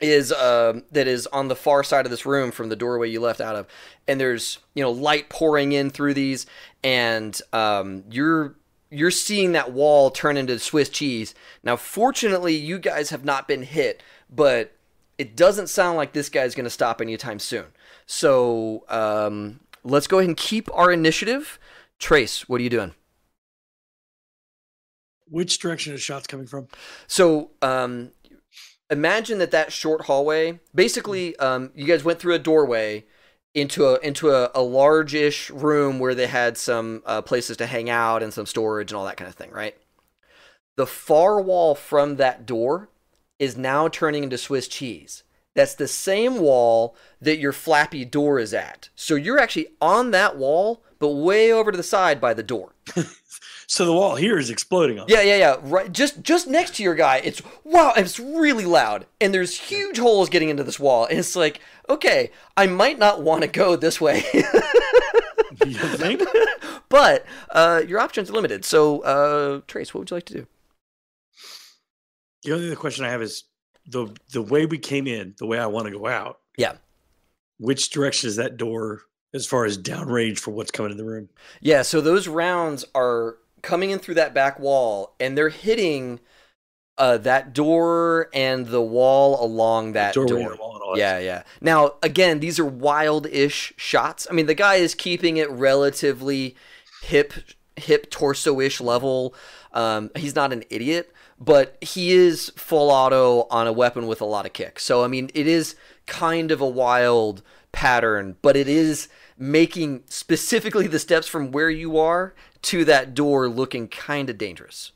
is 0.00 0.32
um 0.32 0.82
that 0.90 1.06
is 1.06 1.26
on 1.28 1.46
the 1.48 1.54
far 1.54 1.84
side 1.84 2.04
of 2.04 2.10
this 2.10 2.26
room 2.26 2.50
from 2.50 2.68
the 2.68 2.76
doorway 2.76 3.08
you 3.08 3.20
left 3.20 3.40
out 3.40 3.56
of, 3.56 3.66
and 4.08 4.20
there's 4.20 4.58
you 4.74 4.82
know 4.82 4.90
light 4.90 5.28
pouring 5.28 5.72
in 5.72 5.90
through 5.90 6.14
these, 6.14 6.46
and 6.82 7.40
um, 7.52 8.04
you're 8.10 8.56
you're 8.92 9.10
seeing 9.10 9.52
that 9.52 9.72
wall 9.72 10.10
turn 10.10 10.36
into 10.36 10.58
Swiss 10.58 10.90
cheese. 10.90 11.34
Now, 11.64 11.76
fortunately, 11.76 12.54
you 12.54 12.78
guys 12.78 13.08
have 13.08 13.24
not 13.24 13.48
been 13.48 13.62
hit, 13.62 14.02
but 14.34 14.72
it 15.18 15.36
doesn't 15.36 15.68
sound 15.68 15.96
like 15.96 16.12
this 16.12 16.28
guy's 16.28 16.54
going 16.54 16.64
to 16.64 16.70
stop 16.70 17.00
anytime 17.00 17.38
soon. 17.38 17.66
So 18.06 18.84
um, 18.88 19.60
let's 19.84 20.06
go 20.06 20.18
ahead 20.18 20.28
and 20.28 20.36
keep 20.36 20.68
our 20.74 20.90
initiative. 20.90 21.58
Trace, 21.98 22.48
what 22.48 22.60
are 22.60 22.64
you 22.64 22.70
doing? 22.70 22.94
Which 25.28 25.58
direction 25.58 25.94
are 25.94 25.98
shots 25.98 26.26
coming 26.26 26.46
from? 26.46 26.68
So 27.06 27.50
um, 27.62 28.10
imagine 28.90 29.38
that 29.38 29.50
that 29.52 29.72
short 29.72 30.02
hallway. 30.06 30.60
Basically, 30.74 31.36
um, 31.36 31.70
you 31.74 31.86
guys 31.86 32.04
went 32.04 32.18
through 32.18 32.34
a 32.34 32.38
doorway 32.38 33.04
into 33.54 33.86
a 33.86 33.98
into 34.00 34.30
a, 34.30 34.50
a 34.54 34.62
large-ish 34.62 35.50
room 35.50 35.98
where 35.98 36.14
they 36.14 36.26
had 36.26 36.56
some 36.56 37.02
uh, 37.04 37.22
places 37.22 37.58
to 37.58 37.66
hang 37.66 37.90
out 37.90 38.22
and 38.22 38.32
some 38.32 38.46
storage 38.46 38.90
and 38.90 38.98
all 38.98 39.04
that 39.04 39.16
kind 39.16 39.28
of 39.28 39.34
thing, 39.34 39.50
right? 39.50 39.76
The 40.76 40.86
far 40.86 41.40
wall 41.40 41.74
from 41.74 42.16
that 42.16 42.46
door 42.46 42.88
is 43.42 43.56
now 43.56 43.88
turning 43.88 44.22
into 44.22 44.38
Swiss 44.38 44.68
cheese. 44.68 45.24
That's 45.54 45.74
the 45.74 45.88
same 45.88 46.38
wall 46.38 46.96
that 47.20 47.38
your 47.38 47.52
flappy 47.52 48.04
door 48.04 48.38
is 48.38 48.54
at. 48.54 48.88
So 48.94 49.16
you're 49.16 49.38
actually 49.38 49.68
on 49.80 50.12
that 50.12 50.36
wall, 50.36 50.84
but 50.98 51.08
way 51.08 51.52
over 51.52 51.72
to 51.72 51.76
the 51.76 51.82
side 51.82 52.20
by 52.20 52.34
the 52.34 52.42
door. 52.42 52.74
So 53.68 53.86
the 53.86 53.92
wall 53.94 54.16
here 54.16 54.36
is 54.36 54.50
exploding 54.50 54.98
on. 54.98 55.06
Yeah, 55.08 55.22
yeah, 55.22 55.36
yeah. 55.36 55.56
Right, 55.62 55.90
just 55.90 56.22
just 56.22 56.46
next 56.46 56.74
to 56.74 56.82
your 56.82 56.94
guy. 56.94 57.22
It's 57.24 57.40
wow. 57.64 57.94
It's 57.96 58.20
really 58.20 58.66
loud, 58.66 59.06
and 59.18 59.32
there's 59.32 59.58
huge 59.58 59.96
holes 59.96 60.28
getting 60.28 60.50
into 60.50 60.62
this 60.62 60.78
wall. 60.78 61.06
And 61.06 61.18
it's 61.18 61.34
like, 61.34 61.58
okay, 61.88 62.32
I 62.54 62.66
might 62.66 62.98
not 62.98 63.22
want 63.22 63.40
to 63.42 63.48
go 63.48 63.74
this 63.76 63.98
way, 63.98 64.24
You 65.64 65.74
think? 65.74 66.22
but 66.90 67.24
uh, 67.50 67.80
your 67.86 67.98
options 67.98 68.28
are 68.28 68.34
limited. 68.34 68.66
So, 68.66 69.00
uh, 69.00 69.60
Trace, 69.66 69.94
what 69.94 70.00
would 70.00 70.10
you 70.10 70.16
like 70.16 70.26
to 70.26 70.34
do? 70.34 70.46
The 72.42 72.52
only 72.52 72.66
other 72.66 72.76
question 72.76 73.04
I 73.04 73.10
have 73.10 73.22
is 73.22 73.44
the 73.86 74.14
the 74.32 74.42
way 74.42 74.66
we 74.66 74.78
came 74.78 75.06
in, 75.06 75.34
the 75.38 75.46
way 75.46 75.58
I 75.58 75.66
want 75.66 75.86
to 75.86 75.92
go 75.92 76.06
out. 76.06 76.40
Yeah. 76.56 76.74
Which 77.58 77.90
direction 77.90 78.28
is 78.28 78.36
that 78.36 78.56
door 78.56 79.02
as 79.34 79.46
far 79.46 79.64
as 79.64 79.78
downrange 79.78 80.38
for 80.38 80.50
what's 80.50 80.70
coming 80.70 80.92
in 80.92 80.98
the 80.98 81.04
room? 81.04 81.28
Yeah. 81.60 81.82
So 81.82 82.00
those 82.00 82.28
rounds 82.28 82.84
are 82.94 83.36
coming 83.62 83.90
in 83.90 83.98
through 83.98 84.14
that 84.14 84.34
back 84.34 84.58
wall, 84.58 85.14
and 85.20 85.38
they're 85.38 85.48
hitting 85.48 86.20
uh, 86.98 87.16
that 87.18 87.52
door 87.52 88.28
and 88.34 88.66
the 88.66 88.82
wall 88.82 89.42
along 89.44 89.92
that 89.92 90.14
door. 90.14 90.24
and 90.24 90.58
wall 90.58 90.74
and 90.74 90.82
all 90.82 90.92
that 90.92 90.98
Yeah, 90.98 91.18
yeah. 91.18 91.42
Now, 91.60 91.94
again, 92.02 92.40
these 92.40 92.58
are 92.58 92.64
wild-ish 92.64 93.72
shots. 93.76 94.26
I 94.30 94.34
mean, 94.34 94.46
the 94.46 94.54
guy 94.54 94.76
is 94.76 94.94
keeping 94.94 95.36
it 95.38 95.50
relatively 95.50 96.54
hip, 97.02 97.32
hip 97.76 98.10
torso-ish 98.10 98.80
level. 98.80 99.34
Um, 99.72 100.10
he's 100.16 100.34
not 100.34 100.52
an 100.52 100.64
idiot, 100.68 101.12
but 101.44 101.76
he 101.80 102.12
is 102.12 102.52
full 102.56 102.90
auto 102.90 103.48
on 103.50 103.66
a 103.66 103.72
weapon 103.72 104.06
with 104.06 104.20
a 104.20 104.24
lot 104.24 104.46
of 104.46 104.52
kick. 104.52 104.78
So, 104.78 105.02
I 105.02 105.08
mean, 105.08 105.28
it 105.34 105.48
is 105.48 105.74
kind 106.06 106.52
of 106.52 106.60
a 106.60 106.68
wild 106.68 107.42
pattern, 107.72 108.36
but 108.42 108.56
it 108.56 108.68
is 108.68 109.08
making 109.36 110.04
specifically 110.06 110.86
the 110.86 111.00
steps 111.00 111.26
from 111.26 111.50
where 111.50 111.70
you 111.70 111.98
are 111.98 112.34
to 112.62 112.84
that 112.84 113.12
door 113.14 113.48
looking 113.48 113.88
kind 113.88 114.30
of 114.30 114.38
dangerous. 114.38 114.92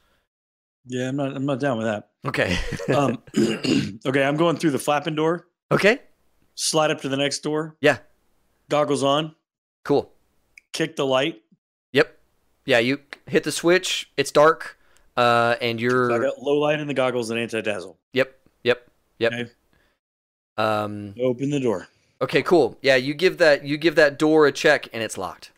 Yeah, 0.87 1.09
I'm 1.09 1.17
not. 1.17 1.35
I'm 1.35 1.47
not 1.47 1.59
down 1.59 1.79
with 1.79 1.87
that. 1.87 2.11
Okay. 2.25 2.57
Um, 2.95 3.21
okay, 4.07 4.23
I'm 4.23 4.37
going 4.37 4.57
through 4.57 4.71
the 4.71 4.79
flapping 4.79 5.17
door. 5.17 5.49
okay. 5.73 6.01
Slide 6.55 6.91
up 6.91 7.01
to 7.03 7.09
the 7.09 7.17
next 7.17 7.41
door. 7.41 7.77
Yeah. 7.81 7.99
Goggles 8.71 9.03
on. 9.03 9.35
Cool. 9.85 10.11
Kick 10.73 10.97
the 10.97 11.05
light. 11.05 11.43
Yep. 11.93 12.17
Yeah, 12.65 12.79
you 12.79 13.01
hit 13.27 13.45
the 13.45 13.53
switch. 13.53 14.11
It's 14.17 14.31
dark, 14.31 14.79
uh, 15.17 15.57
and 15.61 15.79
So 15.79 15.87
I 15.87 15.89
you're. 15.89 16.21
got 16.21 16.43
low 16.43 16.59
light 16.59 16.81
in 16.81 16.87
the 16.87 16.95
goggles 16.95 17.31
and 17.31 17.39
anti 17.39 17.61
dazzle. 17.61 17.99
Yep. 18.13 18.35
Yep. 18.65 18.91
Yep. 19.19 19.33
Okay. 19.33 19.51
Um. 20.57 21.15
Open 21.21 21.51
the 21.51 21.61
door. 21.61 21.89
Okay. 22.21 22.43
Cool. 22.43 22.79
Yeah, 22.83 22.97
you 22.97 23.15
give 23.15 23.39
that 23.39 23.65
you 23.65 23.77
give 23.77 23.95
that 23.97 24.19
door 24.19 24.47
a 24.47 24.53
check, 24.53 24.89
and 24.93 25.03
it's 25.03 25.19
locked. 25.19 25.53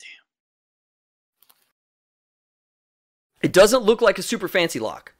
Damn. 0.00 0.08
It 3.42 3.52
doesn't 3.52 3.82
look 3.82 4.00
like 4.00 4.18
a 4.18 4.22
super 4.22 4.48
fancy 4.48 4.78
lock. 4.78 5.12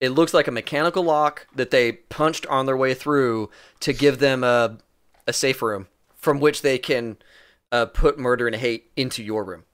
It 0.00 0.10
looks 0.10 0.32
like 0.32 0.48
a 0.48 0.52
mechanical 0.52 1.02
lock 1.02 1.46
that 1.54 1.70
they 1.70 1.92
punched 1.92 2.46
on 2.46 2.66
their 2.66 2.76
way 2.76 2.94
through 2.94 3.50
to 3.80 3.92
give 3.92 4.18
them 4.18 4.42
a 4.42 4.78
a 5.26 5.32
safe 5.32 5.62
room 5.62 5.86
from 6.16 6.40
which 6.40 6.62
they 6.62 6.78
can 6.78 7.16
uh, 7.70 7.86
put 7.86 8.18
murder 8.18 8.46
and 8.46 8.56
hate 8.56 8.90
into 8.96 9.22
your 9.22 9.44
room. 9.44 9.64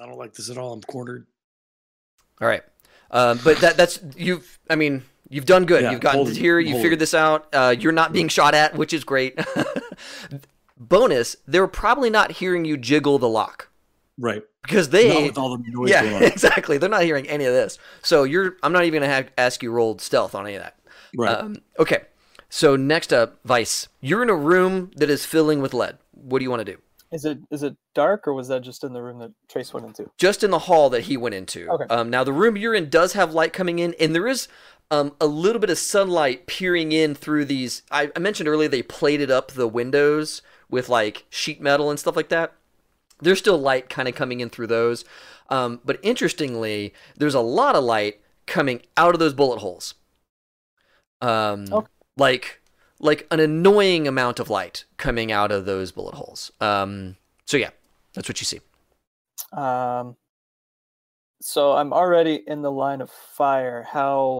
I 0.00 0.06
don't 0.06 0.18
like 0.18 0.34
this 0.34 0.50
at 0.50 0.58
all. 0.58 0.72
I'm 0.72 0.80
cornered. 0.82 1.26
All 2.40 2.48
right. 2.48 2.62
Um, 3.10 3.38
but 3.44 3.58
that 3.58 3.76
that's 3.76 4.00
you've. 4.16 4.58
I 4.70 4.76
mean, 4.76 5.02
you've 5.28 5.46
done 5.46 5.66
good. 5.66 5.82
Yeah, 5.82 5.90
you've 5.92 6.00
gotten 6.00 6.26
it, 6.26 6.36
here. 6.36 6.58
You 6.58 6.74
figured 6.76 6.94
it. 6.94 6.98
this 6.98 7.14
out. 7.14 7.48
Uh, 7.52 7.74
you're 7.78 7.92
not 7.92 8.12
being 8.12 8.28
shot 8.28 8.54
at, 8.54 8.74
which 8.74 8.92
is 8.92 9.04
great. 9.04 9.38
Bonus: 10.78 11.36
They're 11.46 11.66
probably 11.66 12.10
not 12.10 12.32
hearing 12.32 12.64
you 12.64 12.76
jiggle 12.76 13.18
the 13.18 13.28
lock 13.28 13.68
Right. 14.18 14.42
because 14.62 14.86
Not 14.88 14.92
they. 14.92 15.24
with 15.28 15.38
all 15.38 15.56
the 15.56 15.62
noise 15.66 15.90
Yeah, 15.90 16.02
exactly. 16.22 16.78
They're 16.78 16.88
not 16.88 17.02
hearing 17.02 17.28
any 17.28 17.44
of 17.44 17.52
this. 17.52 17.78
So 18.02 18.24
you're. 18.24 18.56
I'm 18.62 18.72
not 18.72 18.84
even 18.84 19.02
gonna 19.02 19.12
have, 19.12 19.30
ask 19.36 19.62
you 19.62 19.70
rolled 19.70 20.00
stealth 20.00 20.34
on 20.34 20.46
any 20.46 20.56
of 20.56 20.62
that. 20.62 20.76
Right. 21.16 21.36
Um, 21.36 21.56
okay. 21.78 22.02
So 22.48 22.76
next 22.76 23.12
up, 23.12 23.38
Vice. 23.44 23.88
You're 24.00 24.22
in 24.22 24.30
a 24.30 24.34
room 24.34 24.90
that 24.96 25.10
is 25.10 25.24
filling 25.24 25.60
with 25.62 25.72
lead. 25.74 25.98
What 26.12 26.38
do 26.38 26.44
you 26.44 26.50
want 26.50 26.64
to 26.64 26.72
do? 26.72 26.78
Is 27.12 27.24
it 27.24 27.38
is 27.50 27.62
it 27.62 27.76
dark 27.94 28.26
or 28.26 28.32
was 28.32 28.48
that 28.48 28.62
just 28.62 28.82
in 28.84 28.92
the 28.94 29.02
room 29.02 29.18
that 29.18 29.32
Trace 29.48 29.72
went 29.74 29.86
into? 29.86 30.10
just 30.18 30.42
in 30.42 30.50
the 30.50 30.60
hall 30.60 30.88
that 30.90 31.02
he 31.02 31.16
went 31.16 31.34
into. 31.34 31.68
Okay. 31.68 31.84
Um, 31.90 32.08
now 32.08 32.24
the 32.24 32.32
room 32.32 32.56
you're 32.56 32.74
in 32.74 32.88
does 32.88 33.12
have 33.12 33.34
light 33.34 33.52
coming 33.52 33.78
in, 33.78 33.94
and 34.00 34.14
there 34.14 34.26
is 34.26 34.48
um, 34.90 35.14
a 35.20 35.26
little 35.26 35.60
bit 35.60 35.68
of 35.68 35.78
sunlight 35.78 36.46
peering 36.46 36.92
in 36.92 37.14
through 37.14 37.44
these. 37.44 37.82
I, 37.90 38.10
I 38.16 38.18
mentioned 38.18 38.48
earlier 38.48 38.68
they 38.68 38.82
plated 38.82 39.30
up 39.30 39.52
the 39.52 39.68
windows 39.68 40.40
with 40.70 40.88
like 40.88 41.24
sheet 41.28 41.60
metal 41.60 41.90
and 41.90 41.98
stuff 41.98 42.16
like 42.16 42.28
that. 42.30 42.52
There's 43.20 43.38
still 43.38 43.58
light 43.58 43.88
kind 43.88 44.08
of 44.08 44.14
coming 44.14 44.40
in 44.40 44.48
through 44.48 44.68
those, 44.68 45.04
um, 45.50 45.80
but 45.84 45.98
interestingly, 46.02 46.94
there's 47.16 47.34
a 47.34 47.40
lot 47.40 47.74
of 47.76 47.84
light 47.84 48.20
coming 48.46 48.82
out 48.96 49.14
of 49.14 49.20
those 49.20 49.34
bullet 49.34 49.58
holes. 49.58 49.94
Um, 51.20 51.64
Okay. 51.72 51.86
like 52.16 52.61
like 53.02 53.26
an 53.30 53.40
annoying 53.40 54.08
amount 54.08 54.40
of 54.40 54.48
light 54.48 54.84
coming 54.96 55.30
out 55.30 55.52
of 55.52 55.66
those 55.66 55.92
bullet 55.92 56.14
holes. 56.14 56.50
Um, 56.60 57.16
so 57.44 57.58
yeah, 57.58 57.70
that's 58.14 58.28
what 58.28 58.40
you 58.40 58.46
see. 58.46 58.60
Um, 59.52 60.16
so 61.42 61.72
I'm 61.72 61.92
already 61.92 62.42
in 62.46 62.62
the 62.62 62.70
line 62.70 63.00
of 63.02 63.10
fire. 63.10 63.82
How 63.82 64.38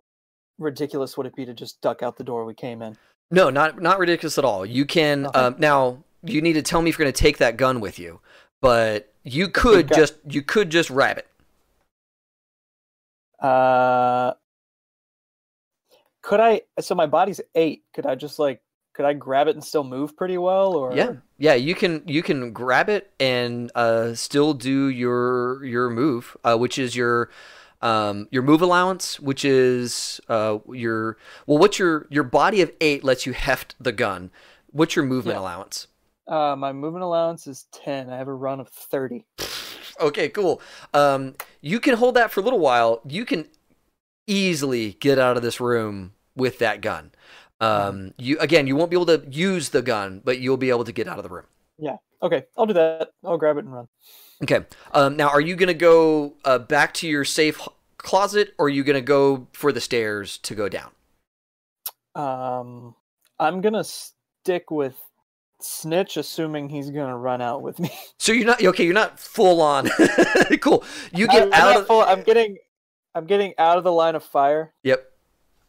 ridiculous 0.59 1.19
would 1.19 1.27
it 1.27 1.35
be 1.35 1.45
to 1.45 1.53
just 1.53 1.81
duck 1.83 2.03
out 2.03 2.17
the 2.17 2.25
door 2.25 2.45
we 2.45 2.55
came 2.55 2.81
in? 2.81 2.97
No, 3.31 3.51
not 3.51 3.83
not 3.83 3.99
ridiculous 3.99 4.39
at 4.39 4.45
all. 4.45 4.65
You 4.65 4.85
can 4.87 5.27
Okay. 5.27 5.39
um, 5.39 5.57
now. 5.59 6.03
You 6.25 6.41
need 6.41 6.53
to 6.53 6.63
tell 6.63 6.81
me 6.81 6.89
if 6.91 6.97
you're 6.97 7.05
going 7.05 7.13
to 7.13 7.21
take 7.21 7.39
that 7.39 7.57
gun 7.57 7.81
with 7.81 7.99
you, 7.99 8.21
but 8.61 9.13
you 9.25 9.49
could 9.49 9.89
just 9.89 10.15
you 10.29 10.41
could 10.41 10.71
just 10.71 10.89
grab 10.89 11.19
it. 11.19 11.27
Uh, 13.45 14.35
could 16.23 16.41
I? 16.41 16.63
So 16.81 16.95
my 16.95 17.07
body's 17.07 17.41
eight. 17.55 17.85
Could 17.95 18.07
I 18.07 18.15
just 18.15 18.39
like? 18.39 18.63
Could 18.95 19.07
I 19.07 19.15
grab 19.15 19.49
it 19.49 19.57
and 19.57 19.65
still 19.65 19.85
move 19.85 20.17
pretty 20.17 20.37
well? 20.37 20.75
Or 20.77 20.95
Yeah, 20.95 21.15
yeah. 21.39 21.55
You 21.55 21.75
can 21.75 22.03
you 22.07 22.23
can 22.23 22.53
grab 22.53 22.89
it 22.89 23.11
and 23.19 23.71
uh, 23.75 24.15
still 24.15 24.55
do 24.55 24.89
your 24.89 25.65
your 25.65 25.89
move, 25.91 26.37
uh, 26.45 26.57
which 26.57 26.79
is 26.79 26.95
your 26.95 27.31
um, 27.81 28.29
your 28.31 28.43
move 28.43 28.63
allowance, 28.63 29.19
which 29.19 29.45
is 29.45 30.21
uh, 30.29 30.59
your 30.69 31.17
well, 31.47 31.59
what's 31.59 31.79
your 31.79 32.07
your 32.11 32.25
body 32.25 32.61
of 32.61 32.71
eight 32.81 33.03
lets 33.03 33.25
you 33.27 33.33
heft 33.33 33.75
the 33.81 33.93
gun. 33.93 34.31
What's 34.71 34.95
your 34.95 35.05
movement 35.05 35.37
Yeah. 35.37 35.41
allowance? 35.43 35.87
Uh, 36.27 36.55
my 36.57 36.73
movement 36.73 37.03
allowance 37.03 37.47
is 37.47 37.67
ten. 37.73 38.11
I 38.11 38.17
have 38.19 38.29
a 38.29 38.35
run 38.35 38.61
of 38.61 38.69
thirty. 38.69 39.25
Okay, 40.01 40.29
cool. 40.29 40.61
Um, 40.95 41.35
you 41.61 41.81
can 41.81 41.97
hold 41.97 42.15
that 42.17 42.31
for 42.31 42.41
a 42.41 42.43
little 42.43 42.59
while. 42.61 43.01
You 43.07 43.25
can 43.25 43.49
easily 44.27 44.93
get 44.95 45.19
out 45.19 45.37
of 45.37 45.43
this 45.43 45.61
room 45.61 46.13
with 46.35 46.59
that 46.61 46.81
gun. 46.81 47.13
Um, 47.61 48.13
you 48.19 48.39
again, 48.39 48.67
you 48.67 48.75
won't 48.75 48.91
be 48.91 48.97
able 48.97 49.07
to 49.07 49.23
use 49.31 49.69
the 49.71 49.83
gun, 49.83 50.21
but 50.25 50.41
you'll 50.41 50.57
be 50.57 50.71
able 50.71 50.85
to 50.85 50.93
get 50.93 51.07
out 51.07 51.19
of 51.19 51.23
the 51.23 51.31
room. 51.31 51.47
Yeah. 51.79 51.97
Okay, 52.23 52.45
I'll 52.57 52.67
do 52.67 52.75
that. 52.75 53.11
I'll 53.25 53.37
grab 53.39 53.57
it 53.57 53.65
and 53.65 53.73
run. 53.73 53.89
Okay. 54.43 54.65
Um, 54.93 55.17
now, 55.17 55.29
are 55.29 55.41
you 55.41 55.57
gonna 55.57 55.75
go 55.75 56.35
uh, 56.45 56.59
back 56.59 56.95
to 56.95 57.09
your 57.09 57.25
safe 57.25 57.61
h- 57.61 57.69
closet, 57.99 58.55
or 58.59 58.67
are 58.67 58.69
you 58.69 58.83
gonna 58.85 59.01
go 59.01 59.47
for 59.53 59.73
the 59.73 59.81
stairs 59.81 60.39
to 60.39 60.55
go 60.55 60.69
down? 60.69 60.91
Um, 62.15 62.95
I'm 63.39 63.61
gonna 63.61 63.85
stick 63.85 64.71
with 64.71 64.97
Snitch, 65.61 66.17
assuming 66.17 66.69
he's 66.69 66.91
gonna 66.91 67.17
run 67.17 67.41
out 67.41 67.63
with 67.63 67.79
me. 67.79 67.91
So 68.19 68.33
you're 68.33 68.47
not 68.47 68.63
okay. 68.63 68.85
You're 68.85 68.95
not 68.95 69.19
full 69.19 69.61
on. 69.61 69.89
cool. 70.61 70.85
You 71.13 71.27
get 71.27 71.49
I'm, 71.49 71.53
out 71.53 71.77
of. 71.81 71.87
full- 71.87 72.03
I'm 72.03 72.23
getting, 72.23 72.57
I'm 73.15 73.27
getting 73.27 73.55
out 73.59 73.79
of 73.79 73.85
the 73.85 73.93
line 73.93 74.15
of 74.15 74.25
fire, 74.25 74.73
Yep. 74.85 75.05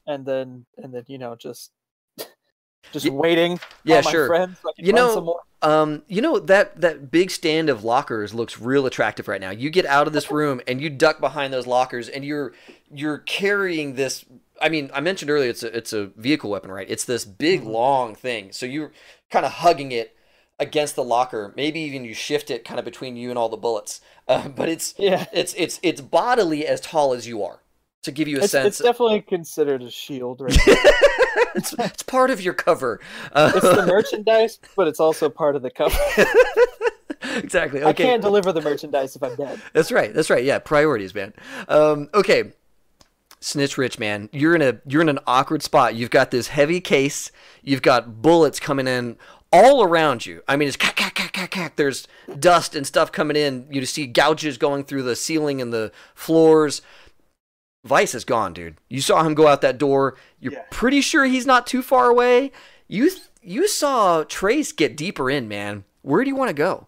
and 0.07 0.25
then 0.25 0.65
and 0.77 0.93
then 0.93 1.03
you 1.07 1.17
know 1.17 1.35
just, 1.35 1.71
just 2.91 3.05
Ye- 3.05 3.11
waiting. 3.11 3.59
Yeah, 3.83 4.01
sure. 4.01 4.27
Friends 4.27 4.57
so 4.61 4.69
I 4.69 4.73
can 4.75 4.85
You 4.85 4.93
know- 4.93 5.13
some 5.13 5.25
more. 5.25 5.39
Um, 5.61 6.03
you 6.09 6.21
know 6.21 6.39
that 6.39 6.81
that 6.81 7.09
big 7.09 7.31
stand 7.31 7.69
of 7.69 7.85
lockers 7.85 8.33
looks 8.33 8.59
real 8.59 8.85
attractive 8.85 9.29
right 9.29 9.39
now. 9.39 9.49
You 9.51 9.69
get 9.69 9.85
out 9.85 10.07
of 10.07 10.13
this 10.13 10.29
room 10.39 10.59
and 10.67 10.81
you 10.81 10.89
duck 10.89 11.21
behind 11.21 11.53
those 11.53 11.65
lockers, 11.67 12.09
and 12.09 12.25
you're 12.25 12.53
you're 12.93 13.19
carrying 13.19 13.95
this. 13.95 14.25
I 14.61 14.67
mean, 14.69 14.91
I 14.93 14.99
mentioned 14.99 15.31
earlier 15.31 15.49
it's 15.49 15.63
a 15.63 15.75
it's 15.75 15.93
a 15.93 16.07
vehicle 16.17 16.49
weapon, 16.49 16.69
right? 16.71 16.85
It's 16.89 17.05
this 17.05 17.23
big 17.23 17.61
Mhm. 17.63 17.67
long 17.71 18.15
thing, 18.15 18.51
so 18.51 18.65
you're 18.65 18.91
kind 19.31 19.45
of 19.45 19.53
hugging 19.53 19.91
it 19.93 20.15
against 20.59 20.95
the 20.95 21.03
locker. 21.03 21.53
Maybe 21.55 21.79
even 21.81 22.05
you 22.05 22.13
shift 22.13 22.51
it 22.51 22.65
kind 22.65 22.79
of 22.79 22.85
between 22.85 23.15
you 23.15 23.29
and 23.29 23.37
all 23.37 23.49
the 23.49 23.57
bullets. 23.57 24.01
Uh, 24.25 24.47
but 24.47 24.69
it's 24.69 24.95
Yeah, 24.97 25.25
it's 25.33 25.53
it's 25.57 25.81
it's 25.83 25.99
bodily 25.99 26.65
as 26.65 26.79
tall 26.79 27.11
as 27.11 27.27
you 27.27 27.43
are 27.43 27.59
to 28.03 28.11
give 28.11 28.29
you 28.29 28.37
a 28.37 28.43
it's, 28.43 28.51
sense. 28.51 28.67
it's 28.67 28.77
definitely 28.77 29.19
considered 29.19 29.81
a 29.81 29.91
shield. 29.91 30.39
Right? 30.39 30.57
it's, 31.55 31.73
it's 31.77 32.03
part 32.03 32.29
of 32.29 32.39
your 32.39 32.53
cover. 32.53 33.01
Uh, 33.33 33.51
it's 33.53 33.75
the 33.75 33.85
merchandise, 33.85 34.59
but 34.77 34.87
it's 34.87 35.01
also 35.01 35.29
part 35.29 35.57
of 35.57 35.61
the 35.61 35.71
cover. 35.71 35.97
exactly. 37.37 37.81
Okay. 37.81 37.89
I 37.89 37.91
can't 37.91 38.21
deliver 38.21 38.53
the 38.53 38.61
merchandise 38.61 39.17
if 39.17 39.23
I'm 39.23 39.35
dead. 39.35 39.61
That's 39.73 39.91
right. 39.91 40.13
That's 40.13 40.29
right. 40.29 40.45
Yeah, 40.45 40.59
priorities, 40.59 41.13
man. 41.13 41.33
Um, 41.67 42.07
okay, 42.13 42.53
Snitch 43.43 43.77
Rich, 43.77 43.99
man, 43.99 44.29
you're 44.31 44.55
in 44.55 44.61
a 44.61 44.79
you're 44.87 45.01
in 45.01 45.09
an 45.09 45.19
awkward 45.27 45.61
spot. 45.61 45.95
You've 45.95 46.11
got 46.11 46.31
this 46.31 46.47
heavy 46.47 46.79
case. 46.79 47.29
You've 47.61 47.81
got 47.81 48.21
bullets 48.21 48.57
coming 48.59 48.87
in 48.87 49.17
all 49.53 49.83
around 49.83 50.25
you. 50.25 50.41
I 50.47 50.55
mean, 50.57 50.67
it's 50.67 50.75
cack, 50.75 50.95
cack, 50.95 51.13
cack, 51.13 51.31
cack, 51.31 51.51
cack. 51.51 51.75
There's 51.75 52.07
dust 52.39 52.75
and 52.75 52.85
stuff 52.85 53.11
coming 53.11 53.37
in. 53.37 53.67
You 53.69 53.85
see 53.85 54.07
gouges 54.07 54.57
going 54.57 54.83
through 54.83 55.03
the 55.03 55.15
ceiling 55.15 55.61
and 55.61 55.71
the 55.71 55.91
floors. 56.15 56.81
Vice 57.85 58.15
is 58.15 58.25
gone, 58.25 58.53
dude. 58.53 58.77
You 58.89 59.01
saw 59.01 59.23
him 59.23 59.33
go 59.33 59.47
out 59.47 59.61
that 59.61 59.77
door. 59.77 60.17
You're 60.39 60.53
Yeah. 60.53 60.63
pretty 60.71 61.01
sure 61.01 61.25
he's 61.25 61.45
not 61.45 61.67
too 61.67 61.81
far 61.81 62.09
away. 62.09 62.51
You 62.87 63.11
you 63.41 63.67
saw 63.67 64.23
Trace 64.23 64.71
get 64.71 64.97
deeper 64.97 65.29
in, 65.29 65.47
man. 65.47 65.83
Where 66.01 66.23
do 66.23 66.29
you 66.29 66.35
want 66.35 66.49
to 66.49 66.53
go? 66.53 66.87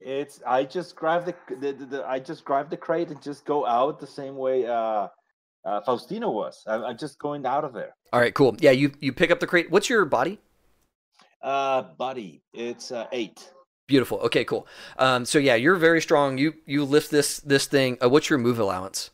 It's 0.00 0.42
I 0.46 0.64
just 0.64 0.96
grab 0.96 1.24
the, 1.24 1.34
the, 1.48 1.72
the, 1.72 1.86
the 1.86 2.04
I 2.06 2.18
just 2.18 2.44
grab 2.44 2.68
the 2.68 2.76
crate 2.76 3.08
and 3.08 3.22
just 3.22 3.44
go 3.46 3.64
out 3.64 3.98
the 4.00 4.06
same 4.06 4.36
way 4.36 4.66
uh, 4.66 5.08
uh 5.64 5.80
Faustino 5.86 6.32
was. 6.32 6.62
I'm, 6.66 6.84
I'm 6.84 6.98
just 6.98 7.18
going 7.18 7.46
out 7.46 7.64
of 7.64 7.72
there. 7.72 7.94
All 8.12 8.20
right, 8.20 8.34
cool. 8.34 8.56
Yeah, 8.60 8.72
you 8.72 8.92
you 9.00 9.12
pick 9.12 9.30
up 9.30 9.40
the 9.40 9.46
crate. 9.46 9.70
What's 9.70 9.88
your 9.88 10.04
body? 10.04 10.40
Uh, 11.44 11.82
buddy, 11.98 12.40
it's 12.54 12.90
uh, 12.90 13.06
eight. 13.12 13.50
Beautiful. 13.86 14.18
Okay, 14.20 14.46
cool. 14.46 14.66
Um, 14.98 15.26
so 15.26 15.38
yeah, 15.38 15.56
you're 15.56 15.76
very 15.76 16.00
strong. 16.00 16.38
You 16.38 16.54
you 16.64 16.84
lift 16.84 17.10
this 17.10 17.38
this 17.40 17.66
thing. 17.66 17.98
Uh, 18.02 18.08
what's 18.08 18.30
your 18.30 18.38
move 18.38 18.58
allowance? 18.58 19.10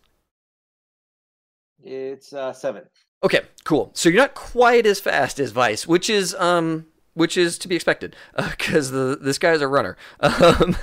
It's 1.82 2.32
uh, 2.32 2.52
seven. 2.52 2.84
Okay, 3.24 3.40
cool. 3.64 3.90
So 3.94 4.08
you're 4.08 4.22
not 4.22 4.34
quite 4.34 4.86
as 4.86 5.00
fast 5.00 5.40
as 5.40 5.50
Vice, 5.50 5.88
which 5.88 6.08
is 6.08 6.34
um 6.36 6.86
which 7.14 7.36
is 7.36 7.58
to 7.58 7.68
be 7.68 7.74
expected 7.74 8.14
because 8.36 8.92
the 8.92 9.18
this 9.20 9.38
guy's 9.38 9.60
a 9.60 9.68
runner. 9.68 9.96
Um, 10.20 10.76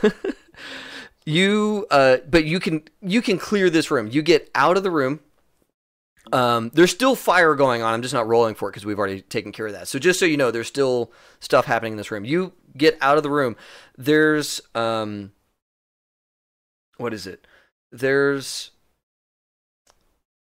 you 1.26 1.88
uh, 1.90 2.18
but 2.30 2.44
you 2.44 2.60
can 2.60 2.84
you 3.02 3.22
can 3.22 3.38
clear 3.38 3.69
this 3.69 3.90
room. 3.90 4.10
You 4.11 4.22
get 4.22 4.52
out 4.53 4.76
of 4.76 4.84
the 4.84 4.91
room. 4.91 5.22
Um, 6.34 6.72
there's 6.74 6.91
still 6.91 7.16
fire 7.16 7.56
going 7.56 7.82
on. 7.82 7.94
I'm 7.94 8.02
just 8.02 8.14
not 8.14 8.28
rolling 8.28 8.56
for 8.56 8.70
it 8.70 8.72
because 8.72 8.86
we've 8.86 8.99
already 8.99 9.22
taken 9.22 9.52
care 9.52 9.68
of 9.68 9.74
that. 9.74 9.88
So 9.88 9.99
just 9.99 10.20
so 10.20 10.26
you 10.26 10.38
know, 10.38 10.52
there's 10.52 10.68
still 10.68 11.12
stuff 11.40 11.66
happening 11.66 11.94
in 11.94 11.98
this 11.98 12.12
room. 12.12 12.26
You 12.26 12.54
get 12.76 12.98
out 13.02 13.18
of 13.18 13.24
the 13.24 13.30
room. 13.30 13.56
There's 13.98 14.62
um, 14.76 15.32
what 16.98 17.14
is 17.14 17.28
it? 17.28 17.45
There's 17.91 18.72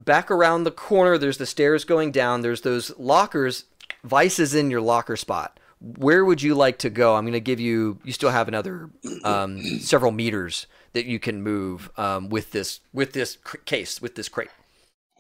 back 0.04 0.30
around 0.30 0.64
the 0.64 0.70
corner. 0.70 1.18
There's 1.18 1.38
the 1.38 1.46
stairs 1.46 1.84
going 1.84 2.12
down. 2.12 2.42
There's 2.42 2.62
those 2.62 2.96
lockers. 2.98 3.64
Vice 4.04 4.38
is 4.38 4.54
in 4.54 4.70
your 4.70 4.80
locker 4.80 5.16
spot. 5.16 5.58
Where 5.80 6.24
would 6.24 6.42
you 6.42 6.54
like 6.54 6.78
to 6.78 6.90
go? 6.90 7.16
I'm 7.16 7.24
going 7.24 7.32
to 7.32 7.40
give 7.40 7.58
you. 7.58 7.98
You 8.04 8.12
still 8.12 8.30
have 8.30 8.46
another 8.46 8.90
um, 9.24 9.60
several 9.80 10.12
meters 10.12 10.66
that 10.92 11.06
you 11.06 11.18
can 11.18 11.42
move 11.42 11.90
um, 11.96 12.28
with 12.28 12.52
this 12.52 12.80
with 12.92 13.12
this 13.12 13.38
case 13.64 14.00
with 14.00 14.14
this 14.14 14.28
crate. 14.28 14.50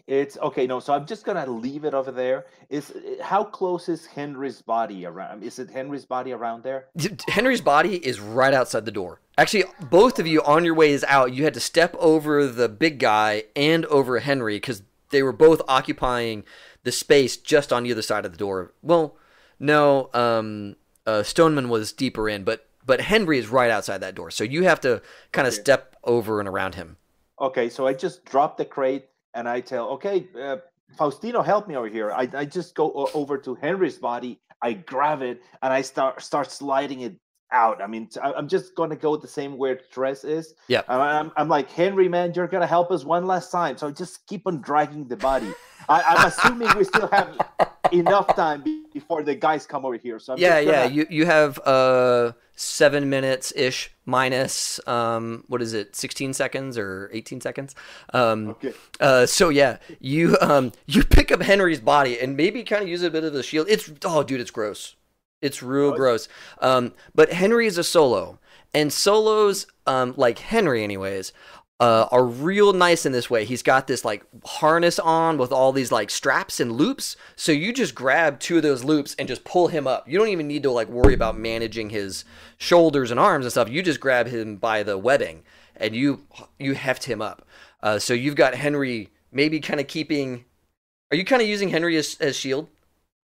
It's 0.06 0.36
okay. 0.38 0.66
No, 0.66 0.80
so 0.80 0.92
I'm 0.92 1.06
just 1.06 1.24
gonna 1.24 1.46
leave 1.46 1.84
it 1.84 1.94
over 1.94 2.10
there. 2.10 2.46
Is 2.68 2.92
how 3.20 3.44
close 3.44 3.88
is 3.88 4.04
Henry's 4.06 4.60
body 4.60 5.06
around? 5.06 5.44
Is 5.44 5.58
it 5.58 5.70
Henry's 5.70 6.04
body 6.04 6.32
around 6.32 6.64
there? 6.64 6.86
Henry's 7.28 7.60
body 7.60 8.04
is 8.04 8.18
right 8.20 8.52
outside 8.52 8.84
the 8.84 8.90
door. 8.90 9.20
Actually, 9.38 9.64
both 9.90 10.18
of 10.18 10.26
you 10.26 10.42
on 10.42 10.64
your 10.64 10.74
ways 10.74 11.04
out, 11.04 11.32
you 11.32 11.44
had 11.44 11.54
to 11.54 11.60
step 11.60 11.94
over 11.98 12.46
the 12.46 12.68
big 12.68 12.98
guy 12.98 13.44
and 13.54 13.84
over 13.86 14.18
Henry 14.18 14.56
because 14.56 14.82
they 15.10 15.22
were 15.22 15.32
both 15.32 15.62
occupying 15.68 16.44
the 16.82 16.92
space 16.92 17.36
just 17.36 17.72
on 17.72 17.84
the 17.84 17.92
other 17.92 18.02
side 18.02 18.24
of 18.24 18.32
the 18.32 18.38
door. 18.38 18.72
Well, 18.82 19.16
no, 19.60 20.10
um, 20.12 20.74
uh, 21.06 21.22
Stoneman 21.22 21.68
was 21.68 21.92
deeper 21.92 22.28
in, 22.28 22.42
but 22.42 22.66
but 22.84 23.00
Henry 23.02 23.38
is 23.38 23.46
right 23.48 23.70
outside 23.70 23.98
that 23.98 24.16
door, 24.16 24.32
so 24.32 24.42
you 24.42 24.64
have 24.64 24.80
to 24.80 25.00
kind 25.30 25.46
of 25.46 25.54
Okay. 25.54 25.62
step 25.62 25.94
over 26.02 26.40
and 26.40 26.48
around 26.48 26.74
him. 26.74 26.96
Okay, 27.40 27.68
so 27.68 27.86
I 27.86 27.94
just 27.94 28.24
drop 28.24 28.56
the 28.56 28.64
crate 28.64 29.06
and 29.34 29.48
I 29.48 29.60
tell, 29.60 29.88
okay, 29.90 30.28
uh, 30.40 30.56
Faustino, 30.98 31.44
help 31.44 31.68
me 31.68 31.76
over 31.76 31.88
here. 31.88 32.12
I, 32.12 32.28
I 32.34 32.44
just 32.44 32.74
go 32.74 32.92
over 33.14 33.38
to 33.38 33.54
Henry's 33.54 33.98
body. 33.98 34.40
I 34.62 34.74
grab 34.74 35.22
it 35.22 35.42
and 35.62 35.72
I 35.72 35.82
start 35.82 36.22
start 36.22 36.50
sliding 36.50 37.00
it 37.00 37.16
out. 37.50 37.82
I 37.82 37.86
mean, 37.86 38.08
I'm 38.22 38.48
just 38.48 38.74
gonna 38.74 38.96
go 38.96 39.16
the 39.16 39.28
same 39.28 39.56
where 39.56 39.80
Tress 39.90 40.24
is. 40.24 40.54
Yeah. 40.68 40.82
I'm, 40.88 41.32
I'm 41.36 41.48
like 41.48 41.70
Henry, 41.70 42.08
man, 42.08 42.32
you're 42.34 42.46
gonna 42.46 42.66
help 42.66 42.90
us 42.90 43.04
one 43.04 43.26
last 43.26 43.50
time. 43.50 43.76
So 43.76 43.90
just 43.90 44.26
keep 44.26 44.46
on 44.46 44.60
dragging 44.60 45.08
the 45.08 45.16
body. 45.16 45.52
I, 45.88 46.02
I'm 46.02 46.26
assuming 46.26 46.68
we 46.76 46.84
still 46.84 47.08
have 47.08 47.38
enough 47.92 48.34
time 48.34 48.62
before 48.92 49.22
the 49.22 49.34
guys 49.34 49.66
come 49.66 49.84
over 49.84 49.96
here. 49.96 50.18
So 50.18 50.34
I'm 50.34 50.38
yeah, 50.38 50.58
yeah. 50.58 50.84
You 50.84 51.06
you 51.10 51.26
have 51.26 51.58
uh 51.60 52.32
seven 52.54 53.08
minutes 53.08 53.52
ish 53.56 53.90
minus 54.04 54.80
um 54.86 55.44
what 55.48 55.62
is 55.62 55.72
it, 55.72 55.96
sixteen 55.96 56.32
seconds 56.32 56.76
or 56.78 57.10
eighteen 57.12 57.40
seconds? 57.40 57.74
Um 58.12 58.48
Okay. 58.50 58.72
uh 59.00 59.26
so 59.26 59.48
yeah, 59.48 59.78
you 60.00 60.36
um 60.40 60.72
you 60.86 61.04
pick 61.04 61.30
up 61.32 61.42
Henry's 61.42 61.80
body 61.80 62.18
and 62.20 62.36
maybe 62.36 62.62
kind 62.64 62.82
of 62.82 62.88
use 62.88 63.02
a 63.02 63.10
bit 63.10 63.24
of 63.24 63.34
a 63.34 63.42
shield. 63.42 63.66
It's 63.68 63.90
oh 64.04 64.22
dude, 64.22 64.40
it's 64.40 64.50
gross. 64.50 64.96
It's 65.40 65.62
real 65.62 65.90
Oh, 65.90 65.96
gross. 65.96 66.28
Um 66.60 66.92
but 67.14 67.32
Henry 67.32 67.66
is 67.66 67.78
a 67.78 67.84
solo. 67.84 68.38
And 68.74 68.90
solos, 68.90 69.66
um, 69.86 70.14
like 70.16 70.38
Henry 70.38 70.82
anyways, 70.82 71.34
uh, 71.82 72.06
are 72.12 72.24
real 72.24 72.72
nice 72.72 73.04
in 73.04 73.10
this 73.10 73.28
way. 73.28 73.44
He's 73.44 73.64
got 73.64 73.88
this 73.88 74.04
like 74.04 74.24
harness 74.44 75.00
on 75.00 75.36
with 75.36 75.50
all 75.50 75.72
these 75.72 75.90
like 75.90 76.10
straps 76.10 76.60
and 76.60 76.70
loops. 76.70 77.16
So 77.34 77.50
you 77.50 77.72
just 77.72 77.92
grab 77.92 78.38
two 78.38 78.58
of 78.58 78.62
those 78.62 78.84
loops 78.84 79.16
and 79.18 79.26
just 79.26 79.42
pull 79.42 79.66
him 79.66 79.88
up. 79.88 80.08
You 80.08 80.16
don't 80.16 80.28
even 80.28 80.46
need 80.46 80.62
to 80.62 80.70
like 80.70 80.86
worry 80.86 81.12
about 81.12 81.36
managing 81.36 81.90
his 81.90 82.24
shoulders 82.56 83.10
and 83.10 83.18
arms 83.18 83.44
and 83.44 83.50
stuff. 83.50 83.68
You 83.68 83.82
just 83.82 83.98
grab 83.98 84.28
him 84.28 84.58
by 84.58 84.84
the 84.84 84.96
webbing 84.96 85.42
and 85.74 85.96
you 85.96 86.20
you 86.56 86.74
heft 86.74 87.02
him 87.02 87.20
up. 87.20 87.44
Uh, 87.82 87.98
so 87.98 88.14
you've 88.14 88.36
got 88.36 88.54
Henry 88.54 89.08
maybe 89.32 89.58
kind 89.58 89.80
of 89.80 89.88
keeping. 89.88 90.44
Are 91.10 91.16
you 91.16 91.24
kind 91.24 91.42
of 91.42 91.48
using 91.48 91.70
Henry 91.70 91.96
as, 91.96 92.16
as 92.20 92.36
shield? 92.36 92.68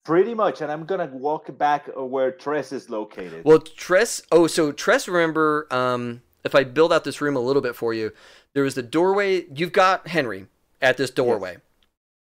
Pretty 0.04 0.34
much, 0.34 0.62
and 0.62 0.72
I'm 0.72 0.86
gonna 0.86 1.12
walk 1.14 1.56
back 1.60 1.90
where 1.96 2.32
Tress 2.32 2.72
is 2.72 2.90
located. 2.90 3.46
Well, 3.46 3.60
Tress. 3.60 4.24
Oh, 4.32 4.48
so 4.48 4.72
Tress. 4.72 5.08
Remember, 5.08 5.68
um, 5.70 6.24
if 6.48 6.56
I 6.56 6.64
build 6.64 6.92
out 6.92 7.04
this 7.04 7.22
room 7.22 7.36
a 7.36 7.40
little 7.40 7.62
bit 7.62 7.76
for 7.76 7.94
you, 7.94 8.12
there 8.54 8.66
is 8.66 8.74
the 8.74 8.82
doorway. 8.82 9.46
You've 9.54 9.72
got 9.72 10.08
Henry 10.08 10.48
at 10.82 10.98
this 10.98 11.12
doorway. 11.12 11.58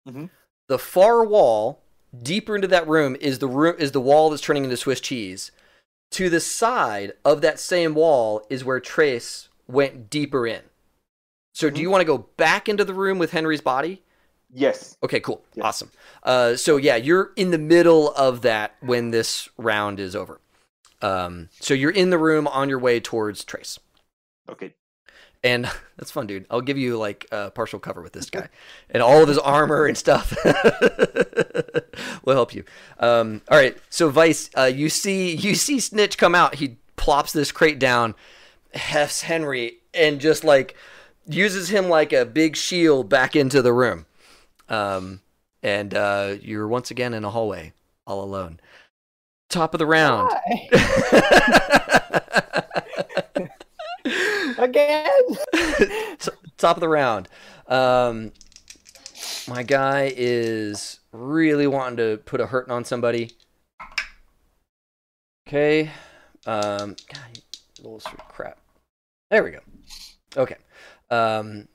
Mhm. 0.08 0.30
The 0.68 0.80
far 0.80 1.24
wall, 1.24 1.82
deeper 2.22 2.56
into 2.56 2.68
that 2.68 2.88
room, 2.88 3.16
is 3.22 3.40
the 3.40 3.48
room 3.48 3.76
is 3.80 3.92
the 3.94 4.02
wall 4.02 4.30
that's 4.30 4.42
turning 4.42 4.64
into 4.66 4.78
Swiss 4.78 5.00
cheese. 5.00 5.52
To 6.12 6.30
the 6.30 6.40
side 6.40 7.14
of 7.24 7.42
that 7.42 7.60
same 7.60 7.94
wall 7.96 8.46
is 8.50 8.64
where 8.64 8.80
Trace 8.80 9.48
went 9.68 10.10
deeper 10.10 10.46
in. 10.46 10.62
So, 11.54 11.70
do 11.70 11.82
you 11.82 11.90
want 11.90 12.02
to 12.02 12.06
go 12.06 12.18
back 12.38 12.68
into 12.68 12.84
the 12.84 12.94
room 12.94 13.18
with 13.18 13.32
Henry's 13.32 13.62
body? 13.62 14.02
yes. 14.54 14.98
Okay, 15.04 15.20
cool. 15.20 15.44
Yeah. 15.54 15.66
Awesome. 15.66 15.92
Uh, 16.24 16.56
so 16.56 16.78
yeah, 16.78 16.96
you're 16.96 17.32
in 17.36 17.52
the 17.52 17.58
middle 17.58 18.12
of 18.14 18.42
that 18.42 18.76
when 18.80 19.12
this 19.12 19.50
round 19.58 20.00
is 20.00 20.16
over. 20.16 20.40
Um, 21.02 21.50
so 21.60 21.74
you're 21.74 21.92
in 21.92 22.10
the 22.10 22.18
room 22.18 22.48
on 22.48 22.70
your 22.70 22.80
way 22.80 23.00
towards 23.02 23.44
Trace. 23.44 23.80
Okay. 24.50 24.74
And 25.44 25.70
that's 25.98 26.12
fun, 26.12 26.28
dude. 26.28 26.46
I'll 26.50 26.62
give 26.62 26.78
you 26.78 26.98
like 26.98 27.26
uh, 27.32 27.52
partial 27.52 27.80
cover 27.80 28.02
with 28.02 28.14
this 28.14 28.30
guy 28.30 28.50
and 28.90 29.02
all 29.02 29.22
of 29.22 29.28
his 29.28 29.38
armor 29.38 29.86
and 29.86 29.98
stuff. 29.98 30.36
will 32.26 32.34
help 32.34 32.54
you. 32.54 32.64
Um, 33.00 33.42
all 33.50 33.58
right. 33.58 33.78
So 33.90 34.10
Vice, 34.10 34.50
uh, 34.58 34.64
you 34.64 34.90
see 34.90 35.36
you 35.36 35.56
see 35.56 35.80
Snitch 35.80 36.18
come 36.18 36.36
out. 36.36 36.56
He 36.56 36.78
plops 36.96 37.32
this 37.32 37.52
crate 37.52 37.80
down, 37.80 38.16
hefts 38.74 39.22
Henry, 39.22 39.78
and 39.94 40.20
just 40.20 40.44
like 40.44 40.76
uses 41.28 41.70
him 41.70 41.90
like 41.90 42.14
a 42.14 42.26
big 42.26 42.56
shield 42.56 43.10
back 43.10 43.36
into 43.36 43.62
the 43.62 43.74
room. 43.74 44.06
Um, 44.70 45.22
and 45.62 45.94
uh, 45.94 46.36
you're 46.42 46.68
once 46.68 46.92
again 46.92 47.14
in 47.14 47.24
a 47.24 47.30
hallway, 47.30 47.74
all 48.06 48.24
alone. 48.24 48.60
Top 49.50 49.74
of 49.74 49.80
the 49.80 49.86
round. 49.86 50.32
Again. 54.58 55.12
T- 55.54 56.32
top 56.58 56.78
of 56.78 56.82
the 56.82 56.90
round. 56.90 57.28
Um, 57.68 58.32
my 59.48 59.64
guy 59.64 60.14
is 60.16 61.00
really 61.12 61.68
wanting 61.68 61.98
to 61.98 62.18
put 62.26 62.42
a 62.42 62.48
hurting 62.48 62.72
on 62.72 62.86
somebody. 62.86 63.32
Okay. 65.48 65.92
Um, 66.46 66.96
God, 67.12 67.40
rolls 67.84 68.04
for 68.04 68.18
crap. 68.18 68.58
There 69.30 69.44
we 69.44 69.52
go. 69.52 69.60
Okay. 70.38 70.58
Um, 71.10 71.68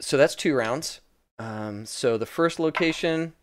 so 0.00 0.16
that's 0.16 0.34
two 0.34 0.54
rounds. 0.54 1.00
Um, 1.38 1.86
so 1.86 2.18
the 2.18 2.26
first 2.26 2.58
location 2.58 3.34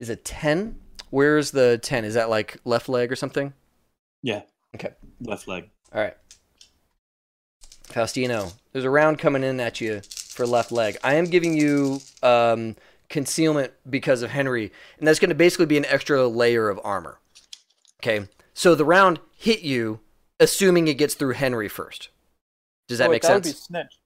is 0.00 0.08
a 0.08 0.16
10. 0.16 0.78
Where's 1.10 1.50
the 1.50 1.78
10? 1.78 2.04
Is 2.04 2.14
that 2.14 2.30
like 2.30 2.58
left 2.64 2.88
leg 2.88 3.12
or 3.12 3.16
something? 3.16 3.52
Yeah. 4.22 4.42
Okay. 4.74 4.90
Left 5.20 5.48
leg. 5.48 5.70
All 5.94 6.00
right. 6.00 6.16
Faustino, 7.92 8.52
there's 8.72 8.84
a 8.84 8.90
round 8.90 9.18
coming 9.18 9.42
in 9.44 9.60
at 9.60 9.80
you 9.80 10.00
for 10.30 10.46
left 10.46 10.72
leg. 10.72 10.96
I 11.04 11.14
am 11.14 11.26
giving 11.26 11.54
you 11.56 12.00
um, 12.22 12.76
concealment 13.08 13.72
because 13.88 14.22
of 14.22 14.30
Henry, 14.30 14.72
and 14.98 15.06
that's 15.06 15.18
going 15.18 15.28
to 15.28 15.34
basically 15.34 15.66
be 15.66 15.76
an 15.76 15.84
extra 15.86 16.26
layer 16.26 16.68
of 16.68 16.80
armor. 16.82 17.18
Okay. 18.02 18.28
So 18.54 18.74
the 18.74 18.84
round 18.84 19.20
hit 19.36 19.60
you, 19.62 20.00
assuming 20.40 20.88
it 20.88 20.94
gets 20.98 21.14
through 21.14 21.34
Henry 21.34 21.68
first. 21.68 22.08
Does 22.88 22.98
that 22.98 23.08
Oh, 23.08 23.10
make 23.12 23.22
that 23.22 23.34
would 23.34 23.44
sense? 23.44 23.56
be 23.60 23.62
snitch. 23.64 23.98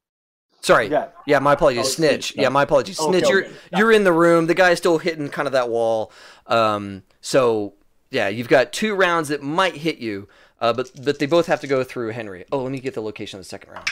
Sorry. 0.60 0.88
Yeah. 0.88 1.08
Yeah. 1.26 1.38
my 1.38 1.52
apologies. 1.52 1.86
Oh, 1.86 1.88
Snitch. 1.88 2.28
Snitch, 2.32 2.42
Yeah, 2.42 2.48
my 2.48 2.62
apologies. 2.64 2.98
Okay, 2.98 3.18
Snitch, 3.18 3.28
you're 3.30 3.44
okay. 3.44 3.54
you're 3.76 3.92
in 3.92 4.04
the 4.04 4.12
room. 4.12 4.46
The 4.46 4.54
guy's 4.54 4.78
still 4.78 4.98
hitting 4.98 5.28
kind 5.28 5.46
of 5.46 5.52
that 5.52 5.68
wall. 5.68 6.10
Um, 6.46 7.02
so 7.20 7.74
yeah, 8.10 8.28
you've 8.28 8.48
got 8.48 8.72
two 8.72 8.94
rounds 8.94 9.28
that 9.28 9.42
might 9.42 9.76
hit 9.76 9.98
you, 9.98 10.28
uh, 10.60 10.72
but 10.72 10.90
but 11.04 11.18
they 11.18 11.26
both 11.26 11.46
have 11.46 11.60
to 11.60 11.66
go 11.66 11.82
through 11.84 12.10
Henry. 12.10 12.44
Oh, 12.52 12.62
let 12.62 12.72
me 12.72 12.80
get 12.80 12.94
the 12.94 13.02
location 13.02 13.38
of 13.38 13.44
the 13.44 13.48
second 13.48 13.72
round. 13.72 13.88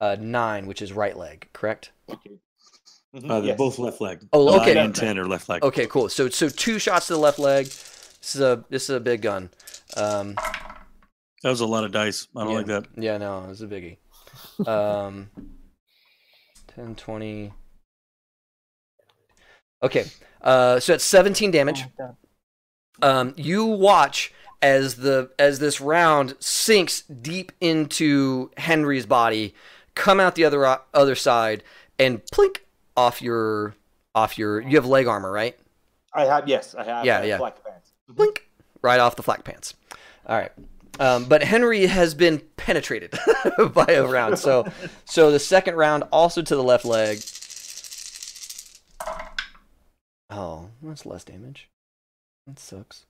Uh, 0.00 0.16
nine, 0.20 0.66
which 0.66 0.80
is 0.80 0.92
right 0.92 1.16
leg, 1.16 1.48
correct? 1.52 1.90
Okay. 2.08 2.38
Mhm, 3.14 3.30
Uh, 3.30 3.40
they're 3.40 3.48
yes. 3.48 3.58
both 3.58 3.78
left 3.78 4.00
leg. 4.00 4.20
Oh, 4.32 4.46
Nine 4.50 4.60
okay. 4.60 4.78
and 4.78 4.94
ten 4.94 5.18
are 5.18 5.26
left 5.26 5.48
leg. 5.48 5.62
Okay, 5.64 5.86
cool. 5.86 6.08
So 6.08 6.28
so 6.28 6.48
two 6.48 6.78
shots 6.78 7.06
to 7.08 7.14
the 7.14 7.18
left 7.18 7.38
leg. 7.38 7.66
This 7.66 8.34
is 8.34 8.40
a 8.40 8.64
this 8.68 8.82
is 8.84 8.90
a 8.90 9.00
big 9.00 9.22
gun. 9.22 9.50
Um, 9.96 10.34
That 11.42 11.50
was 11.50 11.60
a 11.60 11.66
lot 11.66 11.84
of 11.84 11.92
dice. 11.92 12.28
I 12.36 12.40
don't 12.44 12.50
yeah, 12.52 12.56
like 12.58 12.66
that. 12.66 12.86
Yeah, 12.96 13.16
no, 13.16 13.44
it 13.44 13.48
was 13.48 13.62
a 13.62 13.66
biggie. 13.66 13.96
Um, 14.66 15.30
10, 16.74 16.94
20. 16.96 17.52
Okay, 19.82 20.04
uh, 20.42 20.80
so 20.80 20.92
it's 20.94 21.04
17 21.04 21.50
damage. 21.52 21.84
Oh, 22.00 22.16
um, 23.02 23.34
you 23.36 23.64
watch 23.64 24.32
as 24.60 24.96
the 24.96 25.30
as 25.38 25.58
this 25.58 25.80
round 25.80 26.34
sinks 26.40 27.02
deep 27.02 27.52
into 27.60 28.50
Henry's 28.56 29.06
body, 29.06 29.54
come 29.94 30.20
out 30.20 30.34
the 30.34 30.44
other 30.44 30.80
other 30.94 31.14
side, 31.14 31.62
and 31.98 32.22
plink 32.26 32.58
off 32.96 33.22
your 33.22 33.74
off 34.14 34.38
your. 34.38 34.60
You 34.60 34.76
have 34.76 34.86
leg 34.86 35.06
armor, 35.06 35.30
right? 35.30 35.58
I 36.12 36.24
have 36.24 36.48
yes, 36.48 36.74
I 36.74 36.84
have. 36.84 37.04
Yeah, 37.04 37.22
yeah. 37.22 37.38
Black 37.38 37.62
pants. 37.64 37.92
Blink 38.08 38.48
right 38.82 39.00
off 39.00 39.16
the 39.16 39.22
flak 39.22 39.44
pants. 39.44 39.74
All 40.26 40.36
right. 40.36 40.52
Um, 41.00 41.26
but 41.26 41.42
Henry 41.42 41.86
has 41.86 42.14
been 42.14 42.40
penetrated 42.56 43.16
by 43.72 43.86
a 43.88 44.04
round. 44.04 44.38
So, 44.38 44.66
so 45.04 45.30
the 45.30 45.38
second 45.38 45.76
round 45.76 46.04
also 46.10 46.42
to 46.42 46.56
the 46.56 46.62
left 46.62 46.84
leg. 46.84 47.20
Oh, 50.30 50.68
that's 50.82 51.06
less 51.06 51.24
damage. 51.24 51.68
That 52.46 52.58
sucks. 52.58 53.06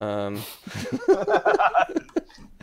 Um, 0.00 0.42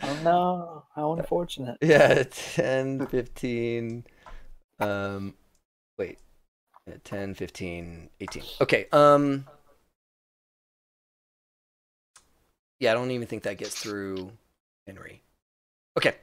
Oh 0.02 0.20
no! 0.22 0.84
How 0.94 1.14
unfortunate. 1.14 1.78
yeah, 1.80 2.22
10, 2.30 3.06
15. 3.06 4.04
Um, 4.78 5.34
wait, 5.98 6.18
Yeah, 6.86 6.94
10, 7.02 7.34
15, 7.34 8.10
18. 8.20 8.42
Okay. 8.60 8.86
Um, 8.92 9.46
yeah, 12.78 12.90
I 12.90 12.94
don't 12.94 13.10
even 13.10 13.26
think 13.26 13.42
that 13.44 13.56
gets 13.58 13.74
through 13.74 14.32
Henry. 14.86 15.22
Okay. 15.96 16.14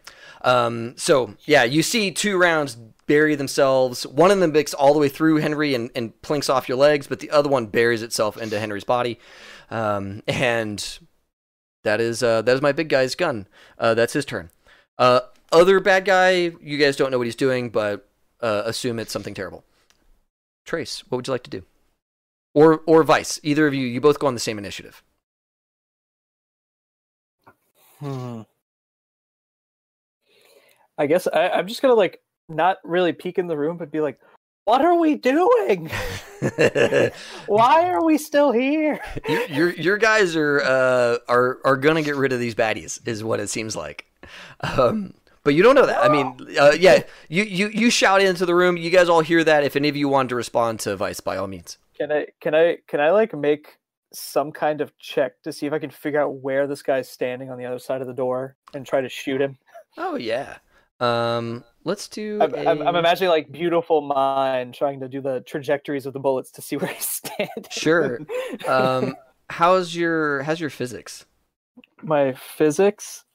Um, 0.41 0.94
so 0.98 1.35
yeah, 1.45 1.64
you 1.64 1.81
see 1.81 2.11
two 2.11 2.38
rounds 2.38 2.76
bury 3.07 3.34
themselves. 3.35 4.06
One 4.06 4.30
of 4.30 4.40
them 4.40 4.52
makes 4.52 4.73
all 4.73 4.94
the 4.94 4.99
way 4.99 5.10
through 5.10 5.38
Henry 5.38 5.73
and, 5.73 5.90
and 5.95 6.19
plinks 6.22 6.48
off 6.49 6.69
your 6.69 6.77
legs, 6.77 7.07
but 7.07 7.19
the 7.19 7.31
other 7.31 7.49
one 7.49 7.65
buries 7.65 8.03
itself 8.03 8.38
into 8.38 8.60
Henry's 8.60 8.84
body. 8.84 9.19
Um, 9.69 10.23
and 10.27 10.99
that 11.84 11.99
is 12.02 12.23
uh, 12.23 12.41
that 12.41 12.56
is 12.56 12.61
my 12.61 12.72
big 12.72 12.90
guy's 12.90 13.15
gun. 13.15 13.48
Uh, 13.77 13.94
that's 13.94 14.14
his 14.14 14.26
turn. 14.26 14.49
Uh, 14.98 15.22
other 15.52 15.80
bad 15.80 16.06
guy, 16.06 16.52
you 16.61 16.77
guys 16.77 16.95
don't 16.95 17.11
know 17.11 17.18
what 17.18 17.27
he's 17.27 17.35
doing, 17.35 17.69
but 17.69 18.07
uh, 18.41 18.64
assume 18.65 18.99
it's 18.99 19.11
something 19.11 19.34
terrible. 19.34 19.64
Trace, 20.65 21.03
what 21.10 21.18
would 21.18 21.27
you 21.27 21.34
like 21.34 21.44
to 21.44 21.49
do? 21.49 21.64
Or 22.53 22.81
or 22.85 23.03
Vice, 23.03 23.40
either 23.44 23.68
of 23.68 23.73
you, 23.73 23.85
you 23.85 23.99
both 23.99 24.19
go 24.19 24.27
on 24.27 24.34
the 24.34 24.40
same 24.40 24.57
initiative. 24.57 25.03
Hmm. 27.99 28.41
I 30.98 31.07
guess 31.07 31.27
I, 31.27 31.49
I'm 31.49 31.68
just 31.68 31.81
gonna 31.81 31.94
like 31.95 32.22
not 32.49 32.77
really 32.84 33.14
peek 33.14 33.38
in 33.38 33.48
the 33.48 33.57
room, 33.57 33.77
but 33.77 33.91
be 33.91 34.02
like, 34.02 34.19
"What 34.65 34.84
are 34.84 34.98
we 34.98 35.15
doing? 35.15 35.90
Why 37.48 37.90
are 37.90 38.03
we 38.03 38.18
still 38.18 38.52
here?" 38.52 38.99
your, 39.27 39.45
your 39.48 39.69
your 39.72 39.98
guys 39.98 40.35
are 40.35 40.61
uh, 40.61 41.18
are 41.27 41.60
are 41.65 41.77
gonna 41.77 42.02
get 42.02 42.15
rid 42.15 42.34
of 42.34 42.40
these 42.40 42.56
baddies, 42.56 43.06
is 43.07 43.23
what 43.23 43.40
it 43.40 43.49
seems 43.49 43.76
like. 43.76 44.06
Um, 44.61 45.14
but 45.44 45.56
you 45.56 45.64
don't 45.64 45.76
know 45.76 45.85
that. 45.85 46.03
I 46.03 46.10
mean, 46.10 46.57
uh, 46.57 46.72
yeah, 46.80 47.03
you, 47.27 47.44
you 47.44 47.68
you 47.68 47.90
shout 47.90 48.22
into 48.22 48.45
the 48.45 48.56
room. 48.56 48.77
You 48.77 48.90
guys 48.90 49.10
all 49.10 49.22
hear 49.22 49.44
that. 49.44 49.64
If 49.64 49.76
any 49.76 49.90
of 49.90 49.95
you 49.95 50.07
want 50.07 50.30
to 50.30 50.35
respond 50.35 50.80
to 50.81 50.95
Vice, 50.95 51.19
by 51.19 51.35
all 51.35 51.48
means. 51.48 51.77
Can 51.98 52.11
I 52.11 52.27
can 52.40 52.56
I 52.56 52.77
can 52.88 53.02
I 53.02 53.11
like 53.11 53.34
make 53.34 53.77
some 54.14 54.52
kind 54.52 54.80
of 54.80 54.98
check 54.99 55.41
to 55.41 55.52
see 55.52 55.65
if 55.65 55.73
I 55.73 55.80
can 55.80 55.90
figure 55.90 56.22
out 56.22 56.35
where 56.35 56.68
this 56.68 56.81
guy's 56.81 57.10
standing 57.10 57.49
on 57.49 57.57
the 57.57 57.65
other 57.65 57.80
side 57.80 57.99
of 58.02 58.07
the 58.07 58.14
door 58.14 58.56
and 58.73 58.85
try 58.85 59.02
to 59.02 59.10
shoot 59.10 59.41
him? 59.41 59.57
Oh 59.98 60.15
yeah. 60.15 60.57
Um, 60.99 61.64
let's 61.84 62.08
do. 62.08 62.40
I'm, 62.42 62.54
I'm, 62.68 62.88
I'm 62.88 62.96
imagining 62.96 63.30
like 63.30 63.52
beautiful 63.52 64.02
mind 64.02 64.74
trying 64.74 65.00
to 65.02 65.08
do 65.08 65.22
the 65.22 65.42
trajectories 65.42 66.06
of 66.06 66.14
the 66.14 66.20
bullets 66.20 66.52
to 66.52 66.62
see 66.62 66.78
where 66.78 66.92
he's 66.92 67.06
standing. 67.08 67.50
Sure. 67.72 68.20
Um, 68.68 69.16
how's 69.50 69.96
your 69.96 70.44
how's 70.44 70.60
your 70.60 70.70
physics? 70.70 71.26
My 72.02 72.34
physics. 72.34 73.26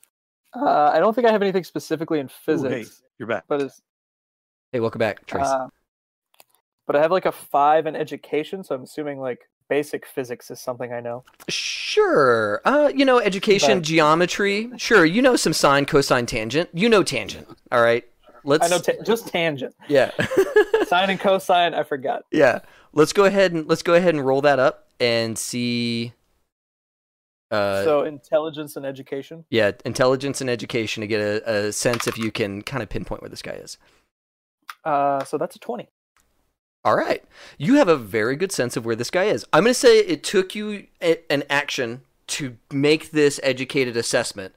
Uh, 0.55 0.91
I 0.93 0.99
don't 0.99 1.15
think 1.15 1.27
I 1.27 1.33
have 1.33 1.43
anything 1.43 1.65
specifically 1.65 2.21
in 2.21 2.27
Ooh, 2.27 2.31
physics, 2.45 2.89
hey, 3.01 3.07
you're 3.19 3.29
back. 3.29 3.45
but 3.49 3.61
it's 3.63 3.83
Hey, 4.73 4.81
welcome 4.81 4.99
back, 4.99 5.25
Trace. 5.27 5.47
uh, 5.47 5.67
but 6.87 6.97
I 6.97 7.01
have 7.03 7.11
like 7.11 7.27
a 7.27 7.33
five 7.33 7.87
in 7.87 7.95
education, 7.95 8.65
so 8.65 8.75
I'm 8.75 8.83
assuming 8.83 9.19
like 9.21 9.41
basic 9.69 10.07
physics 10.07 10.51
is 10.51 10.59
something 10.61 10.93
I 10.93 11.01
know. 11.01 11.25
Sure. 11.49 12.61
Uh, 12.65 12.91
you 12.95 13.05
know, 13.05 13.19
education, 13.21 13.79
But- 13.79 13.85
geometry. 13.85 14.71
Sure. 14.79 15.05
You 15.05 15.21
know 15.21 15.37
some 15.37 15.53
sine, 15.53 15.85
cosine, 15.85 16.27
tangent. 16.27 16.71
You 16.73 16.89
know 16.89 17.03
tangent. 17.03 17.47
All 17.71 17.83
right. 17.83 18.05
Let's. 18.49 18.65
I 18.65 18.69
know 18.69 18.81
ta- 18.81 19.03
just 19.05 19.29
tangent, 19.29 19.75
yeah. 19.89 20.11
sine 20.87 21.11
and 21.11 21.21
cosine. 21.21 21.75
I 21.75 21.83
forgot. 21.83 22.23
yeah. 22.33 22.61
Let's 22.95 23.13
go 23.13 23.27
ahead 23.27 23.53
and 23.53 23.69
let's 23.69 23.83
go 23.83 23.95
ahead 23.95 24.15
and 24.15 24.25
roll 24.25 24.41
that 24.41 24.59
up 24.59 24.89
and 24.99 25.39
see. 25.39 26.15
Uh, 27.51 27.85
so 27.85 28.03
intelligence 28.05 28.77
and 28.77 28.85
education. 28.87 29.45
yeah, 29.51 29.73
intelligence 29.85 30.41
and 30.41 30.49
education 30.51 31.03
to 31.03 31.07
get 31.07 31.21
a, 31.21 31.67
a 31.69 31.73
sense 31.73 32.07
if 32.07 32.17
you 32.19 32.31
can 32.33 32.63
kind 32.63 32.83
of 32.83 32.89
pinpoint 32.89 33.23
where 33.23 33.29
this 33.29 33.43
guy 33.43 33.53
is. 33.53 33.77
Uh, 34.85 35.23
so 35.25 35.37
that's 35.37 35.55
a 35.55 35.59
twenty. 35.59 35.89
All 36.85 36.97
right. 36.97 37.23
You 37.59 37.75
have 37.75 37.89
a 37.89 37.97
very 37.97 38.37
good 38.37 38.53
sense 38.53 38.77
of 38.77 38.87
where 38.87 38.97
this 38.97 39.11
guy 39.11 39.25
is. 39.25 39.45
I'm 39.53 39.65
going 39.65 39.75
to 39.75 39.79
say 39.79 39.99
it 39.99 40.23
took 40.23 40.55
you 40.55 40.87
a, 41.03 41.19
an 41.31 41.43
action 41.51 42.03
to 42.29 42.57
make 42.73 43.11
this 43.11 43.39
educated 43.43 43.97
assessment. 43.97 44.55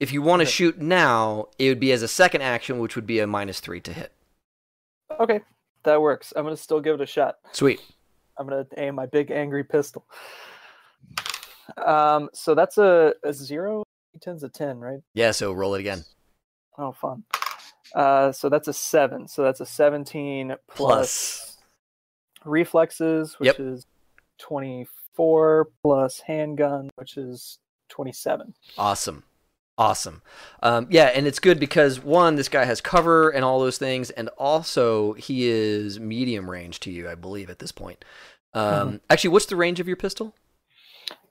If 0.00 0.12
you 0.12 0.22
want 0.22 0.40
to 0.40 0.44
Okay. 0.44 0.50
shoot 0.52 0.78
now, 0.80 1.48
it 1.58 1.68
would 1.68 1.80
be 1.80 1.90
as 1.92 2.02
a 2.02 2.08
second 2.08 2.42
action, 2.42 2.78
which 2.78 2.94
would 2.94 3.06
be 3.06 3.18
a 3.18 3.26
minus 3.26 3.60
three 3.60 3.80
to 3.80 3.92
hit. 3.92 4.12
Okay, 5.18 5.40
that 5.82 6.00
works. 6.00 6.32
I'm 6.36 6.44
gonna 6.44 6.56
still 6.56 6.80
give 6.80 6.94
it 6.94 7.00
a 7.00 7.06
shot. 7.06 7.38
Sweet. 7.52 7.80
I'm 8.36 8.46
gonna 8.46 8.66
aim 8.76 8.94
my 8.94 9.06
big 9.06 9.30
angry 9.32 9.64
pistol. 9.64 10.06
Um, 11.84 12.28
so 12.32 12.54
that's 12.54 12.78
a, 12.78 13.14
a 13.24 13.32
zero. 13.32 13.82
Ten's 14.20 14.42
a 14.42 14.48
ten, 14.48 14.78
right? 14.78 15.00
Yeah, 15.14 15.30
so 15.32 15.52
roll 15.52 15.74
it 15.74 15.80
again. 15.80 16.04
Oh, 16.76 16.92
fun. 16.92 17.24
Uh, 17.94 18.32
so 18.32 18.48
that's 18.48 18.68
a 18.68 18.72
seven. 18.72 19.26
So 19.28 19.42
that's 19.42 19.60
a 19.60 19.66
seventeen 19.66 20.54
plus, 20.68 21.56
reflexes, 22.44 23.34
which 23.38 23.46
Yep. 23.46 23.60
is 23.60 23.86
twenty-four 24.38 25.68
plus 25.82 26.20
handgun, 26.20 26.90
which 26.96 27.16
is 27.16 27.58
twenty-seven. 27.88 28.54
Awesome. 28.76 29.24
Awesome. 29.78 30.22
Um, 30.60 30.88
yeah, 30.90 31.12
and 31.14 31.24
it's 31.28 31.38
good 31.38 31.60
because 31.60 32.02
one, 32.02 32.34
this 32.34 32.48
guy 32.48 32.64
has 32.64 32.80
cover 32.80 33.30
and 33.30 33.44
all 33.44 33.60
those 33.60 33.78
things, 33.78 34.10
and 34.10 34.28
also 34.30 35.12
he 35.12 35.48
is 35.48 36.00
medium 36.00 36.50
range 36.50 36.80
to 36.80 36.90
you, 36.90 37.08
I 37.08 37.14
believe, 37.14 37.48
at 37.48 37.60
this 37.60 37.70
point. 37.70 38.04
Um, 38.54 39.00
Actually, 39.08 39.30
what's 39.30 39.46
the 39.46 39.54
range 39.54 39.78
of 39.78 39.86
your 39.86 39.96
pistol? 39.96 40.34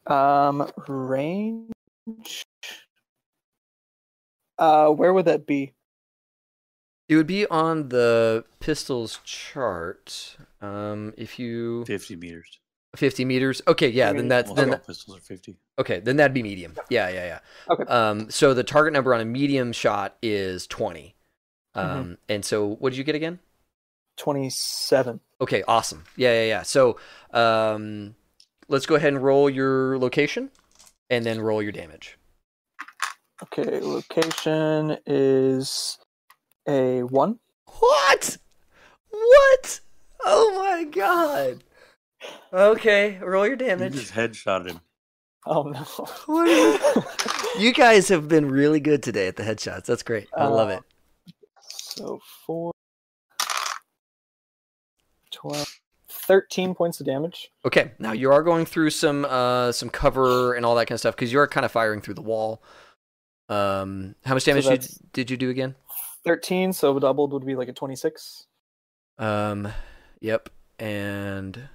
Um, 0.06 0.72
range. 0.88 1.74
Uh, 4.58 4.90
where 4.92 5.14
would 5.14 5.26
that 5.26 5.46
be? 5.46 5.74
It 7.10 7.18
would 7.18 7.28
be 7.28 7.46
on 7.48 7.90
the 7.90 8.46
pistols 8.62 9.20
chart. 9.26 10.38
Um, 10.62 11.14
if 11.18 11.38
you 11.38 11.84
50 11.86 12.16
meters. 12.16 12.60
50 12.96 13.26
meters. 13.26 13.62
Okay, 13.68 13.90
yeah, 13.90 14.08
then 14.08 14.16
mean- 14.16 14.28
that's 14.30 14.48
Well, 14.48 14.56
then 14.56 14.70
all 14.72 14.78
pistols 14.80 15.18
are 15.18 15.22
50. 15.22 15.58
okay, 15.80 16.00
then 16.00 16.16
that'd 16.18 16.34
be 16.34 16.42
medium. 16.44 16.76
Yeah, 16.90 17.10
yeah, 17.10 17.26
yeah. 17.26 17.40
Okay. 17.70 17.84
Um, 17.84 18.30
so 18.32 18.54
the 18.54 18.64
target 18.64 18.94
number 18.94 19.14
on 19.14 19.22
a 19.22 19.26
medium 19.26 19.72
shot 19.74 20.16
is 20.22 20.66
20. 20.68 21.16
Um, 21.76 21.86
Mm-hmm. 21.86 22.14
and 22.30 22.46
so 22.46 22.68
what 22.80 22.90
did 22.92 22.98
you 22.98 23.04
get 23.04 23.14
again? 23.16 23.40
Twenty-seven. 24.18 25.20
Okay, 25.42 25.64
awesome. 25.68 26.06
Yeah, 26.16 26.34
yeah, 26.34 26.46
yeah. 26.48 26.62
So, 26.64 26.98
um, 27.32 28.16
let's 28.68 28.88
go 28.88 28.96
ahead 28.96 29.14
and 29.14 29.22
roll 29.24 29.48
your 29.48 30.00
location, 30.00 30.50
and 31.12 31.24
then 31.24 31.40
roll 31.40 31.62
your 31.62 31.72
damage. 31.72 32.18
Okay, 33.44 33.80
location 33.80 34.98
is 35.06 36.00
a 36.68 37.04
one. 37.04 37.38
What? 37.80 38.38
What? 39.12 39.80
My 42.58 42.64
god. 42.64 42.78
Okay, 42.78 43.20
roll 43.22 43.44
your 43.46 43.52
You 43.54 43.58
damage. 43.58 43.94
just 43.94 44.14
headshotted 44.14 44.72
him. 44.72 44.82
Oh 45.46 45.64
no. 45.64 45.80
What 46.26 46.48
is- 46.48 47.06
You 47.60 47.72
guys 47.74 48.08
have 48.10 48.28
been 48.28 48.50
really 48.52 48.80
good 48.80 49.02
today 49.02 49.28
at 49.28 49.36
the 49.36 49.44
headshots. 49.44 49.86
That's 49.86 50.04
great. 50.04 50.28
I 50.36 50.46
love 50.48 50.70
it. 50.70 50.82
So 51.70 52.20
four, 52.46 52.72
12, 55.32 55.80
13 56.10 56.76
points 56.76 57.00
of 57.00 57.06
damage. 57.06 57.50
Okay, 57.66 57.92
now 58.00 58.12
you 58.12 58.32
are 58.32 58.44
going 58.44 58.66
through 58.66 58.90
some 58.92 59.26
uh 59.26 59.72
some 59.72 59.90
cover 59.90 60.54
and 60.54 60.66
all 60.66 60.76
that 60.76 60.86
kind 60.88 60.96
of 60.96 61.00
stuff 61.00 61.16
because 61.16 61.32
you 61.32 61.40
are 61.40 61.48
kind 61.48 61.66
of 61.66 61.72
firing 61.72 62.02
through 62.02 62.14
the 62.16 62.22
wall. 62.22 62.62
Um, 63.50 64.16
how 64.26 64.34
much 64.34 64.44
damage 64.46 64.66
did, 64.66 64.72
that's- 64.82 65.00
did 65.14 65.32
you 65.32 65.38
do 65.38 65.50
again? 65.50 65.76
13, 66.26 66.74
so 66.74 66.98
doubled 67.00 67.32
would 67.34 67.46
be 67.46 67.56
like 67.56 67.70
a 67.70 67.74
26. 67.74 68.48
Um, 69.18 69.70
yep, 70.20 70.50
and 70.78 71.70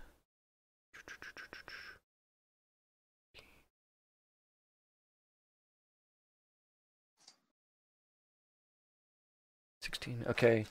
sixteen. 10.03 10.25
Okay, 10.29 10.67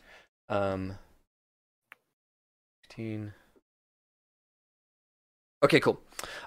um, 0.50 0.98
sixteen. 2.84 3.34
Okay, 5.64 5.80
cool. 5.80 6.02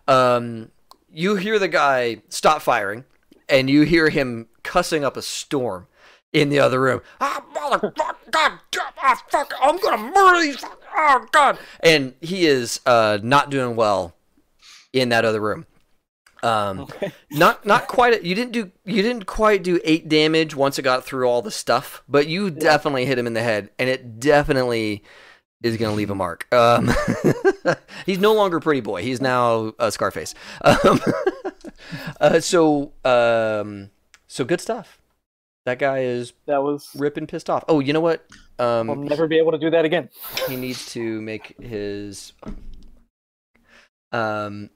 Um, 0.09 0.71
you 1.11 1.37
hear 1.37 1.59
the 1.59 1.69
guy 1.69 2.23
stop 2.29 2.63
firing, 2.63 3.05
and 3.49 3.71
you 3.71 3.83
hear 3.83 4.11
him 4.11 4.49
cussing 4.63 5.05
up 5.05 5.17
a 5.17 5.23
storm 5.23 5.87
in 6.33 6.49
the 6.49 6.59
other 6.59 6.81
room. 6.81 7.01
Ah, 7.21 7.45
motherfucker! 7.55 8.31
God, 8.31 8.53
damn, 8.71 8.83
ah, 9.03 9.23
fuck! 9.29 9.55
I'm 9.63 9.79
gonna 9.79 10.13
murder 10.13 10.41
these. 10.43 10.65
Oh 10.97 11.27
God! 11.33 11.59
And 11.81 12.15
he 12.21 12.47
is 12.47 12.81
uh, 12.85 13.19
not 13.23 13.51
doing 13.51 13.77
well 13.77 14.15
in 14.93 15.09
that 15.09 15.25
other 15.25 15.41
room. 15.41 15.67
Um, 16.45 16.81
Okay. 16.81 17.13
not 17.31 17.65
not 17.67 17.89
quite. 17.89 18.23
You 18.23 18.35
didn't 18.35 18.53
do. 18.53 18.71
You 18.85 19.03
didn't 19.03 19.25
quite 19.27 19.63
do 19.63 19.81
eight 19.85 20.09
damage 20.09 20.55
once 20.55 20.79
it 20.79 20.83
got 20.83 21.05
through 21.05 21.27
all 21.29 21.41
the 21.43 21.51
stuff, 21.51 22.03
but 22.09 22.27
you 22.27 22.51
definitely 22.51 23.07
hit 23.07 23.19
him 23.19 23.27
in 23.27 23.33
the 23.35 23.43
head, 23.43 23.71
and 23.79 23.89
it 23.89 24.21
definitely 24.21 25.03
is 25.63 25.79
going 25.79 25.91
to 25.91 25.97
leave 25.97 26.11
a 26.11 26.15
mark. 26.15 26.47
Um, 26.53 26.91
he's 28.07 28.19
no 28.19 28.35
longer 28.35 28.61
pretty 28.61 28.83
boy. 28.83 29.03
He's 29.03 29.21
now 29.23 29.73
a 29.79 29.91
Scarface. 29.91 30.35
Um, 30.85 31.01
uh, 32.21 32.41
so 32.41 32.93
um, 33.05 33.91
so 34.27 34.45
good 34.45 34.61
stuff. 34.61 34.99
That 35.67 35.79
guy 35.79 36.01
is 36.01 36.35
That 36.47 36.63
was. 36.63 36.91
ripping 36.95 37.27
pissed 37.27 37.49
off. 37.49 37.65
Oh, 37.69 37.81
you 37.81 37.93
know 37.95 38.01
what? 38.01 38.27
Um, 38.59 38.91
I'll 38.91 38.97
never 38.97 39.27
be 39.27 39.39
able 39.39 39.53
to 39.53 39.59
do 39.59 39.71
that 39.71 39.85
again. 39.87 40.11
he 40.47 40.57
needs 40.57 40.85
to 40.93 41.21
make 41.23 41.57
his 41.61 42.33
um 44.13 44.71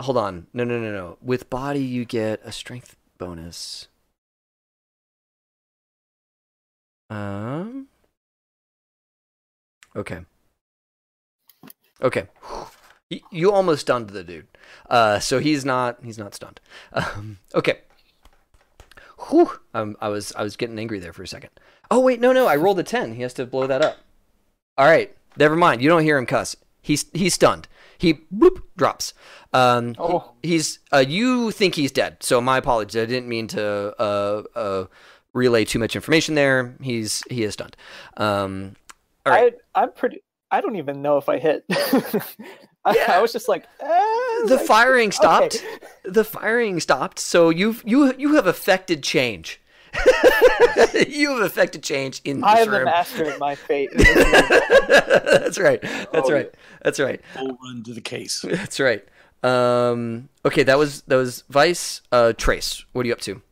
hold 0.00 0.16
on 0.16 0.46
no 0.52 0.64
no 0.64 0.78
no 0.78 0.92
no 0.92 1.18
with 1.22 1.48
body 1.50 1.80
you 1.80 2.04
get 2.04 2.40
a 2.44 2.52
strength 2.52 2.96
bonus 3.18 3.88
um 7.10 7.86
okay 9.94 10.20
okay 12.02 12.26
you 13.30 13.52
almost 13.52 13.82
stunned 13.82 14.10
the 14.10 14.24
dude 14.24 14.48
uh 14.90 15.18
so 15.18 15.38
he's 15.38 15.64
not 15.64 15.98
he's 16.02 16.18
not 16.18 16.34
stunned 16.34 16.60
um 16.92 17.38
okay 17.54 17.78
Whew. 19.30 19.50
Um, 19.72 19.96
I 20.00 20.08
was 20.08 20.32
I 20.36 20.42
was 20.42 20.56
getting 20.56 20.78
angry 20.78 20.98
there 20.98 21.12
for 21.12 21.22
a 21.22 21.28
second. 21.28 21.50
Oh 21.90 22.00
wait, 22.00 22.20
no, 22.20 22.32
no, 22.32 22.46
I 22.46 22.56
rolled 22.56 22.78
a 22.78 22.82
ten. 22.82 23.14
He 23.14 23.22
has 23.22 23.32
to 23.34 23.46
blow 23.46 23.66
that 23.66 23.82
up. 23.82 23.98
All 24.76 24.86
right, 24.86 25.16
never 25.36 25.56
mind. 25.56 25.80
You 25.80 25.88
don't 25.88 26.02
hear 26.02 26.18
him 26.18 26.26
cuss. 26.26 26.56
He's 26.82 27.06
he's 27.12 27.34
stunned. 27.34 27.68
He 27.98 28.14
boop 28.34 28.60
drops. 28.76 29.14
Um, 29.52 29.88
he- 29.94 30.00
Oh. 30.00 30.32
he's 30.42 30.78
uh, 30.92 31.04
you 31.06 31.50
think 31.50 31.74
he's 31.74 31.92
dead. 31.92 32.18
So 32.20 32.40
my 32.40 32.58
apologies. 32.58 33.00
I 33.00 33.06
didn't 33.06 33.28
mean 33.28 33.46
to 33.48 33.94
uh, 34.00 34.42
uh, 34.54 34.86
relay 35.32 35.64
too 35.64 35.78
much 35.78 35.94
information 35.96 36.34
there. 36.34 36.74
He's 36.82 37.22
he 37.30 37.42
is 37.44 37.52
stunned. 37.54 37.76
Um, 38.16 38.74
all 39.26 39.32
right. 39.32 39.54
I 39.74 39.82
I'm 39.82 39.92
pretty. 39.92 40.22
I 40.50 40.60
don't 40.60 40.76
even 40.76 41.02
know 41.02 41.16
if 41.18 41.28
I 41.28 41.38
hit. 41.38 41.64
I, 41.70 42.94
Yeah. 42.94 43.12
I 43.12 43.20
was 43.22 43.32
just 43.32 43.48
like, 43.48 43.64
eh, 43.80 43.86
the 44.46 44.56
like, 44.56 44.66
firing 44.66 45.10
stopped. 45.10 45.56
okay. 45.56 45.86
The 46.04 46.24
firing 46.24 46.80
stopped. 46.80 47.18
So 47.18 47.48
you've 47.50 47.82
you 47.86 48.14
you 48.18 48.34
have 48.34 48.46
affected 48.46 49.02
change. 49.02 49.60
you 51.08 51.30
have 51.36 51.44
effected 51.44 51.82
change 51.82 52.20
in 52.24 52.40
this 52.40 52.46
I 52.48 52.60
am 52.60 52.70
the 52.70 52.76
room. 52.78 52.84
master 52.86 53.24
of 53.30 53.38
my 53.38 53.54
fate. 53.54 53.90
in 53.92 53.98
this 53.98 54.16
room. 54.16 54.24
That's 55.26 55.58
right. 55.58 55.80
That's 55.82 56.28
Oh, 56.28 56.32
right. 56.32 56.54
That's 56.82 57.00
right. 57.00 57.20
Full 57.34 57.56
run 57.62 57.82
to 57.84 57.92
the 57.94 58.00
case. 58.00 58.40
That's 58.48 58.80
right. 58.80 59.04
Um, 59.42 60.28
okay, 60.44 60.62
that 60.62 60.78
was 60.78 61.02
that 61.02 61.16
was 61.16 61.44
Vice. 61.50 62.00
Uh, 62.10 62.32
Trace, 62.32 62.84
what 62.92 63.04
are 63.04 63.06
you 63.08 63.12
up 63.12 63.20
to? 63.22 63.42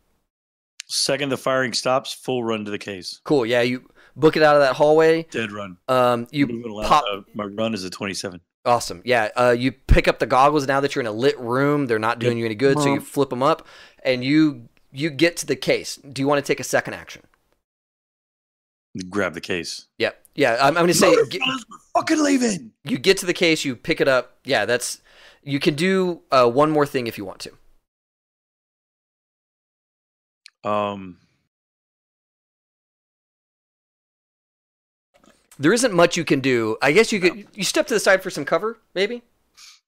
Second, 0.86 1.28
the 1.30 1.36
firing 1.36 1.72
stops. 1.72 2.12
Full 2.12 2.44
run 2.44 2.64
to 2.64 2.70
the 2.70 2.78
case. 2.78 3.20
Cool. 3.24 3.46
Yeah, 3.46 3.62
you 3.62 3.88
book 4.16 4.36
it 4.36 4.42
out 4.42 4.56
of 4.56 4.62
that 4.62 4.74
hallway. 4.76 5.24
Dead 5.30 5.52
run. 5.52 5.76
Um, 5.88 6.26
you 6.30 6.46
Moving 6.46 6.70
along, 6.70 6.84
pop. 6.86 7.04
uh, 7.10 7.20
my 7.34 7.44
run 7.44 7.74
is 7.74 7.84
a 7.84 7.90
27. 7.90 8.40
Awesome. 8.64 9.02
Yeah. 9.04 9.28
Uh, 9.36 9.54
you 9.58 9.72
pick 9.72 10.06
up 10.06 10.18
the 10.18 10.26
goggles 10.26 10.66
now 10.68 10.80
that 10.80 10.94
you're 10.94 11.00
in 11.00 11.06
a 11.06 11.12
lit 11.12 11.38
room. 11.40 11.86
They're 11.86 11.98
not 11.98 12.18
doing 12.20 12.36
Yep. 12.36 12.40
you 12.40 12.46
any 12.46 12.54
good, 12.54 12.78
so 12.78 12.92
you 12.92 13.00
Mhm. 13.00 13.04
flip 13.04 13.30
them 13.30 13.42
up, 13.42 13.66
and 14.04 14.22
you 14.24 14.68
you 14.92 15.10
get 15.10 15.36
to 15.38 15.46
the 15.46 15.56
case. 15.56 15.96
Do 15.96 16.22
you 16.22 16.28
want 16.28 16.44
to 16.44 16.46
take 16.46 16.60
a 16.60 16.64
second 16.64 16.94
action? 16.94 17.22
Grab 19.08 19.34
the 19.34 19.40
case. 19.40 19.86
Yeah. 19.98 20.10
Yeah. 20.34 20.58
I'm, 20.60 20.68
I'm 20.68 20.74
going 20.74 20.88
to 20.88 20.94
say 20.94 21.14
get, 21.30 21.40
fucking 21.94 22.22
leaving. 22.22 22.72
you 22.84 22.98
get 22.98 23.16
to 23.18 23.26
the 23.26 23.32
case. 23.32 23.64
You 23.64 23.74
pick 23.74 24.00
it 24.00 24.08
up. 24.08 24.38
Yeah. 24.44 24.66
That's 24.66 25.00
you 25.42 25.58
can 25.58 25.74
do 25.74 26.20
uh, 26.30 26.48
one 26.50 26.70
more 26.70 26.84
thing 26.86 27.06
if 27.06 27.16
you 27.16 27.24
want 27.24 27.40
to. 30.64 30.68
Um, 30.68 31.18
There 35.58 35.72
isn't 35.72 35.92
much 35.92 36.16
you 36.16 36.24
can 36.24 36.40
do. 36.40 36.76
I 36.82 36.92
guess 36.92 37.12
you 37.12 37.20
could 37.20 37.46
you 37.54 37.62
step 37.62 37.86
to 37.86 37.94
the 37.94 38.00
side 38.00 38.22
for 38.22 38.30
some 38.30 38.44
cover, 38.44 38.78
maybe. 38.94 39.22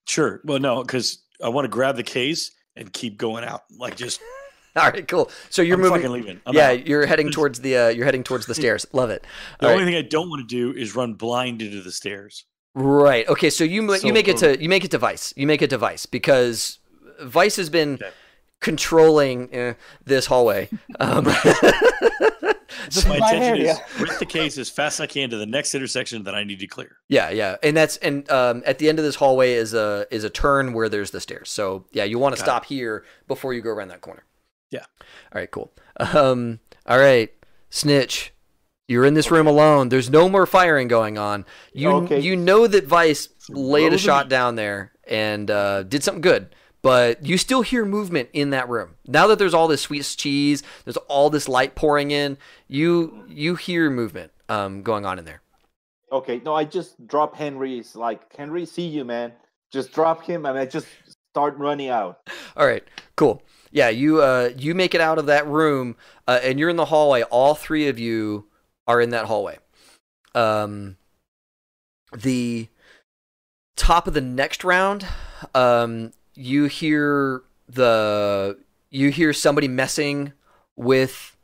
sure. 0.06 0.40
Well, 0.44 0.59
no, 0.60 0.82
because 0.82 1.18
I 1.43 1.48
want 1.48 1.64
to 1.64 1.68
grab 1.68 1.97
the 1.97 2.02
case 2.02 2.52
and 2.76 2.93
keep 2.93 3.18
going 3.18 3.44
out. 3.44 3.62
Like 3.76 3.97
just 3.97 4.20
All 4.76 4.90
right, 4.90 5.06
cool. 5.06 5.30
So 5.51 5.62
you're 5.62 5.76
I'm 5.76 5.82
moving. 5.82 5.96
fucking 5.98 6.10
leaving. 6.12 6.40
I'm 6.46 6.55
yeah, 6.55 6.68
out. 6.70 6.86
you're 6.86 7.06
heading 7.06 7.30
towards 7.36 7.60
the 7.60 7.76
uh, 7.76 7.88
you're 7.88 8.05
heading 8.05 8.24
towards 8.24 8.46
the 8.46 8.55
stairs. 8.55 8.86
Love 8.92 9.10
it. 9.10 9.26
The 9.60 9.66
All 9.68 9.72
only 9.72 9.84
thing 9.84 9.94
I 9.94 10.02
don't 10.02 10.28
want 10.30 10.40
to 10.40 10.46
do 10.72 10.76
is 10.76 10.94
run 10.96 11.14
blind 11.14 11.62
into 11.62 11.80
the 11.82 11.92
stairs. 11.92 12.44
Right. 12.74 13.26
Okay. 13.28 13.51
So 13.51 13.62
you 13.64 13.96
So, 13.96 14.06
you 14.06 14.12
make 14.12 14.26
it 14.28 14.36
to 14.38 14.60
you 14.60 14.68
make 14.68 14.84
it 14.84 14.90
to 14.90 14.98
Vice. 14.98 15.32
You 15.36 15.46
make 15.46 15.62
it 15.62 15.70
to 15.70 15.78
Vice 15.78 16.06
because 16.06 16.78
Vice 17.22 17.55
has 17.56 17.70
been 17.70 17.94
Okay. 17.94 18.10
controlling 18.60 19.55
uh, 19.55 19.74
this 20.05 20.26
hallway. 20.26 20.68
Um, 20.98 21.24
This 22.86 22.96
is 22.98 23.06
My 23.06 23.18
my 23.18 23.32
intention 23.32 23.42
area. 23.60 23.72
is 23.72 24.01
rip 24.01 24.18
the 24.18 24.26
case 24.26 24.59
as 24.59 24.68
fast 24.68 24.96
as 24.98 25.05
I 25.05 25.06
can 25.06 25.30
to 25.30 25.36
the 25.36 25.46
next 25.46 25.74
intersection 25.74 26.24
that 26.24 26.34
I 26.34 26.44
need 26.44 26.59
to 26.60 26.66
clear. 26.66 26.96
yeah, 27.09 27.30
yeah, 27.30 27.56
and 27.62 27.76
that's 27.76 27.96
and 27.98 28.28
um, 28.30 28.62
at 28.66 28.78
the 28.78 28.88
end 28.88 28.98
of 28.98 29.05
this 29.05 29.14
hallway 29.14 29.52
is 29.55 29.72
a 29.72 30.06
is 30.10 30.24
a 30.24 30.30
turn 30.30 30.72
where 30.74 30.88
there's 30.88 31.10
the 31.12 31.20
stairs. 31.20 31.48
So 31.51 31.86
yeah, 31.92 32.05
you 32.05 32.18
want 32.18 32.34
to 32.34 32.40
Got 32.40 32.44
stop 32.44 32.64
here 32.66 33.05
before 33.28 33.55
you 33.55 33.60
go 33.62 33.70
around 33.70 33.88
that 33.88 34.01
corner. 34.01 34.24
Yeah. 34.74 34.84
All 35.32 35.40
right. 35.40 35.51
Cool. 35.51 35.72
Um. 35.98 36.60
All 36.86 36.98
right. 36.98 37.32
Snitch. 37.70 38.32
You're 38.88 39.06
in 39.06 39.14
this 39.14 39.30
room 39.30 39.46
alone. 39.46 39.88
There's 39.88 40.10
no 40.10 40.28
more 40.28 40.44
firing 40.44 40.88
going 40.88 41.16
on. 41.16 41.46
You 41.72 41.90
Okay. 41.90 42.20
you 42.20 42.36
know 42.36 42.66
that 42.66 42.84
Vice 42.84 43.28
laid 43.48 43.94
a 43.94 43.98
shot 43.98 44.28
down 44.28 44.56
there 44.56 44.92
and 45.09 45.51
uh, 45.51 45.84
did 45.84 46.02
something 46.05 46.20
good, 46.20 46.55
but 46.82 47.24
you 47.24 47.38
still 47.38 47.62
hear 47.62 47.86
movement 47.86 48.28
in 48.34 48.51
that 48.51 48.68
room. 48.68 48.96
Now 49.06 49.26
that 49.28 49.38
there's 49.38 49.55
all 49.55 49.68
this 49.68 49.82
Swiss 49.82 50.14
cheese, 50.14 50.62
there's 50.84 50.98
all 51.09 51.30
this 51.30 51.48
light 51.48 51.74
pouring 51.74 52.10
in. 52.10 52.36
You 52.68 53.24
you 53.28 53.55
hear 53.55 53.88
movement 53.88 54.32
um, 54.51 54.82
going 54.82 55.06
on 55.06 55.18
in 55.18 55.24
there. 55.24 55.40
Okay, 56.12 56.42
no, 56.44 56.55
I 56.55 56.64
just 56.64 57.06
drop 57.06 57.34
Henry's 57.34 57.96
like 57.96 58.36
Henry, 58.36 58.66
see 58.66 58.86
you, 58.86 59.05
man. 59.05 59.32
Just 59.72 59.92
drop 59.92 60.22
him, 60.22 60.44
and 60.44 60.59
I 60.59 60.66
just 60.66 60.86
start 61.32 61.56
running 61.56 61.88
out. 61.88 62.20
All 62.56 62.66
right, 62.66 62.84
cool. 63.16 63.42
Yeah, 63.74 63.88
you 63.88 64.22
uh, 64.22 64.51
you 64.56 64.72
make 64.72 64.94
it 64.94 65.01
out 65.01 65.18
of 65.18 65.26
that 65.26 65.48
room, 65.48 65.96
uh, 66.28 66.38
and 66.44 66.60
you're 66.60 66.68
in 66.68 66.76
the 66.76 66.84
hallway. 66.84 67.22
All 67.22 67.56
three 67.56 67.88
of 67.88 67.98
you 67.98 68.46
are 68.86 69.01
in 69.01 69.10
that 69.10 69.24
hallway. 69.24 69.59
Um, 70.32 70.96
the 72.16 72.68
top 73.74 74.06
of 74.06 74.14
the 74.14 74.20
next 74.20 74.62
round, 74.62 75.05
um, 75.56 76.12
you 76.36 76.66
hear 76.66 77.42
the 77.68 78.60
you 78.90 79.10
hear 79.10 79.32
somebody 79.32 79.66
messing 79.66 80.34
with 80.76 81.36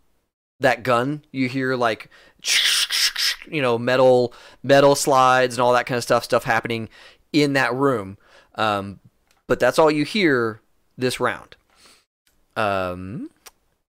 that 0.61 0.85
gun. 0.85 1.25
You 1.33 1.49
hear 1.49 1.75
like 1.75 2.11
you 3.51 3.61
know 3.61 3.77
metal 3.77 4.33
metal 4.63 4.95
slides 4.95 5.57
and 5.57 5.63
all 5.63 5.73
that 5.73 5.87
kind 5.87 5.99
of 5.99 6.05
stuff 6.05 6.23
stuff 6.23 6.45
happening 6.45 6.91
in 7.33 7.55
that 7.55 7.75
room. 7.75 8.19
Um, 8.55 9.01
but 9.49 9.59
that's 9.59 9.81
all 9.81 9.91
you 9.91 10.05
hear 10.05 10.61
this 10.97 11.19
round. 11.19 11.57
Um, 12.57 13.31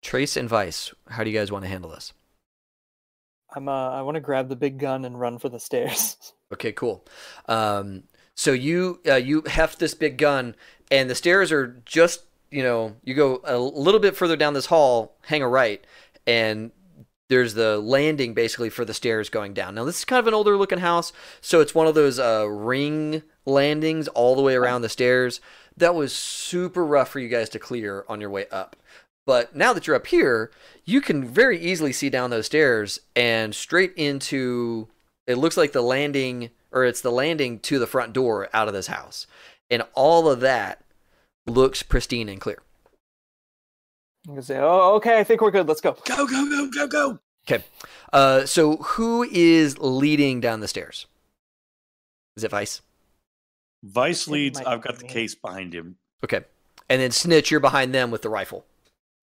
Trace 0.02 0.36
and 0.36 0.48
Vice, 0.48 0.92
how 1.08 1.24
do 1.24 1.30
you 1.30 1.38
guys 1.38 1.52
want 1.52 1.64
to 1.64 1.68
handle 1.68 1.90
this? 1.90 2.12
I'm 3.54 3.68
uh, 3.68 3.90
I 3.90 4.02
want 4.02 4.14
to 4.14 4.20
grab 4.20 4.48
the 4.48 4.56
big 4.56 4.78
gun 4.78 5.04
and 5.04 5.18
run 5.18 5.38
for 5.38 5.48
the 5.48 5.60
stairs. 5.60 6.16
Okay, 6.52 6.72
cool. 6.72 7.06
Um, 7.46 8.02
so 8.34 8.50
you 8.50 8.98
uh, 9.06 9.14
you 9.14 9.42
heft 9.46 9.78
this 9.78 9.94
big 9.94 10.18
gun, 10.18 10.56
and 10.90 11.08
the 11.08 11.14
stairs 11.14 11.52
are 11.52 11.80
just 11.84 12.22
you 12.50 12.64
know 12.64 12.96
you 13.04 13.14
go 13.14 13.40
a 13.44 13.56
little 13.56 14.00
bit 14.00 14.16
further 14.16 14.34
down 14.34 14.54
this 14.54 14.66
hall, 14.66 15.16
hang 15.26 15.42
a 15.42 15.48
right, 15.48 15.84
and 16.26 16.72
there's 17.28 17.54
the 17.54 17.78
landing 17.78 18.34
basically 18.34 18.68
for 18.68 18.84
the 18.84 18.92
stairs 18.92 19.28
going 19.28 19.54
down. 19.54 19.76
Now 19.76 19.84
this 19.84 20.00
is 20.00 20.04
kind 20.04 20.18
of 20.18 20.26
an 20.26 20.34
older 20.34 20.56
looking 20.56 20.80
house, 20.80 21.12
so 21.40 21.60
it's 21.60 21.72
one 21.72 21.86
of 21.86 21.94
those 21.94 22.18
uh, 22.18 22.48
ring 22.48 23.22
landings 23.46 24.08
all 24.08 24.34
the 24.34 24.42
way 24.42 24.56
around 24.56 24.82
the 24.82 24.88
stairs. 24.88 25.40
That 25.76 25.94
was 25.94 26.14
super 26.14 26.84
rough 26.84 27.08
for 27.08 27.20
you 27.20 27.28
guys 27.28 27.48
to 27.50 27.58
clear 27.58 28.04
on 28.08 28.20
your 28.20 28.30
way 28.30 28.46
up. 28.50 28.76
But 29.26 29.54
now 29.54 29.72
that 29.72 29.86
you're 29.86 29.96
up 29.96 30.08
here, 30.08 30.50
you 30.84 31.00
can 31.00 31.24
very 31.24 31.58
easily 31.58 31.92
see 31.92 32.10
down 32.10 32.30
those 32.30 32.46
stairs 32.46 33.00
and 33.14 33.54
straight 33.54 33.92
into 33.96 34.88
it 35.26 35.36
looks 35.36 35.56
like 35.56 35.72
the 35.72 35.82
landing 35.82 36.50
or 36.72 36.84
it's 36.84 37.00
the 37.00 37.12
landing 37.12 37.58
to 37.60 37.78
the 37.78 37.86
front 37.86 38.12
door 38.12 38.48
out 38.52 38.68
of 38.68 38.74
this 38.74 38.88
house. 38.88 39.26
And 39.70 39.84
all 39.94 40.28
of 40.28 40.40
that 40.40 40.82
looks 41.46 41.82
pristine 41.82 42.28
and 42.28 42.40
clear. 42.40 42.58
I'm 44.26 44.34
gonna 44.34 44.42
say, 44.42 44.58
oh, 44.58 44.94
okay, 44.96 45.18
I 45.18 45.24
think 45.24 45.40
we're 45.40 45.50
good. 45.50 45.68
Let's 45.68 45.80
go. 45.80 45.96
Go, 46.04 46.26
go, 46.26 46.48
go, 46.48 46.70
go, 46.70 46.86
go. 46.86 47.18
Okay. 47.48 47.64
Uh, 48.12 48.44
so 48.46 48.76
who 48.76 49.26
is 49.30 49.78
leading 49.78 50.40
down 50.40 50.60
the 50.60 50.68
stairs? 50.68 51.06
Is 52.36 52.44
it 52.44 52.50
Vice? 52.50 52.82
Vice 53.82 54.28
leads. 54.28 54.60
I've 54.60 54.82
got 54.82 54.98
the 54.98 55.06
case 55.06 55.34
behind 55.34 55.74
him. 55.74 55.96
Okay. 56.24 56.40
And 56.88 57.00
then 57.00 57.10
Snitch, 57.10 57.50
you're 57.50 57.60
behind 57.60 57.94
them 57.94 58.10
with 58.10 58.22
the 58.22 58.28
rifle. 58.28 58.66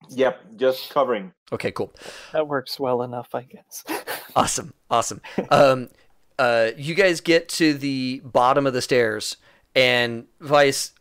Yep, 0.09 0.57
just 0.57 0.89
covering. 0.89 1.33
Okay, 1.51 1.71
cool. 1.71 1.93
That 2.33 2.47
works 2.47 2.79
well 2.79 3.01
enough, 3.03 3.33
I 3.33 3.43
guess. 3.43 3.83
Awesome. 4.35 4.71
Awesome. 4.91 5.19
Um, 5.49 5.89
uh, 6.37 6.69
you 6.77 6.93
guys 6.93 7.21
get 7.21 7.49
to 7.49 7.73
the 7.73 8.21
bottom 8.23 8.67
of 8.67 8.73
the 8.73 8.83
stairs, 8.83 9.37
and 9.73 10.25
Vice, 10.39 10.91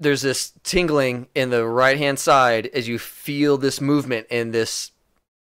there's 0.00 0.22
this 0.22 0.52
tingling 0.64 1.28
in 1.36 1.50
the 1.50 1.64
right 1.64 1.96
hand 1.96 2.18
side 2.18 2.66
as 2.74 2.88
you 2.88 2.98
feel 2.98 3.56
this 3.58 3.80
movement 3.80 4.26
and 4.28 4.52
this 4.52 4.90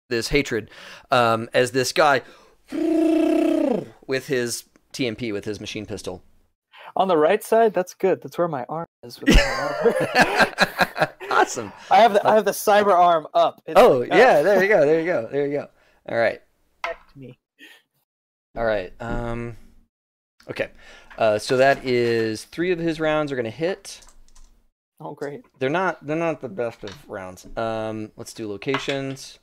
this 0.10 0.28
hatred 0.28 0.70
um, 1.10 1.50
as 1.56 1.72
this 1.72 1.92
guy 1.92 2.22
with 2.72 4.28
his 4.28 4.66
TMP 4.94 5.34
with 5.34 5.46
his 5.46 5.60
machine 5.60 5.88
pistol. 5.88 6.22
On 6.96 7.08
the 7.08 7.18
right 7.18 7.44
side, 7.44 7.74
that's 7.74 7.94
good. 7.94 8.22
That's 8.22 8.38
where 8.38 8.48
my 8.48 8.66
arm 8.70 8.88
is. 9.04 9.20
With 9.20 9.36
my 9.36 9.42
armor. 10.96 11.10
awesome. 11.32 11.74
I 11.90 11.98
have 11.98 12.14
the 12.14 12.28
I 12.28 12.36
have 12.36 12.46
the 12.46 12.52
cyber 12.52 12.94
arm 12.94 13.28
up. 13.34 13.62
It's 13.66 13.80
Oh 13.80 14.00
like, 14.00 14.10
yeah, 14.10 14.42
there 14.42 14.62
you 14.62 14.70
go. 14.70 14.86
There 14.86 15.00
you 15.00 15.06
go. 15.06 15.28
There 15.32 15.48
you 15.48 15.54
go. 15.54 15.68
All 16.10 16.18
right. 16.18 16.42
protect 16.84 17.16
me. 17.16 17.40
All 18.56 18.66
right. 18.66 18.94
Um, 19.00 19.58
okay. 20.50 20.70
Uh, 21.18 21.40
so 21.40 21.58
that 21.58 21.84
is 21.86 22.46
three 22.46 22.72
of 22.72 22.80
his 22.80 23.00
rounds 23.00 23.32
are 23.32 23.36
going 23.36 23.46
to 23.46 23.52
hit. 23.52 24.02
Oh 25.00 25.14
great. 25.14 25.42
They're 25.60 25.70
not. 25.70 26.06
They're 26.06 26.16
not 26.16 26.42
the 26.42 26.50
best 26.50 26.84
of 26.84 27.10
rounds. 27.10 27.48
Um, 27.58 28.12
let's 28.16 28.34
do 28.34 28.48
locations. 28.48 29.40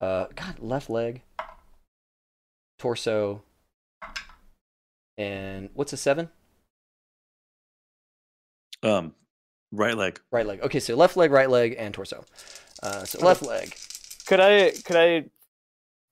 Uh, 0.00 0.26
God, 0.36 0.60
left 0.60 0.90
leg, 0.90 1.22
torso, 2.78 3.42
and 5.18 5.68
what's 5.74 5.92
a 5.92 5.96
seven? 5.98 6.30
Um, 8.82 9.14
right 9.72 9.96
leg. 9.96 10.20
Right 10.30 10.46
leg. 10.46 10.60
Okay, 10.62 10.80
so 10.80 10.94
left 10.94 11.16
leg, 11.16 11.30
right 11.32 11.50
leg, 11.50 11.74
and 11.76 11.92
torso. 11.92 12.24
Uh, 12.82 13.04
so 13.04 13.24
left 13.24 13.42
leg. 13.42 13.74
Could 14.26 14.40
I 14.40 14.70
could 14.84 14.96
I 14.96 15.24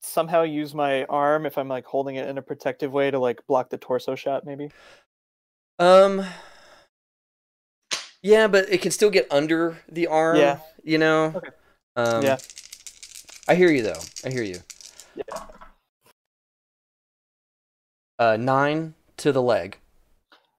somehow 0.02 0.42
use 0.42 0.74
my 0.74 1.04
arm 1.04 1.46
if 1.46 1.56
I'm 1.56 1.68
like 1.68 1.84
holding 1.86 2.16
it 2.16 2.28
in 2.28 2.38
a 2.38 2.42
protective 2.42 2.92
way 2.92 3.10
to 3.10 3.18
like 3.18 3.46
block 3.46 3.70
the 3.70 3.78
torso 3.78 4.14
shot 4.14 4.44
maybe? 4.44 4.70
Um. 5.78 6.24
Yeah, 8.22 8.48
but 8.48 8.68
it 8.68 8.82
can 8.82 8.90
still 8.90 9.10
get 9.10 9.28
under 9.30 9.78
the 9.88 10.08
arm. 10.08 10.38
Yeah. 10.38 10.58
You 10.82 10.98
know. 10.98 11.32
Okay. 11.36 11.48
Um, 11.94 12.24
Yeah. 12.24 12.38
I 13.46 13.54
hear 13.54 13.70
you 13.70 13.82
though. 13.82 14.00
I 14.24 14.30
hear 14.30 14.42
you. 14.42 14.58
Yeah. 15.14 15.46
Uh, 18.18 18.36
nine 18.36 18.94
to 19.18 19.32
the 19.32 19.42
leg. 19.42 19.78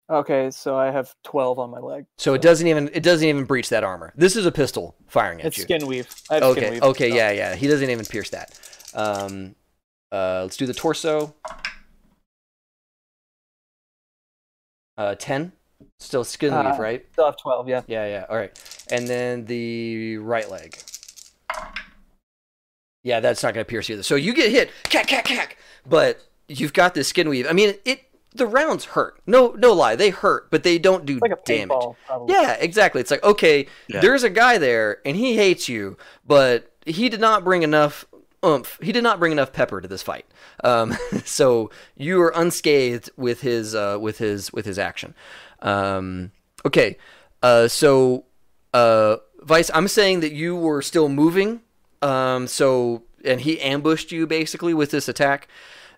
Okay, 0.09 0.51
so 0.51 0.77
I 0.77 0.89
have 0.91 1.13
twelve 1.23 1.59
on 1.59 1.69
my 1.69 1.79
leg. 1.79 2.05
So 2.17 2.33
it 2.33 2.41
doesn't 2.41 2.65
even 2.67 2.89
it 2.93 3.03
doesn't 3.03 3.27
even 3.27 3.43
breach 3.45 3.69
that 3.69 3.83
armor. 3.83 4.13
This 4.15 4.35
is 4.35 4.45
a 4.45 4.51
pistol 4.51 4.95
firing 5.07 5.41
at 5.41 5.47
It's 5.47 5.57
you. 5.57 5.63
skin 5.63 5.85
weave. 5.85 6.07
I 6.29 6.35
have 6.35 6.43
skin 6.43 6.63
Okay, 6.63 6.71
weave, 6.71 6.83
okay, 6.83 7.09
so- 7.09 7.15
yeah, 7.15 7.31
yeah. 7.31 7.55
He 7.55 7.67
doesn't 7.67 7.89
even 7.89 8.05
pierce 8.05 8.29
that. 8.29 8.57
Um, 8.93 9.55
uh, 10.11 10.41
let's 10.43 10.55
do 10.55 10.65
the 10.65 10.73
torso. 10.73 11.35
Uh, 14.97 15.15
ten. 15.15 15.51
Still 15.99 16.23
skin 16.23 16.53
weave, 16.55 16.65
Uh, 16.65 16.77
right? 16.81 17.05
Still 17.13 17.25
have 17.25 17.37
twelve. 17.37 17.67
Yeah. 17.67 17.81
Yeah, 17.87 18.05
yeah. 18.07 18.25
All 18.29 18.37
right, 18.37 18.57
and 18.89 19.07
then 19.07 19.45
the 19.45 20.17
right 20.17 20.49
leg. 20.49 20.77
Yeah, 23.03 23.19
that's 23.19 23.43
not 23.43 23.53
gonna 23.53 23.65
pierce 23.65 23.89
either. 23.89 24.03
So 24.03 24.15
you 24.15 24.33
get 24.33 24.51
hit, 24.51 24.71
cack, 24.83 25.07
cack, 25.07 25.25
cack. 25.25 25.57
But 25.85 26.19
you've 26.47 26.73
got 26.73 26.93
this 26.93 27.07
skin 27.07 27.29
weave. 27.29 27.47
I 27.49 27.53
mean, 27.53 27.75
it. 27.85 28.01
The 28.33 28.45
rounds 28.45 28.85
hurt. 28.85 29.19
No, 29.25 29.53
no 29.57 29.73
lie, 29.73 29.95
they 29.95 30.11
hurt, 30.11 30.51
but 30.51 30.61
they 30.61 30.77
don't 30.77 31.05
do 31.07 31.17
like 31.19 31.31
a 31.31 31.37
damage. 31.43 31.69
paintball. 31.69 31.95
Yeah, 32.29 32.53
exactly. 32.59 33.01
It's 33.01 33.09
like, 33.09 33.23
okay, 33.23 33.65
Yeah. 33.87 33.99
there's 34.01 34.23
a 34.23 34.29
guy 34.29 34.59
there 34.59 34.99
and 35.05 35.17
he 35.17 35.35
hates 35.35 35.67
you, 35.67 35.97
but 36.23 36.71
he 36.85 37.09
did 37.09 37.19
not 37.19 37.43
bring 37.43 37.63
enough 37.63 38.05
oomph. 38.45 38.77
He 38.79 38.91
did 38.91 39.01
not 39.01 39.17
bring 39.17 39.31
enough 39.31 39.53
pepper 39.53 39.81
to 39.81 39.87
this 39.87 40.03
fight. 40.03 40.25
Um, 40.63 40.95
so 41.25 41.71
you 41.95 42.21
are 42.21 42.31
unscathed 42.35 43.09
with 43.17 43.41
his 43.41 43.73
uh, 43.73 43.97
with 43.99 44.19
his 44.19 44.53
with 44.53 44.65
his 44.67 44.77
action. 44.77 45.15
Um, 45.63 46.31
okay, 46.63 46.97
uh, 47.41 47.67
so 47.67 48.25
uh, 48.71 49.15
Vice, 49.41 49.71
I'm 49.73 49.87
saying 49.87 50.19
that 50.19 50.33
you 50.33 50.55
were 50.55 50.83
still 50.83 51.09
moving. 51.09 51.61
Um, 52.03 52.45
so 52.45 53.03
and 53.25 53.41
he 53.41 53.59
ambushed 53.61 54.11
you 54.11 54.27
basically 54.27 54.75
with 54.75 54.91
this 54.91 55.07
attack. 55.07 55.47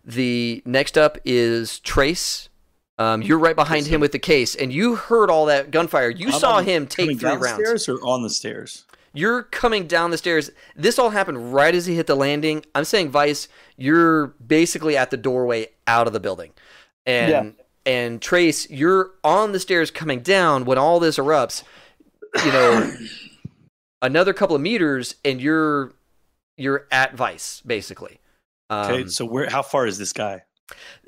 The 0.06 0.62
next 0.66 0.98
up 0.98 1.18
is 1.26 1.80
Trace. 1.80 2.50
Um, 2.98 3.22
you're 3.22 3.40
right 3.40 3.56
behind 3.56 3.88
him 3.88 4.02
with 4.02 4.12
the 4.12 4.20
case, 4.20 4.56
and 4.56 4.74
you 4.74 4.96
heard 4.96 5.30
all 5.30 5.46
that 5.46 5.72
gunfire. 5.72 6.10
You 6.10 6.28
I'm 6.28 6.34
saw 6.40 6.54
on- 6.56 6.66
him 6.66 6.86
take 6.86 7.06
three 7.06 7.16
down 7.16 7.40
rounds. 7.40 7.54
stairs 7.64 7.88
or 7.90 7.96
on 8.06 8.24
the 8.24 8.30
stairs? 8.30 8.86
You're 9.14 9.44
coming 9.44 9.88
down 9.88 10.12
the 10.12 10.18
stairs. 10.18 10.52
This 10.76 11.00
all 11.00 11.10
happened 11.12 11.54
right 11.54 11.74
as 11.74 11.86
he 11.88 11.96
hit 11.96 12.08
the 12.08 12.16
landing. 12.16 12.64
I'm 12.76 12.84
saying, 12.84 13.10
Vice, 13.10 13.48
you're 13.78 14.28
basically 14.46 14.96
at 14.98 15.10
the 15.12 15.18
doorway 15.18 15.68
out 15.88 16.08
of 16.08 16.14
the 16.14 16.20
building, 16.20 16.52
and 17.06 17.56
and 17.86 18.22
Trace, 18.22 18.70
you're 18.70 19.12
on 19.24 19.52
the 19.54 19.60
stairs 19.60 19.90
coming 19.92 20.20
down 20.20 20.66
when 20.66 20.78
all 20.78 21.00
this 21.00 21.18
erupts. 21.18 21.64
You 22.46 22.52
know, 22.52 22.94
another 24.02 24.34
couple 24.34 24.56
of 24.56 24.62
meters, 24.62 25.16
and 25.26 25.42
you're 25.42 25.94
you're 26.58 26.86
at 26.92 27.16
Vice 27.16 27.62
basically. 27.66 28.20
Okay, 28.72 29.02
Um, 29.04 29.10
so 29.10 29.26
where? 29.26 29.50
How 29.50 29.62
far 29.62 29.88
is 29.88 29.98
this 29.98 30.14
guy? 30.14 30.44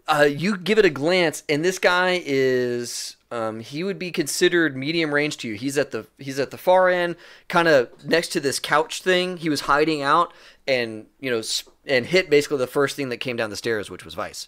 uh, 0.08 0.24
you 0.30 0.58
give 0.58 0.80
it 0.80 0.86
a 0.86 0.90
glance, 0.90 1.44
and 1.48 1.64
this 1.64 1.78
guy 1.78 2.22
is 2.26 3.16
um, 3.30 3.60
he 3.60 3.84
would 3.84 4.00
be 4.00 4.12
considered 4.12 4.76
medium 4.76 5.14
range 5.14 5.38
to 5.38 5.48
you. 5.48 5.54
He's 5.54 5.78
at 5.78 5.92
the 5.92 6.08
he's 6.18 6.40
at 6.40 6.50
the 6.52 6.58
far 6.58 6.90
end, 6.90 7.16
kind 7.48 7.68
of 7.68 7.90
next 8.04 8.30
to 8.30 8.40
this 8.40 8.60
couch 8.60 9.04
thing. 9.04 9.38
He 9.38 9.50
was 9.50 9.62
hiding 9.62 10.02
out, 10.02 10.34
and 10.68 11.06
you 11.20 11.30
know, 11.30 11.42
and 11.86 12.08
hit 12.08 12.30
basically 12.32 12.58
the 12.58 12.68
first 12.68 12.96
thing 12.96 13.10
that 13.10 13.18
came 13.18 13.36
down 13.38 13.52
the 13.52 13.56
stairs, 13.56 13.90
which 13.92 14.04
was 14.04 14.16
Vice. 14.16 14.48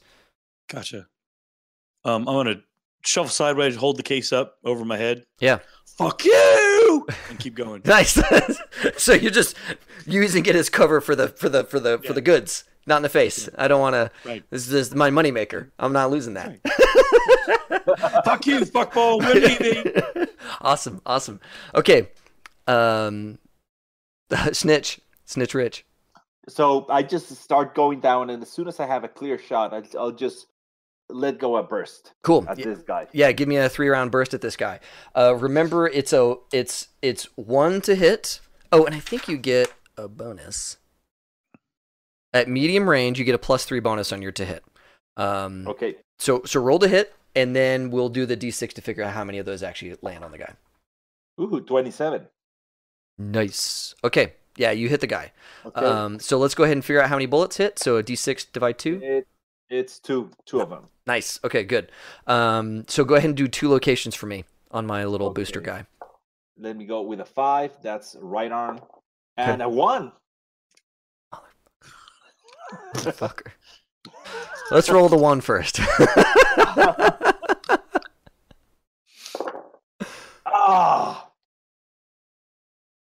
Gotcha. 0.69 1.07
Um, 2.03 2.27
I'm 2.27 2.35
gonna 2.35 2.61
shuffle 3.05 3.29
sideways, 3.29 3.75
hold 3.75 3.97
the 3.97 4.03
case 4.03 4.33
up 4.33 4.55
over 4.65 4.83
my 4.83 4.97
head. 4.97 5.23
Yeah. 5.39 5.59
Fuck 5.97 6.25
you, 6.25 7.05
and 7.29 7.39
keep 7.39 7.53
going. 7.53 7.83
Nice. 7.85 8.19
so 8.97 9.13
you're 9.13 9.29
just 9.31 9.55
using 10.07 10.43
it 10.47 10.55
as 10.55 10.69
cover 10.69 10.99
for 10.99 11.15
the 11.15 11.27
for 11.29 11.47
the 11.47 11.63
for 11.63 11.79
the 11.79 11.99
for 11.99 12.13
the 12.13 12.21
goods, 12.21 12.63
not 12.85 12.97
in 12.97 13.03
the 13.03 13.09
face. 13.09 13.49
I 13.57 13.67
don't 13.67 13.79
want 13.81 13.93
to. 14.25 14.43
This 14.49 14.71
is 14.71 14.93
my 14.95 15.09
moneymaker. 15.09 15.69
I'm 15.79 15.93
not 15.93 16.11
losing 16.11 16.33
that. 16.35 16.59
Fuck 18.25 18.45
you, 18.47 18.61
fuckball. 18.61 19.19
We're 19.19 19.33
leaving. 19.47 20.27
awesome, 20.61 21.01
awesome. 21.05 21.39
Okay, 21.75 22.09
um, 22.67 23.37
snitch, 24.51 24.99
snitch, 25.25 25.53
rich. 25.53 25.85
So 26.49 26.85
I 26.89 27.03
just 27.03 27.29
start 27.37 27.73
going 27.75 27.99
down, 28.01 28.29
and 28.29 28.43
as 28.43 28.49
soon 28.49 28.67
as 28.67 28.79
I 28.79 28.85
have 28.85 29.03
a 29.03 29.07
clear 29.07 29.37
shot, 29.37 29.73
I, 29.73 29.83
I'll 29.97 30.11
just 30.11 30.47
let 31.09 31.37
go 31.39 31.57
a 31.57 31.63
burst 31.63 32.13
Cool. 32.23 32.45
at 32.49 32.57
Y- 32.57 32.63
this 32.63 32.79
guy. 32.79 33.07
Yeah, 33.13 33.31
give 33.31 33.47
me 33.47 33.57
a 33.57 33.69
three 33.69 33.89
round 33.89 34.11
burst 34.11 34.33
at 34.33 34.41
this 34.41 34.55
guy. 34.57 34.79
Uh, 35.15 35.35
remember, 35.35 35.87
it's 35.87 36.11
a 36.13 36.35
it's 36.51 36.87
it's 37.01 37.25
one 37.35 37.81
to 37.81 37.95
hit. 37.95 38.39
Oh, 38.71 38.85
and 38.85 38.95
I 38.95 38.99
think 38.99 39.27
you 39.27 39.37
get 39.37 39.71
a 39.97 40.07
bonus 40.07 40.77
at 42.33 42.47
medium 42.47 42.89
range. 42.89 43.19
You 43.19 43.25
get 43.25 43.35
a 43.35 43.39
plus 43.39 43.65
three 43.65 43.79
bonus 43.79 44.11
on 44.11 44.21
your 44.21 44.31
to 44.33 44.45
hit. 44.45 44.63
Um, 45.17 45.67
Okay. 45.67 45.95
so 46.19 46.41
so 46.45 46.61
roll 46.61 46.79
to 46.79 46.87
hit, 46.87 47.13
and 47.35 47.55
then 47.55 47.91
we'll 47.91 48.09
do 48.09 48.25
the 48.25 48.35
d6 48.37 48.73
to 48.73 48.81
figure 48.81 49.03
out 49.03 49.13
how 49.13 49.23
many 49.23 49.37
of 49.37 49.45
those 49.45 49.61
actually 49.63 49.95
land 50.01 50.23
on 50.23 50.31
the 50.31 50.37
guy. 50.37 50.53
Ooh, 51.39 51.61
27. 51.61 52.27
Nice. 53.17 53.95
Okay. 54.03 54.33
Yeah, 54.55 54.71
you 54.71 54.87
hit 54.89 55.01
the 55.01 55.07
guy. 55.07 55.31
Okay. 55.65 55.85
Um, 55.85 56.19
so 56.19 56.37
let's 56.37 56.53
go 56.53 56.63
ahead 56.63 56.77
and 56.77 56.85
figure 56.85 57.01
out 57.01 57.09
how 57.09 57.15
many 57.15 57.25
bullets 57.25 57.57
hit. 57.57 57.79
So 57.79 57.97
a 57.97 58.03
d6 58.03 58.51
divide 58.51 58.77
two. 58.77 58.99
it, 59.01 59.27
it's 59.69 59.99
two, 59.99 60.29
two 60.45 60.61
of 60.61 60.69
them. 60.69 60.87
Nice. 61.07 61.39
Okay, 61.43 61.63
good. 61.63 61.91
Um, 62.27 62.85
so 62.87 63.03
go 63.03 63.15
ahead 63.15 63.29
and 63.29 63.37
do 63.37 63.47
two 63.47 63.69
locations 63.69 64.13
for 64.13 64.27
me 64.27 64.45
on 64.71 64.85
my 64.85 65.05
little 65.05 65.31
booster 65.31 65.59
guy. 65.61 65.85
Let 66.57 66.77
me 66.77 66.85
go 66.85 67.01
with 67.01 67.19
a 67.19 67.25
five. 67.25 67.71
That's 67.81 68.15
right 68.19 68.51
arm, 68.51 68.79
and 69.37 69.61
a 69.63 69.67
one. 69.69 70.11
Fucker. 72.95 73.51
Let's 74.71 74.89
roll 74.89 75.09
the 75.09 75.17
one 75.17 75.41
first. 75.41 75.79
Ah, 80.45 81.29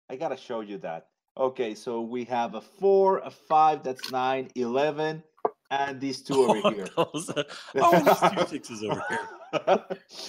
I 0.09 0.15
gotta 0.15 0.37
show 0.37 0.61
you 0.61 0.77
that. 0.79 1.07
Okay, 1.37 1.75
so 1.75 2.01
we 2.01 2.23
have 2.25 2.55
a 2.55 2.61
four, 2.61 3.19
a 3.19 3.29
five. 3.31 3.83
That's 3.83 4.11
nine, 4.11 4.49
eleven, 4.55 5.23
and 5.71 5.99
these 5.99 6.21
two 6.21 6.35
over 6.45 6.71
here. 6.75 6.87
Oh, 6.97 7.09
there's 7.73 8.19
two 8.19 8.47
sixes 8.47 8.83
over 8.83 9.01
here. 9.09 9.19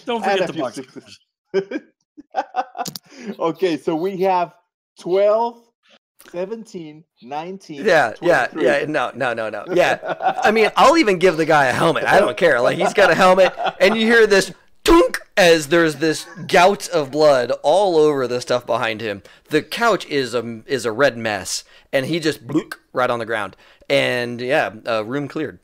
Don't 0.05 0.23
forget 0.24 0.47
the 0.47 0.52
box. 0.55 0.77
sixes. 0.77 1.19
okay, 3.39 3.77
so 3.77 3.97
we 3.97 4.19
have 4.19 4.55
12, 5.01 5.68
17, 6.31 7.05
19. 7.23 7.85
yeah, 7.85 8.12
yeah, 8.20 8.49
yeah. 8.57 8.85
No, 8.86 9.11
no, 9.15 9.32
no, 9.35 9.49
no. 9.49 9.65
Yeah. 9.73 9.99
I 10.43 10.51
mean, 10.51 10.70
I'll 10.77 10.97
even 10.99 11.19
give 11.19 11.36
the 11.36 11.47
guy 11.47 11.66
a 11.66 11.73
helmet. 11.73 12.05
I 12.05 12.19
don't 12.20 12.36
care. 12.36 12.61
Like 12.61 12.77
he's 12.78 12.95
got 12.95 13.11
a 13.11 13.15
helmet, 13.15 13.55
and 13.81 13.97
you 13.97 14.07
hear 14.07 14.27
this 14.27 14.53
tunk 14.85 15.20
as 15.36 15.69
there's 15.69 15.97
this 15.97 16.27
gout 16.47 16.89
of 16.89 17.11
blood 17.11 17.53
all 17.62 17.97
over 17.97 18.27
the 18.27 18.40
stuff 18.40 18.66
behind 18.66 19.01
him. 19.01 19.23
The 19.51 19.62
couch 19.62 20.07
is 20.07 20.35
a 20.35 20.62
is 20.66 20.85
a 20.85 20.93
red 20.93 21.16
mess, 21.16 21.65
and 21.93 22.07
he 22.07 22.20
just 22.20 22.47
blook 22.47 22.81
right 22.93 23.11
on 23.11 23.19
the 23.19 23.27
ground. 23.27 23.57
And 23.89 24.40
yeah, 24.40 24.74
uh, 24.86 25.05
room 25.05 25.28
cleared. 25.28 25.61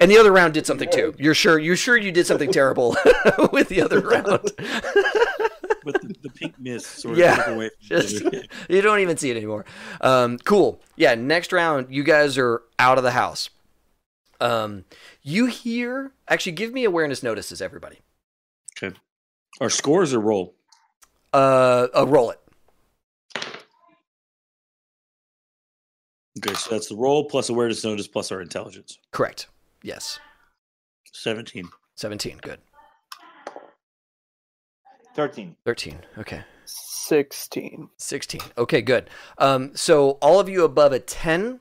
And 0.00 0.10
the 0.10 0.18
other 0.18 0.30
round 0.32 0.54
did 0.54 0.64
something 0.64 0.88
too. 0.90 1.14
You're 1.18 1.34
sure? 1.34 1.58
You're 1.58 1.76
sure 1.76 1.96
you 1.96 2.12
did 2.12 2.26
something 2.26 2.52
terrible 2.52 2.96
with 3.52 3.68
the 3.68 3.82
other 3.82 4.00
round? 4.00 4.52
But 6.40 6.46
the, 6.46 6.46
the 6.46 6.52
pink 6.52 6.58
mist 6.60 6.86
sort 7.00 7.12
of 7.14 7.18
Yeah, 7.18 7.50
away 7.50 7.70
from 7.88 7.98
just- 7.98 8.18
the 8.20 8.26
other 8.26 8.30
kid. 8.40 8.50
you 8.68 8.80
don't 8.80 9.00
even 9.00 9.16
see 9.16 9.30
it 9.30 9.36
anymore. 9.36 9.64
Um, 10.00 10.38
cool. 10.38 10.80
Yeah. 10.96 11.14
Next 11.14 11.52
round, 11.52 11.94
you 11.94 12.02
guys 12.02 12.38
are 12.38 12.62
out 12.78 12.98
of 12.98 13.04
the 13.04 13.12
house. 13.12 13.50
Um, 14.40 14.84
you 15.22 15.46
hear? 15.46 16.12
Actually, 16.28 16.52
give 16.52 16.72
me 16.72 16.84
awareness 16.84 17.22
notices, 17.22 17.60
everybody. 17.60 17.98
Okay. 18.80 18.96
Our 19.60 19.70
scores 19.70 20.14
are 20.14 20.20
roll. 20.20 20.54
Uh, 21.32 21.88
uh 21.94 22.06
roll 22.06 22.30
it. 22.30 22.40
Okay, 26.38 26.54
so 26.54 26.70
that's 26.70 26.86
the 26.88 26.94
roll 26.94 27.24
plus 27.24 27.48
awareness 27.48 27.82
notice 27.82 28.06
plus 28.06 28.30
our 28.30 28.40
intelligence. 28.40 28.98
Correct. 29.10 29.48
Yes. 29.82 30.20
17. 31.12 31.68
Seventeen. 31.96 32.38
Good. 32.40 32.60
13. 35.18 35.56
Thirteen. 35.66 35.98
Okay. 36.16 36.44
Sixteen. 36.64 37.88
16. 37.96 38.40
Okay, 38.56 38.80
good. 38.80 39.10
Um, 39.38 39.72
so 39.74 40.10
all 40.22 40.38
of 40.38 40.48
you 40.48 40.62
above 40.62 40.92
a 40.92 41.00
10, 41.00 41.58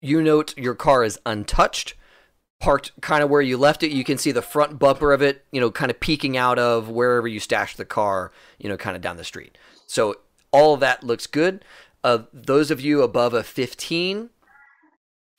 you 0.00 0.22
note 0.22 0.56
your 0.56 0.76
car 0.76 1.02
is 1.02 1.18
untouched, 1.26 1.94
parked 2.60 2.92
kind 3.00 3.24
of 3.24 3.28
where 3.30 3.40
you 3.42 3.56
left 3.56 3.82
it. 3.82 3.90
You 3.90 4.04
can 4.04 4.18
see 4.18 4.30
the 4.30 4.40
front 4.40 4.78
bumper 4.78 5.12
of 5.12 5.20
it, 5.20 5.44
you 5.50 5.60
know, 5.60 5.72
kind 5.72 5.90
of 5.90 5.98
peeking 5.98 6.36
out 6.36 6.60
of 6.60 6.88
wherever 6.88 7.26
you 7.26 7.40
stashed 7.40 7.76
the 7.76 7.84
car, 7.84 8.30
you 8.58 8.68
know, 8.68 8.76
kind 8.76 8.94
of 8.94 9.02
down 9.02 9.16
the 9.16 9.24
street. 9.24 9.58
So 9.88 10.14
all 10.52 10.72
of 10.74 10.78
that 10.80 11.02
looks 11.02 11.26
good. 11.26 11.64
Uh, 12.04 12.18
those 12.32 12.70
of 12.70 12.80
you 12.80 13.02
above 13.02 13.34
a 13.34 13.42
15, 13.42 14.30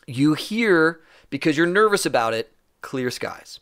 you 0.05 0.33
hear, 0.33 0.99
because 1.29 1.55
you're 1.55 1.65
nervous 1.65 2.05
about 2.05 2.33
it, 2.33 2.51
clear 2.81 3.09
skies. 3.09 3.61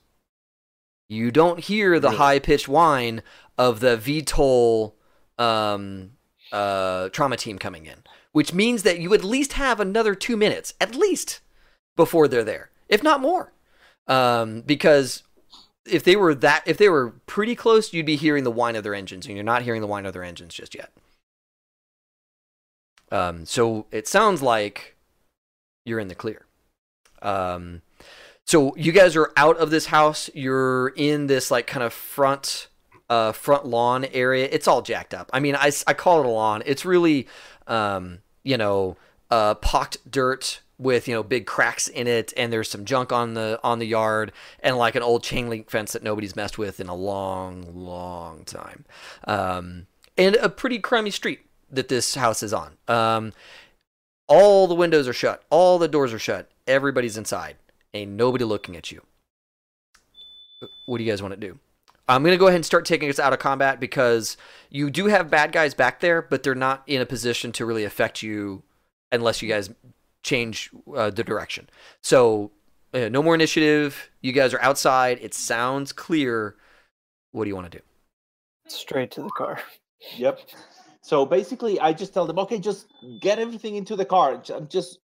You 1.11 1.31
don't 1.31 1.59
hear 1.59 1.99
the 1.99 2.09
Really? 2.09 2.17
high 2.19 2.39
pitched 2.39 2.67
whine 2.67 3.23
of 3.59 3.81
the 3.81 3.97
VTOL 3.97 4.93
um, 5.37 6.11
uh, 6.51 7.09
trauma 7.09 7.35
team 7.35 7.59
coming 7.59 7.85
in, 7.85 7.97
which 8.31 8.53
means 8.53 8.83
that 8.83 8.99
you 8.99 9.13
at 9.13 9.23
least 9.23 9.53
have 9.53 9.81
another 9.81 10.15
two 10.15 10.37
minutes, 10.37 10.73
at 10.79 10.95
least, 10.95 11.41
before 11.97 12.29
they're 12.29 12.43
there, 12.43 12.71
if 12.87 13.03
not 13.03 13.19
more. 13.19 13.51
Um, 14.07 14.61
because 14.61 15.23
if 15.85 16.05
they 16.05 16.15
were 16.15 16.33
that, 16.35 16.63
if 16.65 16.77
they 16.77 16.87
were 16.87 17.11
pretty 17.27 17.53
close, 17.53 17.91
you'd 17.93 18.05
be 18.05 18.15
hearing 18.15 18.45
the 18.45 18.51
whine 18.51 18.77
of 18.77 18.83
their 18.83 18.95
engines, 18.95 19.25
and 19.27 19.35
you're 19.35 19.43
not 19.43 19.63
hearing 19.63 19.81
the 19.81 19.87
whine 19.87 20.05
of 20.05 20.13
their 20.13 20.23
engines 20.23 20.53
just 20.53 20.73
yet. 20.73 20.91
Um, 23.11 23.45
so 23.45 23.87
it 23.91 24.07
sounds 24.07 24.41
like 24.41 24.95
you're 25.85 25.99
in 25.99 26.07
the 26.07 26.15
clear. 26.15 26.45
Um, 27.21 27.81
so 28.45 28.73
you 28.77 28.93
guys 28.93 29.17
are 29.17 29.31
out 29.35 29.57
of 29.57 29.69
this 29.69 29.87
house. 29.87 30.29
You're 30.33 30.89
in 30.89 31.27
this 31.27 31.51
like 31.51 31.67
kind 31.67 31.83
of 31.83 31.91
front 31.91 32.69
uh, 33.09 33.31
front 33.31 33.65
lawn 33.65 34.05
area. 34.05 34.47
It's 34.51 34.67
all 34.67 34.81
jacked 34.81 35.13
up. 35.13 35.29
I 35.33 35.39
mean, 35.39 35.55
I, 35.55 35.71
I 35.87 35.93
call 35.93 36.19
it 36.19 36.25
a 36.25 36.29
lawn. 36.29 36.63
It's 36.65 36.85
really, 36.85 37.27
um, 37.67 38.19
you 38.43 38.57
know, 38.57 38.97
uh, 39.31 39.55
pocked 39.55 40.09
dirt 40.09 40.61
with 40.79 41.07
you 41.07 41.13
know 41.13 41.21
big 41.21 41.45
cracks 41.45 41.87
in 41.87 42.07
it, 42.07 42.33
and 42.37 42.51
there's 42.51 42.69
some 42.69 42.85
junk 42.85 43.11
on 43.11 43.33
the 43.33 43.59
on 43.63 43.79
the 43.79 43.85
yard, 43.85 44.31
and 44.61 44.77
like 44.77 44.95
an 44.95 45.03
old 45.03 45.23
chain 45.23 45.49
link 45.49 45.69
fence 45.69 45.93
that 45.93 46.01
nobody's 46.01 46.35
messed 46.35 46.57
with 46.57 46.79
in 46.79 46.87
a 46.87 46.95
long, 46.95 47.67
long 47.73 48.43
time, 48.45 48.85
um, 49.27 49.87
and 50.17 50.35
a 50.37 50.49
pretty 50.49 50.79
crummy 50.79 51.11
street 51.11 51.41
that 51.69 51.89
this 51.89 52.15
house 52.15 52.41
is 52.41 52.53
on. 52.53 52.77
Um, 52.87 53.33
all 54.27 54.67
the 54.67 54.75
windows 54.75 55.07
are 55.07 55.13
shut, 55.13 55.43
all 55.49 55.77
the 55.77 55.87
doors 55.87 56.13
are 56.13 56.19
shut, 56.19 56.49
everybody's 56.65 57.17
inside, 57.17 57.57
ain't 57.93 58.11
nobody 58.11 58.45
looking 58.45 58.75
at 58.75 58.91
you. 58.91 59.01
What 60.85 60.97
do 60.97 61.03
you 61.03 61.11
guys 61.11 61.21
want 61.21 61.33
to 61.33 61.39
do? 61.39 61.59
I'm 62.09 62.23
going 62.23 62.33
to 62.33 62.37
go 62.39 62.47
ahead 62.47 62.55
and 62.55 62.65
start 62.65 62.85
taking 62.85 63.07
us 63.09 63.19
out 63.19 63.33
of 63.33 63.39
combat 63.39 63.79
because 63.79 64.35
you 64.69 64.89
do 64.89 65.05
have 65.05 65.29
bad 65.29 65.51
guys 65.51 65.73
back 65.75 65.99
there, 65.99 66.21
but 66.23 66.41
they're 66.43 66.55
not 66.55 66.83
in 66.87 67.01
a 67.01 67.05
position 67.05 67.51
to 67.53 67.65
really 67.65 67.83
affect 67.83 68.23
you 68.23 68.63
unless 69.11 69.41
you 69.41 69.47
guys 69.47 69.69
change 70.23 70.71
uh, 70.95 71.11
the 71.11 71.23
direction. 71.23 71.69
So, 72.01 72.51
uh, 72.93 73.09
no 73.09 73.21
more 73.21 73.35
initiative. 73.35 74.09
You 74.21 74.31
guys 74.31 74.53
are 74.55 74.61
outside. 74.61 75.19
It 75.21 75.35
sounds 75.35 75.93
clear. 75.93 76.55
What 77.31 77.43
do 77.43 77.49
you 77.49 77.55
want 77.55 77.71
to 77.71 77.77
do? 77.77 77.83
Straight 78.67 79.11
to 79.11 79.21
the 79.21 79.29
car. 79.29 79.59
Yep. 80.17 80.39
So 81.01 81.25
basically, 81.25 81.79
I 81.79 81.93
just 81.93 82.13
tell 82.13 82.25
them, 82.25 82.39
okay, 82.39 82.57
just 82.59 82.87
get 83.21 83.37
everything 83.37 83.75
into 83.75 83.95
the 83.95 84.05
car. 84.05 84.37
J- 84.37 84.55
I'm 84.55 84.67
just 84.67 84.99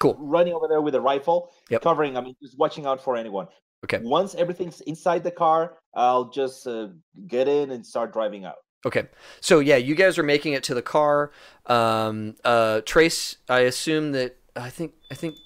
Cool. 0.00 0.16
running 0.18 0.52
over 0.54 0.66
there 0.68 0.80
with 0.80 0.94
a 0.96 1.00
rifle, 1.00 1.52
Yep. 1.70 1.82
covering. 1.82 2.16
I 2.16 2.20
mean, 2.22 2.34
just 2.42 2.58
watching 2.58 2.86
out 2.86 3.02
for 3.02 3.16
anyone. 3.16 3.46
Okay. 3.84 3.98
Once 4.02 4.34
everything's 4.34 4.80
inside 4.82 5.24
the 5.24 5.30
car, 5.30 5.76
I'll 5.94 6.30
just 6.30 6.66
uh, 6.66 6.88
get 7.26 7.48
in 7.48 7.70
and 7.72 7.84
start 7.84 8.12
driving 8.12 8.44
out. 8.44 8.56
Okay. 8.86 9.06
So 9.40 9.58
yeah, 9.60 9.76
you 9.76 9.94
guys 9.94 10.18
are 10.18 10.22
making 10.22 10.52
it 10.54 10.62
to 10.64 10.74
the 10.74 10.82
car. 10.82 11.30
Um, 11.66 12.36
uh, 12.44 12.80
Trace, 12.82 13.36
I 13.48 13.60
assume 13.60 14.12
that 14.12 14.36
I 14.56 14.70
think 14.70 14.94
I 15.10 15.14
think 15.14 15.36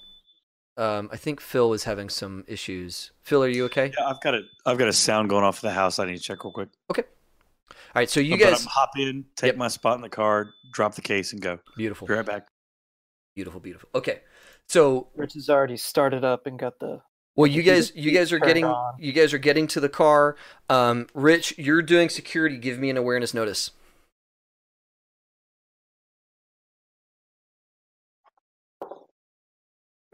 um, 0.78 1.08
I 1.12 1.16
think 1.16 1.40
Phil 1.40 1.72
is 1.72 1.84
having 1.84 2.08
some 2.10 2.44
issues. 2.46 3.12
Phil, 3.22 3.42
are 3.42 3.48
you 3.48 3.64
okay? 3.66 3.92
Yeah, 3.98 4.06
I've 4.06 4.20
got 4.20 4.34
a 4.34 4.42
I've 4.66 4.78
got 4.78 4.88
a 4.88 4.92
sound 4.92 5.28
going 5.30 5.44
off 5.44 5.56
of 5.56 5.62
the 5.62 5.70
house. 5.72 5.98
I 5.98 6.06
need 6.06 6.16
to 6.16 6.22
check 6.22 6.44
real 6.44 6.52
quick. 6.52 6.68
Okay. 6.90 7.04
All 7.70 7.74
right. 7.94 8.08
So 8.10 8.20
you 8.20 8.36
But 8.36 8.40
guys, 8.50 8.62
I'm 8.62 8.68
hop 8.68 8.90
in, 8.98 9.24
take 9.36 9.48
Yep. 9.48 9.56
my 9.56 9.68
spot 9.68 9.96
in 9.96 10.02
the 10.02 10.08
car, 10.10 10.50
drop 10.72 10.94
the 10.94 11.02
case, 11.02 11.32
and 11.32 11.40
go. 11.40 11.58
beautiful, 11.76 12.06
Be 12.06 12.14
right 12.14 12.24
back. 12.26 12.46
beautiful, 13.34 13.60
beautiful. 13.60 13.88
Okay. 13.94 14.20
So 14.68 15.08
Rich 15.14 15.34
has 15.34 15.48
already 15.48 15.76
started 15.76 16.24
up 16.24 16.46
and 16.46 16.58
got 16.58 16.78
the. 16.80 17.00
Well, 17.36 17.46
you 17.46 17.62
guys, 17.62 17.92
you 17.94 18.12
guys 18.12 18.32
are 18.32 18.38
getting, 18.38 18.64
on. 18.64 18.94
you 18.98 19.12
guys 19.12 19.34
are 19.34 19.38
getting 19.38 19.66
to 19.68 19.80
the 19.80 19.90
car. 19.90 20.36
Um, 20.70 21.06
Rich, 21.12 21.58
you're 21.58 21.82
doing 21.82 22.08
security. 22.08 22.56
Give 22.56 22.78
me 22.78 22.88
an 22.88 22.96
awareness 22.96 23.34
notice. 23.34 23.72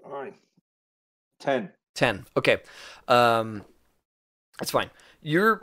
All 0.05 0.11
right. 0.11 0.35
10. 1.39 1.70
Ten. 1.94 2.27
Okay. 2.36 2.59
Um, 3.07 3.65
that's 4.59 4.73
fine. 4.73 4.90
You're, 5.23 5.62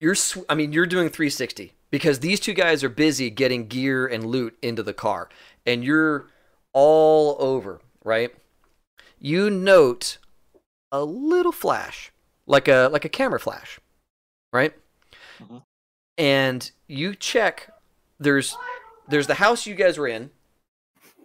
you're. 0.00 0.14
Sw- 0.14 0.38
I 0.48 0.54
mean, 0.54 0.72
you're 0.72 0.86
doing 0.86 1.10
360 1.10 1.74
because 1.90 2.20
these 2.20 2.40
two 2.40 2.54
guys 2.54 2.82
are 2.82 2.88
busy 2.88 3.28
getting 3.28 3.66
gear 3.66 4.06
and 4.06 4.24
loot 4.24 4.56
into 4.62 4.82
the 4.82 4.94
car, 4.94 5.28
and 5.66 5.84
you're 5.84 6.28
all 6.72 7.36
over, 7.38 7.80
right? 8.04 8.34
You 9.20 9.50
note 9.50 10.18
a 10.92 11.04
little 11.04 11.52
flash, 11.52 12.12
like 12.46 12.68
a 12.68 12.88
like 12.92 13.04
a 13.04 13.08
camera 13.08 13.40
flash, 13.40 13.78
right? 14.52 14.74
Mhm. 15.40 15.62
And 16.16 16.70
you 16.86 17.14
check. 17.14 17.70
There's 18.18 18.56
there's 19.08 19.26
the 19.26 19.34
house 19.34 19.66
you 19.66 19.74
guys 19.74 19.98
were 19.98 20.08
in. 20.08 20.30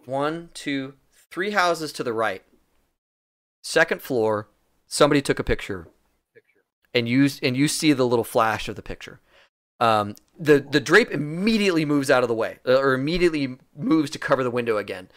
One, 0.04 0.50
two, 0.54 0.94
three 1.30 1.50
houses 1.52 1.92
to 1.94 2.04
the 2.04 2.12
right. 2.12 2.42
Second 3.62 4.02
floor. 4.02 4.48
Somebody 4.86 5.22
took 5.22 5.38
a 5.38 5.44
picture, 5.44 5.88
picture. 6.34 6.60
and 6.92 7.08
you 7.08 7.28
and 7.42 7.56
you 7.56 7.66
see 7.66 7.92
the 7.92 8.06
little 8.06 8.24
flash 8.24 8.68
of 8.68 8.76
the 8.76 8.82
picture. 8.82 9.20
Um, 9.80 10.14
the 10.38 10.60
the 10.60 10.78
drape 10.80 11.10
immediately 11.10 11.84
moves 11.84 12.10
out 12.10 12.22
of 12.22 12.28
the 12.28 12.34
way, 12.34 12.58
uh, 12.66 12.76
or 12.78 12.92
immediately 12.94 13.58
moves 13.74 14.10
to 14.10 14.18
cover 14.18 14.44
the 14.44 14.50
window 14.50 14.76
again. 14.76 15.08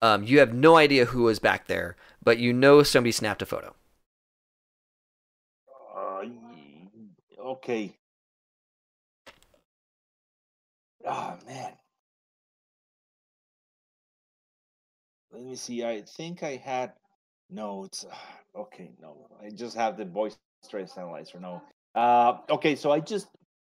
Um, 0.00 0.22
you 0.22 0.38
have 0.38 0.54
no 0.54 0.76
idea 0.76 1.06
who 1.06 1.24
was 1.24 1.38
back 1.38 1.66
there, 1.66 1.96
but 2.22 2.38
you 2.38 2.52
know 2.52 2.82
somebody 2.82 3.12
snapped 3.12 3.42
a 3.42 3.46
photo. 3.46 3.74
Uh, 5.68 6.20
y- 6.22 6.88
okay. 7.56 7.96
Oh, 11.06 11.38
man. 11.46 11.72
Let 15.32 15.42
me 15.44 15.56
see. 15.56 15.84
I 15.84 16.02
think 16.02 16.42
I 16.42 16.56
had. 16.56 16.92
No, 17.50 17.84
it's. 17.84 18.04
Uh, 18.04 18.60
okay, 18.60 18.90
no. 19.00 19.28
I 19.42 19.50
just 19.50 19.76
have 19.76 19.96
the 19.96 20.04
voice 20.04 20.36
trace 20.70 20.92
analyzer. 20.96 21.40
No. 21.40 21.62
Uh, 21.94 22.38
okay, 22.50 22.76
so 22.76 22.90
I 22.90 23.00
just. 23.00 23.28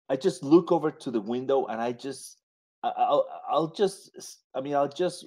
I 0.09 0.16
just 0.16 0.43
look 0.43 0.70
over 0.70 0.90
to 0.90 1.11
the 1.11 1.20
window 1.20 1.66
and 1.66 1.81
I 1.81 1.93
just. 1.93 2.39
I'll, 2.82 3.27
I'll 3.48 3.73
just. 3.73 4.11
I 4.55 4.61
mean, 4.61 4.74
I'll 4.74 4.89
just 4.89 5.27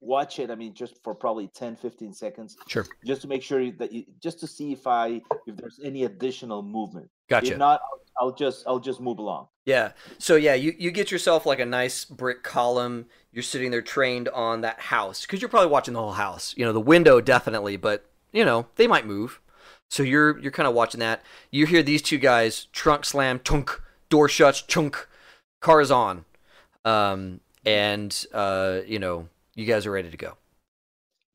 watch 0.00 0.38
it. 0.38 0.50
I 0.50 0.54
mean, 0.54 0.74
just 0.74 1.02
for 1.02 1.14
probably 1.14 1.48
10, 1.48 1.76
15 1.76 2.12
seconds 2.12 2.56
Sure, 2.66 2.86
just 3.04 3.22
to 3.22 3.28
make 3.28 3.42
sure 3.42 3.70
that 3.72 3.92
you, 3.92 4.04
just 4.22 4.40
to 4.40 4.46
see 4.46 4.72
if 4.72 4.86
I 4.86 5.20
if 5.46 5.56
there's 5.56 5.80
any 5.82 6.04
additional 6.04 6.62
movement. 6.62 7.08
gotcha. 7.28 7.52
If 7.52 7.58
not, 7.58 7.80
I'll, 7.82 8.26
I'll 8.26 8.34
just 8.34 8.66
I'll 8.66 8.80
just 8.80 9.00
move 9.00 9.18
along. 9.18 9.48
Yeah. 9.64 9.92
So 10.18 10.36
yeah, 10.36 10.54
you, 10.54 10.74
you 10.78 10.90
get 10.90 11.10
yourself 11.10 11.46
like 11.46 11.60
a 11.60 11.66
nice 11.66 12.04
brick 12.04 12.42
column. 12.42 13.06
You're 13.32 13.42
sitting 13.42 13.70
there 13.70 13.82
trained 13.82 14.28
on 14.28 14.62
that 14.62 14.80
house 14.80 15.22
because 15.22 15.40
you're 15.40 15.48
probably 15.48 15.70
watching 15.70 15.94
the 15.94 16.00
whole 16.00 16.12
house. 16.12 16.54
You 16.56 16.64
know, 16.64 16.72
the 16.72 16.80
window 16.80 17.20
definitely, 17.20 17.76
but 17.76 18.06
you 18.32 18.44
know 18.44 18.66
they 18.76 18.86
might 18.86 19.06
move. 19.06 19.40
So 19.88 20.02
you're 20.02 20.38
you're 20.38 20.52
kind 20.52 20.68
of 20.68 20.74
watching 20.74 21.00
that. 21.00 21.22
You 21.50 21.66
hear 21.66 21.82
these 21.82 22.02
two 22.02 22.18
guys 22.18 22.66
trunk 22.72 23.04
slam, 23.04 23.40
chunk, 23.44 23.80
door 24.08 24.28
shuts, 24.28 24.62
chunk, 24.62 25.08
car 25.60 25.80
is 25.80 25.90
on, 25.90 26.24
um, 26.84 27.40
and 27.64 28.26
uh, 28.32 28.80
you 28.86 28.98
know 28.98 29.28
you 29.60 29.66
guys 29.66 29.86
are 29.86 29.90
ready 29.90 30.10
to 30.10 30.16
go. 30.16 30.36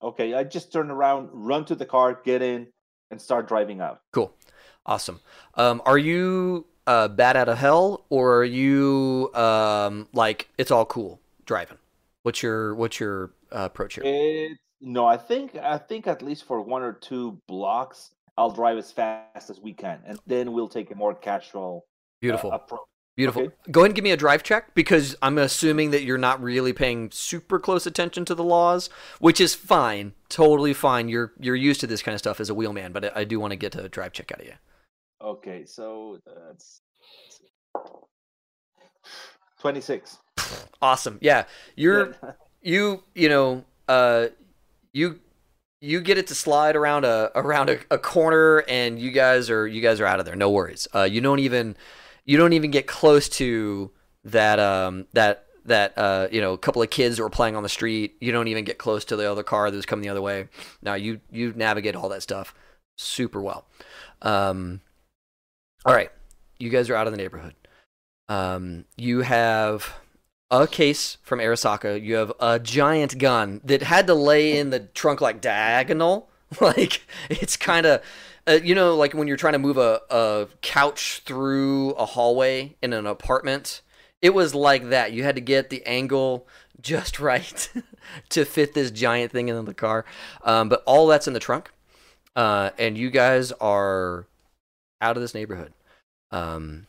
Okay, 0.02 0.34
I 0.34 0.44
just 0.44 0.74
turn 0.74 0.90
around, 0.90 1.30
run 1.32 1.64
to 1.66 1.76
the 1.76 1.86
car, 1.86 2.20
get 2.26 2.42
in, 2.42 2.68
and 3.12 3.22
start 3.22 3.48
driving 3.48 3.82
out. 3.82 4.02
Cool, 4.12 4.34
awesome. 4.86 5.22
Um, 5.54 5.82
are 5.86 5.98
you 5.98 6.66
uh, 6.88 7.08
bad 7.08 7.38
out 7.38 7.48
of 7.48 7.58
hell, 7.58 8.06
or 8.10 8.40
are 8.40 8.44
you 8.44 9.32
um, 9.36 10.08
like 10.12 10.50
it's 10.58 10.72
all 10.72 10.86
cool 10.86 11.22
driving? 11.46 11.78
What's 12.24 12.42
your 12.42 12.76
what's 12.76 13.00
your 13.00 13.32
uh, 13.52 13.70
approach 13.72 13.96
here? 13.96 14.04
It's 14.06 14.60
no, 14.82 15.06
I 15.06 15.18
think 15.18 15.56
I 15.56 15.78
think 15.78 16.08
at 16.08 16.22
least 16.22 16.46
for 16.46 16.62
one 16.62 16.82
or 16.82 16.94
two 16.94 17.40
blocks, 17.48 18.12
I'll 18.38 18.52
drive 18.52 18.78
as 18.78 18.92
fast 18.92 19.50
as 19.50 19.60
we 19.62 19.74
can, 19.74 20.00
and 20.06 20.20
then 20.26 20.52
we'll 20.52 20.68
take 20.68 20.92
a 20.92 20.96
more 20.96 21.14
casual 21.14 21.86
uh, 21.86 21.90
Beautiful. 22.22 22.52
approach. 22.52 22.82
Beautiful. 23.16 23.44
Okay. 23.44 23.56
Go 23.72 23.82
ahead 23.82 23.90
and 23.90 23.96
give 23.96 24.04
me 24.04 24.12
a 24.12 24.18
drive 24.18 24.44
check 24.44 24.76
because 24.76 25.16
I'm 25.22 25.38
assuming 25.38 25.92
that 25.92 26.04
you're 26.04 26.18
not 26.18 26.44
really 26.44 26.74
paying 26.74 27.12
super 27.12 27.60
close 27.60 27.86
attention 27.86 28.26
to 28.26 28.36
the 28.36 28.44
laws, 28.44 28.90
which 29.20 29.40
is 29.40 29.56
fine, 29.56 30.14
totally 30.28 30.74
fine. 30.74 31.08
You're 31.08 31.32
you're 31.40 31.56
used 31.56 31.80
to 31.82 31.88
this 31.88 32.02
kind 32.02 32.14
of 32.14 32.20
stuff 32.20 32.42
as 32.42 32.50
a 32.50 32.54
wheelman, 32.54 32.92
but 32.92 33.16
I, 33.16 33.24
do 33.24 33.40
want 33.40 33.52
to 33.52 33.56
get 33.56 33.74
a 33.76 33.88
drive 33.88 34.12
check 34.12 34.34
out 34.34 34.42
of 34.42 34.46
you. 34.46 34.54
Okay, 35.22 35.66
so 35.66 36.20
that's 36.26 36.82
twenty 39.62 39.80
six. 39.80 40.18
Awesome. 40.82 41.18
Yeah, 41.22 41.46
you're 41.78 42.18
you 42.62 43.02
you 43.14 43.30
know 43.30 43.64
uh 43.88 44.28
you 44.92 45.22
you 45.80 46.02
get 46.02 46.18
it 46.18 46.28
to 46.28 46.36
slide 46.36 46.76
around 46.76 47.06
a 47.06 47.32
around 47.36 47.70
a, 47.70 47.80
a 47.92 47.98
corner 47.98 48.66
and 48.68 49.00
you 49.00 49.12
guys 49.12 49.50
are 49.50 49.66
you 49.66 49.82
guys 49.82 50.02
are 50.02 50.06
out 50.06 50.20
of 50.20 50.26
there. 50.26 50.36
No 50.36 50.50
worries. 50.50 50.88
Uh, 50.94 51.04
you 51.04 51.22
don't 51.22 51.40
even 51.40 51.78
you 52.26 52.38
don't 52.38 52.54
even 52.54 52.72
get 52.72 52.88
close 52.88 53.30
to 53.30 53.92
that 54.24 54.60
um 54.60 55.06
that 55.14 55.46
that 55.66 55.98
uh 55.98 56.28
you 56.32 56.42
know 56.42 56.54
a 56.54 56.58
couple 56.58 56.82
of 56.82 56.90
kids 56.90 57.18
that 57.18 57.24
were 57.24 57.30
playing 57.30 57.56
on 57.56 57.64
the 57.64 57.70
street. 57.70 58.16
You 58.20 58.32
don't 58.32 58.48
even 58.48 58.66
get 58.66 58.78
close 58.78 59.06
to 59.06 59.16
the 59.16 59.32
other 59.32 59.44
car 59.44 59.70
that 59.70 59.76
was 59.76 59.86
coming 59.86 60.04
the 60.04 60.10
other 60.10 60.22
way. 60.22 60.48
Now 60.82 60.96
you 60.96 61.22
you 61.32 61.54
navigate 61.56 61.96
all 61.96 62.10
that 62.10 62.24
stuff 62.24 62.54
super 62.98 63.42
well. 63.42 63.66
Um, 64.22 64.82
all 65.86 65.94
right, 65.94 66.12
you 66.60 66.70
guys 66.70 66.90
are 66.90 66.96
out 66.96 67.08
of 67.08 67.14
the 67.14 67.18
neighborhood. 67.18 67.56
Um, 68.28 68.86
you 68.98 69.22
have 69.22 69.94
a 70.50 70.68
case 70.68 71.18
from 71.22 71.40
Arasaka. 71.40 72.02
You 72.02 72.16
have 72.16 72.34
a 72.40 72.60
giant 72.60 73.18
gun 73.18 73.62
that 73.64 73.84
had 73.84 74.08
to 74.08 74.14
lay 74.14 74.58
in 74.58 74.70
the 74.70 74.80
trunk 74.80 75.22
like 75.22 75.42
diagonal. 75.42 76.30
Like 76.62 77.02
it's 77.28 77.58
kind 77.58 77.86
of, 77.88 78.02
uh, 78.48 78.60
you 78.64 78.76
know, 78.76 78.96
like 78.96 79.14
when 79.14 79.28
you're 79.28 79.38
trying 79.38 79.54
to 79.54 79.60
move 79.60 79.78
a, 79.78 80.02
a 80.10 80.48
couch 80.62 81.22
through 81.26 81.92
a 81.92 82.06
hallway 82.06 82.76
in 82.82 82.94
an 82.94 83.06
apartment. 83.06 83.82
It 84.22 84.34
was 84.34 84.56
like 84.56 84.90
that. 84.90 85.14
You 85.14 85.24
had 85.24 85.36
to 85.36 85.42
get 85.42 85.70
the 85.70 85.86
angle 85.86 86.48
just 86.82 87.20
right 87.20 87.70
to 88.30 88.46
fit 88.46 88.74
this 88.74 88.92
giant 88.92 89.32
thing 89.32 89.48
in 89.48 89.66
the 89.66 89.74
car. 89.74 90.06
Um, 90.44 90.70
but 90.70 90.84
all 90.86 91.08
that's 91.08 91.28
in 91.28 91.34
the 91.34 91.40
trunk. 91.40 91.72
Uh, 92.36 92.72
and 92.78 92.98
you 92.98 93.10
guys 93.10 93.52
are 93.54 94.28
out 95.02 95.16
of 95.16 95.22
this 95.22 95.34
neighborhood. 95.34 95.74
Um, 96.32 96.88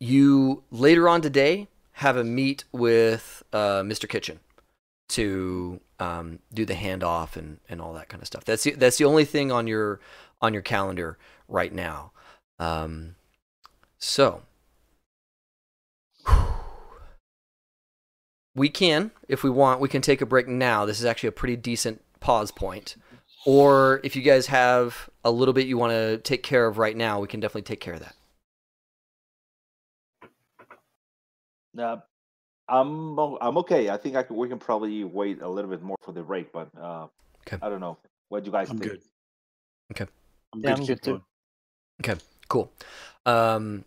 you 0.00 0.64
later 0.70 1.08
on 1.08 1.22
today 1.22 1.68
have 1.92 2.16
a 2.16 2.24
meet 2.24 2.64
with 2.72 3.42
uh, 3.52 3.82
Mr. 3.82 4.08
Kitchen 4.08 4.40
to 5.08 5.80
um, 5.98 6.38
do 6.52 6.64
the 6.64 6.74
handoff 6.74 7.36
and, 7.36 7.58
and 7.68 7.80
all 7.80 7.92
that 7.94 8.08
kind 8.08 8.22
of 8.22 8.26
stuff. 8.26 8.44
That's 8.44 8.64
the, 8.64 8.72
that's 8.72 8.98
the 8.98 9.04
only 9.04 9.24
thing 9.24 9.50
on 9.50 9.66
your 9.66 10.00
on 10.40 10.52
your 10.52 10.62
calendar 10.62 11.18
right 11.48 11.72
now. 11.72 12.12
Um, 12.58 13.16
so 13.98 14.42
we 18.54 18.68
can, 18.68 19.10
if 19.28 19.42
we 19.42 19.50
want, 19.50 19.80
we 19.80 19.88
can 19.88 20.02
take 20.02 20.20
a 20.20 20.26
break 20.26 20.48
now. 20.48 20.84
This 20.84 21.00
is 21.00 21.06
actually 21.06 21.28
a 21.28 21.32
pretty 21.32 21.56
decent 21.56 22.02
pause 22.20 22.50
point. 22.50 22.96
Or 23.46 24.00
if 24.04 24.16
you 24.16 24.22
guys 24.22 24.48
have 24.48 25.08
a 25.24 25.30
little 25.30 25.54
bit 25.54 25.66
you 25.66 25.78
want 25.78 25.92
to 25.92 26.18
take 26.18 26.42
care 26.42 26.66
of 26.66 26.76
right 26.76 26.96
now, 26.96 27.20
we 27.20 27.28
can 27.28 27.40
definitely 27.40 27.62
take 27.62 27.80
care 27.80 27.94
of 27.94 28.00
that. 28.00 28.14
Uh, 31.80 31.96
I'm 32.68 33.18
o- 33.18 33.38
I'm 33.40 33.56
okay. 33.58 33.88
I 33.90 33.96
think 33.96 34.16
I 34.16 34.22
can, 34.22 34.36
we 34.36 34.48
can 34.48 34.58
probably 34.58 35.04
wait 35.04 35.40
a 35.42 35.48
little 35.48 35.70
bit 35.70 35.82
more 35.82 35.96
for 36.02 36.12
the 36.12 36.22
break, 36.22 36.52
but 36.52 36.68
uh, 36.80 37.06
Okay. 37.46 37.64
I 37.64 37.68
don't 37.68 37.80
know. 37.80 37.98
What 38.28 38.44
do 38.44 38.48
you 38.48 38.52
guys 38.52 38.68
I'm 38.70 38.78
think? 38.78 38.92
good. 38.92 39.00
Okay. 39.92 40.06
I'm 40.52 40.60
Yeah, 40.60 40.74
good. 40.74 40.80
I'm 40.80 40.86
good 40.86 41.02
too. 41.02 41.22
going. 42.02 42.20
Cool. 42.48 42.72
Um, 43.26 43.84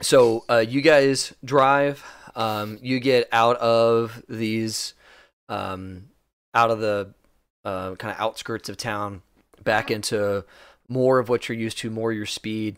so 0.00 0.44
uh, 0.48 0.64
you 0.66 0.80
guys 0.80 1.34
drive. 1.44 2.04
Um, 2.34 2.78
you 2.82 3.00
get 3.00 3.28
out 3.32 3.56
of 3.56 4.22
these, 4.28 4.94
um, 5.48 6.10
out 6.54 6.70
of 6.70 6.80
the 6.80 7.14
uh, 7.64 7.94
kind 7.94 8.14
of 8.14 8.20
outskirts 8.20 8.68
of 8.68 8.76
town, 8.76 9.22
back 9.64 9.90
into 9.90 10.44
more 10.88 11.18
of 11.18 11.28
what 11.28 11.48
you're 11.48 11.56
used 11.56 11.78
to, 11.78 11.90
more 11.90 12.12
your 12.12 12.26
speed. 12.26 12.76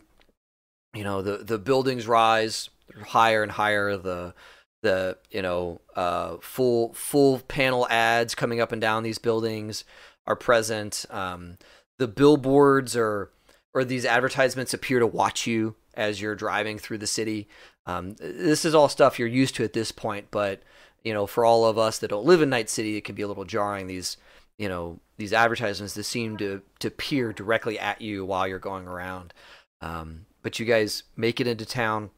You 0.93 1.03
know, 1.03 1.21
the 1.21 1.37
the 1.37 1.59
buildings 1.59 2.07
rise 2.07 2.69
higher 3.05 3.43
and 3.43 3.51
higher. 3.51 3.97
The 3.97 4.33
the 4.81 5.17
you 5.29 5.41
know 5.41 5.81
uh, 5.95 6.37
full 6.41 6.93
full 6.93 7.39
panel 7.39 7.87
ads 7.89 8.35
coming 8.35 8.61
up 8.61 8.71
and 8.71 8.81
down 8.81 9.03
these 9.03 9.19
buildings 9.19 9.83
are 10.25 10.35
present. 10.35 11.05
Um, 11.09 11.57
the 11.97 12.07
billboards 12.07 12.95
are 12.95 13.31
or 13.73 13.83
these 13.83 14.05
advertisements 14.05 14.73
appear 14.73 14.99
to 14.99 15.07
watch 15.07 15.45
you 15.45 15.75
as 15.93 16.21
you're 16.21 16.35
driving 16.35 16.79
through 16.79 16.97
the 16.97 17.07
city. 17.07 17.47
Um, 17.85 18.15
this 18.19 18.65
is 18.65 18.73
all 18.73 18.89
stuff 18.89 19.19
you're 19.19 19.27
used 19.27 19.55
to 19.55 19.63
at 19.63 19.73
this 19.73 19.91
point, 19.91 20.27
but 20.31 20.61
you 21.03 21.13
know, 21.13 21.27
for 21.27 21.45
all 21.45 21.65
of 21.65 21.77
us 21.77 21.99
that 21.99 22.09
don't 22.09 22.25
live 22.25 22.41
in 22.41 22.49
Night 22.49 22.69
City, 22.69 22.97
it 22.97 23.03
can 23.03 23.15
be 23.15 23.21
a 23.21 23.27
little 23.27 23.45
jarring. 23.45 23.87
These, 23.87 24.17
you 24.57 24.67
know, 24.67 24.99
these 25.17 25.33
advertisements 25.33 25.93
that 25.93 26.03
seem 26.03 26.37
to 26.37 26.61
to 26.79 26.89
peer 26.89 27.33
directly 27.33 27.79
at 27.79 28.01
you 28.01 28.25
while 28.25 28.47
you're 28.47 28.59
going 28.59 28.87
around. 28.87 29.33
Um, 29.81 30.25
but 30.41 30.59
you 30.59 30.65
guys 30.65 31.03
make 31.15 31.39
it 31.39 31.47
into 31.47 31.65
town, 31.65 32.11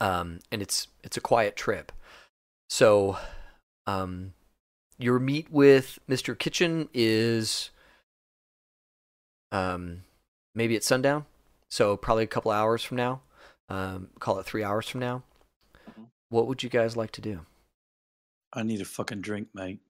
um, 0.00 0.40
and 0.50 0.62
it's 0.62 0.88
it's 1.02 1.16
a 1.16 1.20
quiet 1.20 1.56
trip. 1.56 1.92
So, 2.68 3.18
um, 3.86 4.34
your 4.98 5.18
meet 5.18 5.50
with 5.50 5.98
Mr. 6.08 6.38
Kitchen 6.38 6.88
is 6.94 7.70
um, 9.52 10.02
maybe 10.54 10.76
at 10.76 10.84
sundown. 10.84 11.26
So 11.68 11.96
probably 11.96 12.24
a 12.24 12.28
couple 12.28 12.50
hours 12.50 12.82
from 12.82 12.96
now. 12.96 13.22
Um, 13.68 14.08
call 14.18 14.38
it 14.38 14.46
three 14.46 14.64
hours 14.64 14.88
from 14.88 15.00
now. 15.00 15.22
Mhm. 15.88 16.06
What 16.28 16.46
would 16.46 16.62
you 16.62 16.68
guys 16.70 16.96
like 16.96 17.12
to 17.12 17.20
do? 17.20 17.46
I 18.52 18.62
need 18.62 18.80
a 18.80 18.84
fucking 18.84 19.20
drink, 19.20 19.48
mate. 19.54 19.80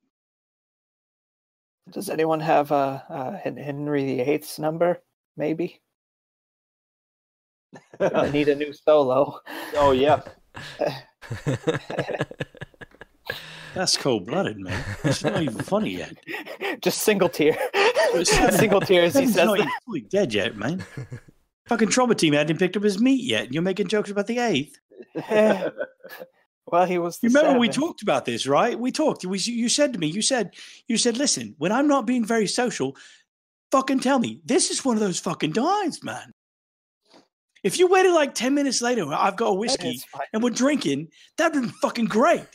Does 1.90 2.10
anyone 2.10 2.40
have 2.40 2.70
uh, 2.70 3.00
uh, 3.08 3.36
Hen- 3.38 3.56
Henry 3.56 4.04
VIII's 4.16 4.58
number? 4.58 5.02
Maybe. 5.36 5.80
I 8.00 8.30
need 8.30 8.48
a 8.48 8.54
new 8.54 8.72
solo. 8.72 9.40
oh 9.76 9.92
yeah. 9.92 10.20
That's 13.74 13.96
cold 13.96 14.26
blooded, 14.26 14.58
man. 14.58 14.84
It's 15.04 15.22
not 15.22 15.40
even 15.42 15.58
funny 15.58 15.90
yet. 15.98 16.14
Just 16.80 17.02
single 17.02 17.28
tear. 17.28 17.56
It's- 18.14 18.56
single 18.58 18.80
tear 18.80 19.04
as 19.04 19.14
he 19.14 19.20
He's 19.22 19.34
says 19.34 19.46
not 19.46 19.58
that. 19.58 19.60
even 19.62 19.72
fully 19.86 20.00
dead 20.00 20.34
yet, 20.34 20.56
man. 20.56 20.84
Fucking 21.68 21.88
trauma 21.90 22.16
team 22.16 22.32
hadn't 22.34 22.58
picked 22.58 22.76
up 22.76 22.82
his 22.82 23.00
meat 23.00 23.22
yet. 23.22 23.44
and 23.44 23.54
You're 23.54 23.62
making 23.62 23.86
jokes 23.86 24.10
about 24.10 24.26
the 24.26 24.38
eighth. 24.38 24.76
Well, 26.66 26.84
he 26.86 26.98
was. 26.98 27.18
The 27.18 27.26
You 27.28 27.34
remember 27.34 27.58
we 27.58 27.68
talked 27.68 28.00
about 28.02 28.24
this, 28.26 28.46
right? 28.46 28.78
We 28.78 28.92
talked. 28.92 29.24
We, 29.24 29.38
you 29.40 29.68
said 29.68 29.92
to 29.92 29.98
me, 29.98 30.06
you 30.06 30.22
said, 30.22 30.54
you 30.86 30.98
said, 30.98 31.16
listen, 31.16 31.56
when 31.58 31.72
I'm 31.72 31.88
not 31.88 32.06
being 32.06 32.24
very 32.24 32.46
social, 32.46 32.94
fucking 33.72 33.98
tell 33.98 34.20
me. 34.20 34.40
This 34.44 34.70
is 34.70 34.84
one 34.84 34.94
of 34.96 35.00
those 35.00 35.18
fucking 35.18 35.52
times, 35.54 36.04
man. 36.04 36.30
If 37.62 37.78
you 37.78 37.86
waited 37.88 38.12
like 38.12 38.34
10 38.34 38.54
minutes 38.54 38.80
later, 38.80 39.04
I've 39.12 39.36
got 39.36 39.48
a 39.48 39.54
whiskey 39.54 40.00
and 40.32 40.42
we're 40.42 40.50
drinking, 40.50 41.08
that'd 41.36 41.52
been 41.60 41.70
fucking 41.82 42.06
great. 42.06 42.46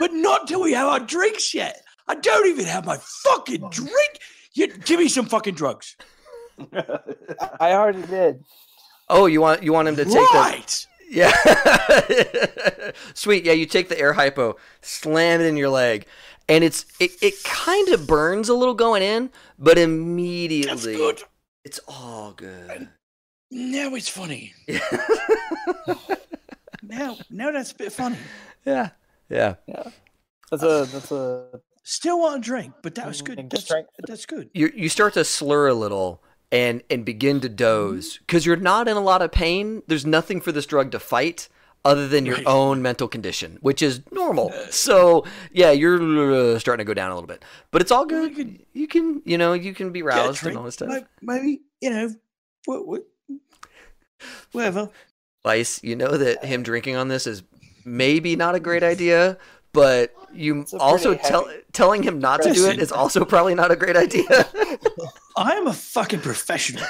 But 0.00 0.12
not 0.12 0.46
till 0.48 0.62
we 0.62 0.72
have 0.72 0.88
our 0.88 1.00
drinks 1.00 1.54
yet. 1.54 1.82
I 2.08 2.16
don't 2.16 2.46
even 2.48 2.64
have 2.66 2.84
my 2.84 2.98
fucking 2.98 3.68
drink. 3.70 4.18
You, 4.52 4.66
give 4.68 5.00
me 5.00 5.08
some 5.08 5.26
fucking 5.26 5.54
drugs. 5.54 5.96
I 6.72 7.72
already 7.72 8.02
did. 8.02 8.44
oh, 9.08 9.26
you 9.26 9.40
want 9.40 9.62
you 9.62 9.72
want 9.72 9.88
him 9.88 9.96
to 9.96 10.04
take 10.04 10.12
the 10.14 10.28
Right. 10.34 10.86
yeah. 11.10 12.92
Sweet. 13.14 13.44
Yeah, 13.44 13.52
you 13.52 13.66
take 13.66 13.88
the 13.88 13.98
air 13.98 14.12
hypo, 14.12 14.56
slam 14.80 15.40
it 15.40 15.46
in 15.46 15.56
your 15.56 15.68
leg, 15.70 16.06
and 16.48 16.62
it's 16.62 16.84
it, 17.00 17.12
it 17.22 17.42
kind 17.44 17.88
of 17.88 18.06
burns 18.06 18.48
a 18.48 18.54
little 18.54 18.74
going 18.74 19.02
in, 19.02 19.30
but 19.58 19.76
That's 19.76 19.80
immediately 19.84 20.96
good. 20.96 21.22
it's 21.64 21.80
all 21.88 22.32
good. 22.32 22.88
Now 23.50 23.94
it's 23.94 24.08
funny. 24.08 24.54
Now, 26.86 27.16
now 27.30 27.50
that's 27.50 27.72
a 27.72 27.74
bit 27.76 27.92
funny. 27.92 28.18
yeah. 28.66 28.90
Yeah. 29.30 29.54
yeah. 29.66 29.84
That's 30.50 30.62
a. 30.62 30.86
That's 30.92 31.10
a. 31.10 31.60
Still 31.82 32.20
want 32.20 32.38
a 32.38 32.40
drink, 32.40 32.74
but 32.82 32.94
that 32.96 33.06
was 33.06 33.22
good. 33.22 33.48
That's, 33.50 33.64
strength. 33.64 33.90
that's 34.06 34.26
good. 34.26 34.50
you 34.54 34.70
you 34.74 34.88
start 34.88 35.14
to 35.14 35.24
slur 35.24 35.66
a 35.68 35.74
little 35.74 36.22
and 36.52 36.82
and 36.90 37.04
begin 37.04 37.40
to 37.40 37.48
doze 37.48 38.18
because 38.18 38.44
you're 38.46 38.56
not 38.56 38.86
in 38.88 38.96
a 38.96 39.00
lot 39.00 39.22
of 39.22 39.32
pain. 39.32 39.82
There's 39.86 40.04
nothing 40.06 40.40
for 40.42 40.52
this 40.52 40.66
drug 40.66 40.90
to 40.92 40.98
fight 40.98 41.48
other 41.86 42.06
than 42.08 42.24
your 42.26 42.36
Right. 42.36 42.46
own 42.46 42.80
mental 42.82 43.08
condition, 43.08 43.58
which 43.60 43.80
is 43.82 44.00
normal. 44.12 44.52
So 44.70 45.24
yeah, 45.52 45.70
you're 45.72 46.54
uh, 46.54 46.58
starting 46.58 46.84
to 46.84 46.88
go 46.88 46.94
down 46.94 47.10
a 47.10 47.14
little 47.14 47.28
bit, 47.28 47.42
but 47.70 47.80
it's 47.82 47.90
all 47.90 48.04
good. 48.06 48.30
we 48.30 48.34
could 48.34 48.58
You 48.74 48.86
can 48.88 49.22
you 49.24 49.36
know 49.38 49.52
you 49.54 49.74
can 49.74 49.90
be 49.90 50.02
roused 50.02 50.44
and 50.46 50.56
all 50.56 50.64
this 50.64 50.74
stuff. 50.74 50.88
like, 50.90 51.06
Maybe, 51.22 51.62
you 51.80 51.90
know, 51.90 52.14
what, 52.66 52.86
what, 52.86 53.02
whatever. 54.52 54.90
Vice, 55.44 55.82
you 55.82 55.94
know 55.96 56.16
that 56.16 56.44
him 56.44 56.62
drinking 56.62 56.96
on 56.96 57.08
this 57.08 57.26
is 57.26 57.42
maybe 57.84 58.34
not 58.36 58.54
a 58.54 58.60
great 58.60 58.82
idea, 58.82 59.36
but 59.72 60.14
you 60.32 60.64
also 60.80 61.14
tell, 61.14 61.46
telling 61.72 62.02
him 62.02 62.18
not 62.18 62.42
to 62.42 62.52
do 62.52 62.66
it 62.68 62.78
is 62.78 62.90
also 62.90 63.24
probably 63.24 63.54
not 63.54 63.70
a 63.70 63.76
great 63.76 63.96
idea. 63.96 64.24
I 65.36 65.52
am 65.54 65.66
a 65.66 65.72
fucking 65.72 66.20
professional. 66.20 66.84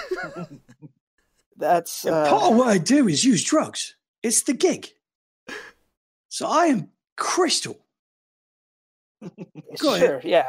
That's. 1.57 2.05
And 2.05 2.15
Uh, 2.15 2.29
Part 2.31 2.53
of 2.53 2.57
what 2.59 2.69
I 2.69 2.79
do 2.79 3.09
is 3.09 3.25
use 3.25 3.43
drugs. 3.45 3.97
It's 4.23 4.43
the 4.43 4.53
gig. 4.55 4.89
So 6.29 6.47
I 6.47 6.67
am 6.67 6.91
crystal. 7.17 7.79
Go 9.79 9.95
ahead. 9.95 10.23
Yeah. 10.25 10.47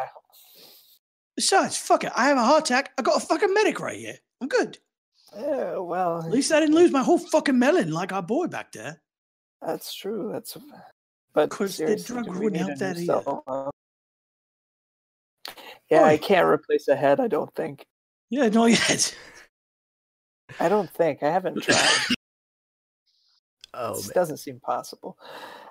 Besides, 1.36 1.78
fuck 1.78 2.04
it. 2.04 2.12
I 2.16 2.28
have 2.28 2.38
a 2.38 2.44
heart 2.44 2.66
attack. 2.66 2.92
I 2.98 3.02
got 3.02 3.22
a 3.22 3.26
fucking 3.26 3.54
medic 3.54 3.80
right 3.80 3.98
here. 3.98 4.18
I'm 4.42 4.48
good. 4.48 4.78
Yeah. 5.38 5.78
Well, 5.78 6.20
At 6.22 6.32
least 6.32 6.52
I 6.52 6.60
didn't 6.60 6.76
lose 6.76 6.92
my 6.92 7.04
whole 7.04 7.18
fucking 7.20 7.58
melon 7.60 7.92
like 7.92 8.14
our 8.14 8.22
boy 8.24 8.48
back 8.48 8.72
there. 8.72 9.02
that's 9.62 9.94
true. 9.94 10.30
That's. 10.32 10.58
But 11.34 11.50
'Cause 11.50 11.78
the 11.78 11.98
drug 11.98 12.28
wouldn't 12.30 12.56
help 12.58 12.78
that 12.80 12.98
either. 12.98 13.72
Yeah, 15.90 16.04
I 16.04 16.18
can't 16.18 16.48
replace 16.48 16.88
a 16.88 16.96
head. 16.96 17.20
I 17.20 17.28
don't 17.28 17.54
think. 17.56 17.86
Yeah, 18.30 18.48
not 18.50 18.66
yet. 18.90 19.16
I 20.60 20.70
don't 20.70 20.90
think. 20.90 21.22
I 21.22 21.30
haven't 21.32 21.62
tried. 21.62 21.90
oh 23.74 23.96
This 23.96 24.08
doesn't 24.10 24.38
seem 24.38 24.60
possible. 24.62 25.18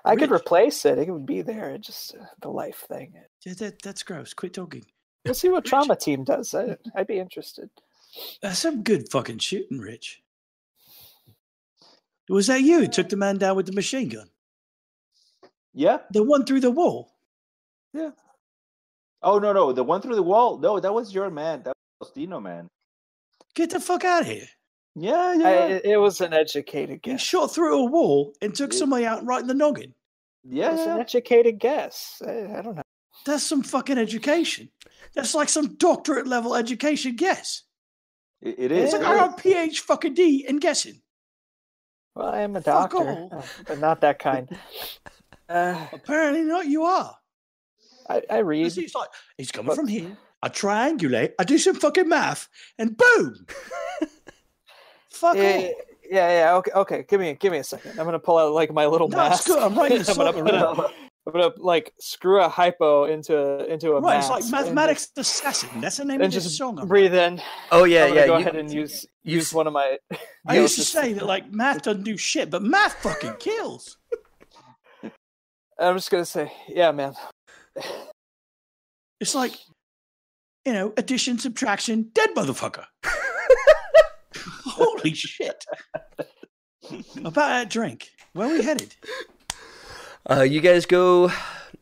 I 0.05 0.15
could 0.15 0.31
replace 0.31 0.85
it. 0.85 0.99
It 0.99 1.09
would 1.11 1.25
be 1.25 1.41
there. 1.41 1.71
It 1.71 1.81
just 1.81 2.15
uh, 2.15 2.25
the 2.41 2.49
life 2.49 2.85
thing. 2.87 3.13
Yeah, 3.45 3.53
that, 3.55 3.81
that's 3.81 4.03
gross. 4.03 4.33
Quit 4.35 4.53
talking. 4.53 4.85
We'll 5.25 5.33
see 5.33 5.49
what 5.49 5.63
Rich. 5.63 5.69
trauma 5.69 5.95
team 5.95 6.23
does. 6.23 6.53
I, 6.53 6.77
I'd 6.95 7.07
be 7.07 7.17
interested. 7.19 7.69
That's 8.41 8.59
some 8.59 8.83
good 8.83 9.09
fucking 9.11 9.39
shooting, 9.39 9.79
Rich. 9.79 10.21
Was 12.29 12.47
that 12.47 12.61
you 12.61 12.79
who 12.79 12.87
took 12.87 13.09
the 13.09 13.17
man 13.17 13.37
down 13.37 13.55
with 13.55 13.65
the 13.67 13.71
machine 13.73 14.09
gun? 14.09 14.27
Yeah. 15.73 15.99
The 16.11 16.23
one 16.23 16.45
through 16.45 16.61
the 16.61 16.71
wall. 16.71 17.11
Yeah. 17.93 18.11
Oh 19.21 19.39
no 19.39 19.53
no 19.53 19.71
the 19.73 19.83
one 19.83 20.01
through 20.01 20.15
the 20.15 20.23
wall. 20.23 20.57
No, 20.57 20.79
that 20.79 20.93
was 20.93 21.13
your 21.13 21.29
man. 21.29 21.63
That 21.63 21.73
was 21.99 22.11
Dino 22.11 22.39
man. 22.39 22.67
Get 23.53 23.69
the 23.71 23.79
fuck 23.79 24.03
out 24.05 24.21
of 24.21 24.27
here. 24.27 24.47
Yeah 24.95 25.33
yeah. 25.33 25.47
I, 25.47 25.51
it, 25.67 25.85
it 25.85 25.97
was 25.97 26.21
an 26.21 26.33
educated 26.33 27.01
guess. 27.01 27.11
He 27.11 27.17
guess. 27.17 27.21
shot 27.21 27.53
through 27.53 27.79
a 27.79 27.85
wall 27.85 28.33
and 28.41 28.55
took 28.55 28.73
Yeah. 28.73 28.79
somebody 28.79 29.05
out 29.05 29.25
right 29.25 29.41
in 29.41 29.47
the 29.47 29.53
noggin. 29.53 29.93
yeah, 30.43 30.73
It's 30.73 30.81
an 30.81 30.95
yeah. 30.97 31.01
educated 31.01 31.59
guess. 31.59 32.21
I, 32.25 32.31
I 32.57 32.61
don't 32.61 32.75
know. 32.75 32.81
That's 33.25 33.43
some 33.43 33.63
fucking 33.63 33.97
education. 33.97 34.69
That's 35.15 35.33
like 35.35 35.49
some 35.49 35.75
doctorate 35.75 36.27
level 36.27 36.55
education 36.55 37.15
guess. 37.15 37.63
It, 38.45 38.55
it 38.59 38.71
It's 38.71 38.93
like 38.93 39.01
I 39.01 39.15
got 39.17 39.39
a 39.39 39.41
PH 39.41 39.81
fucking 39.81 40.13
D 40.13 40.45
in 40.47 40.57
guessing. 40.59 41.01
Well, 42.15 42.27
I 42.29 42.41
am 42.41 42.55
a 42.55 42.61
Fuck 42.61 42.91
doctor, 42.91 43.09
off. 43.33 43.59
uh, 43.59 43.63
but 43.67 43.79
not 43.79 43.99
that 44.01 44.19
kind. 44.19 44.47
Uh, 45.49 45.85
Apparently 45.93 46.43
not. 46.43 46.65
You 46.67 46.83
are. 46.83 47.15
I, 48.09 48.21
I 48.29 48.37
read. 48.37 48.65
It's 48.67 48.77
it's 48.77 48.95
like 48.95 49.09
he's 49.37 49.51
coming 49.51 49.67
But- 49.67 49.75
from 49.75 49.87
here. 49.87 50.15
I 50.43 50.49
triangulate. 50.49 51.31
I 51.39 51.43
do 51.43 51.57
some 51.57 51.73
fucking 51.75 52.07
math, 52.07 52.47
and 52.77 52.95
boom. 52.95 53.47
Fuck 55.09 55.35
Yeah, 55.37 55.43
off. 55.43 55.71
yeah, 56.11 56.29
yeah. 56.29 56.55
Okay, 56.57 56.71
okay. 56.75 57.05
Give 57.09 57.19
me, 57.19 57.33
give 57.39 57.51
me 57.51 57.57
a 57.59 57.63
second. 57.63 57.91
I'm 57.99 58.05
gonna 58.05 58.19
pull 58.19 58.37
out 58.37 58.51
like 58.53 58.71
my 58.71 58.85
little 58.85 59.07
No, 59.07 59.17
mask. 59.17 59.39
it's 59.39 59.47
good. 59.47 59.63
I'm 59.63 59.73
writing 59.75 59.97
this 59.99 60.09
I'm 60.17 60.17
gonna 60.17 60.29
up 60.29 60.35
put 60.35 60.53
around. 60.53 60.93
A, 61.25 61.29
I'm 61.29 61.33
gonna 61.33 61.53
like 61.57 61.93
screw 61.99 62.41
a 62.41 62.47
hypo 62.49 63.05
into 63.05 63.65
into 63.71 63.91
a 63.93 64.01
Right, 64.01 64.17
it's 64.17 64.29
mask 64.29 64.31
like 64.31 64.41
and 64.43 64.51
mathematics 64.51 65.09
assassin. 65.17 65.69
That's 65.81 65.97
the 65.97 66.05
name 66.05 66.15
And, 66.15 66.21
of 66.21 66.25
and 66.25 66.33
this 66.33 66.43
just 66.43 66.57
song. 66.57 66.79
I'm 66.79 66.87
breathe 66.87 67.13
in. 67.15 67.41
Oh 67.71 67.83
yeah, 67.83 68.05
I'm 68.05 68.15
yeah. 68.15 68.27
Go 68.27 68.33
you- 68.37 68.41
ahead 68.41 68.55
and 68.55 68.71
use 68.71 69.05
you 69.23 69.35
use 69.37 69.53
one 69.53 69.67
of 69.67 69.73
my. 69.73 69.97
I 70.47 70.57
used 70.57 70.75
to 70.75 70.83
say 70.83 71.13
that 71.13 71.25
like 71.25 71.51
math 71.51 71.81
doesn't 71.83 72.03
do 72.03 72.17
shit, 72.17 72.49
but 72.49 72.61
math 72.61 72.93
fucking 73.01 73.35
kills. 73.39 73.97
I'm 75.79 75.95
just 75.95 76.09
gonna 76.11 76.25
say, 76.25 76.51
yeah, 76.69 76.91
man. 76.91 77.13
It's 79.19 79.35
like, 79.35 79.53
you 80.65 80.73
know, 80.73 80.93
addition, 80.97 81.37
subtraction, 81.39 82.11
dead 82.13 82.29
motherfucker. 82.35 82.85
Holy 84.65 85.13
shit. 85.13 85.65
About 87.17 87.33
that 87.49 87.69
drink. 87.69 88.09
Where 88.33 88.47
are 88.47 88.57
we 88.57 88.61
headed? 88.63 88.95
Uh, 90.29 90.41
you 90.41 90.61
guys 90.61 90.85
go. 90.85 91.31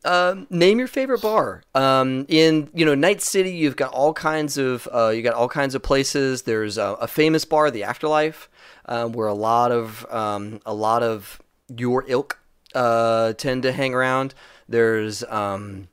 Um, 0.04 0.46
name 0.50 0.78
your 0.78 0.88
favorite 0.88 1.22
bar. 1.22 1.62
Um, 1.74 2.26
in 2.28 2.68
you 2.74 2.84
know 2.84 2.94
Night 2.94 3.22
City, 3.22 3.52
you've 3.52 3.76
got 3.76 3.92
all 3.92 4.12
kinds 4.12 4.58
of 4.58 4.86
uh, 4.92 5.08
you 5.08 5.22
got 5.22 5.34
all 5.34 5.48
kinds 5.48 5.74
of 5.74 5.82
places. 5.82 6.42
There's 6.42 6.76
a, 6.76 6.96
a 7.00 7.08
famous 7.08 7.46
bar, 7.46 7.70
the 7.70 7.84
Afterlife, 7.84 8.50
um, 8.84 9.12
where 9.12 9.28
a 9.28 9.34
lot 9.34 9.72
of 9.72 10.04
um, 10.10 10.60
a 10.66 10.74
lot 10.74 11.02
of 11.02 11.40
your 11.74 12.04
ilk 12.06 12.38
uh, 12.74 13.32
tend 13.32 13.62
to 13.62 13.72
hang 13.72 13.94
around. 13.94 14.34
There's 14.68 15.24
um, 15.24 15.88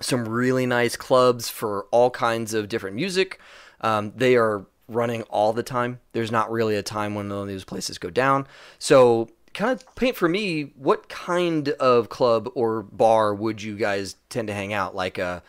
some 0.00 0.28
really 0.28 0.66
nice 0.66 0.96
clubs 0.96 1.48
for 1.48 1.86
all 1.92 2.10
kinds 2.10 2.54
of 2.54 2.68
different 2.68 2.96
music. 2.96 3.40
They 3.80 4.36
are 4.36 4.66
running 4.88 5.22
all 5.24 5.52
the 5.52 5.62
time. 5.62 6.00
There's 6.12 6.32
not 6.32 6.50
really 6.50 6.74
a 6.74 6.82
time 6.82 7.14
when 7.14 7.46
these 7.46 7.64
places 7.64 7.98
go 7.98 8.10
down. 8.10 8.48
So, 8.78 9.28
kind 9.54 9.72
of 9.72 9.94
paint 9.96 10.16
for 10.16 10.28
me 10.28 10.72
what 10.76 11.08
kind 11.08 11.68
of 11.70 12.08
club 12.08 12.48
or 12.54 12.82
bar 12.82 13.34
would 13.34 13.62
you 13.62 13.76
guys 13.76 14.16
tend 14.28 14.48
to 14.48 14.54
hang 14.54 14.72
out? 14.72 14.94
Like 14.94 15.18
a 15.18 15.42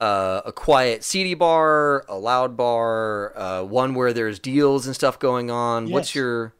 uh, 0.00 0.42
a 0.44 0.52
quiet, 0.52 1.04
seedy 1.04 1.34
bar, 1.34 2.04
a 2.08 2.16
loud 2.18 2.56
bar, 2.56 3.36
uh, 3.38 3.62
one 3.62 3.94
where 3.94 4.12
there's 4.12 4.38
deals 4.38 4.86
and 4.86 4.94
stuff 4.94 5.18
going 5.18 5.50
on. 5.50 5.90
What's 5.90 6.14
your 6.14 6.52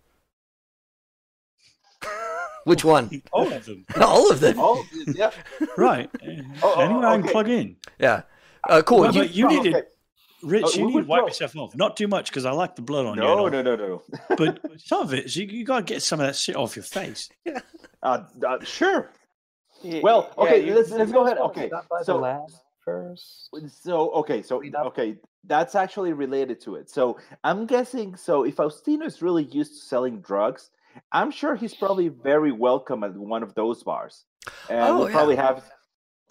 which 2.65 2.85
one? 2.85 3.23
All 3.33 3.53
of 3.53 3.65
them. 3.67 3.85
All 4.01 4.31
of 4.31 4.41
them. 4.41 4.57
Oh 4.59 4.85
yeah. 5.09 5.31
Right. 5.77 6.09
Oh, 6.63 6.75
oh, 6.77 6.81
Anywhere 6.81 7.07
I 7.07 7.13
can 7.17 7.25
okay. 7.25 7.33
plug 7.33 7.49
in. 7.49 7.77
Yeah. 7.99 8.23
Uh, 8.69 8.83
cool. 8.83 9.01
Well, 9.01 9.15
You- 9.15 9.21
but 9.23 9.35
you 9.35 9.47
Oh, 9.47 9.49
need 9.49 9.75
okay. 9.75 9.87
To, 10.45 10.49
Rich, 10.49 10.65
Uh, 10.65 10.69
you 10.79 10.87
need 10.87 10.93
to 10.93 10.99
wipe 11.09 11.21
throw- 11.21 11.27
yourself 11.29 11.57
off. 11.57 11.75
Not 11.75 11.97
too 11.97 12.09
much 12.09 12.31
because 12.31 12.45
I 12.45 12.53
like 12.53 12.77
the 12.77 12.83
blood 12.83 13.07
on 13.07 13.17
you. 13.17 13.23
No 13.23 13.47
and 13.47 13.53
no 13.55 13.63
no 13.63 13.77
no. 13.77 14.03
But 14.37 14.61
some 14.81 15.03
of 15.03 15.15
it, 15.15 15.35
you, 15.35 15.47
you 15.47 15.65
got 15.65 15.79
to 15.87 15.95
get 15.95 16.03
some 16.03 16.21
of 16.21 16.27
that 16.27 16.37
shit 16.37 16.57
off 16.57 16.77
your 16.77 16.85
face. 16.85 17.29
Uh, 18.03 18.23
uh, 18.47 18.63
sure. 18.63 19.09
Y- 19.83 20.01
Well, 20.03 20.31
okay, 20.37 20.63
you- 20.67 20.75
let's- 20.75 20.91
let's 20.91 21.11
go 21.11 21.25
ahead. 21.25 21.39
Okay, 21.39 21.69
stop 21.69 21.89
by 21.89 22.01
the 22.01 22.05
so- 22.05 22.19
lab 22.19 22.43
first. 22.85 23.49
So 23.83 24.11
okay, 24.11 24.43
so 24.43 24.63
okay, 24.63 25.17
that's 25.45 25.75
actually 25.75 26.13
related 26.13 26.61
to 26.63 26.75
it. 26.75 26.91
So 26.91 27.17
I'm 27.43 27.65
guessing. 27.65 28.15
So 28.17 28.45
if 28.45 28.57
Faustino 28.57 29.07
is 29.07 29.23
really 29.23 29.45
used 29.45 29.73
to 29.73 29.79
selling 29.87 30.21
drugs, 30.21 30.71
I'm 31.13 31.31
sure 31.31 31.55
he's 31.55 31.75
probably 31.75 32.09
very 32.09 32.53
welcome 32.53 33.05
at 33.05 33.15
one 33.17 33.43
of 33.43 33.55
those 33.55 33.83
bars, 33.83 34.27
and 34.69 34.81
Oh, 34.81 34.99
we'll 34.99 35.07
yeah. 35.09 35.15
probably 35.15 35.37
have. 35.37 35.65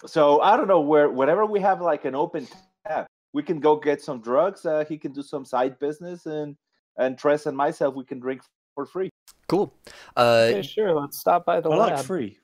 So 0.06 0.40
I 0.42 0.56
don't 0.56 0.68
know 0.68 0.80
where. 0.80 1.08
Whenever 1.10 1.44
we 1.44 1.58
have 1.60 1.80
like 1.80 2.04
an 2.04 2.14
open 2.14 2.46
tab, 2.86 3.06
we 3.34 3.42
can 3.42 3.60
go 3.60 3.76
get 3.76 4.00
some 4.00 4.20
drugs. 4.22 4.64
Uh, 4.64 4.84
he 4.88 4.96
can 4.96 5.12
do 5.12 5.22
some 5.22 5.44
side 5.44 5.78
business, 5.78 6.24
and 6.26 6.56
and 6.96 7.18
Tress 7.18 7.44
and 7.46 7.56
myself 7.56 7.94
we 7.94 8.04
can 8.04 8.18
drink 8.20 8.40
for 8.74 8.86
free. 8.86 9.10
cool. 9.48 9.74
Uh, 10.16 10.46
Okay, 10.50 10.62
sure. 10.62 10.94
Let's 10.98 11.18
stop 11.18 11.44
by 11.44 11.60
the 11.60 11.68
I 11.70 11.76
lab. 11.76 11.96
like 11.96 12.04
free. 12.06 12.38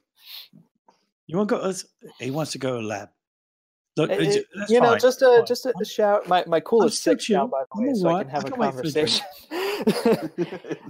You 1.26 1.36
want 1.38 1.48
to 1.48 1.56
go? 1.56 1.62
let's- 1.64 1.86
He 2.18 2.30
wants 2.30 2.52
to 2.52 2.58
go 2.58 2.80
to 2.80 2.86
lab. 2.86 3.08
Look, 3.96 4.10
Uh, 4.10 4.14
it's- 4.14 4.36
uh, 4.36 4.40
that's 4.56 4.70
you 4.70 4.80
know, 4.80 4.96
just 4.98 5.20
that's 5.20 5.32
a 5.32 5.36
fine. 5.38 5.46
just 5.46 5.66
a, 5.66 5.72
a 5.80 5.84
shout. 5.84 6.28
My 6.28 6.44
my 6.46 6.60
cool 6.60 6.84
is 6.84 6.98
still 6.98 7.12
sick 7.14 7.20
shout, 7.20 7.50
by 7.50 7.62
the 7.62 7.80
I'm 7.80 7.86
way, 7.88 7.94
so 7.94 8.08
I 8.08 8.22
can 8.22 8.30
have 8.30 8.44
I 8.44 8.48
a 8.48 8.50
can 8.50 8.60
wait 8.60 8.72
for 8.74 8.80
a 8.80 8.82
conversation. 8.82 9.26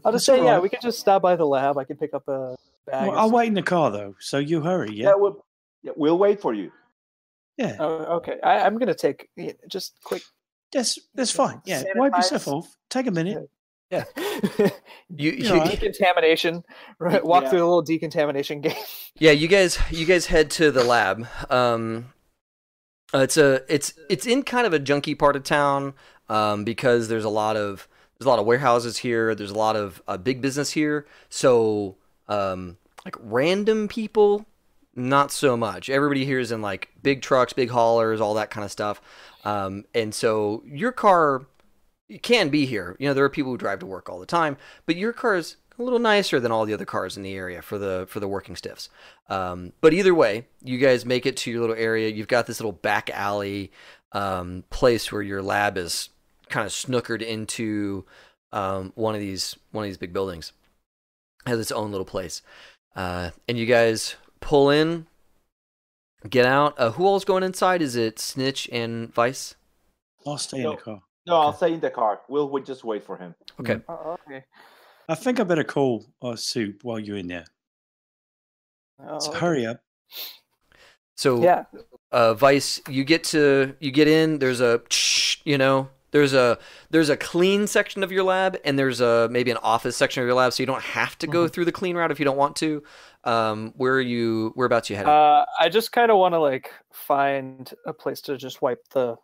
I'll 0.05 0.13
That's 0.13 0.25
just 0.25 0.27
say, 0.27 0.45
yeah, 0.45 0.59
we 0.59 0.69
can 0.69 0.81
just 0.83 0.99
stop 1.01 1.23
by 1.23 1.37
the 1.37 1.45
lab. 1.47 1.77
I 1.79 1.85
can 1.85 1.97
pick 1.97 2.15
up 2.15 2.27
a 2.29 2.57
bag. 2.87 3.09
Well, 3.09 3.19
I'll 3.19 3.31
wait 3.31 3.49
in 3.49 3.55
the 3.55 3.63
car 3.63 3.91
though, 3.91 4.15
so 4.21 4.39
you 4.39 4.61
hurry. 4.63 4.93
yeah, 4.95 5.09
Yeah, 5.09 5.15
we'll, 5.17 5.45
yeah, 5.83 5.93
we'll 5.97 6.19
wait 6.19 6.41
for 6.41 6.55
you. 6.55 6.71
Yeah, 7.61 7.77
Oh, 7.79 8.17
okay. 8.17 8.39
I, 8.43 8.61
I'm 8.61 8.79
gonna 8.79 8.95
take 8.95 9.29
yeah, 9.37 9.53
just 9.69 9.95
quick. 10.03 10.23
that's 10.73 10.99
that's 11.15 11.31
fine. 11.33 11.61
Yeah, 11.65 11.83
wipe 11.95 12.17
yourself 12.17 12.49
off. 12.49 12.77
Take 12.89 13.07
a 13.07 13.11
minute. 13.11 13.49
you, 13.93 14.01
You're 15.11 15.35
you, 15.35 15.51
all 15.53 15.59
right. 15.59 15.71
decontamination. 15.81 16.63
Right, 16.99 17.25
walk 17.25 17.45
Yeah. 17.45 17.51
through 17.51 17.59
a 17.61 17.67
little 17.69 17.83
decontamination 17.83 18.61
game. 18.67 18.77
Yeah, 19.19 19.33
you 19.33 19.49
guys, 19.49 19.79
you 19.91 20.07
guys 20.07 20.27
head 20.27 20.51
to 20.53 20.71
the 20.71 20.85
lab. 20.85 21.27
Um, 21.51 22.13
uh, 23.13 23.19
it's 23.19 23.37
a, 23.37 23.63
it's, 23.69 23.93
it's 24.09 24.27
in 24.27 24.45
kind 24.45 24.67
of 24.67 24.73
a 24.73 24.79
junky 24.79 25.19
part 25.19 25.35
of 25.35 25.43
town, 25.43 25.95
um, 26.29 26.63
because 26.63 27.09
there's 27.09 27.25
a 27.25 27.29
lot 27.29 27.57
of, 27.57 27.89
there's 28.19 28.27
a 28.27 28.31
lot 28.31 28.39
of 28.39 28.47
warehouses 28.47 28.99
here. 28.99 29.35
There's 29.35 29.51
a 29.51 29.59
lot 29.59 29.75
of 29.75 30.01
uh, 30.07 30.17
big 30.17 30.41
business 30.41 30.71
here. 30.71 31.07
So, 31.29 31.97
um, 32.29 32.77
like 33.05 33.17
random 33.19 33.89
people, 33.89 34.47
not 35.09 35.33
so 35.33 35.57
much. 35.57 35.91
Everybody 35.91 36.25
here 36.25 36.39
is 36.39 36.53
in 36.53 36.63
like 36.63 36.91
big 37.03 37.23
trucks, 37.23 37.53
big 37.53 37.71
haulers, 37.71 38.21
all 38.21 38.35
that 38.35 38.51
kind 38.51 38.65
of 38.65 38.71
stuff. 38.71 39.01
Um, 39.45 39.85
and 39.95 40.15
so 40.15 40.63
your 40.67 40.93
car 40.93 41.47
it 42.11 42.23
can 42.23 42.49
be 42.49 42.67
here. 42.67 42.97
You 42.99 43.09
know, 43.09 43.15
there 43.15 43.25
are 43.25 43.31
people 43.31 43.53
who 43.53 43.57
drive 43.57 43.79
to 43.79 43.87
work 43.87 44.11
all 44.11 44.19
the 44.19 44.27
time, 44.27 44.57
but 44.85 44.97
your 44.97 45.13
car 45.13 45.37
is 45.37 45.57
a 45.79 45.83
little 45.83 46.01
nicer 46.01 46.41
than 46.41 46.53
all 46.53 46.67
the 46.67 46.75
other 46.75 46.85
cars 46.85 47.17
in 47.17 47.23
the 47.23 47.35
area 47.35 47.63
for 47.63 47.79
the 47.79 48.07
for 48.09 48.21
the 48.21 48.29
working 48.29 48.57
stiffs. 48.57 48.91
Um, 49.29 49.73
but 49.81 49.95
either 49.95 50.15
way, 50.15 50.47
you 50.63 50.79
guys 50.79 51.07
make 51.07 51.25
it 51.25 51.37
to 51.39 51.51
your 51.51 51.61
little 51.61 51.77
area. 51.77 52.09
You've 52.09 52.29
got 52.29 52.47
this 52.47 52.61
little 52.61 52.73
back 52.73 53.09
alley 53.11 53.71
um, 54.13 54.65
place 54.71 55.13
where 55.13 55.23
your 55.23 55.41
lab 55.41 55.79
is 55.79 56.11
kind 56.49 56.67
of 56.67 56.73
snookered 56.73 57.23
into 57.23 58.05
um, 58.53 58.93
one 58.97 59.15
of 59.15 59.21
these 59.21 59.57
one 59.71 59.85
of 59.85 59.89
these 59.89 59.97
big 59.97 60.13
buildings. 60.13 60.53
Has 61.47 61.59
its 61.59 61.73
own 61.73 61.91
little 61.91 62.05
place, 62.05 62.43
uh, 62.95 63.31
and 63.49 63.57
you 63.57 63.65
guys 63.65 64.17
pull 64.41 64.71
in, 64.71 65.07
get 66.29 66.47
out. 66.47 66.75
Uh, 66.79 66.91
who 66.93 67.05
all's 67.07 67.25
going 67.25 67.43
inside? 67.43 67.83
Is 67.83 67.97
it 67.97 68.19
Snitch 68.19 68.69
and 68.73 69.13
Vice? 69.15 69.55
I'll 70.27 70.39
stay 70.39 70.63
in 70.63 70.71
the 70.71 70.77
car. 70.77 71.01
No, 71.27 71.37
I'll 71.37 71.53
stay 71.53 71.73
in 71.75 71.81
the 71.81 71.91
car. 71.91 72.21
We'll, 72.29 72.49
we'll 72.49 72.63
just 72.63 72.85
wait 72.85 73.05
for 73.05 73.17
him. 73.17 73.35
Okay. 73.61 73.81
Oh, 73.89 74.17
okay. 74.27 74.45
I 75.09 75.15
think 75.15 75.41
I 75.41 75.45
better 75.45 75.65
call 75.65 76.07
uh, 76.23 76.37
Soup 76.37 76.79
while 76.83 76.99
you're 76.99 77.17
in 77.17 77.27
there. 77.27 77.45
Oh, 79.07 79.19
So 79.19 79.33
hurry 79.33 79.67
up. 79.67 79.81
So 81.17 81.43
Yeah. 81.43 81.65
uh, 82.13 82.35
Vice, 82.35 82.81
you 82.89 83.05
get 83.05 83.25
to 83.25 83.75
you 83.81 83.91
get 83.91 84.09
in. 84.09 84.39
There's 84.39 84.61
a 84.61 84.81
you 85.45 85.59
know 85.59 85.89
there's 86.13 86.33
a 86.33 86.59
there's 86.91 87.09
a 87.09 87.17
clean 87.17 87.67
section 87.67 88.03
of 88.03 88.11
your 88.13 88.25
lab, 88.25 88.59
and 88.65 88.79
there's 88.79 89.01
a 89.01 89.29
maybe 89.31 89.51
an 89.51 89.59
office 89.59 89.97
section 89.97 90.23
of 90.23 90.27
your 90.27 90.35
lab, 90.35 90.53
so 90.53 90.63
you 90.63 90.67
don't 90.67 90.83
have 90.83 91.19
to 91.19 91.27
go 91.27 91.47
through 91.49 91.65
the 91.67 91.73
clean 91.73 91.97
route 91.97 92.11
if 92.11 92.19
you 92.19 92.25
don't 92.25 92.37
want 92.39 92.57
to. 92.57 92.83
Um, 93.25 93.75
where 93.77 93.95
are 93.95 94.01
you? 94.01 94.53
Whereabouts 94.55 94.89
you 94.91 94.97
headed? 94.97 95.11
Uh, 95.11 95.45
I 95.59 95.69
just 95.69 95.93
kind 95.93 96.11
of 96.11 96.17
want 96.19 96.33
to 96.35 96.39
like 96.39 96.73
find 96.93 97.73
a 97.87 97.93
place 97.93 98.21
to 98.23 98.37
just 98.37 98.63
wipe 98.63 98.89
the 98.91 99.17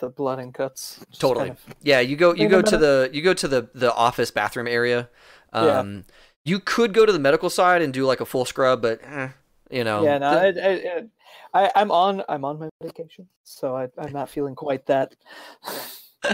the 0.00 0.08
blood 0.08 0.40
and 0.40 0.52
cuts. 0.52 0.98
Just 1.08 1.20
Totally. 1.20 1.48
kind 1.50 1.58
of- 1.68 1.74
yeah, 1.82 2.00
you 2.00 2.16
go 2.16 2.34
you 2.34 2.48
go 2.48 2.62
to 2.62 2.76
the 2.76 3.10
you 3.12 3.22
go 3.22 3.32
to 3.34 3.46
the 3.46 3.68
the 3.74 3.94
office 3.94 4.30
bathroom 4.32 4.66
area. 4.66 5.08
Yeah. 5.54 5.78
Um, 5.78 6.04
you 6.44 6.58
could 6.58 6.92
go 6.92 7.06
to 7.06 7.12
the 7.12 7.18
medical 7.20 7.48
side 7.48 7.80
and 7.80 7.92
do 7.94 8.04
like 8.04 8.20
a 8.20 8.26
full 8.26 8.44
scrub, 8.44 8.82
but 8.82 9.00
eh, 9.04 9.28
you 9.70 9.84
know. 9.84 10.02
yeah, 10.04 10.18
no, 10.18 10.52
the- 10.52 10.66
I, 10.66 10.98
I, 11.60 11.64
I, 11.66 11.70
I'm 11.76 11.92
on 11.92 12.22
I'm 12.28 12.44
on 12.44 12.58
my 12.58 12.68
medication, 12.80 13.28
so 13.44 13.76
I, 13.76 13.88
I'm 13.96 14.12
not 14.12 14.28
feeling 14.28 14.56
quite 14.56 14.86
that 14.86 15.14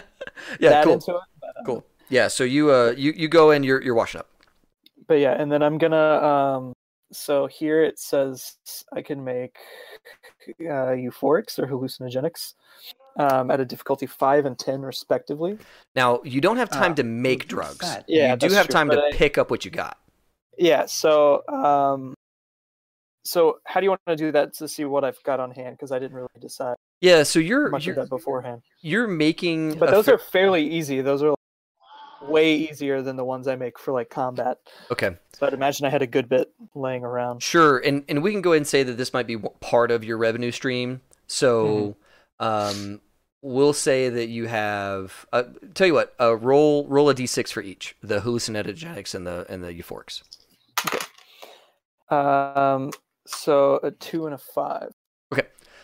yeah, 0.58 0.70
that 0.70 0.84
cool, 0.84 0.94
into 0.94 1.16
it. 1.16 1.22
But, 1.40 1.48
uh, 1.50 1.64
cool. 1.66 1.84
Yeah, 2.08 2.28
so 2.28 2.44
you 2.44 2.70
uh 2.72 2.94
you 2.96 3.12
you 3.12 3.28
go 3.28 3.50
in, 3.50 3.62
you're 3.62 3.82
you're 3.82 3.94
washing 3.94 4.20
up. 4.20 4.28
but 5.06 5.18
yeah, 5.20 5.32
and 5.40 5.52
then 5.52 5.62
I'm 5.62 5.76
gonna 5.78 5.96
um 5.96 6.72
so 7.12 7.46
here 7.46 7.82
it 7.82 7.98
says 7.98 8.56
I 8.92 9.02
can 9.02 9.22
make 9.24 9.56
uh, 10.60 10.94
euphorics 10.96 11.58
or 11.58 11.66
hallucinogenics 11.66 12.54
um, 13.18 13.50
at 13.50 13.60
a 13.60 13.64
difficulty 13.64 14.06
five 14.06 14.46
and 14.46 14.58
ten 14.58 14.82
respectively. 14.82 15.58
Now 15.96 16.20
you 16.24 16.40
don't 16.40 16.56
have 16.56 16.70
time 16.70 16.92
Ah, 16.92 16.96
to 16.96 17.02
make 17.04 17.48
drugs. 17.48 17.96
Yeah, 18.06 18.30
you 18.32 18.36
do 18.36 18.48
have 18.54 18.66
true, 18.66 18.72
time 18.72 18.90
to 18.90 19.00
I- 19.02 19.10
pick 19.12 19.38
up 19.38 19.50
what 19.50 19.64
you 19.64 19.70
got. 19.70 19.98
Yeah. 20.58 20.86
So 20.86 21.42
um, 21.48 22.14
so 23.24 23.58
how 23.66 23.80
do 23.80 23.84
you 23.84 23.90
want 23.90 24.00
to 24.08 24.16
do 24.16 24.32
that 24.32 24.54
to 24.54 24.68
see 24.68 24.84
what 24.84 25.04
I've 25.04 25.22
got 25.24 25.40
on 25.40 25.50
hand? 25.50 25.76
Because 25.76 25.92
I 25.92 25.98
didn't 25.98 26.16
really 26.16 26.28
decide 26.40 26.76
Yeah, 27.00 27.22
so 27.22 27.38
you're 27.38 27.68
much 27.68 27.86
you're, 27.86 27.94
of 27.98 28.04
that 28.04 28.08
beforehand. 28.10 28.62
you're 28.80 29.06
making 29.08 29.78
But 29.78 29.90
those 29.90 30.06
fa- 30.06 30.14
are 30.14 30.18
fairly 30.18 30.66
easy. 30.68 31.00
Those 31.02 31.22
are 31.22 31.34
way 32.20 32.54
easier 32.56 33.02
than 33.02 33.16
the 33.16 33.24
ones 33.24 33.48
I 33.48 33.56
make 33.56 33.78
for 33.78 33.92
like 33.92 34.10
combat. 34.10 34.58
okay. 34.90 35.16
So 35.32 35.46
I'd 35.46 35.54
imagine 35.54 35.86
I 35.86 35.90
had 35.90 36.02
a 36.02 36.06
good 36.06 36.28
bit 36.28 36.52
laying 36.74 37.04
around. 37.04 37.42
Sure, 37.42 37.78
and 37.78 38.04
and 38.08 38.22
we 38.22 38.32
can 38.32 38.42
go 38.42 38.52
ahead 38.52 38.58
and 38.58 38.66
say 38.66 38.82
that 38.82 38.96
this 38.98 39.12
might 39.12 39.26
be 39.26 39.38
part 39.38 39.90
of 39.90 40.04
your 40.04 40.18
revenue 40.18 40.50
stream. 40.50 41.00
So, 41.26 41.96
Mm-hmm. 42.40 42.44
um, 42.44 43.00
we'll 43.42 43.72
say 43.72 44.08
that 44.10 44.28
you 44.28 44.46
have. 44.48 45.26
Uh, 45.32 45.44
tell 45.74 45.86
you 45.86 45.94
what, 45.94 46.14
uh, 46.20 46.36
roll 46.36 46.86
roll 46.88 47.08
a 47.08 47.14
d6 47.14 47.52
for 47.52 47.62
each 47.62 47.96
the 48.02 48.20
hallucinogenics 48.20 49.14
and 49.14 49.26
the 49.26 49.46
and 49.48 49.62
the 49.64 49.72
euphorics. 49.72 50.22
Okay. 50.86 50.98
Um, 52.08 52.90
so 53.26 53.78
a 53.82 53.90
two 53.90 54.26
and 54.26 54.34
a 54.34 54.38
five. 54.38 54.90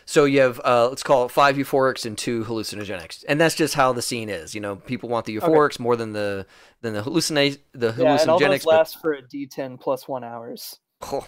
So 0.09 0.25
you 0.25 0.41
have 0.41 0.61
uh, 0.65 0.89
let's 0.89 1.03
call 1.03 1.25
it 1.27 1.31
five 1.33 1.57
euphorics 1.57 2.07
and 2.07 2.17
two 2.17 2.45
hallucinogenics, 2.45 3.25
and 3.29 3.41
that's 3.41 3.57
just 3.57 3.75
how 3.75 3.93
the 3.93 4.03
scene 4.03 4.29
is. 4.29 4.55
You 4.55 4.61
know, 4.61 4.77
people 4.77 5.09
want 5.09 5.27
the 5.27 5.37
Okay. 5.39 5.47
euphorics 5.49 5.81
more 5.81 5.97
than 5.97 6.13
the 6.13 6.47
than 6.81 6.95
the 6.95 7.03
hallucinate 7.03 7.59
the 7.73 7.89
Yeah, 7.99 8.17
and 8.21 8.31
all 8.31 8.39
hallucinogenics. 8.39 8.51
those 8.51 8.67
last 8.67 9.01
for 9.01 9.13
a 9.15 9.23
D10 9.23 9.81
plus 9.81 10.07
one 10.09 10.23
hours. 10.25 10.79
oh, 11.03 11.27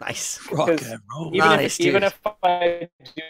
nice. 0.00 0.38
Rock 0.52 0.68
and 0.68 1.00
roll. 1.12 1.34
Even 1.34 1.48
Nice, 1.50 1.80
if 1.80 1.86
even 1.86 2.02
if 2.04 2.18
I 2.44 2.88
do 3.04 3.22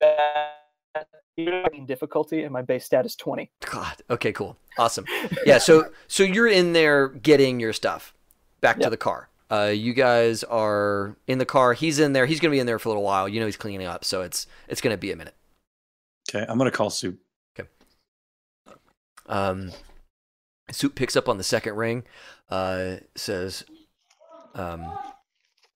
that, 0.00 1.06
even 1.36 1.54
if 1.66 1.72
in 1.74 1.86
difficulty 1.86 2.42
and 2.42 2.52
my 2.52 2.62
base 2.62 2.86
stat 2.86 3.04
is 3.04 3.14
twenty. 3.16 3.50
God. 3.66 3.96
Okay. 4.08 4.32
Cool. 4.32 4.56
Awesome. 4.78 5.04
Yeah. 5.44 5.58
So 5.58 5.90
so 6.08 6.22
you're 6.22 6.48
in 6.48 6.72
there 6.72 7.08
getting 7.08 7.60
your 7.60 7.72
stuff 7.74 8.14
back 8.62 8.80
to 8.80 8.90
the 8.90 8.96
car. 8.96 9.28
Uh, 9.50 9.72
you 9.74 9.92
guys 9.92 10.44
are 10.44 11.16
in 11.26 11.38
the 11.38 11.44
car. 11.44 11.72
He's 11.72 11.98
in 11.98 12.12
there. 12.12 12.26
He's 12.26 12.38
gonna 12.40 12.52
be 12.52 12.60
in 12.60 12.66
there 12.66 12.78
for 12.78 12.88
a 12.88 12.90
little 12.90 13.02
while. 13.02 13.28
You 13.28 13.40
know 13.40 13.46
he's 13.46 13.56
cleaning 13.56 13.86
up, 13.86 14.04
so 14.04 14.22
it's 14.22 14.46
it's 14.68 14.80
gonna 14.80 14.96
be 14.96 15.10
a 15.10 15.16
minute. 15.16 15.34
Okay, 16.28 16.46
I'm 16.48 16.58
gonna 16.58 16.70
call 16.70 16.90
Soup. 16.90 17.18
Okay. 17.58 17.68
Um, 19.26 19.72
Soup 20.70 20.94
picks 20.94 21.16
up 21.16 21.28
on 21.28 21.38
the 21.38 21.44
second 21.44 21.74
ring. 21.74 22.04
Uh, 22.48 22.96
says, 23.16 23.64
um, 24.54 24.86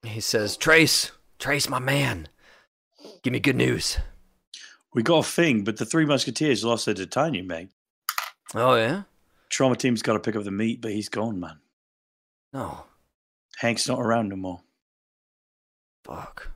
he 0.02 0.20
says, 0.20 0.56
Trace, 0.56 1.12
Trace, 1.38 1.68
my 1.68 1.78
man, 1.78 2.28
give 3.22 3.32
me 3.32 3.40
good 3.40 3.56
news. 3.56 3.98
We 4.92 5.02
got 5.02 5.18
a 5.18 5.28
thing, 5.28 5.64
but 5.64 5.76
the 5.76 5.86
Three 5.86 6.04
Musketeers 6.04 6.64
lost 6.64 6.86
their 6.86 6.94
D'Artagnan, 6.94 7.46
mate. 7.46 7.70
Oh 8.54 8.76
yeah. 8.76 9.02
Trauma 9.50 9.76
team's 9.76 10.02
got 10.02 10.14
to 10.14 10.20
pick 10.20 10.36
up 10.36 10.44
the 10.44 10.50
meat, 10.50 10.80
but 10.80 10.92
he's 10.92 11.08
gone, 11.08 11.38
man. 11.40 11.58
No. 12.52 12.84
Hank's 13.58 13.88
not 13.88 14.00
around 14.00 14.28
no 14.28 14.36
more. 14.36 14.60
Fuck. 16.04 16.50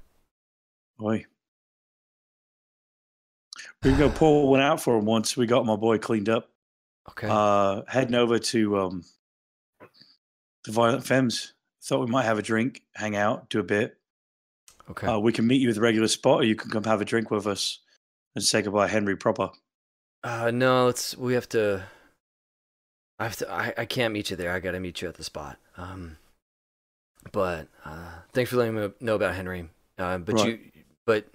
Boy. 0.98 1.24
We 3.82 3.90
can 3.90 3.98
go 3.98 4.10
pour 4.10 4.48
one 4.50 4.60
out 4.60 4.80
for 4.80 4.98
him 4.98 5.04
once 5.04 5.36
we 5.36 5.46
got 5.46 5.64
my 5.64 5.76
boy 5.76 5.98
cleaned 5.98 6.28
up. 6.28 6.50
Okay. 7.10 7.28
Uh, 7.30 7.82
heading 7.88 8.14
over 8.14 8.38
to 8.38 8.78
um, 8.78 9.04
the 10.64 10.72
Violent 10.72 11.06
Femmes. 11.06 11.54
Thought 11.82 12.00
we 12.00 12.10
might 12.10 12.24
have 12.24 12.38
a 12.38 12.42
drink, 12.42 12.82
hang 12.94 13.16
out, 13.16 13.48
do 13.48 13.60
a 13.60 13.62
bit. 13.62 13.96
okay. 14.90 15.06
Uh, 15.06 15.18
we 15.18 15.32
can 15.32 15.46
meet 15.46 15.62
you 15.62 15.70
at 15.70 15.74
the 15.74 15.80
regular 15.80 16.08
spot, 16.08 16.40
or 16.40 16.44
you 16.44 16.54
can 16.54 16.70
come 16.70 16.84
have 16.84 17.00
a 17.00 17.04
drink 17.04 17.30
with 17.30 17.46
us 17.46 17.78
and 18.34 18.44
say 18.44 18.60
goodbye, 18.60 18.88
Henry 18.88 19.16
proper. 19.16 19.50
Uh, 20.22 20.50
no, 20.50 20.88
it's 20.88 21.16
we 21.16 21.32
have 21.34 21.48
to. 21.50 21.84
I 23.18 23.24
have 23.24 23.36
to. 23.36 23.50
I, 23.50 23.72
I 23.78 23.84
can't 23.86 24.12
meet 24.12 24.30
you 24.30 24.36
there. 24.36 24.52
I 24.52 24.60
got 24.60 24.72
to 24.72 24.80
meet 24.80 25.00
you 25.00 25.08
at 25.08 25.14
the 25.14 25.24
spot. 25.24 25.56
Um, 25.76 26.18
but 27.32 27.68
uh, 27.84 28.10
thanks 28.32 28.50
for 28.50 28.56
letting 28.56 28.74
me 28.74 28.88
know 29.00 29.14
about 29.14 29.34
Henry. 29.34 29.68
Uh, 29.98 30.18
but 30.18 30.34
Right. 30.36 30.46
you, 30.48 30.58
but 31.06 31.26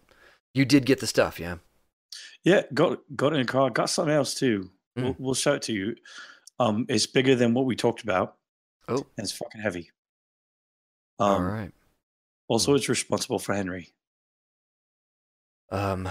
you 0.53 0.65
did 0.65 0.85
get 0.85 0.99
the 0.99 1.07
stuff, 1.07 1.39
yeah. 1.39 1.57
Yeah, 2.43 2.63
got 2.73 2.99
got 3.15 3.33
in 3.33 3.39
a 3.41 3.45
car. 3.45 3.69
Got 3.69 3.89
something 3.89 4.13
else 4.13 4.33
too. 4.35 4.69
We'll, 4.95 5.15
we'll 5.17 5.33
show 5.33 5.53
it 5.53 5.61
to 5.63 5.73
you. 5.73 5.95
Um, 6.59 6.85
it's 6.89 7.07
bigger 7.07 7.35
than 7.35 7.53
what 7.53 7.65
we 7.65 7.75
talked 7.75 8.03
about. 8.03 8.35
Oh. 8.87 8.95
and 8.97 9.05
it's 9.25 9.31
fucking 9.31 9.61
heavy. 9.61 9.89
Um, 11.19 11.29
All 11.31 11.41
right. 11.41 11.71
Also, 12.49 12.75
it's 12.75 12.89
responsible 12.89 13.39
for 13.39 13.55
Henry. 13.55 13.93
Um, 15.71 16.07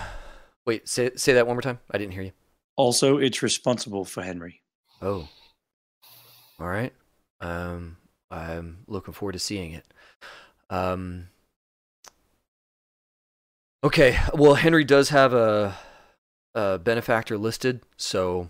wait. 0.66 0.88
Say 0.88 1.10
say 1.16 1.34
that 1.34 1.46
one 1.46 1.54
more 1.56 1.62
time. 1.62 1.78
I 1.90 1.98
didn't 1.98 2.12
hear 2.14 2.22
you. 2.22 2.32
Also, 2.76 3.18
it's 3.18 3.42
responsible 3.42 4.04
for 4.04 4.22
Henry. 4.22 4.62
Oh. 5.00 5.28
All 6.59 6.68
right. 6.68 6.92
Um, 7.40 7.96
I'm 8.32 8.78
looking 8.86 9.14
forward 9.14 9.32
to 9.32 9.38
seeing 9.38 9.72
it. 9.72 9.84
Um. 10.70 11.28
Okay. 13.84 14.18
Well, 14.34 14.54
Henry 14.54 14.84
does 14.84 15.10
have 15.10 15.34
a, 15.34 15.76
a 16.54 16.78
benefactor 16.78 17.36
listed, 17.36 17.82
so 17.96 18.48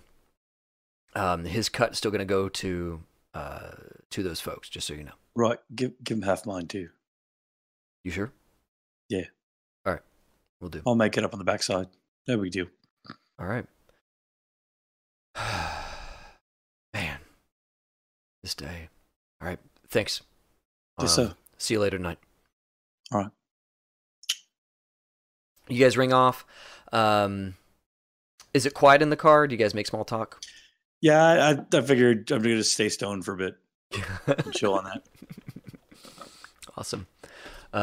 um, 1.15 1.45
his 1.45 1.69
cut 1.69 1.91
is 1.91 1.97
still 1.97 2.11
going 2.11 2.19
to 2.19 2.25
go 2.25 2.49
to 2.49 3.01
uh 3.33 3.71
to 4.11 4.23
those 4.23 4.39
folks. 4.39 4.69
Just 4.69 4.87
so 4.87 4.93
you 4.93 5.03
know. 5.03 5.11
Right, 5.35 5.59
give 5.75 5.91
give 6.03 6.17
him 6.17 6.23
half 6.23 6.45
mine 6.45 6.67
too. 6.67 6.89
You 8.03 8.11
sure? 8.11 8.31
Yeah. 9.09 9.25
All 9.85 9.93
right. 9.93 10.01
We'll 10.61 10.69
do. 10.69 10.81
I'll 10.85 10.95
make 10.95 11.17
it 11.17 11.23
up 11.23 11.33
on 11.33 11.39
the 11.39 11.45
backside. 11.45 11.87
No 12.27 12.37
big 12.37 12.51
deal. 12.51 12.67
All 13.39 13.47
right. 13.47 13.65
Man, 16.93 17.17
this 18.43 18.55
day. 18.55 18.89
All 19.41 19.47
right. 19.47 19.59
Thanks. 19.93 20.21
Yes, 20.99 21.17
Um, 21.17 21.27
sir. 21.29 21.35
See 21.57 21.75
you 21.75 21.79
later 21.79 21.97
tonight. 21.97 22.17
All 23.11 23.19
right. 23.21 23.31
You 25.69 25.79
guys 25.83 25.95
ring 25.97 26.11
off. 26.11 26.45
Um, 26.91 27.55
is 28.53 28.65
it 28.65 28.73
quiet 28.73 29.01
in 29.01 29.09
the 29.09 29.15
car? 29.15 29.47
Do 29.47 29.53
you 29.55 29.59
guys 29.59 29.73
make 29.73 29.87
small 29.87 30.03
talk? 30.03 30.41
Yeah, 31.01 31.23
I, 31.23 31.51
I- 31.51 31.77
I 31.77 31.81
figured 31.81 32.31
I'm 32.31 32.41
going 32.41 32.57
to 32.57 32.63
stay 32.63 32.89
stoned 32.89 33.23
for 33.25 33.33
a 33.33 33.37
bit. 33.37 33.55
and 34.27 34.53
Chill 34.53 34.73
on 34.73 34.85
that. 34.85 35.03
awesome. 36.77 37.05
Um, 37.71 37.81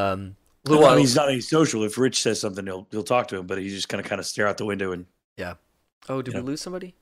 a 0.67 0.71
Well, 0.71 0.79
little 0.79 0.83
while. 0.83 0.97
he's 0.97 1.15
not 1.15 1.29
any 1.29 1.41
social. 1.41 1.85
If 1.85 1.97
Rich 1.97 2.21
says 2.23 2.41
something, 2.41 2.67
he'll 2.67 2.87
he'll 2.91 3.03
talk 3.05 3.29
to 3.29 3.37
him, 3.39 3.47
but 3.47 3.59
he's 3.59 3.73
just 3.75 3.89
going 3.89 4.03
to 4.03 4.09
kind 4.09 4.19
of 4.19 4.27
stare 4.27 4.47
out 4.49 4.59
the 4.59 4.65
window 4.65 4.91
and 4.93 5.07
yeah. 5.37 5.55
oh, 6.09 6.21
did 6.23 6.35
we 6.35 6.41
know. 6.41 6.47
lose 6.47 6.61
somebody? 6.61 6.95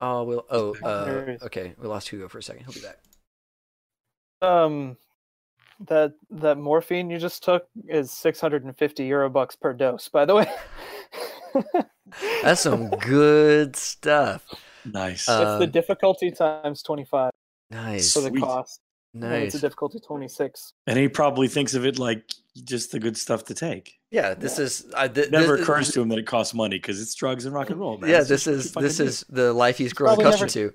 Oh, 0.00 0.22
we'll. 0.22 0.46
Oh, 0.50 0.76
uh, 0.82 1.36
okay. 1.42 1.74
We 1.78 1.88
lost 1.88 2.08
Hugo 2.08 2.28
for 2.28 2.38
a 2.38 2.42
second. 2.42 2.64
He'll 2.64 2.72
be 2.74 2.80
back. 2.80 2.98
Um, 4.42 4.96
that 5.86 6.12
that 6.30 6.58
morphine 6.58 7.10
you 7.10 7.18
just 7.18 7.42
took 7.42 7.66
is 7.88 8.10
650 8.10 9.04
euro 9.04 9.30
bucks 9.30 9.56
per 9.56 9.72
dose. 9.72 10.08
By 10.08 10.24
the 10.24 10.34
way, 10.34 10.46
That's 12.42 12.60
some 12.62 12.90
good 12.90 13.76
stuff. 13.76 14.44
nice. 14.84 15.28
Uh, 15.28 15.32
it's 15.32 15.58
the 15.60 15.64
Um, 15.64 15.70
difficulty 15.70 16.30
times 16.30 16.82
25 16.82 17.30
Nice. 17.70 18.12
for 18.12 18.20
the 18.20 18.28
Sweet. 18.30 18.42
cost. 18.42 18.80
and 19.14 19.24
It's 19.24 19.54
a 19.54 19.58
difficulty 19.60 19.98
26. 20.00 20.72
and 20.86 20.98
he 20.98 21.08
probably 21.08 21.48
thinks 21.48 21.74
of 21.74 21.84
it 21.86 21.98
like 21.98 22.22
just 22.64 22.92
the 22.92 22.98
good 23.00 23.16
stuff 23.16 23.44
to 23.44 23.54
take. 23.54 23.98
Yeah, 24.10 24.34
this 24.34 24.58
is. 24.58 24.86
I, 24.96 25.08
th- 25.08 25.26
It 25.28 25.32
never 25.32 25.56
this- 25.56 25.62
occurs 25.66 25.92
to 25.92 26.00
him 26.02 26.08
that 26.10 26.18
it 26.18 26.26
costs 26.26 26.52
money 26.54 26.76
because 26.76 27.00
it's 27.00 27.14
drugs 27.14 27.44
and 27.46 27.54
rock 27.54 27.70
and 27.70 27.80
roll, 27.80 27.96
man. 27.98 28.10
Yeah, 28.10 28.20
It's 28.20 28.28
this 28.28 28.44
just 28.44 28.74
what 28.76 28.82
you 28.82 28.86
is 28.88 28.98
this 28.98 28.98
do. 28.98 29.04
is 29.08 29.24
the 29.30 29.52
life 29.52 29.78
he's 29.78 29.92
grown 29.92 30.08
Probably 30.16 30.24
accustomed 30.26 30.50
to. 30.50 30.72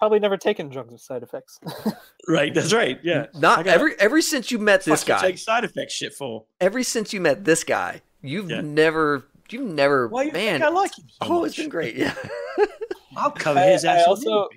Probably 0.00 0.18
never 0.18 0.36
taken 0.36 0.68
drugs 0.70 0.90
with 0.92 1.00
side 1.02 1.22
effects. 1.22 1.60
right. 2.28 2.52
That's 2.52 2.72
right. 2.72 2.98
Yeah, 3.04 3.26
Not 3.34 3.60
I 3.60 3.62
got- 3.64 3.74
every 3.74 3.94
every 4.00 4.22
since 4.22 4.50
you 4.50 4.58
met 4.58 4.82
this 4.84 5.04
Fuck 5.04 5.08
you 5.08 5.14
guy. 5.14 5.20
take 5.32 5.38
side 5.38 5.62
effects 5.64 5.92
shit 5.94 6.14
for. 6.14 6.44
Every 6.60 6.82
since 6.84 7.12
you 7.12 7.20
met 7.20 7.44
this 7.44 7.62
guy, 7.64 8.00
you've 8.22 8.50
Yeah. 8.50 8.62
never 8.62 9.26
you've 9.50 9.70
never 9.70 10.08
Why 10.08 10.22
you 10.24 10.32
man. 10.32 10.60
think 10.60 10.64
I 10.64 10.68
like 10.68 10.98
him 10.98 11.04
so 11.08 11.16
oh, 11.22 11.40
much? 11.40 11.48
it's 11.48 11.56
been 11.58 11.68
great. 11.68 11.96
Yeah. 11.96 12.14
I'll 13.16 13.30
cover 13.30 13.60
his 13.60 13.84
ass. 13.84 14.04
on 14.04 14.08
also- 14.08 14.48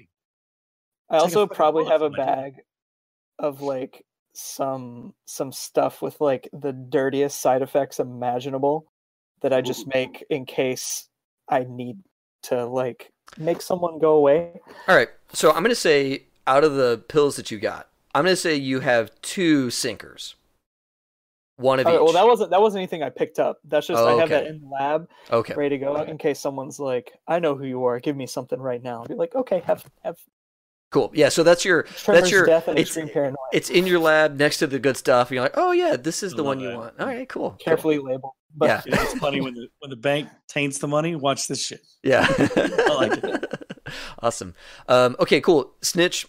I 1.09 1.17
also 1.17 1.45
probably 1.45 1.85
have 1.85 2.01
a 2.01 2.09
for 2.09 2.15
my 2.17 2.25
bag 2.25 2.53
of 3.37 3.61
like 3.61 4.05
some 4.33 5.13
some 5.25 5.51
stuff 5.51 6.01
with 6.01 6.19
like 6.21 6.49
the 6.53 6.71
dirtiest 6.71 7.39
side 7.41 7.61
effects 7.61 7.99
imaginable 7.99 8.85
that 9.41 9.51
I 9.53 9.61
just 9.61 9.85
make 9.93 10.23
in 10.29 10.45
case 10.45 11.09
I 11.49 11.65
need 11.67 11.97
to 12.43 12.65
like 12.65 13.11
make 13.37 13.61
someone 13.61 13.99
go 13.99 14.13
away. 14.13 14.59
All 14.87 14.95
right. 14.95 15.09
So 15.33 15.51
I'm 15.51 15.63
gonna 15.63 15.75
say 15.75 16.23
out 16.47 16.63
of 16.63 16.75
the 16.75 17.03
pills 17.07 17.35
that 17.37 17.51
you 17.51 17.59
got, 17.59 17.87
I'm 18.15 18.23
gonna 18.23 18.35
say 18.35 18.55
you 18.55 18.79
have 18.81 19.11
two 19.21 19.69
sinkers. 19.69 20.35
One 21.57 21.79
of 21.79 21.85
Okay, 21.85 21.95
each. 21.95 22.01
well, 22.01 22.13
that 22.13 22.25
wasn't 22.25 22.49
that 22.51 22.61
wasn't 22.61 22.79
anything 22.81 23.03
I 23.03 23.09
picked 23.09 23.39
up. 23.39 23.59
That's 23.63 23.87
just 23.87 23.99
Oh, 24.01 24.17
I 24.17 24.19
have 24.19 24.29
that 24.29 24.47
in 24.47 24.61
the 24.61 24.67
lab 24.67 25.07
okay. 25.31 25.53
ready 25.53 25.77
to 25.77 25.83
go 25.85 25.95
in 26.01 26.17
case 26.17 26.39
someone's 26.39 26.79
like, 26.79 27.13
"I 27.27 27.39
know 27.39 27.55
who 27.55 27.65
you 27.65 27.83
are. 27.85 27.99
Give 27.99 28.15
me 28.15 28.25
something 28.25 28.59
right 28.59 28.81
now." 28.81 29.01
I'll 29.01 29.05
be 29.07 29.13
like, 29.13 29.35
"Okay, 29.35 29.59
have 29.65 29.85
have 30.03 30.17
Cool. 30.91 31.11
Yeah. 31.15 31.29
So 31.29 31.41
that's 31.41 31.65
your 31.65 31.83
Tremors, 31.83 32.21
that's 32.21 32.31
your 32.31 32.45
death, 32.45 32.67
and 32.67 32.77
it's, 32.77 32.89
extreme 32.89 33.09
paranoia. 33.09 33.35
it's 33.51 33.71
in 33.71 33.87
your 33.87 33.97
lab 33.99 34.37
next 34.37 34.57
to 34.59 34.67
the 34.67 34.77
good 34.77 34.95
stuff. 34.95 35.29
And 35.29 35.35
you're 35.35 35.43
like, 35.43 35.55
oh 35.57 35.71
yeah, 35.71 35.95
this 35.95 36.21
is 36.21 36.33
I 36.33 36.37
the 36.37 36.43
love 36.43 36.47
one 36.57 36.59
you 36.59 36.69
want. 36.77 36.99
All 36.99 37.07
right, 37.07 37.27
cool. 37.27 37.49
cool. 37.49 37.57
Carefully 37.59 37.97
labeled. 37.97 38.33
But 38.55 38.67
Yeah. 38.67 38.81
You 38.85 38.93
it's 38.93 39.13
funny 39.19 39.41
when 39.41 39.55
the 39.55 39.67
when 39.79 39.89
the 39.89 39.95
bank 39.95 40.29
taints 40.47 40.77
the 40.77 40.87
money. 40.87 41.15
Watch 41.15 41.47
this 41.47 41.65
shit. 41.65 41.81
Yeah. 42.03 42.27
I 42.29 42.93
like 42.93 43.23
awesome. 44.21 44.55
Um, 44.87 45.15
okay, 45.19 45.41
cool. 45.41 45.73
Snitch, 45.81 46.27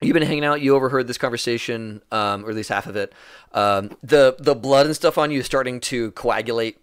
you've 0.00 0.14
been 0.14 0.22
hanging 0.22 0.44
out. 0.44 0.60
You 0.60 0.74
overheard 0.74 1.06
this 1.06 1.18
conversation, 1.18 2.02
um, 2.10 2.44
or 2.44 2.50
at 2.50 2.56
least 2.56 2.68
half 2.68 2.86
of 2.86 2.96
it. 2.96 3.12
Um, 3.52 3.96
the 4.02 4.36
the 4.38 4.54
blood 4.54 4.86
and 4.86 4.94
stuff 4.94 5.18
on 5.18 5.30
you 5.30 5.40
is 5.40 5.46
starting 5.46 5.80
to 5.80 6.10
coagulate. 6.12 6.78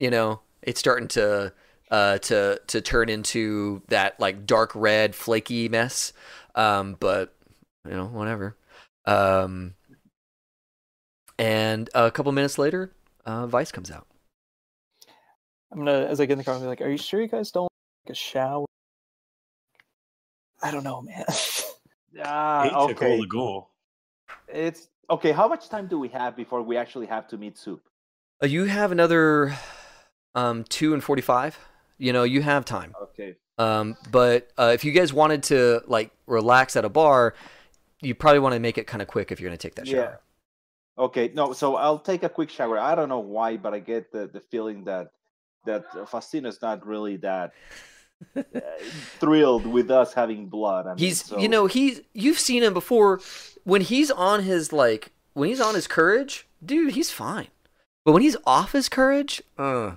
You 0.00 0.10
know, 0.10 0.40
it's 0.62 0.80
starting 0.80 1.08
to 1.08 1.52
uh, 1.90 2.18
to 2.18 2.60
to 2.66 2.80
turn 2.80 3.08
into 3.08 3.82
that 3.88 4.18
like 4.20 4.46
dark 4.46 4.72
red 4.74 5.14
flaky 5.14 5.68
mess. 5.68 6.12
Um, 6.54 6.96
but 6.98 7.34
you 7.84 7.94
know, 7.94 8.06
whatever. 8.06 8.56
Um, 9.04 9.74
and 11.38 11.88
a 11.94 12.10
couple 12.10 12.32
minutes 12.32 12.58
later, 12.58 12.92
uh, 13.24 13.46
Vice 13.46 13.70
comes 13.70 13.90
out. 13.90 14.06
I'm 15.70 15.78
gonna, 15.78 16.06
as 16.06 16.20
I 16.20 16.26
get 16.26 16.32
in 16.32 16.38
the 16.38 16.44
car, 16.44 16.54
I'm 16.54 16.64
like, 16.64 16.80
"Are 16.80 16.88
you 16.88 16.96
sure 16.96 17.20
you 17.20 17.28
guys 17.28 17.50
don't 17.50 17.68
take 18.06 18.12
a 18.12 18.14
shower?" 18.14 18.66
I 20.62 20.70
don't 20.70 20.84
know, 20.84 21.02
man. 21.02 21.24
Ah, 22.24 22.62
Hate 22.62 22.70
to 22.70 22.78
okay. 22.78 23.20
the 23.20 23.26
goal. 23.26 23.70
It's 24.48 24.88
okay. 25.10 25.32
How 25.32 25.48
much 25.48 25.68
time 25.68 25.86
do 25.86 25.98
we 25.98 26.08
have 26.08 26.36
before 26.36 26.62
we 26.62 26.76
actually 26.76 27.06
have 27.06 27.28
to 27.28 27.36
meet 27.36 27.58
Soup? 27.58 27.82
Uh, 28.42 28.46
you 28.46 28.64
have 28.64 28.92
another 28.92 29.54
um, 30.34 30.64
two 30.64 30.94
and 30.94 31.04
forty-five. 31.04 31.58
You 31.98 32.12
know, 32.12 32.24
you 32.24 32.42
have 32.42 32.64
time. 32.64 32.94
Okay. 33.02 33.36
Um, 33.58 33.96
but 34.10 34.50
uh, 34.58 34.70
if 34.74 34.84
you 34.84 34.92
guys 34.92 35.12
wanted 35.12 35.42
to 35.44 35.82
like 35.86 36.10
relax 36.26 36.76
at 36.76 36.84
a 36.84 36.88
bar, 36.88 37.34
you 38.00 38.14
probably 38.14 38.40
want 38.40 38.54
to 38.54 38.60
make 38.60 38.78
it 38.78 38.86
kind 38.86 39.02
of 39.02 39.08
quick 39.08 39.32
if 39.32 39.40
you're 39.40 39.48
gonna 39.48 39.58
take 39.58 39.74
that 39.76 39.86
shower. 39.86 40.20
Okay. 40.98 41.32
No. 41.34 41.52
So 41.52 41.76
I'll 41.76 41.98
take 41.98 42.22
a 42.22 42.28
quick 42.28 42.50
shower. 42.50 42.78
I 42.78 42.94
don't 42.94 43.08
know 43.08 43.20
why, 43.20 43.56
but 43.56 43.74
I 43.74 43.78
get 43.80 44.12
the, 44.12 44.26
the 44.26 44.40
feeling 44.40 44.84
that 44.84 45.12
that 45.64 45.90
Faustino's 45.92 46.62
not 46.62 46.86
really 46.86 47.16
that 47.18 47.50
uh, 47.50 47.52
thrilled 49.18 49.66
with 49.66 49.90
us 49.90 50.14
having 50.14 50.46
blood. 50.46 50.86
I 50.86 50.90
mean, 50.90 50.98
He's, 50.98 51.24
so- 51.24 51.38
you 51.38 51.48
know, 51.48 51.66
he's 51.66 52.00
you've 52.12 52.38
seen 52.38 52.62
him 52.62 52.74
before. 52.74 53.20
When 53.64 53.80
he's 53.80 54.10
on 54.10 54.42
his 54.44 54.72
like, 54.72 55.10
when 55.34 55.48
he's 55.48 55.60
on 55.60 55.74
his 55.74 55.86
courage, 55.86 56.46
dude, 56.64 56.92
he's 56.94 57.10
fine. 57.10 57.48
But 58.04 58.12
when 58.12 58.22
he's 58.22 58.36
off 58.46 58.72
his 58.72 58.88
courage, 58.88 59.42
uh, 59.58 59.92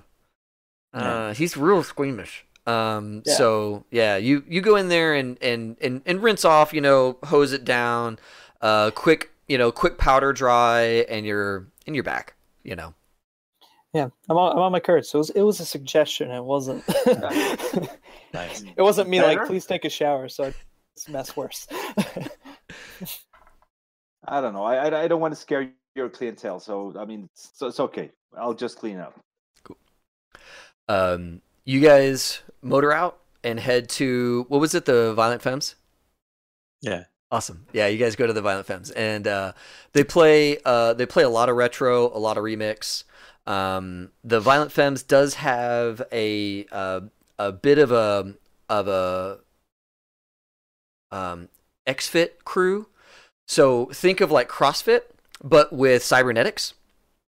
uh, 0.92 1.34
he's 1.34 1.56
real 1.56 1.82
squeamish. 1.84 2.44
Um, 2.66 3.22
Yeah. 3.24 3.34
so 3.34 3.84
yeah, 3.90 4.16
you 4.16 4.44
you 4.48 4.60
go 4.60 4.76
in 4.76 4.88
there 4.88 5.14
and 5.14 5.38
and 5.42 5.76
and 5.80 6.02
and 6.04 6.22
rinse 6.22 6.44
off, 6.44 6.72
you 6.74 6.80
know, 6.80 7.16
hose 7.24 7.52
it 7.52 7.64
down, 7.64 8.18
uh, 8.60 8.90
quick, 8.90 9.30
you 9.48 9.56
know, 9.56 9.70
quick 9.72 9.96
powder 9.98 10.32
dry, 10.32 11.06
and 11.08 11.24
you're 11.24 11.66
and 11.86 11.94
you're 11.94 12.02
back, 12.04 12.34
you 12.64 12.74
know. 12.76 12.94
Yeah, 13.92 14.08
I'm 14.28 14.36
on, 14.36 14.52
I'm 14.52 14.62
on 14.62 14.72
my 14.72 14.80
courage. 14.80 15.06
So 15.06 15.18
it 15.18 15.20
was, 15.20 15.30
it 15.30 15.42
was 15.42 15.60
a 15.60 15.64
suggestion. 15.64 16.30
It 16.30 16.44
wasn't. 16.44 16.84
Nice. 18.32 18.62
it 18.76 18.82
wasn't 18.82 19.08
me 19.08 19.22
like, 19.22 19.46
please 19.46 19.66
take 19.66 19.84
a 19.84 19.90
shower. 19.90 20.28
So 20.28 20.44
I 20.44 20.54
it's 20.96 21.08
mess 21.08 21.36
worse. 21.36 21.66
I 24.26 24.40
don't 24.40 24.52
know. 24.52 24.64
I 24.64 24.88
I, 24.88 25.02
I 25.02 25.08
don't 25.08 25.20
want 25.20 25.32
to 25.32 25.40
scare 25.40 25.70
your 25.94 26.08
clientele. 26.08 26.60
So 26.60 26.94
I 26.98 27.04
mean, 27.04 27.28
it's, 27.32 27.52
it's 27.60 27.80
okay. 27.80 28.10
I'll 28.36 28.54
just 28.54 28.78
clean 28.78 28.98
up. 28.98 29.18
Um, 30.88 31.40
you 31.64 31.80
guys 31.80 32.40
motor 32.62 32.92
out 32.92 33.20
and 33.44 33.60
head 33.60 33.88
to 33.90 34.44
what 34.48 34.60
was 34.60 34.74
it, 34.74 34.84
the 34.86 35.14
Violent 35.14 35.40
Femmes? 35.42 35.76
Yeah. 36.80 37.04
Awesome. 37.32 37.66
Yeah, 37.72 37.86
you 37.86 37.96
guys 37.96 38.16
go 38.16 38.26
to 38.26 38.32
the 38.32 38.42
Violent 38.42 38.66
Femmes, 38.66 38.90
and 38.90 39.28
uh, 39.28 39.52
they 39.92 40.02
play. 40.02 40.58
Uh, 40.64 40.94
they 40.94 41.06
play 41.06 41.22
a 41.22 41.28
lot 41.28 41.48
of 41.48 41.54
retro, 41.54 42.08
a 42.08 42.18
lot 42.18 42.36
of 42.36 42.42
remix. 42.42 43.04
Um, 43.46 44.10
the 44.22 44.40
Violent 44.40 44.72
Femmes 44.72 45.02
does 45.02 45.34
have 45.34 46.02
a 46.12 46.66
uh, 46.70 47.00
a 47.38 47.52
bit 47.52 47.78
of 47.78 47.90
a 47.92 48.34
of 48.68 48.88
a 48.88 49.38
um, 51.10 51.48
X-Fit 51.86 52.44
crew. 52.44 52.86
So 53.46 53.86
think 53.86 54.20
of 54.20 54.30
like 54.30 54.48
CrossFit, 54.48 55.02
but 55.42 55.72
with 55.72 56.02
cybernetics. 56.04 56.74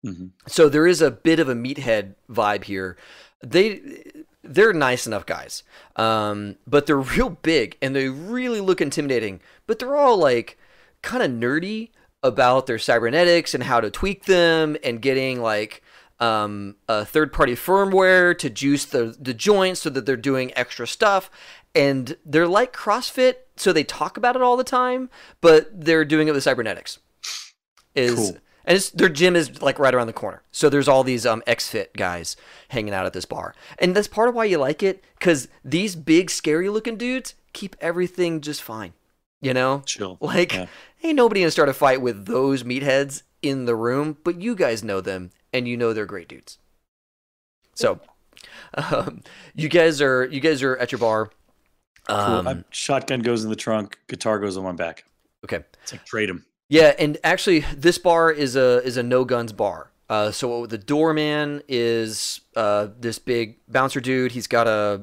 hmm 0.04 0.28
So 0.48 0.70
there 0.70 0.88
is 0.88 1.02
a 1.02 1.12
bit 1.12 1.40
of 1.40 1.50
a 1.50 1.56
meathead 1.56 2.16
vibe 2.30 2.64
here. 2.66 2.98
They 3.44 4.04
they're 4.44 4.74
nice 4.74 5.06
enough 5.06 5.26
guys, 5.26 5.64
um, 5.96 6.56
but 6.66 6.86
they're 6.86 6.98
real 7.18 7.30
big 7.30 7.78
and 7.82 7.96
they 7.96 8.10
really 8.10 8.62
look 8.62 8.82
intimidating. 8.82 9.42
But 9.68 9.80
they're 9.80 9.96
all 9.98 10.18
like 10.18 10.58
kind 11.02 11.22
of 11.24 11.32
nerdy 11.32 11.90
about 12.24 12.66
their 12.66 12.80
cybernetics 12.80 13.54
and 13.54 13.64
how 13.64 13.80
to 13.80 13.92
tweak 13.92 14.26
them 14.26 14.76
and 14.84 15.02
getting 15.02 15.42
like 15.42 15.84
um, 16.20 16.76
a 16.88 17.06
third 17.06 17.32
party 17.32 17.54
firmware 17.56 18.38
to 18.40 18.50
juice 18.50 18.86
the 18.86 19.16
the 19.20 19.34
joints 19.34 19.82
so 19.82 19.90
that 19.92 20.06
they're 20.06 20.18
doing 20.18 20.52
extra 20.56 20.88
stuff. 20.88 21.30
And 21.76 22.18
they're 22.26 22.48
like 22.48 22.74
CrossFit, 22.74 23.36
so 23.56 23.72
they 23.72 23.84
talk 23.84 24.18
about 24.18 24.36
it 24.36 24.42
all 24.42 24.58
the 24.58 24.64
time, 24.64 25.10
but 25.42 25.70
they're 25.86 26.06
doing 26.06 26.28
it 26.28 26.34
with 26.34 26.42
cybernetics. 26.44 26.98
Is 27.94 28.16
Cool. 28.16 28.38
and 28.66 28.76
it's, 28.78 28.90
their 28.90 29.10
gym 29.10 29.36
is 29.36 29.62
like 29.62 29.78
right 29.80 29.94
around 29.94 30.08
the 30.08 30.14
corner. 30.14 30.42
So 30.52 30.70
there's 30.70 30.88
all 30.88 31.04
these 31.04 31.26
um 31.26 31.44
X-Fit 31.48 31.94
guys 31.96 32.36
hanging 32.70 32.94
out 32.94 33.06
at 33.06 33.14
this 33.14 33.26
bar. 33.26 33.54
And 33.80 33.96
that's 33.96 34.08
part 34.08 34.30
of 34.30 34.36
why 34.36 34.46
you 34.46 34.58
like 34.58 34.82
it 34.84 35.04
cuz 35.20 35.48
these 35.64 35.96
big 35.96 36.30
scary 36.30 36.70
looking 36.70 36.98
dudes 36.98 37.36
keep 37.54 37.76
everything 37.82 38.42
just 38.42 38.62
fine. 38.64 38.94
You 39.42 39.54
know? 39.54 39.82
Chill. 39.86 40.18
Like 40.22 40.54
Yeah. 40.54 40.68
ain't 41.04 41.16
nobody 41.16 41.44
to 41.44 41.52
start 41.52 41.70
a 41.70 41.74
fight 41.74 42.02
with 42.02 42.26
those 42.26 42.64
meatheads 42.64 43.22
in 43.42 43.66
the 43.66 43.76
room, 43.76 44.18
but 44.24 44.42
you 44.42 44.56
guys 44.56 44.84
know 44.84 45.00
them 45.02 45.30
and 45.58 45.68
you 45.68 45.76
know 45.78 45.94
they're 45.94 46.06
great 46.06 46.28
dudes. 46.28 46.58
So 47.76 48.00
um, 48.76 49.22
you 49.56 49.70
guys 49.70 50.02
are 50.02 50.26
you 50.26 50.40
guys 50.40 50.64
are 50.64 50.78
at 50.78 50.92
your 50.92 51.00
bar. 51.00 51.32
Um, 52.10 52.48
I- 52.48 52.64
shotgun 52.70 53.20
goes 53.22 53.44
in 53.44 53.50
the 53.50 53.56
trunk. 53.56 53.98
Guitar 54.08 54.40
goes 54.40 54.58
on 54.58 54.64
my 54.64 54.72
back. 54.72 55.04
okay. 55.44 55.64
It's 55.84 55.92
like 55.92 56.06
trade 56.06 56.30
him. 56.30 56.46
Yeah, 56.70 56.94
and 57.00 57.18
actually, 57.24 57.60
this 57.76 57.98
bar 57.98 58.32
is 58.32 58.56
a 58.56 58.84
is 58.84 58.98
a 58.98 59.04
no 59.04 59.26
guns 59.26 59.54
bar. 59.54 59.92
Uh, 60.10 60.32
so 60.32 60.66
the 60.66 60.78
doorman 60.78 61.62
is 61.68 62.42
uh, 62.56 62.88
this 63.00 63.20
big 63.20 63.58
bouncer 63.68 64.00
dude. 64.02 64.32
He's 64.34 64.48
got 64.48 64.68
a 64.68 65.02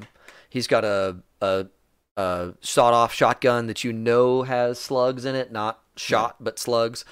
he's 0.49 0.67
got 0.67 0.83
a 0.83 1.17
a, 1.41 1.67
a 2.17 2.53
sawed 2.61 2.93
off 2.93 3.13
shotgun 3.13 3.67
that 3.67 3.83
you 3.83 3.93
know 3.93 4.43
has 4.43 4.79
slugs 4.79 5.25
in 5.25 5.35
it, 5.35 5.51
not 5.51 5.81
shot 5.95 6.37
but 6.39 6.59
slugs. 6.59 7.03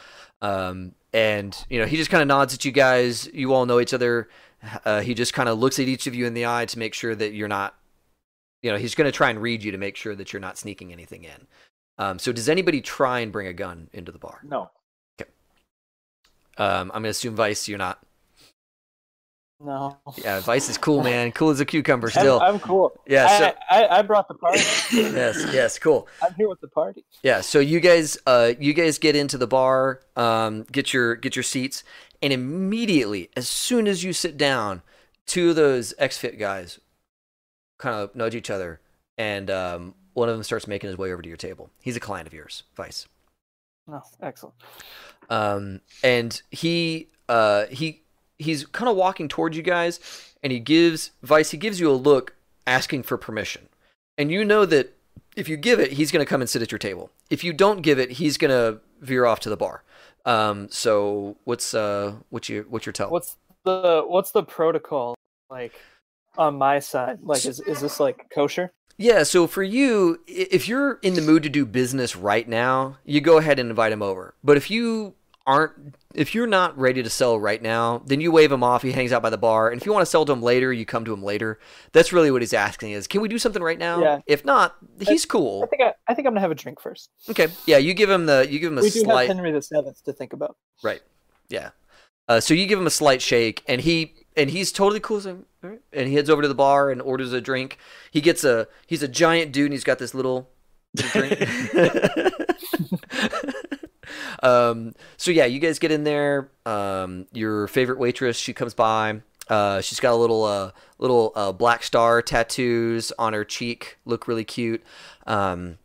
Um, 0.42 0.94
and 1.14 1.66
you 1.70 1.80
know 1.80 1.86
he 1.86 1.98
just 1.98 2.10
kind 2.10 2.22
of 2.22 2.28
nods 2.28 2.54
at 2.54 2.66
you 2.66 2.72
guys. 2.72 3.28
You 3.34 3.54
all 3.54 3.66
know 3.66 3.80
each 3.80 3.94
other. 3.94 4.30
Uh, 4.86 5.02
he 5.02 5.14
just 5.14 5.34
kind 5.34 5.50
of 5.50 5.60
looks 5.60 5.78
at 5.78 5.88
each 5.88 6.08
of 6.08 6.16
you 6.16 6.26
in 6.26 6.34
the 6.34 6.46
eye 6.46 6.66
to 6.66 6.80
make 6.80 6.94
sure 6.94 7.14
that 7.16 7.34
you're 7.34 7.48
not. 7.48 7.76
You 8.62 8.72
know 8.72 8.78
he's 8.78 8.96
going 8.96 9.06
to 9.06 9.16
try 9.16 9.30
and 9.30 9.42
read 9.42 9.64
you 9.64 9.72
to 9.72 9.78
make 9.78 9.96
sure 9.96 10.16
that 10.16 10.34
you're 10.34 10.40
not 10.40 10.58
sneaking 10.58 10.92
anything 10.92 11.26
in. 11.26 11.48
Um, 11.98 12.18
so 12.18 12.32
does 12.32 12.50
anybody 12.50 12.82
try 12.82 13.20
and 13.20 13.32
bring 13.32 13.48
a 13.48 13.54
gun 13.54 13.90
into 13.94 14.12
the 14.12 14.18
bar? 14.18 14.40
No. 14.44 14.72
Okay. 15.22 15.30
Um, 16.58 16.92
I'm 16.94 17.02
gonna 17.02 17.10
assume 17.10 17.36
Vice, 17.36 17.68
you're 17.68 17.78
not. 17.78 18.00
No. 19.64 19.98
Yeah, 20.18 20.40
Vice 20.42 20.70
is 20.70 20.78
cool, 20.78 21.04
man. 21.04 21.32
Cool 21.32 21.50
as 21.52 21.60
a 21.60 21.66
cucumber, 21.66 22.08
I'm, 22.16 22.20
still. 22.22 22.40
I'm 22.40 22.60
cool. 22.60 22.92
Yeah, 23.08 23.28
so- 23.38 23.54
I, 23.70 23.84
I, 23.84 24.00
I 24.00 24.02
brought 24.02 24.28
the 24.28 24.34
party. 24.34 24.60
yes, 24.94 25.46
yes, 25.54 25.80
cool. 25.80 26.08
I'm 26.22 26.34
here 26.36 26.50
with 26.50 26.62
the 26.62 26.68
party. 26.68 27.04
Yeah, 27.24 27.42
so 27.42 27.60
you 27.60 27.80
guys, 27.80 28.18
uh, 28.28 28.54
you 28.60 28.74
guys 28.74 28.98
get 29.00 29.16
into 29.16 29.38
the 29.38 29.48
bar, 29.48 30.02
um, 30.16 30.64
get 30.72 30.94
your 30.94 31.16
get 31.16 31.36
your 31.36 31.44
seats, 31.44 31.84
and 32.22 32.32
immediately, 32.34 33.30
as 33.36 33.48
soon 33.48 33.88
as 33.88 34.04
you 34.04 34.14
sit 34.14 34.38
down, 34.38 34.82
two 35.26 35.52
of 35.52 35.56
those 35.56 35.94
X-Fit 35.98 36.38
guys 36.38 36.80
kind 37.80 37.96
of 37.96 38.16
nudge 38.16 38.36
each 38.36 38.50
other, 38.50 38.80
and 39.18 39.50
um, 39.50 39.96
one 40.14 40.30
of 40.30 40.36
them 40.36 40.44
starts 40.44 40.68
making 40.68 40.90
his 40.90 40.98
way 40.98 41.12
over 41.12 41.22
to 41.22 41.28
your 41.28 41.38
table. 41.38 41.70
He's 41.82 41.96
a 41.98 42.00
client 42.00 42.28
of 42.28 42.34
yours, 42.34 42.64
Vice. 42.76 43.08
Oh, 43.92 44.02
excellent. 44.22 44.56
um, 45.30 45.82
and 46.04 46.42
he 46.52 47.10
uh, 47.28 47.66
he 47.66 48.03
he's 48.44 48.66
kind 48.66 48.90
of 48.90 48.96
walking 48.96 49.28
towards 49.28 49.58
you 49.58 49.64
guys, 49.64 50.00
and 50.42 50.52
he 50.52 50.60
gives 50.60 51.12
Vice. 51.22 51.52
He 51.52 51.58
gives 51.58 51.80
you 51.80 51.90
a 51.90 51.94
look, 51.94 52.36
asking 52.68 53.04
for 53.04 53.18
permission, 53.18 53.70
and 54.18 54.32
you 54.32 54.46
know 54.46 54.66
that 54.66 54.96
if 55.36 55.50
you 55.50 55.58
give 55.58 55.80
it, 55.80 55.94
he's 55.94 56.12
going 56.12 56.24
to 56.24 56.30
come 56.30 56.42
and 56.42 56.50
sit 56.50 56.62
at 56.62 56.72
your 56.72 56.80
table. 56.80 57.10
If 57.30 57.44
you 57.44 57.54
don't 57.54 57.82
give 57.82 58.00
it, 58.00 58.12
he's 58.12 58.38
going 58.38 58.52
to 58.52 58.80
veer 59.02 59.26
off 59.26 59.40
to 59.42 59.50
the 59.50 59.58
bar. 59.58 59.84
Um, 60.26 60.70
so 60.70 61.36
what's 61.44 61.74
uh 61.74 62.14
what's 62.30 62.48
your 62.48 62.64
what's 62.64 62.86
your 62.86 62.94
tell? 62.94 63.10
What's 63.10 63.36
the 63.66 64.04
what's 64.08 64.32
the 64.32 64.44
protocol 64.44 65.16
like 65.50 65.74
on 66.38 66.58
my 66.58 66.80
side? 66.80 67.20
Like, 67.24 67.46
is 67.46 67.60
is 67.60 67.82
this 67.82 68.00
like 68.00 68.30
kosher? 68.34 68.72
Yeah, 68.98 69.24
so 69.24 69.48
for 69.48 69.64
you, 69.64 70.22
if 70.28 70.68
you're 70.68 71.00
in 71.02 71.16
the 71.16 71.22
mood 71.22 71.44
to 71.44 71.50
do 71.50 71.66
business 71.66 72.16
right 72.16 72.48
now, 72.48 72.98
you 73.04 73.22
go 73.22 73.38
ahead 73.38 73.58
and 73.58 73.70
invite 73.70 73.92
him 73.92 74.04
over. 74.04 74.36
But 74.44 74.56
if 74.56 74.70
you 74.70 75.16
aren't 75.46 75.96
if 76.14 76.36
you're 76.36 76.48
not 76.48 76.78
ready 76.78 77.02
to 77.02 77.10
sell 77.10 77.40
right 77.40 77.62
now, 77.62 78.02
then 78.06 78.22
you 78.22 78.32
wave 78.32 78.52
him 78.52 78.64
off. 78.64 78.82
He 78.82 78.92
hangs 78.92 79.12
out 79.12 79.22
by 79.22 79.30
the 79.30 79.38
bar, 79.38 79.70
and 79.70 79.82
if 79.82 79.86
you 79.86 79.92
want 79.92 80.04
to 80.04 80.10
sell 80.10 80.26
to 80.26 80.32
him 80.32 80.42
later, 80.42 80.72
you 80.72 80.86
come 80.86 81.06
to 81.06 81.14
him 81.14 81.24
later. 81.24 81.60
That's 81.92 82.14
really 82.14 82.32
what 82.32 82.42
he's 82.42 82.54
asking: 82.54 82.92
is 82.92 83.08
can 83.08 83.22
we 83.22 83.28
do 83.28 83.38
something 83.38 83.62
right 83.62 83.80
now? 83.80 84.00
Yeah. 84.00 84.20
If 84.28 84.46
not, 84.46 84.76
he's 85.00 85.26
I 85.26 85.28
cool. 85.28 85.68
think 85.68 85.82
I, 85.82 85.94
I 86.08 86.14
think 86.14 86.28
I'm 86.28 86.34
gonna 86.34 86.42
have 86.42 86.52
a 86.52 86.56
drink 86.56 86.80
first. 86.80 87.10
Okay, 87.30 87.48
yeah, 87.66 87.78
you 87.78 87.94
give 87.94 88.10
him 88.10 88.26
the 88.26 88.48
you 88.50 88.60
give 88.60 88.72
him 88.72 88.78
a 88.78 88.82
we 88.82 88.90
do 88.90 89.04
have 89.06 89.28
Henry 89.28 89.52
the 89.52 89.62
Seventh 89.62 90.04
to 90.06 90.14
think 90.14 90.34
about. 90.34 90.56
right, 90.84 91.02
yeah. 91.50 91.72
Uh, 92.30 92.40
so 92.40 92.54
you 92.54 92.66
give 92.68 92.80
him 92.80 92.88
a 92.88 92.92
slight 92.92 93.22
shake, 93.22 93.64
and 93.68 93.82
he 93.82 94.14
and 94.38 94.50
he's 94.50 94.72
totally 94.72 95.00
cool. 95.00 95.18
He's 95.18 95.26
like, 95.26 95.82
And 95.92 96.08
he 96.08 96.16
heads 96.16 96.30
over 96.30 96.42
to 96.42 96.48
the 96.48 96.56
bar 96.56 96.90
and 96.90 97.02
orders 97.02 97.34
a 97.34 97.42
drink. 97.42 97.78
He 98.12 98.22
gets 98.22 98.44
a 98.44 98.68
he's 98.88 99.04
a 99.04 99.08
giant 99.08 99.52
dude, 99.52 99.66
and 99.66 99.74
he's 99.74 99.84
got 99.84 100.00
this 100.00 100.14
little, 100.14 100.50
little 100.96 101.12
drink. 101.12 101.40
um, 104.44 104.94
so 105.18 105.32
yeah, 105.32 105.46
you 105.46 105.60
guys 105.60 105.80
get 105.80 105.92
in 105.92 106.04
there. 106.04 106.50
Um, 106.66 107.28
your 107.32 107.68
favorite 107.68 107.98
waitress, 107.98 108.38
she 108.38 108.54
comes 108.54 108.74
by. 108.74 109.22
Uh, 109.50 109.82
she's 109.82 110.00
got 110.00 110.14
a 110.14 110.16
little 110.16 110.44
uh, 110.44 110.72
little 111.00 111.32
uh, 111.36 111.52
black 111.52 111.84
star 111.84 112.22
tattoos 112.22 113.12
on 113.18 113.34
her 113.34 113.44
cheek, 113.44 113.98
look 114.06 114.28
really 114.28 114.44
cute. 114.44 114.84
Um, 115.26 115.78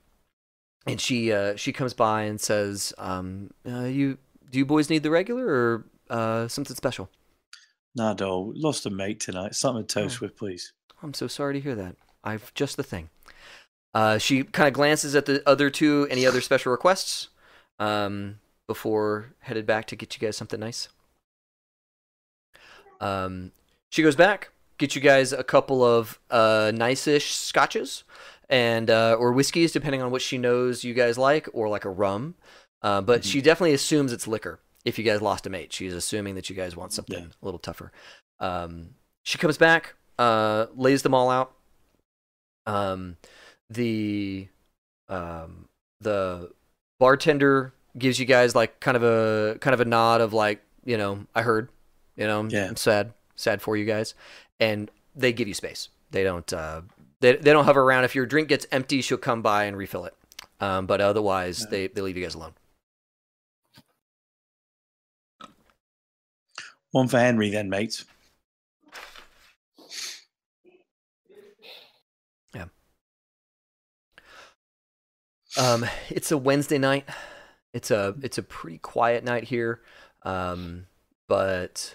and 0.87 1.01
she 1.01 1.33
uh, 1.33 1.57
she 1.57 1.73
comes 1.73 1.95
by 1.95 2.23
and 2.23 2.41
says, 2.41 2.93
um, 2.99 3.51
uh, 3.67 3.85
"You 3.85 4.19
do 4.51 4.59
you 4.59 4.67
boys 4.67 4.91
need 4.91 5.03
the 5.03 5.11
regular 5.11 5.47
or 5.47 5.85
uh, 6.11 6.49
something 6.49 6.77
special?" 6.77 7.09
Nah, 7.95 8.15
no, 8.15 8.53
lost 8.55 8.87
a 8.87 8.91
mate 8.91 9.21
tonight. 9.21 9.55
Something 9.55 9.87
to 9.87 10.03
toast 10.03 10.21
with, 10.21 10.37
please. 10.37 10.73
I'm 11.03 11.15
so 11.15 11.27
sorry 11.27 11.55
to 11.55 11.61
hear 11.61 11.75
that. 11.75 11.97
I've 12.23 12.53
just 12.55 12.77
the 12.77 12.83
thing. 12.83 13.11
Uh, 13.95 14.19
she 14.19 14.45
kind 14.45 14.69
of 14.69 14.75
glances 14.75 15.15
at 15.15 15.27
the 15.27 15.43
other 15.49 15.71
two. 15.71 16.07
Any 16.11 16.27
other 16.27 16.41
special 16.41 16.71
requests? 16.71 17.29
Um, 17.79 18.39
before 18.69 19.33
headed 19.41 19.67
back 19.67 19.87
to 19.87 19.97
get 19.97 20.15
you 20.15 20.25
guys 20.25 20.37
something 20.37 20.61
nice. 20.61 20.89
Um, 23.01 23.51
she 23.91 24.03
goes 24.03 24.15
back, 24.15 24.51
get 24.77 24.95
you 24.95 25.01
guys 25.01 25.33
a 25.33 25.43
couple 25.43 25.83
of 25.83 26.21
uh, 26.31 26.71
nice-ish 26.75 27.33
scotches 27.35 28.05
and 28.49 28.91
uh, 28.91 29.17
or 29.19 29.33
whiskeys, 29.33 29.73
depending 29.73 30.03
on 30.03 30.11
what 30.11 30.23
she 30.23 30.39
knows 30.39 30.85
you 30.85 30.95
guys 30.95 31.19
like, 31.19 31.49
or 31.53 31.69
like 31.69 31.85
a 31.85 31.91
rum. 31.91 32.35
Uh, 32.83 33.01
but 33.01 33.25
she 33.25 33.41
definitely 33.41 33.75
assumes 33.75 34.13
it's 34.13 34.29
liquor. 34.29 34.61
If 34.85 34.99
you 34.99 35.05
guys 35.05 35.21
lost 35.21 35.47
a 35.47 35.51
mate, 35.51 35.73
she's 35.73 35.93
assuming 35.95 36.37
that 36.37 36.49
you 36.49 36.55
guys 36.55 36.77
want 36.77 36.93
something 36.93 37.19
Yeah. 37.19 37.27
a 37.43 37.45
little 37.45 37.59
tougher. 37.59 37.91
Um, 38.39 38.91
she 39.25 39.37
comes 39.39 39.59
back, 39.59 39.95
uh, 40.19 40.67
lays 40.75 41.03
them 41.03 41.15
all 41.15 41.31
out. 41.31 41.53
Um, 42.67 43.17
the 43.71 44.49
um, 45.09 45.69
the 46.01 46.53
bartender 47.01 47.73
gives 47.99 48.19
you 48.19 48.27
guys 48.27 48.55
like 48.55 48.81
kind 48.81 48.97
of 48.97 49.03
a 49.03 49.59
kind 49.61 49.75
of 49.75 49.81
a 49.81 49.85
nod 49.85 50.21
of 50.21 50.33
like 50.33 50.63
you 50.85 50.97
know 50.97 51.27
I 51.35 51.43
heard 51.43 51.69
you 52.17 52.27
know 52.27 52.41
I'm, 52.41 52.51
Yeah. 52.51 52.69
I'm 52.69 52.77
sad 52.77 53.13
sad 53.37 53.61
for 53.63 53.77
you 53.77 53.85
guys 53.85 54.15
and 54.61 54.91
they 55.15 55.33
give 55.33 55.49
you 55.49 55.55
space 55.55 55.89
they 56.11 56.25
don't 56.25 56.51
uh, 56.53 56.83
they, 57.21 57.37
they 57.37 57.53
don't 57.53 57.65
hover 57.65 57.83
around 57.83 58.05
if 58.05 58.15
your 58.15 58.27
drink 58.27 58.49
gets 58.49 58.67
empty 58.73 59.01
she'll 59.03 59.19
come 59.19 59.43
by 59.43 59.65
and 59.65 59.77
refill 59.77 60.05
it 60.05 60.15
um, 60.61 60.87
but 60.87 61.01
otherwise 61.01 61.61
Yeah. 61.61 61.67
they, 61.71 61.87
they 61.89 62.01
leave 62.01 62.17
you 62.17 62.23
guys 62.25 62.35
alone 62.35 62.53
One 66.91 67.07
for 67.07 67.19
Henry, 67.19 67.51
then, 67.51 67.69
mate. 67.69 68.03
Yeah. 72.55 72.65
Um, 75.59 75.85
it's 76.09 76.31
a 76.33 76.39
Wednesday 76.39 76.79
night. 76.79 77.05
It's 77.79 77.93
a 77.93 78.17
it's 78.23 78.39
a 78.39 78.43
pretty 78.43 78.79
quiet 78.79 79.23
night 79.23 79.45
here. 79.45 79.83
Um, 80.25 80.87
but 81.29 81.95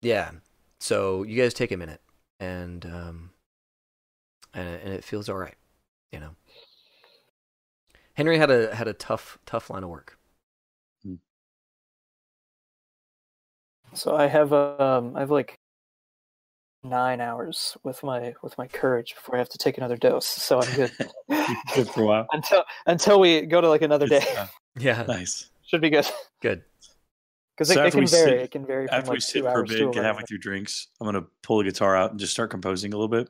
yeah. 0.00 0.30
So 0.78 1.24
you 1.24 1.42
guys 1.42 1.52
take 1.52 1.72
a 1.72 1.76
minute 1.76 2.00
and 2.38 2.86
um 2.86 3.30
and 4.54 4.68
it, 4.68 4.82
and 4.84 4.94
it 4.94 5.02
feels 5.02 5.28
all 5.28 5.36
right, 5.36 5.56
you 6.12 6.20
know. 6.20 6.36
Henry 8.12 8.38
had 8.38 8.52
a 8.52 8.72
had 8.72 8.86
a 8.86 8.92
tough 8.92 9.40
tough 9.44 9.70
line 9.70 9.82
of 9.82 9.90
work. 9.90 10.16
So 13.92 14.14
I 14.14 14.28
have 14.28 14.52
um 14.52 15.16
I 15.16 15.20
have 15.20 15.32
like 15.32 15.58
nine 16.84 17.20
hours 17.20 17.76
with 17.82 18.04
my 18.04 18.34
with 18.40 18.56
my 18.56 18.68
courage 18.68 19.16
before 19.16 19.34
I 19.34 19.38
have 19.38 19.48
to 19.48 19.58
take 19.58 19.78
another 19.78 19.96
dose. 19.96 20.26
So 20.26 20.60
I'm 20.60 20.76
good 20.76 20.92
Good 21.74 21.88
for 21.88 22.02
a 22.02 22.06
while. 22.06 22.26
until 22.32 22.62
until 22.86 23.18
we 23.18 23.40
go 23.42 23.60
to 23.60 23.68
like 23.68 23.82
another 23.82 24.06
day. 24.06 24.24
Yeah, 24.32 24.46
Yeah, 24.78 25.04
nice. 25.06 25.50
Should 25.66 25.80
be 25.80 25.90
good 25.90 26.06
good. 26.42 26.62
because 27.56 27.72
So 27.72 27.82
it, 27.82 27.86
it 27.86 27.90
can 27.92 28.06
vary. 28.06 28.30
sit- 28.30 28.38
it 28.40 28.50
can 28.50 28.66
vary 28.66 28.86
from 28.86 28.96
After 28.96 29.08
like 29.10 29.16
we 29.16 29.20
sit 29.20 29.42
for 29.42 29.60
a 29.60 29.64
bit, 29.64 29.70
get 29.78 29.80
11 29.82 30.04
halfway 30.04 30.22
through 30.24 30.38
drinks, 30.38 30.88
I'm 31.00 31.06
gonna 31.06 31.24
pull 31.42 31.58
the 31.58 31.64
guitar 31.64 31.96
out 31.96 32.10
and 32.10 32.18
just 32.20 32.32
start 32.32 32.50
composing 32.50 32.92
a 32.92 32.96
little 32.96 33.08
bit, 33.08 33.28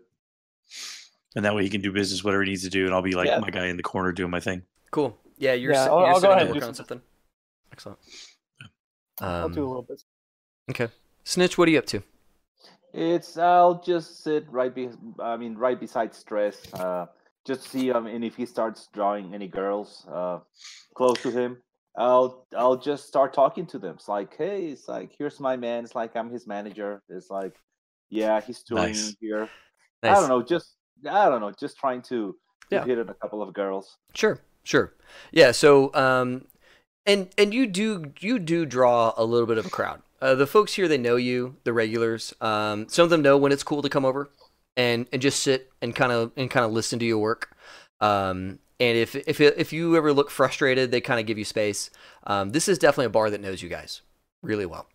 and 1.36 1.44
that 1.44 1.54
way 1.54 1.62
he 1.62 1.70
can 1.70 1.80
do 1.80 1.92
business, 1.92 2.24
whatever 2.24 2.42
he 2.44 2.50
needs 2.50 2.62
to 2.62 2.70
do, 2.70 2.86
and 2.86 2.94
I'll 2.94 3.02
be 3.02 3.14
like 3.14 3.28
Yeah. 3.28 3.38
my 3.40 3.50
guy 3.50 3.66
in 3.66 3.76
the 3.76 3.82
corner 3.82 4.12
doing 4.12 4.30
my 4.30 4.40
thing. 4.40 4.62
Cool. 4.90 5.18
Yeah, 5.36 5.52
you're, 5.52 5.72
Yeah, 5.72 5.84
si- 5.84 5.90
I'll- 5.90 5.98
you're 6.00 6.08
I'll 6.08 6.20
go 6.20 6.30
ahead 6.30 6.46
there 6.46 6.52
and 6.52 6.60
do 6.60 6.66
on 6.66 6.74
some- 6.74 6.86
something. 6.86 7.02
Excellent. 7.72 7.98
I'll 9.20 9.48
do 9.48 9.60
a 9.60 9.62
Um, 9.64 9.68
little 9.68 9.82
bit. 9.82 10.02
okay. 10.70 10.88
Snitch, 11.24 11.56
what 11.58 11.68
are 11.68 11.70
you 11.72 11.78
up 11.78 11.86
to? 11.86 12.02
It's 12.92 13.36
I'll 13.36 13.82
just 13.82 14.22
sit 14.22 14.46
right 14.48 14.72
be 14.72 14.88
I 15.18 15.36
mean 15.36 15.56
right 15.56 15.78
beside 15.78 16.14
stress, 16.14 16.72
uh, 16.74 17.06
just 17.46 17.70
see 17.70 17.90
um 17.92 18.06
and 18.06 18.24
if 18.24 18.36
he 18.36 18.46
starts 18.46 18.88
drawing 18.92 19.34
any 19.34 19.48
girls 19.48 20.06
uh 20.10 20.38
close 20.94 21.20
to 21.22 21.30
him, 21.30 21.58
I'll 21.96 22.46
I'll 22.56 22.76
just 22.76 23.06
start 23.06 23.34
talking 23.34 23.66
to 23.66 23.78
them. 23.78 23.94
It's 23.96 24.08
like, 24.08 24.36
hey, 24.36 24.66
it's 24.66 24.88
like 24.88 25.12
here's 25.18 25.40
my 25.40 25.56
man. 25.56 25.84
It's 25.84 25.94
like 25.94 26.16
I'm 26.16 26.30
his 26.30 26.46
manager. 26.46 27.02
It's 27.08 27.30
like, 27.30 27.54
yeah, 28.10 28.40
he's 28.40 28.62
touring 28.62 28.92
Nice. 28.92 29.16
here. 29.20 29.48
Nice. 30.02 30.16
I 30.16 30.20
don't 30.20 30.28
know, 30.28 30.42
just 30.42 30.76
I 31.08 31.28
don't 31.28 31.40
know, 31.40 31.52
just 31.58 31.76
trying 31.78 32.02
to, 32.02 32.36
to 32.70 32.76
Yeah. 32.76 32.84
hit 32.84 32.98
on 32.98 33.08
a 33.08 33.14
couple 33.14 33.42
of 33.42 33.52
girls. 33.54 33.96
Sure, 34.14 34.40
sure. 34.62 34.92
Yeah, 35.32 35.52
so 35.52 35.92
um 35.94 36.46
and 37.06 37.28
and 37.36 37.52
you 37.52 37.66
do 37.66 38.12
you 38.20 38.38
do 38.38 38.64
draw 38.66 39.12
a 39.16 39.24
little 39.24 39.46
bit 39.46 39.58
of 39.58 39.66
a 39.66 39.70
crowd. 39.70 40.02
Uh, 40.22 40.34
the 40.34 40.46
folks 40.46 40.74
here 40.74 40.88
they 40.88 40.96
know 40.96 41.16
you, 41.16 41.56
the 41.64 41.72
regulars. 41.72 42.34
Um 42.40 42.88
some 42.88 43.04
of 43.04 43.10
them 43.10 43.22
know 43.22 43.36
when 43.36 43.52
it's 43.52 43.62
cool 43.62 43.82
to 43.82 43.88
come 43.88 44.04
over 44.04 44.30
and 44.76 45.06
and 45.12 45.22
just 45.22 45.42
sit 45.42 45.72
and 45.82 45.94
kind 45.94 46.12
of 46.12 46.32
and 46.36 46.50
kind 46.50 46.64
of 46.66 46.72
listen 46.72 46.98
to 46.98 47.04
your 47.04 47.18
work. 47.18 47.56
Um 48.00 48.58
and 48.80 48.98
if 48.98 49.14
if 49.14 49.40
if 49.40 49.72
you 49.72 49.96
ever 49.96 50.12
look 50.12 50.30
frustrated, 50.30 50.90
they 50.90 51.00
kind 51.00 51.20
of 51.20 51.26
give 51.26 51.38
you 51.38 51.44
space. 51.44 51.90
Um 52.26 52.50
this 52.50 52.68
is 52.68 52.78
definitely 52.78 53.06
a 53.06 53.10
bar 53.10 53.30
that 53.30 53.40
knows 53.40 53.62
you 53.62 53.68
guys 53.68 54.02
really 54.42 54.66
well. 54.66 54.86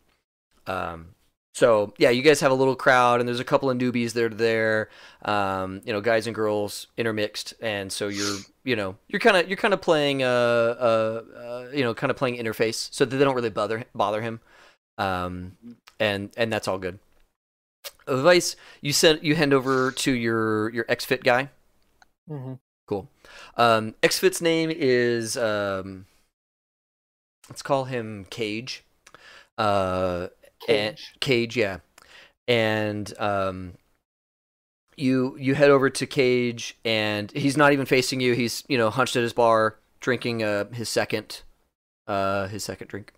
Um 0.68 1.16
so 1.60 1.94
yeah, 1.98 2.10
you 2.10 2.22
guys 2.22 2.40
have 2.40 2.52
a 2.52 2.56
little 2.56 2.76
crowd, 2.76 3.20
and 3.20 3.28
there's 3.28 3.40
a 3.40 3.44
couple 3.44 3.70
of 3.70 3.78
newbies 3.78 4.14
that 4.14 4.24
are 4.24 4.30
there, 4.30 4.90
um, 5.26 5.82
you 5.84 5.92
know, 5.92 6.00
guys 6.00 6.28
and 6.28 6.36
girls 6.36 6.88
intermixed, 6.96 7.54
and 7.60 7.92
so 7.92 8.08
you're, 8.08 8.38
you 8.64 8.76
know, 8.78 8.96
you're 9.10 9.20
kind 9.20 9.36
of 9.36 9.50
you're 9.50 9.58
kind 9.58 9.74
of 9.74 9.82
playing, 9.82 10.24
uh, 10.24 10.26
uh, 10.26 11.24
uh, 11.36 11.68
you 11.74 11.84
know, 11.84 11.94
kind 11.94 12.12
of 12.12 12.18
playing 12.18 12.38
interface, 12.38 12.88
so 12.94 13.04
that 13.04 13.18
they 13.18 13.24
don't 13.26 13.36
really 13.36 13.50
bother 13.50 13.84
bother 13.94 14.22
him, 14.22 14.40
um, 15.00 15.58
and 16.00 16.30
and 16.38 16.54
that's 16.54 16.68
all 16.68 16.78
good. 16.78 17.00
Vice, 18.08 18.56
you 18.82 18.92
send 18.92 19.20
you 19.24 19.36
hand 19.36 19.54
over 19.54 19.92
to 19.92 20.12
your 20.12 20.70
your 20.72 20.86
XFit 20.86 21.24
guy. 21.24 21.50
hmm 22.28 22.54
Cool. 22.88 23.08
Um, 23.56 23.94
XFit's 24.02 24.42
name 24.42 24.72
is 24.72 25.38
um, 25.38 26.08
let's 27.50 27.62
call 27.62 27.86
him 27.86 28.26
Cage. 28.32 28.84
Uh, 29.60 30.30
and 30.68 30.98
Cage. 30.98 31.14
Cage, 31.20 31.58
yeah. 31.58 31.80
And 32.48 33.14
um, 33.20 33.74
you 34.98 35.38
you 35.38 35.56
head 35.56 35.70
over 35.70 35.90
to 35.90 36.06
Cage, 36.08 36.78
and 36.84 37.32
he's 37.32 37.58
not 37.58 37.74
even 37.74 37.86
facing 37.86 38.20
you. 38.22 38.34
He's 38.34 38.64
you 38.68 38.78
know 38.78 38.90
hunched 38.90 39.16
at 39.16 39.24
his 39.24 39.34
bar, 39.34 39.78
drinking 40.00 40.44
uh, 40.44 40.72
his 40.72 40.90
second 40.90 41.42
uh, 42.08 42.48
his 42.48 42.64
second 42.64 42.88
drink. 42.88 43.14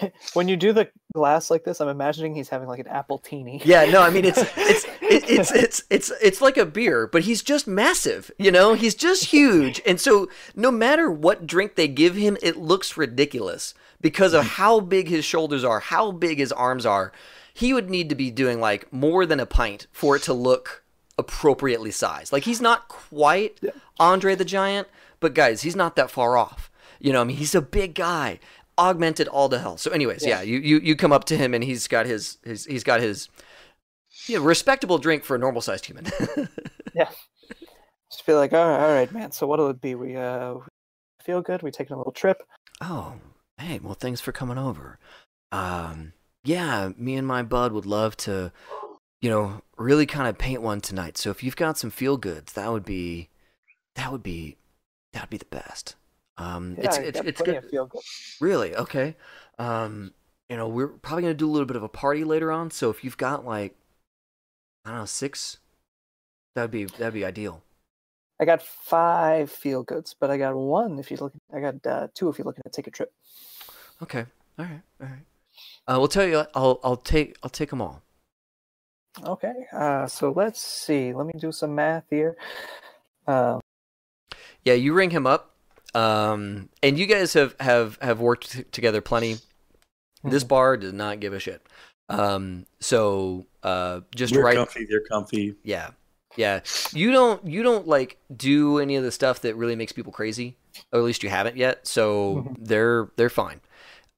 When 0.34 0.48
you 0.48 0.56
do 0.56 0.72
the 0.72 0.88
glass 1.12 1.50
like 1.50 1.64
this, 1.64 1.80
I'm 1.80 1.88
imagining 1.88 2.34
he's 2.34 2.48
having 2.48 2.68
like 2.68 2.80
an 2.80 2.86
appletini. 2.86 3.62
Yeah, 3.64 3.84
no, 3.86 4.02
I 4.02 4.10
mean 4.10 4.24
it's 4.24 4.38
it's 4.56 4.84
it, 5.00 5.30
it's 5.30 5.52
it's 5.52 5.82
it's 5.90 6.12
it's 6.22 6.40
like 6.40 6.56
a 6.56 6.66
beer, 6.66 7.06
but 7.06 7.22
he's 7.22 7.42
just 7.42 7.66
massive. 7.66 8.30
You 8.38 8.50
know, 8.50 8.74
he's 8.74 8.94
just 8.94 9.26
huge, 9.26 9.80
and 9.86 10.00
so 10.00 10.28
no 10.54 10.70
matter 10.70 11.10
what 11.10 11.46
drink 11.46 11.74
they 11.74 11.88
give 11.88 12.14
him, 12.14 12.36
it 12.42 12.56
looks 12.56 12.96
ridiculous 12.96 13.74
because 14.00 14.34
of 14.34 14.44
mm-hmm. 14.44 14.62
how 14.62 14.80
big 14.80 15.08
his 15.08 15.24
shoulders 15.24 15.64
are, 15.64 15.80
how 15.80 16.12
big 16.12 16.38
his 16.38 16.52
arms 16.52 16.86
are. 16.86 17.12
He 17.52 17.74
would 17.74 17.90
need 17.90 18.08
to 18.10 18.14
be 18.14 18.30
doing 18.30 18.60
like 18.60 18.92
more 18.92 19.26
than 19.26 19.40
a 19.40 19.46
pint 19.46 19.88
for 19.90 20.14
it 20.14 20.22
to 20.22 20.32
look 20.32 20.84
appropriately 21.18 21.90
sized. 21.90 22.32
Like 22.32 22.44
he's 22.44 22.60
not 22.60 22.88
quite 22.88 23.58
Andre 23.98 24.36
the 24.36 24.44
Giant, 24.44 24.86
but 25.18 25.34
guys, 25.34 25.62
he's 25.62 25.74
not 25.74 25.96
that 25.96 26.10
far 26.10 26.36
off. 26.36 26.70
You 27.00 27.12
know, 27.12 27.20
I 27.20 27.24
mean, 27.24 27.36
he's 27.36 27.54
a 27.54 27.62
big 27.62 27.94
guy, 27.94 28.40
augmented 28.78 29.28
all 29.28 29.48
to 29.48 29.58
hell. 29.58 29.76
So, 29.76 29.90
anyways, 29.90 30.24
yeah, 30.24 30.40
Yeah. 30.40 30.42
you, 30.42 30.58
you 30.60 30.78
you 30.80 30.96
come 30.96 31.12
up 31.12 31.24
to 31.26 31.36
him 31.36 31.52
and 31.54 31.62
he's 31.64 31.88
got 31.88 32.06
his 32.06 32.38
his 32.44 32.64
he's 32.64 32.84
got 32.84 33.00
his 33.00 33.28
yeah, 34.28 34.38
respectable 34.40 34.98
drink 34.98 35.24
for 35.24 35.36
a 35.36 35.38
normal 35.38 35.60
sized 35.60 35.86
human. 35.86 36.06
Yeah, 36.94 37.10
just 38.10 38.24
feel 38.24 38.36
like, 38.38 38.52
all 38.52 38.66
right, 38.66 38.80
all 38.80 38.92
right, 38.92 39.12
man. 39.12 39.30
So 39.30 39.46
what'll 39.46 39.68
it 39.68 39.80
be? 39.80 39.94
We 39.94 40.16
uh 40.16 40.54
feel 41.22 41.42
good. 41.42 41.62
We 41.62 41.70
taking 41.70 41.94
a 41.94 41.98
little 41.98 42.12
trip. 42.12 42.42
oh, 42.80 43.14
Hey, 43.58 43.78
well, 43.80 43.94
thanks 43.94 44.20
for 44.20 44.32
coming 44.32 44.56
over. 44.58 44.98
Um, 45.52 46.12
yeah, 46.44 46.90
me 46.96 47.16
and 47.16 47.26
my 47.26 47.42
bud 47.42 47.72
would 47.72 47.86
love 47.86 48.16
to, 48.18 48.52
you 49.20 49.28
know, 49.30 49.62
really 49.76 50.06
kind 50.06 50.28
of 50.28 50.38
paint 50.38 50.62
one 50.62 50.80
tonight. 50.80 51.18
So 51.18 51.30
if 51.30 51.42
you've 51.42 51.56
got 51.56 51.76
some 51.76 51.90
feel 51.90 52.16
goods, 52.16 52.52
that 52.54 52.70
would 52.72 52.84
be, 52.84 53.28
that 53.96 54.10
would 54.12 54.22
be, 54.22 54.56
that 55.12 55.22
would 55.24 55.30
be 55.30 55.38
the 55.38 55.44
best. 55.46 55.96
Um, 56.38 56.76
Yeah, 56.78 56.84
it's 56.86 57.20
it's 57.20 57.42
plenty 57.42 57.60
good. 57.60 57.70
good. 57.70 58.00
Really? 58.40 58.74
Okay. 58.74 59.16
Um, 59.58 60.14
you 60.48 60.56
know, 60.56 60.68
we're 60.68 60.88
probably 60.88 61.22
gonna 61.22 61.34
do 61.34 61.48
a 61.48 61.52
little 61.52 61.66
bit 61.66 61.76
of 61.76 61.82
a 61.82 61.88
party 61.88 62.24
later 62.24 62.50
on. 62.52 62.70
So 62.70 62.90
if 62.90 63.04
you've 63.04 63.16
got 63.18 63.44
like, 63.44 63.76
I 64.84 64.90
don't 64.90 64.98
know, 65.00 65.04
six, 65.06 65.58
that'd 66.54 66.70
be 66.70 66.84
that'd 66.84 67.14
be 67.14 67.24
ideal. 67.24 67.62
I 68.40 68.44
got 68.44 68.62
five 68.62 69.50
feel 69.50 69.82
goods, 69.82 70.14
but 70.18 70.30
I 70.30 70.38
got 70.38 70.54
one 70.54 70.98
if 70.98 71.10
you're 71.10 71.18
looking. 71.18 71.40
I 71.52 71.60
got 71.60 71.84
uh, 71.86 72.08
two 72.14 72.28
if 72.28 72.38
you're 72.38 72.44
looking 72.46 72.62
to 72.62 72.70
take 72.70 72.86
a 72.86 72.90
trip. 72.90 73.12
Okay. 74.02 74.26
All 74.58 74.64
right. 74.64 74.82
All 75.00 75.08
right. 75.08 75.26
Uh, 75.88 75.96
we'll 75.98 76.08
tell 76.08 76.26
you. 76.26 76.44
I'll 76.54 76.78
I'll 76.84 76.96
take 76.96 77.36
I'll 77.42 77.50
take 77.50 77.70
them 77.70 77.82
all. 77.82 78.02
Okay. 79.24 79.66
Uh, 79.72 80.06
so 80.06 80.30
let's 80.30 80.62
see. 80.62 81.12
Let 81.12 81.26
me 81.26 81.32
do 81.38 81.50
some 81.50 81.74
math 81.74 82.04
here. 82.10 82.36
Um, 83.26 83.60
Yeah, 84.64 84.74
you 84.74 84.92
ring 84.94 85.10
him 85.10 85.26
up. 85.26 85.54
Um, 85.94 86.68
and 86.82 86.98
you 86.98 87.06
guys 87.06 87.32
have 87.34 87.54
have 87.60 87.98
have 88.02 88.20
worked 88.20 88.52
t- 88.52 88.62
together 88.64 89.00
plenty. 89.00 89.36
This 90.24 90.44
Mhm. 90.44 90.48
bar 90.48 90.76
does 90.76 90.92
not 90.92 91.20
give 91.20 91.32
a 91.32 91.38
shit. 91.38 91.62
Um, 92.08 92.66
so 92.80 93.46
uh, 93.62 94.00
just 94.14 94.34
We're 94.34 94.42
right. 94.44 94.56
comfy. 94.56 94.86
They're 94.88 95.04
comfy. 95.10 95.54
Yeah. 95.62 95.90
Yeah. 96.36 96.60
You 96.92 97.10
don't 97.10 97.44
you 97.46 97.62
don't 97.62 97.86
like 97.86 98.18
do 98.34 98.78
any 98.78 98.96
of 98.96 99.04
the 99.04 99.10
stuff 99.12 99.40
that 99.42 99.56
really 99.56 99.76
makes 99.76 99.92
people 99.92 100.12
crazy. 100.12 100.56
Or 100.92 101.00
at 101.00 101.04
least 101.04 101.22
you 101.22 101.28
haven't 101.30 101.56
yet. 101.56 101.86
So 101.86 102.44
Mhm. 102.46 102.56
they're 102.60 103.10
they're 103.16 103.30
fine. 103.30 103.60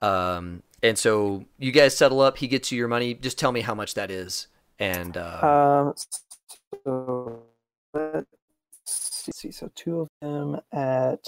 Um 0.03 0.63
and 0.83 0.99
so 0.99 1.45
you 1.59 1.73
guys 1.73 1.97
settle 1.97 2.21
up, 2.21 2.39
he 2.39 2.49
gets 2.49 2.73
you 2.73 2.79
your 2.79 2.89
money. 2.89 3.15
Just 3.15 3.39
tell 3.39 3.53
me 3.53 3.61
how 3.61 3.75
much 3.75 3.95
that 3.95 4.11
is. 4.11 4.49
And 4.79 5.17
uh 5.17 5.85
Um, 5.87 5.95
so 6.85 7.43
let's 7.95 8.27
see. 8.87 9.51
So 9.53 9.71
two 9.75 10.01
of 10.01 10.09
them 10.21 10.61
at 10.73 11.27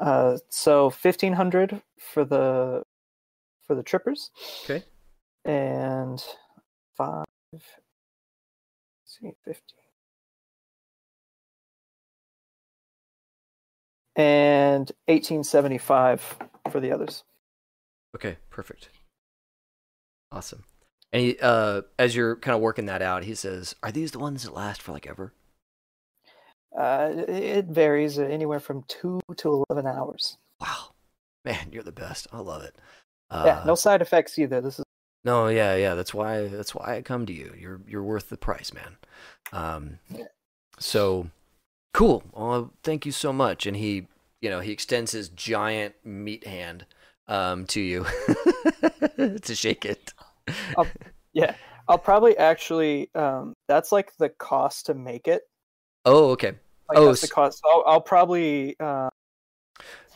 uh, 0.00 0.38
so 0.48 0.90
fifteen 0.90 1.32
hundred 1.34 1.82
for 1.98 2.24
the 2.24 2.82
for 3.66 3.74
the 3.74 3.82
trippers. 3.82 4.30
Okay. 4.64 4.82
And 5.44 6.22
five. 6.96 7.24
let's 7.52 7.64
see, 9.06 9.32
fifteen. 9.44 9.78
And 14.16 14.90
eighteen 15.08 15.44
seventy 15.44 15.78
five 15.78 16.36
for 16.70 16.80
the 16.80 16.92
others. 16.92 17.24
Okay, 18.16 18.38
perfect. 18.50 18.88
Awesome. 20.32 20.64
And 21.12 21.22
he, 21.22 21.38
uh 21.40 21.82
as 21.98 22.14
you're 22.14 22.36
kind 22.36 22.54
of 22.54 22.60
working 22.60 22.86
that 22.86 23.02
out, 23.02 23.24
he 23.24 23.34
says, 23.34 23.74
"Are 23.82 23.92
these 23.92 24.12
the 24.12 24.18
ones 24.18 24.42
that 24.44 24.54
last 24.54 24.82
for 24.82 24.92
like 24.92 25.06
ever?" 25.06 25.32
Uh, 26.78 27.10
it- 27.28 27.66
varies 27.66 28.18
uh, 28.18 28.22
anywhere 28.22 28.60
from 28.60 28.84
two 28.88 29.20
to 29.36 29.64
eleven 29.68 29.86
hours. 29.86 30.36
Wow. 30.60 30.92
Man, 31.44 31.68
you're 31.72 31.82
the 31.82 31.92
best. 31.92 32.26
I 32.32 32.38
love 32.40 32.62
it. 32.62 32.76
yeah, 33.32 33.60
Uh, 33.60 33.64
no 33.66 33.74
side 33.74 34.02
effects 34.02 34.38
either. 34.38 34.60
This 34.60 34.78
is 34.78 34.84
No, 35.24 35.48
yeah, 35.48 35.74
yeah. 35.76 35.94
That's 35.94 36.12
why. 36.14 36.48
That's 36.48 36.74
why 36.74 36.96
I 36.96 37.02
come 37.02 37.26
to 37.26 37.32
you. 37.32 37.54
You're 37.58 37.80
you're 37.88 38.02
worth 38.02 38.28
the 38.28 38.36
price, 38.36 38.72
man. 38.72 38.96
Um, 39.52 39.98
so 40.78 41.28
cool. 41.94 42.22
Well, 42.32 42.72
thank 42.82 43.04
you 43.06 43.12
so 43.12 43.32
much. 43.32 43.66
And 43.66 43.76
he, 43.76 44.06
you 44.40 44.50
know, 44.50 44.60
he 44.60 44.70
extends 44.72 45.12
his 45.12 45.28
giant 45.30 45.94
meat 46.04 46.46
hand 46.46 46.86
um 47.26 47.64
to 47.66 47.80
you 47.80 48.04
to 49.16 49.54
shake 49.54 49.84
it. 49.84 50.12
yeah. 51.32 51.54
I'll 51.88 51.98
probably 51.98 52.36
actually. 52.36 53.10
Um, 53.14 53.54
that's 53.66 53.90
like 53.92 54.14
the 54.18 54.28
cost 54.28 54.86
to 54.86 54.94
make 54.94 55.26
it. 55.26 55.42
Oh, 56.04 56.30
okay. 56.30 56.52
Like 56.88 56.98
Oh, 56.98 57.06
that's 57.06 57.20
the 57.20 57.26
s- 57.26 57.32
cost. 57.32 57.62
I'll, 57.64 57.84
I'll 57.86 58.00
probably. 58.00 58.76
Uh, 58.80 59.08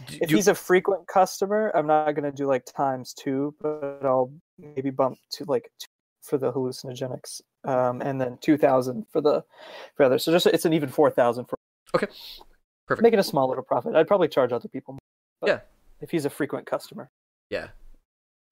D- 0.09 0.19
if 0.23 0.29
do- 0.29 0.37
he's 0.37 0.49
a 0.49 0.55
frequent 0.55 1.07
customer, 1.07 1.71
I'm 1.75 1.87
not 1.87 2.11
gonna 2.13 2.33
do 2.33 2.47
like 2.47 2.65
times 2.65 3.15
two, 3.15 3.55
but 3.61 4.01
I'll 4.03 4.33
maybe 4.59 4.91
bump 4.91 5.19
to 5.35 5.45
like 5.47 5.71
two 5.79 5.87
for 6.23 6.39
the 6.39 6.53
hallucinogenics, 6.53 7.41
um, 7.65 8.01
and 8.03 8.21
then 8.21 8.39
two 8.41 8.57
thousand 8.57 9.07
for 9.13 9.21
the 9.21 9.45
for 9.95 10.05
others. 10.05 10.25
So 10.25 10.33
just 10.33 10.47
it's 10.47 10.65
an 10.65 10.73
even 10.73 10.89
four 10.89 11.11
thousand 11.11 11.45
for 11.45 11.59
Okay. 11.95 12.07
perfect. 12.89 13.03
making 13.03 13.19
a 13.21 13.23
small 13.23 13.49
little 13.49 13.63
profit. 13.63 13.95
I'd 13.95 14.09
probably 14.09 14.29
charge 14.29 14.53
other 14.53 14.69
people. 14.69 14.95
More, 14.95 15.49
Yeah. 15.49 15.61
If 16.01 16.11
he's 16.11 16.25
a 16.25 16.31
frequent 16.31 16.67
customer. 16.67 17.09
Yeah. 17.51 17.69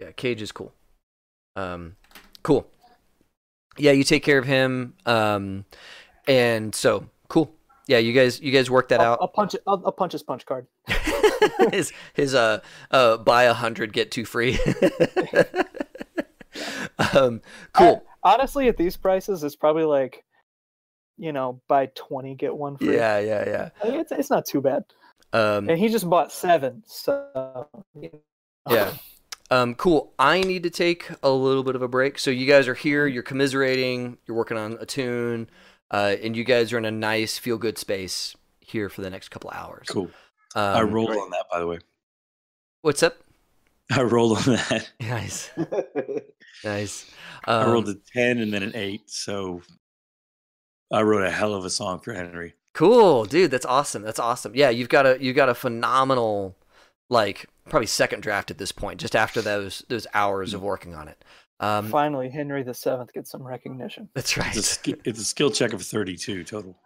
Yeah, 0.00 0.12
Cage 0.12 0.42
is 0.42 0.52
cool. 0.52 0.72
Um 1.56 1.96
cool. 2.42 2.68
Yeah, 3.78 3.92
you 3.92 4.04
take 4.04 4.22
care 4.22 4.38
of 4.38 4.44
him. 4.44 4.94
Um 5.06 5.64
and 6.28 6.72
so 6.74 7.06
cool. 7.32 7.54
Yeah, 7.88 7.98
you 7.98 8.12
guys 8.12 8.40
you 8.40 8.52
guys 8.52 8.70
work 8.70 8.88
that 8.88 9.00
I'll, 9.00 9.14
out. 9.14 9.18
I'll 9.22 9.28
punch 9.28 9.54
it. 9.54 9.62
I'll, 9.66 9.82
I'll 9.86 9.92
punch 9.92 10.12
his 10.12 10.22
punch 10.22 10.46
card. 10.46 10.66
his 11.72 11.92
his 12.14 12.34
uh 12.34 12.60
uh 12.90 13.16
buy 13.16 13.44
a 13.44 13.54
hundred 13.54 13.92
get 13.92 14.10
two 14.10 14.24
free. 14.24 14.58
um 17.14 17.40
cool. 17.72 18.04
I- 18.22 18.34
honestly, 18.34 18.68
at 18.68 18.76
these 18.76 18.96
prices, 18.96 19.42
it's 19.42 19.56
probably 19.56 19.84
like, 19.84 20.24
you 21.16 21.32
know, 21.32 21.60
buy 21.68 21.86
twenty 21.94 22.34
get 22.34 22.54
one 22.54 22.76
free. 22.76 22.94
yeah, 22.94 23.18
yeah, 23.18 23.48
yeah. 23.48 23.68
I 23.82 23.90
mean, 23.90 24.00
it's 24.00 24.12
it's 24.12 24.30
not 24.30 24.46
too 24.46 24.60
bad. 24.60 24.84
Um 25.32 25.68
And 25.68 25.78
he 25.78 25.88
just 25.88 26.08
bought 26.08 26.30
seven, 26.30 26.82
so 26.86 27.68
yeah. 28.70 28.92
Um 29.50 29.74
cool. 29.74 30.12
I 30.18 30.42
need 30.42 30.62
to 30.62 30.70
take 30.70 31.10
a 31.22 31.30
little 31.30 31.64
bit 31.64 31.74
of 31.74 31.82
a 31.82 31.88
break. 31.88 32.18
So 32.18 32.30
you 32.30 32.46
guys 32.46 32.68
are 32.68 32.74
here, 32.74 33.06
you're 33.06 33.22
commiserating, 33.24 34.18
you're 34.26 34.36
working 34.36 34.58
on 34.58 34.76
a 34.80 34.86
tune, 34.86 35.48
uh 35.92 36.16
and 36.22 36.36
you 36.36 36.42
guys 36.44 36.72
are 36.72 36.78
in 36.78 36.84
a 36.84 36.90
nice 36.90 37.38
feel 37.38 37.58
good 37.58 37.78
space 37.78 38.34
here 38.60 38.88
for 38.88 39.02
the 39.02 39.10
next 39.10 39.28
couple 39.30 39.50
hours. 39.50 39.86
Cool. 39.88 40.10
Um, 40.54 40.76
I 40.76 40.82
rolled 40.82 41.10
on 41.10 41.30
that, 41.30 41.46
by 41.50 41.60
the 41.60 41.66
way. 41.66 41.78
What's 42.82 43.02
up? 43.02 43.16
I 43.90 44.02
rolled 44.02 44.38
on 44.38 44.44
that. 44.54 44.90
Nice. 45.00 45.50
Nice. 46.64 47.10
I 47.44 47.64
rolled 47.66 47.88
Um, 47.88 48.00
a 48.14 48.18
10 48.18 48.38
and 48.38 48.52
then 48.54 48.62
an 48.62 48.72
8. 48.76 49.02
So 49.10 49.62
I 50.92 51.02
wrote 51.02 51.24
a 51.26 51.30
hell 51.30 51.54
of 51.54 51.64
a 51.64 51.70
song 51.70 51.98
for 51.98 52.12
Henry. 52.12 52.54
Cool, 52.74 53.24
dude. 53.24 53.50
That's 53.50 53.66
awesome. 53.66 54.02
That's 54.02 54.20
awesome. 54.20 54.52
Yeah, 54.54 54.70
you've 54.70 54.88
got 54.88 55.04
a 55.06 55.18
you've 55.20 55.36
got 55.36 55.48
a 55.48 55.54
phenomenal, 55.54 56.56
like 57.10 57.46
probably 57.68 57.86
second 57.86 58.20
draft 58.22 58.50
at 58.50 58.58
this 58.58 58.70
point. 58.72 59.00
Just 59.00 59.16
after 59.16 59.42
those 59.42 59.84
those 59.88 60.06
hours 60.14 60.54
of 60.54 60.62
working 60.62 60.94
on 60.94 61.08
it. 61.08 61.22
Um, 61.62 61.88
finally 61.88 62.28
Henry 62.28 62.62
the 62.64 62.74
Seventh 62.74 63.12
gets 63.12 63.30
some 63.30 63.42
recognition. 63.42 64.08
that's 64.14 64.36
It's 64.36 64.36
a, 64.36 64.40
right, 64.90 65.00
it's 65.04 65.20
a 65.20 65.24
skill 65.24 65.50
check 65.50 65.72
of 65.72 65.80
32 65.82 66.44
total. 66.44 66.76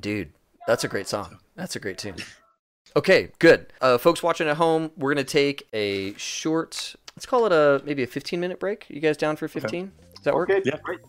dude. 0.00 0.32
That's 0.68 0.84
a 0.84 0.88
great 0.88 1.08
song. 1.08 1.38
That's 1.56 1.74
a 1.74 1.80
great 1.80 1.98
tune. 1.98 2.14
Okay, 2.94 3.30
good. 3.40 3.72
Uh, 3.80 3.98
folks 3.98 4.22
watching 4.22 4.46
at 4.48 4.56
home, 4.58 4.90
we're 4.96 5.12
gonna 5.12 5.24
take 5.24 5.66
a 5.72 6.14
short. 6.14 6.94
Let's 7.16 7.26
call 7.26 7.46
it 7.46 7.52
a 7.52 7.82
maybe 7.84 8.02
a 8.04 8.06
15 8.06 8.38
minute 8.38 8.60
break. 8.60 8.86
You 8.88 9.00
guys 9.00 9.16
down 9.16 9.34
for 9.36 9.48
15? 9.48 9.90
Does 10.14 10.24
that 10.24 10.34
work? 10.34 10.48
Okay, 10.50 10.62
Yeah. 10.64 10.76
great. 10.82 11.00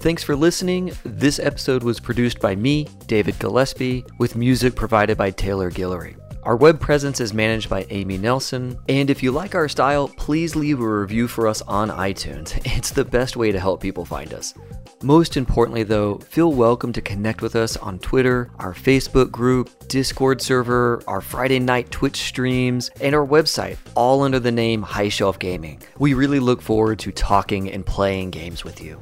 Thanks 0.00 0.22
for 0.22 0.36
listening. 0.36 0.92
This 1.04 1.38
episode 1.38 1.82
was 1.82 1.98
produced 1.98 2.38
by 2.38 2.54
me, 2.54 2.86
David 3.06 3.38
Gillespie, 3.38 4.04
with 4.18 4.36
music 4.36 4.74
provided 4.74 5.16
by 5.16 5.30
Taylor 5.30 5.70
Guillory. 5.70 6.14
Our 6.44 6.56
web 6.56 6.78
presence 6.78 7.20
is 7.20 7.32
managed 7.32 7.70
by 7.70 7.86
Amy 7.88 8.18
Nelson, 8.18 8.78
and 8.86 9.08
if 9.08 9.22
you 9.22 9.32
like 9.32 9.54
our 9.54 9.66
style, 9.66 10.08
please 10.08 10.54
leave 10.54 10.78
a 10.78 10.86
review 10.86 11.26
for 11.26 11.48
us 11.48 11.62
on 11.62 11.88
iTunes. 11.88 12.60
It's 12.76 12.90
the 12.90 13.04
best 13.04 13.34
way 13.34 13.50
to 13.50 13.58
help 13.58 13.80
people 13.80 14.04
find 14.04 14.34
us. 14.34 14.52
Most 15.02 15.38
importantly, 15.38 15.84
though, 15.84 16.18
feel 16.18 16.52
welcome 16.52 16.92
to 16.92 17.00
connect 17.00 17.40
with 17.40 17.56
us 17.56 17.78
on 17.78 17.98
Twitter, 17.98 18.50
our 18.58 18.74
Facebook 18.74 19.30
group, 19.30 19.70
Discord 19.88 20.42
server, 20.42 21.02
our 21.06 21.22
Friday 21.22 21.60
night 21.60 21.90
Twitch 21.90 22.16
streams, 22.18 22.90
and 23.00 23.14
our 23.14 23.26
website, 23.26 23.78
all 23.94 24.20
under 24.20 24.38
the 24.38 24.52
name 24.52 24.82
High 24.82 25.08
Shelf 25.08 25.38
Gaming. 25.38 25.80
We 25.98 26.12
really 26.12 26.40
look 26.40 26.60
forward 26.60 26.98
to 26.98 27.12
talking 27.12 27.70
and 27.70 27.86
playing 27.86 28.32
games 28.32 28.64
with 28.64 28.82
you. 28.82 29.00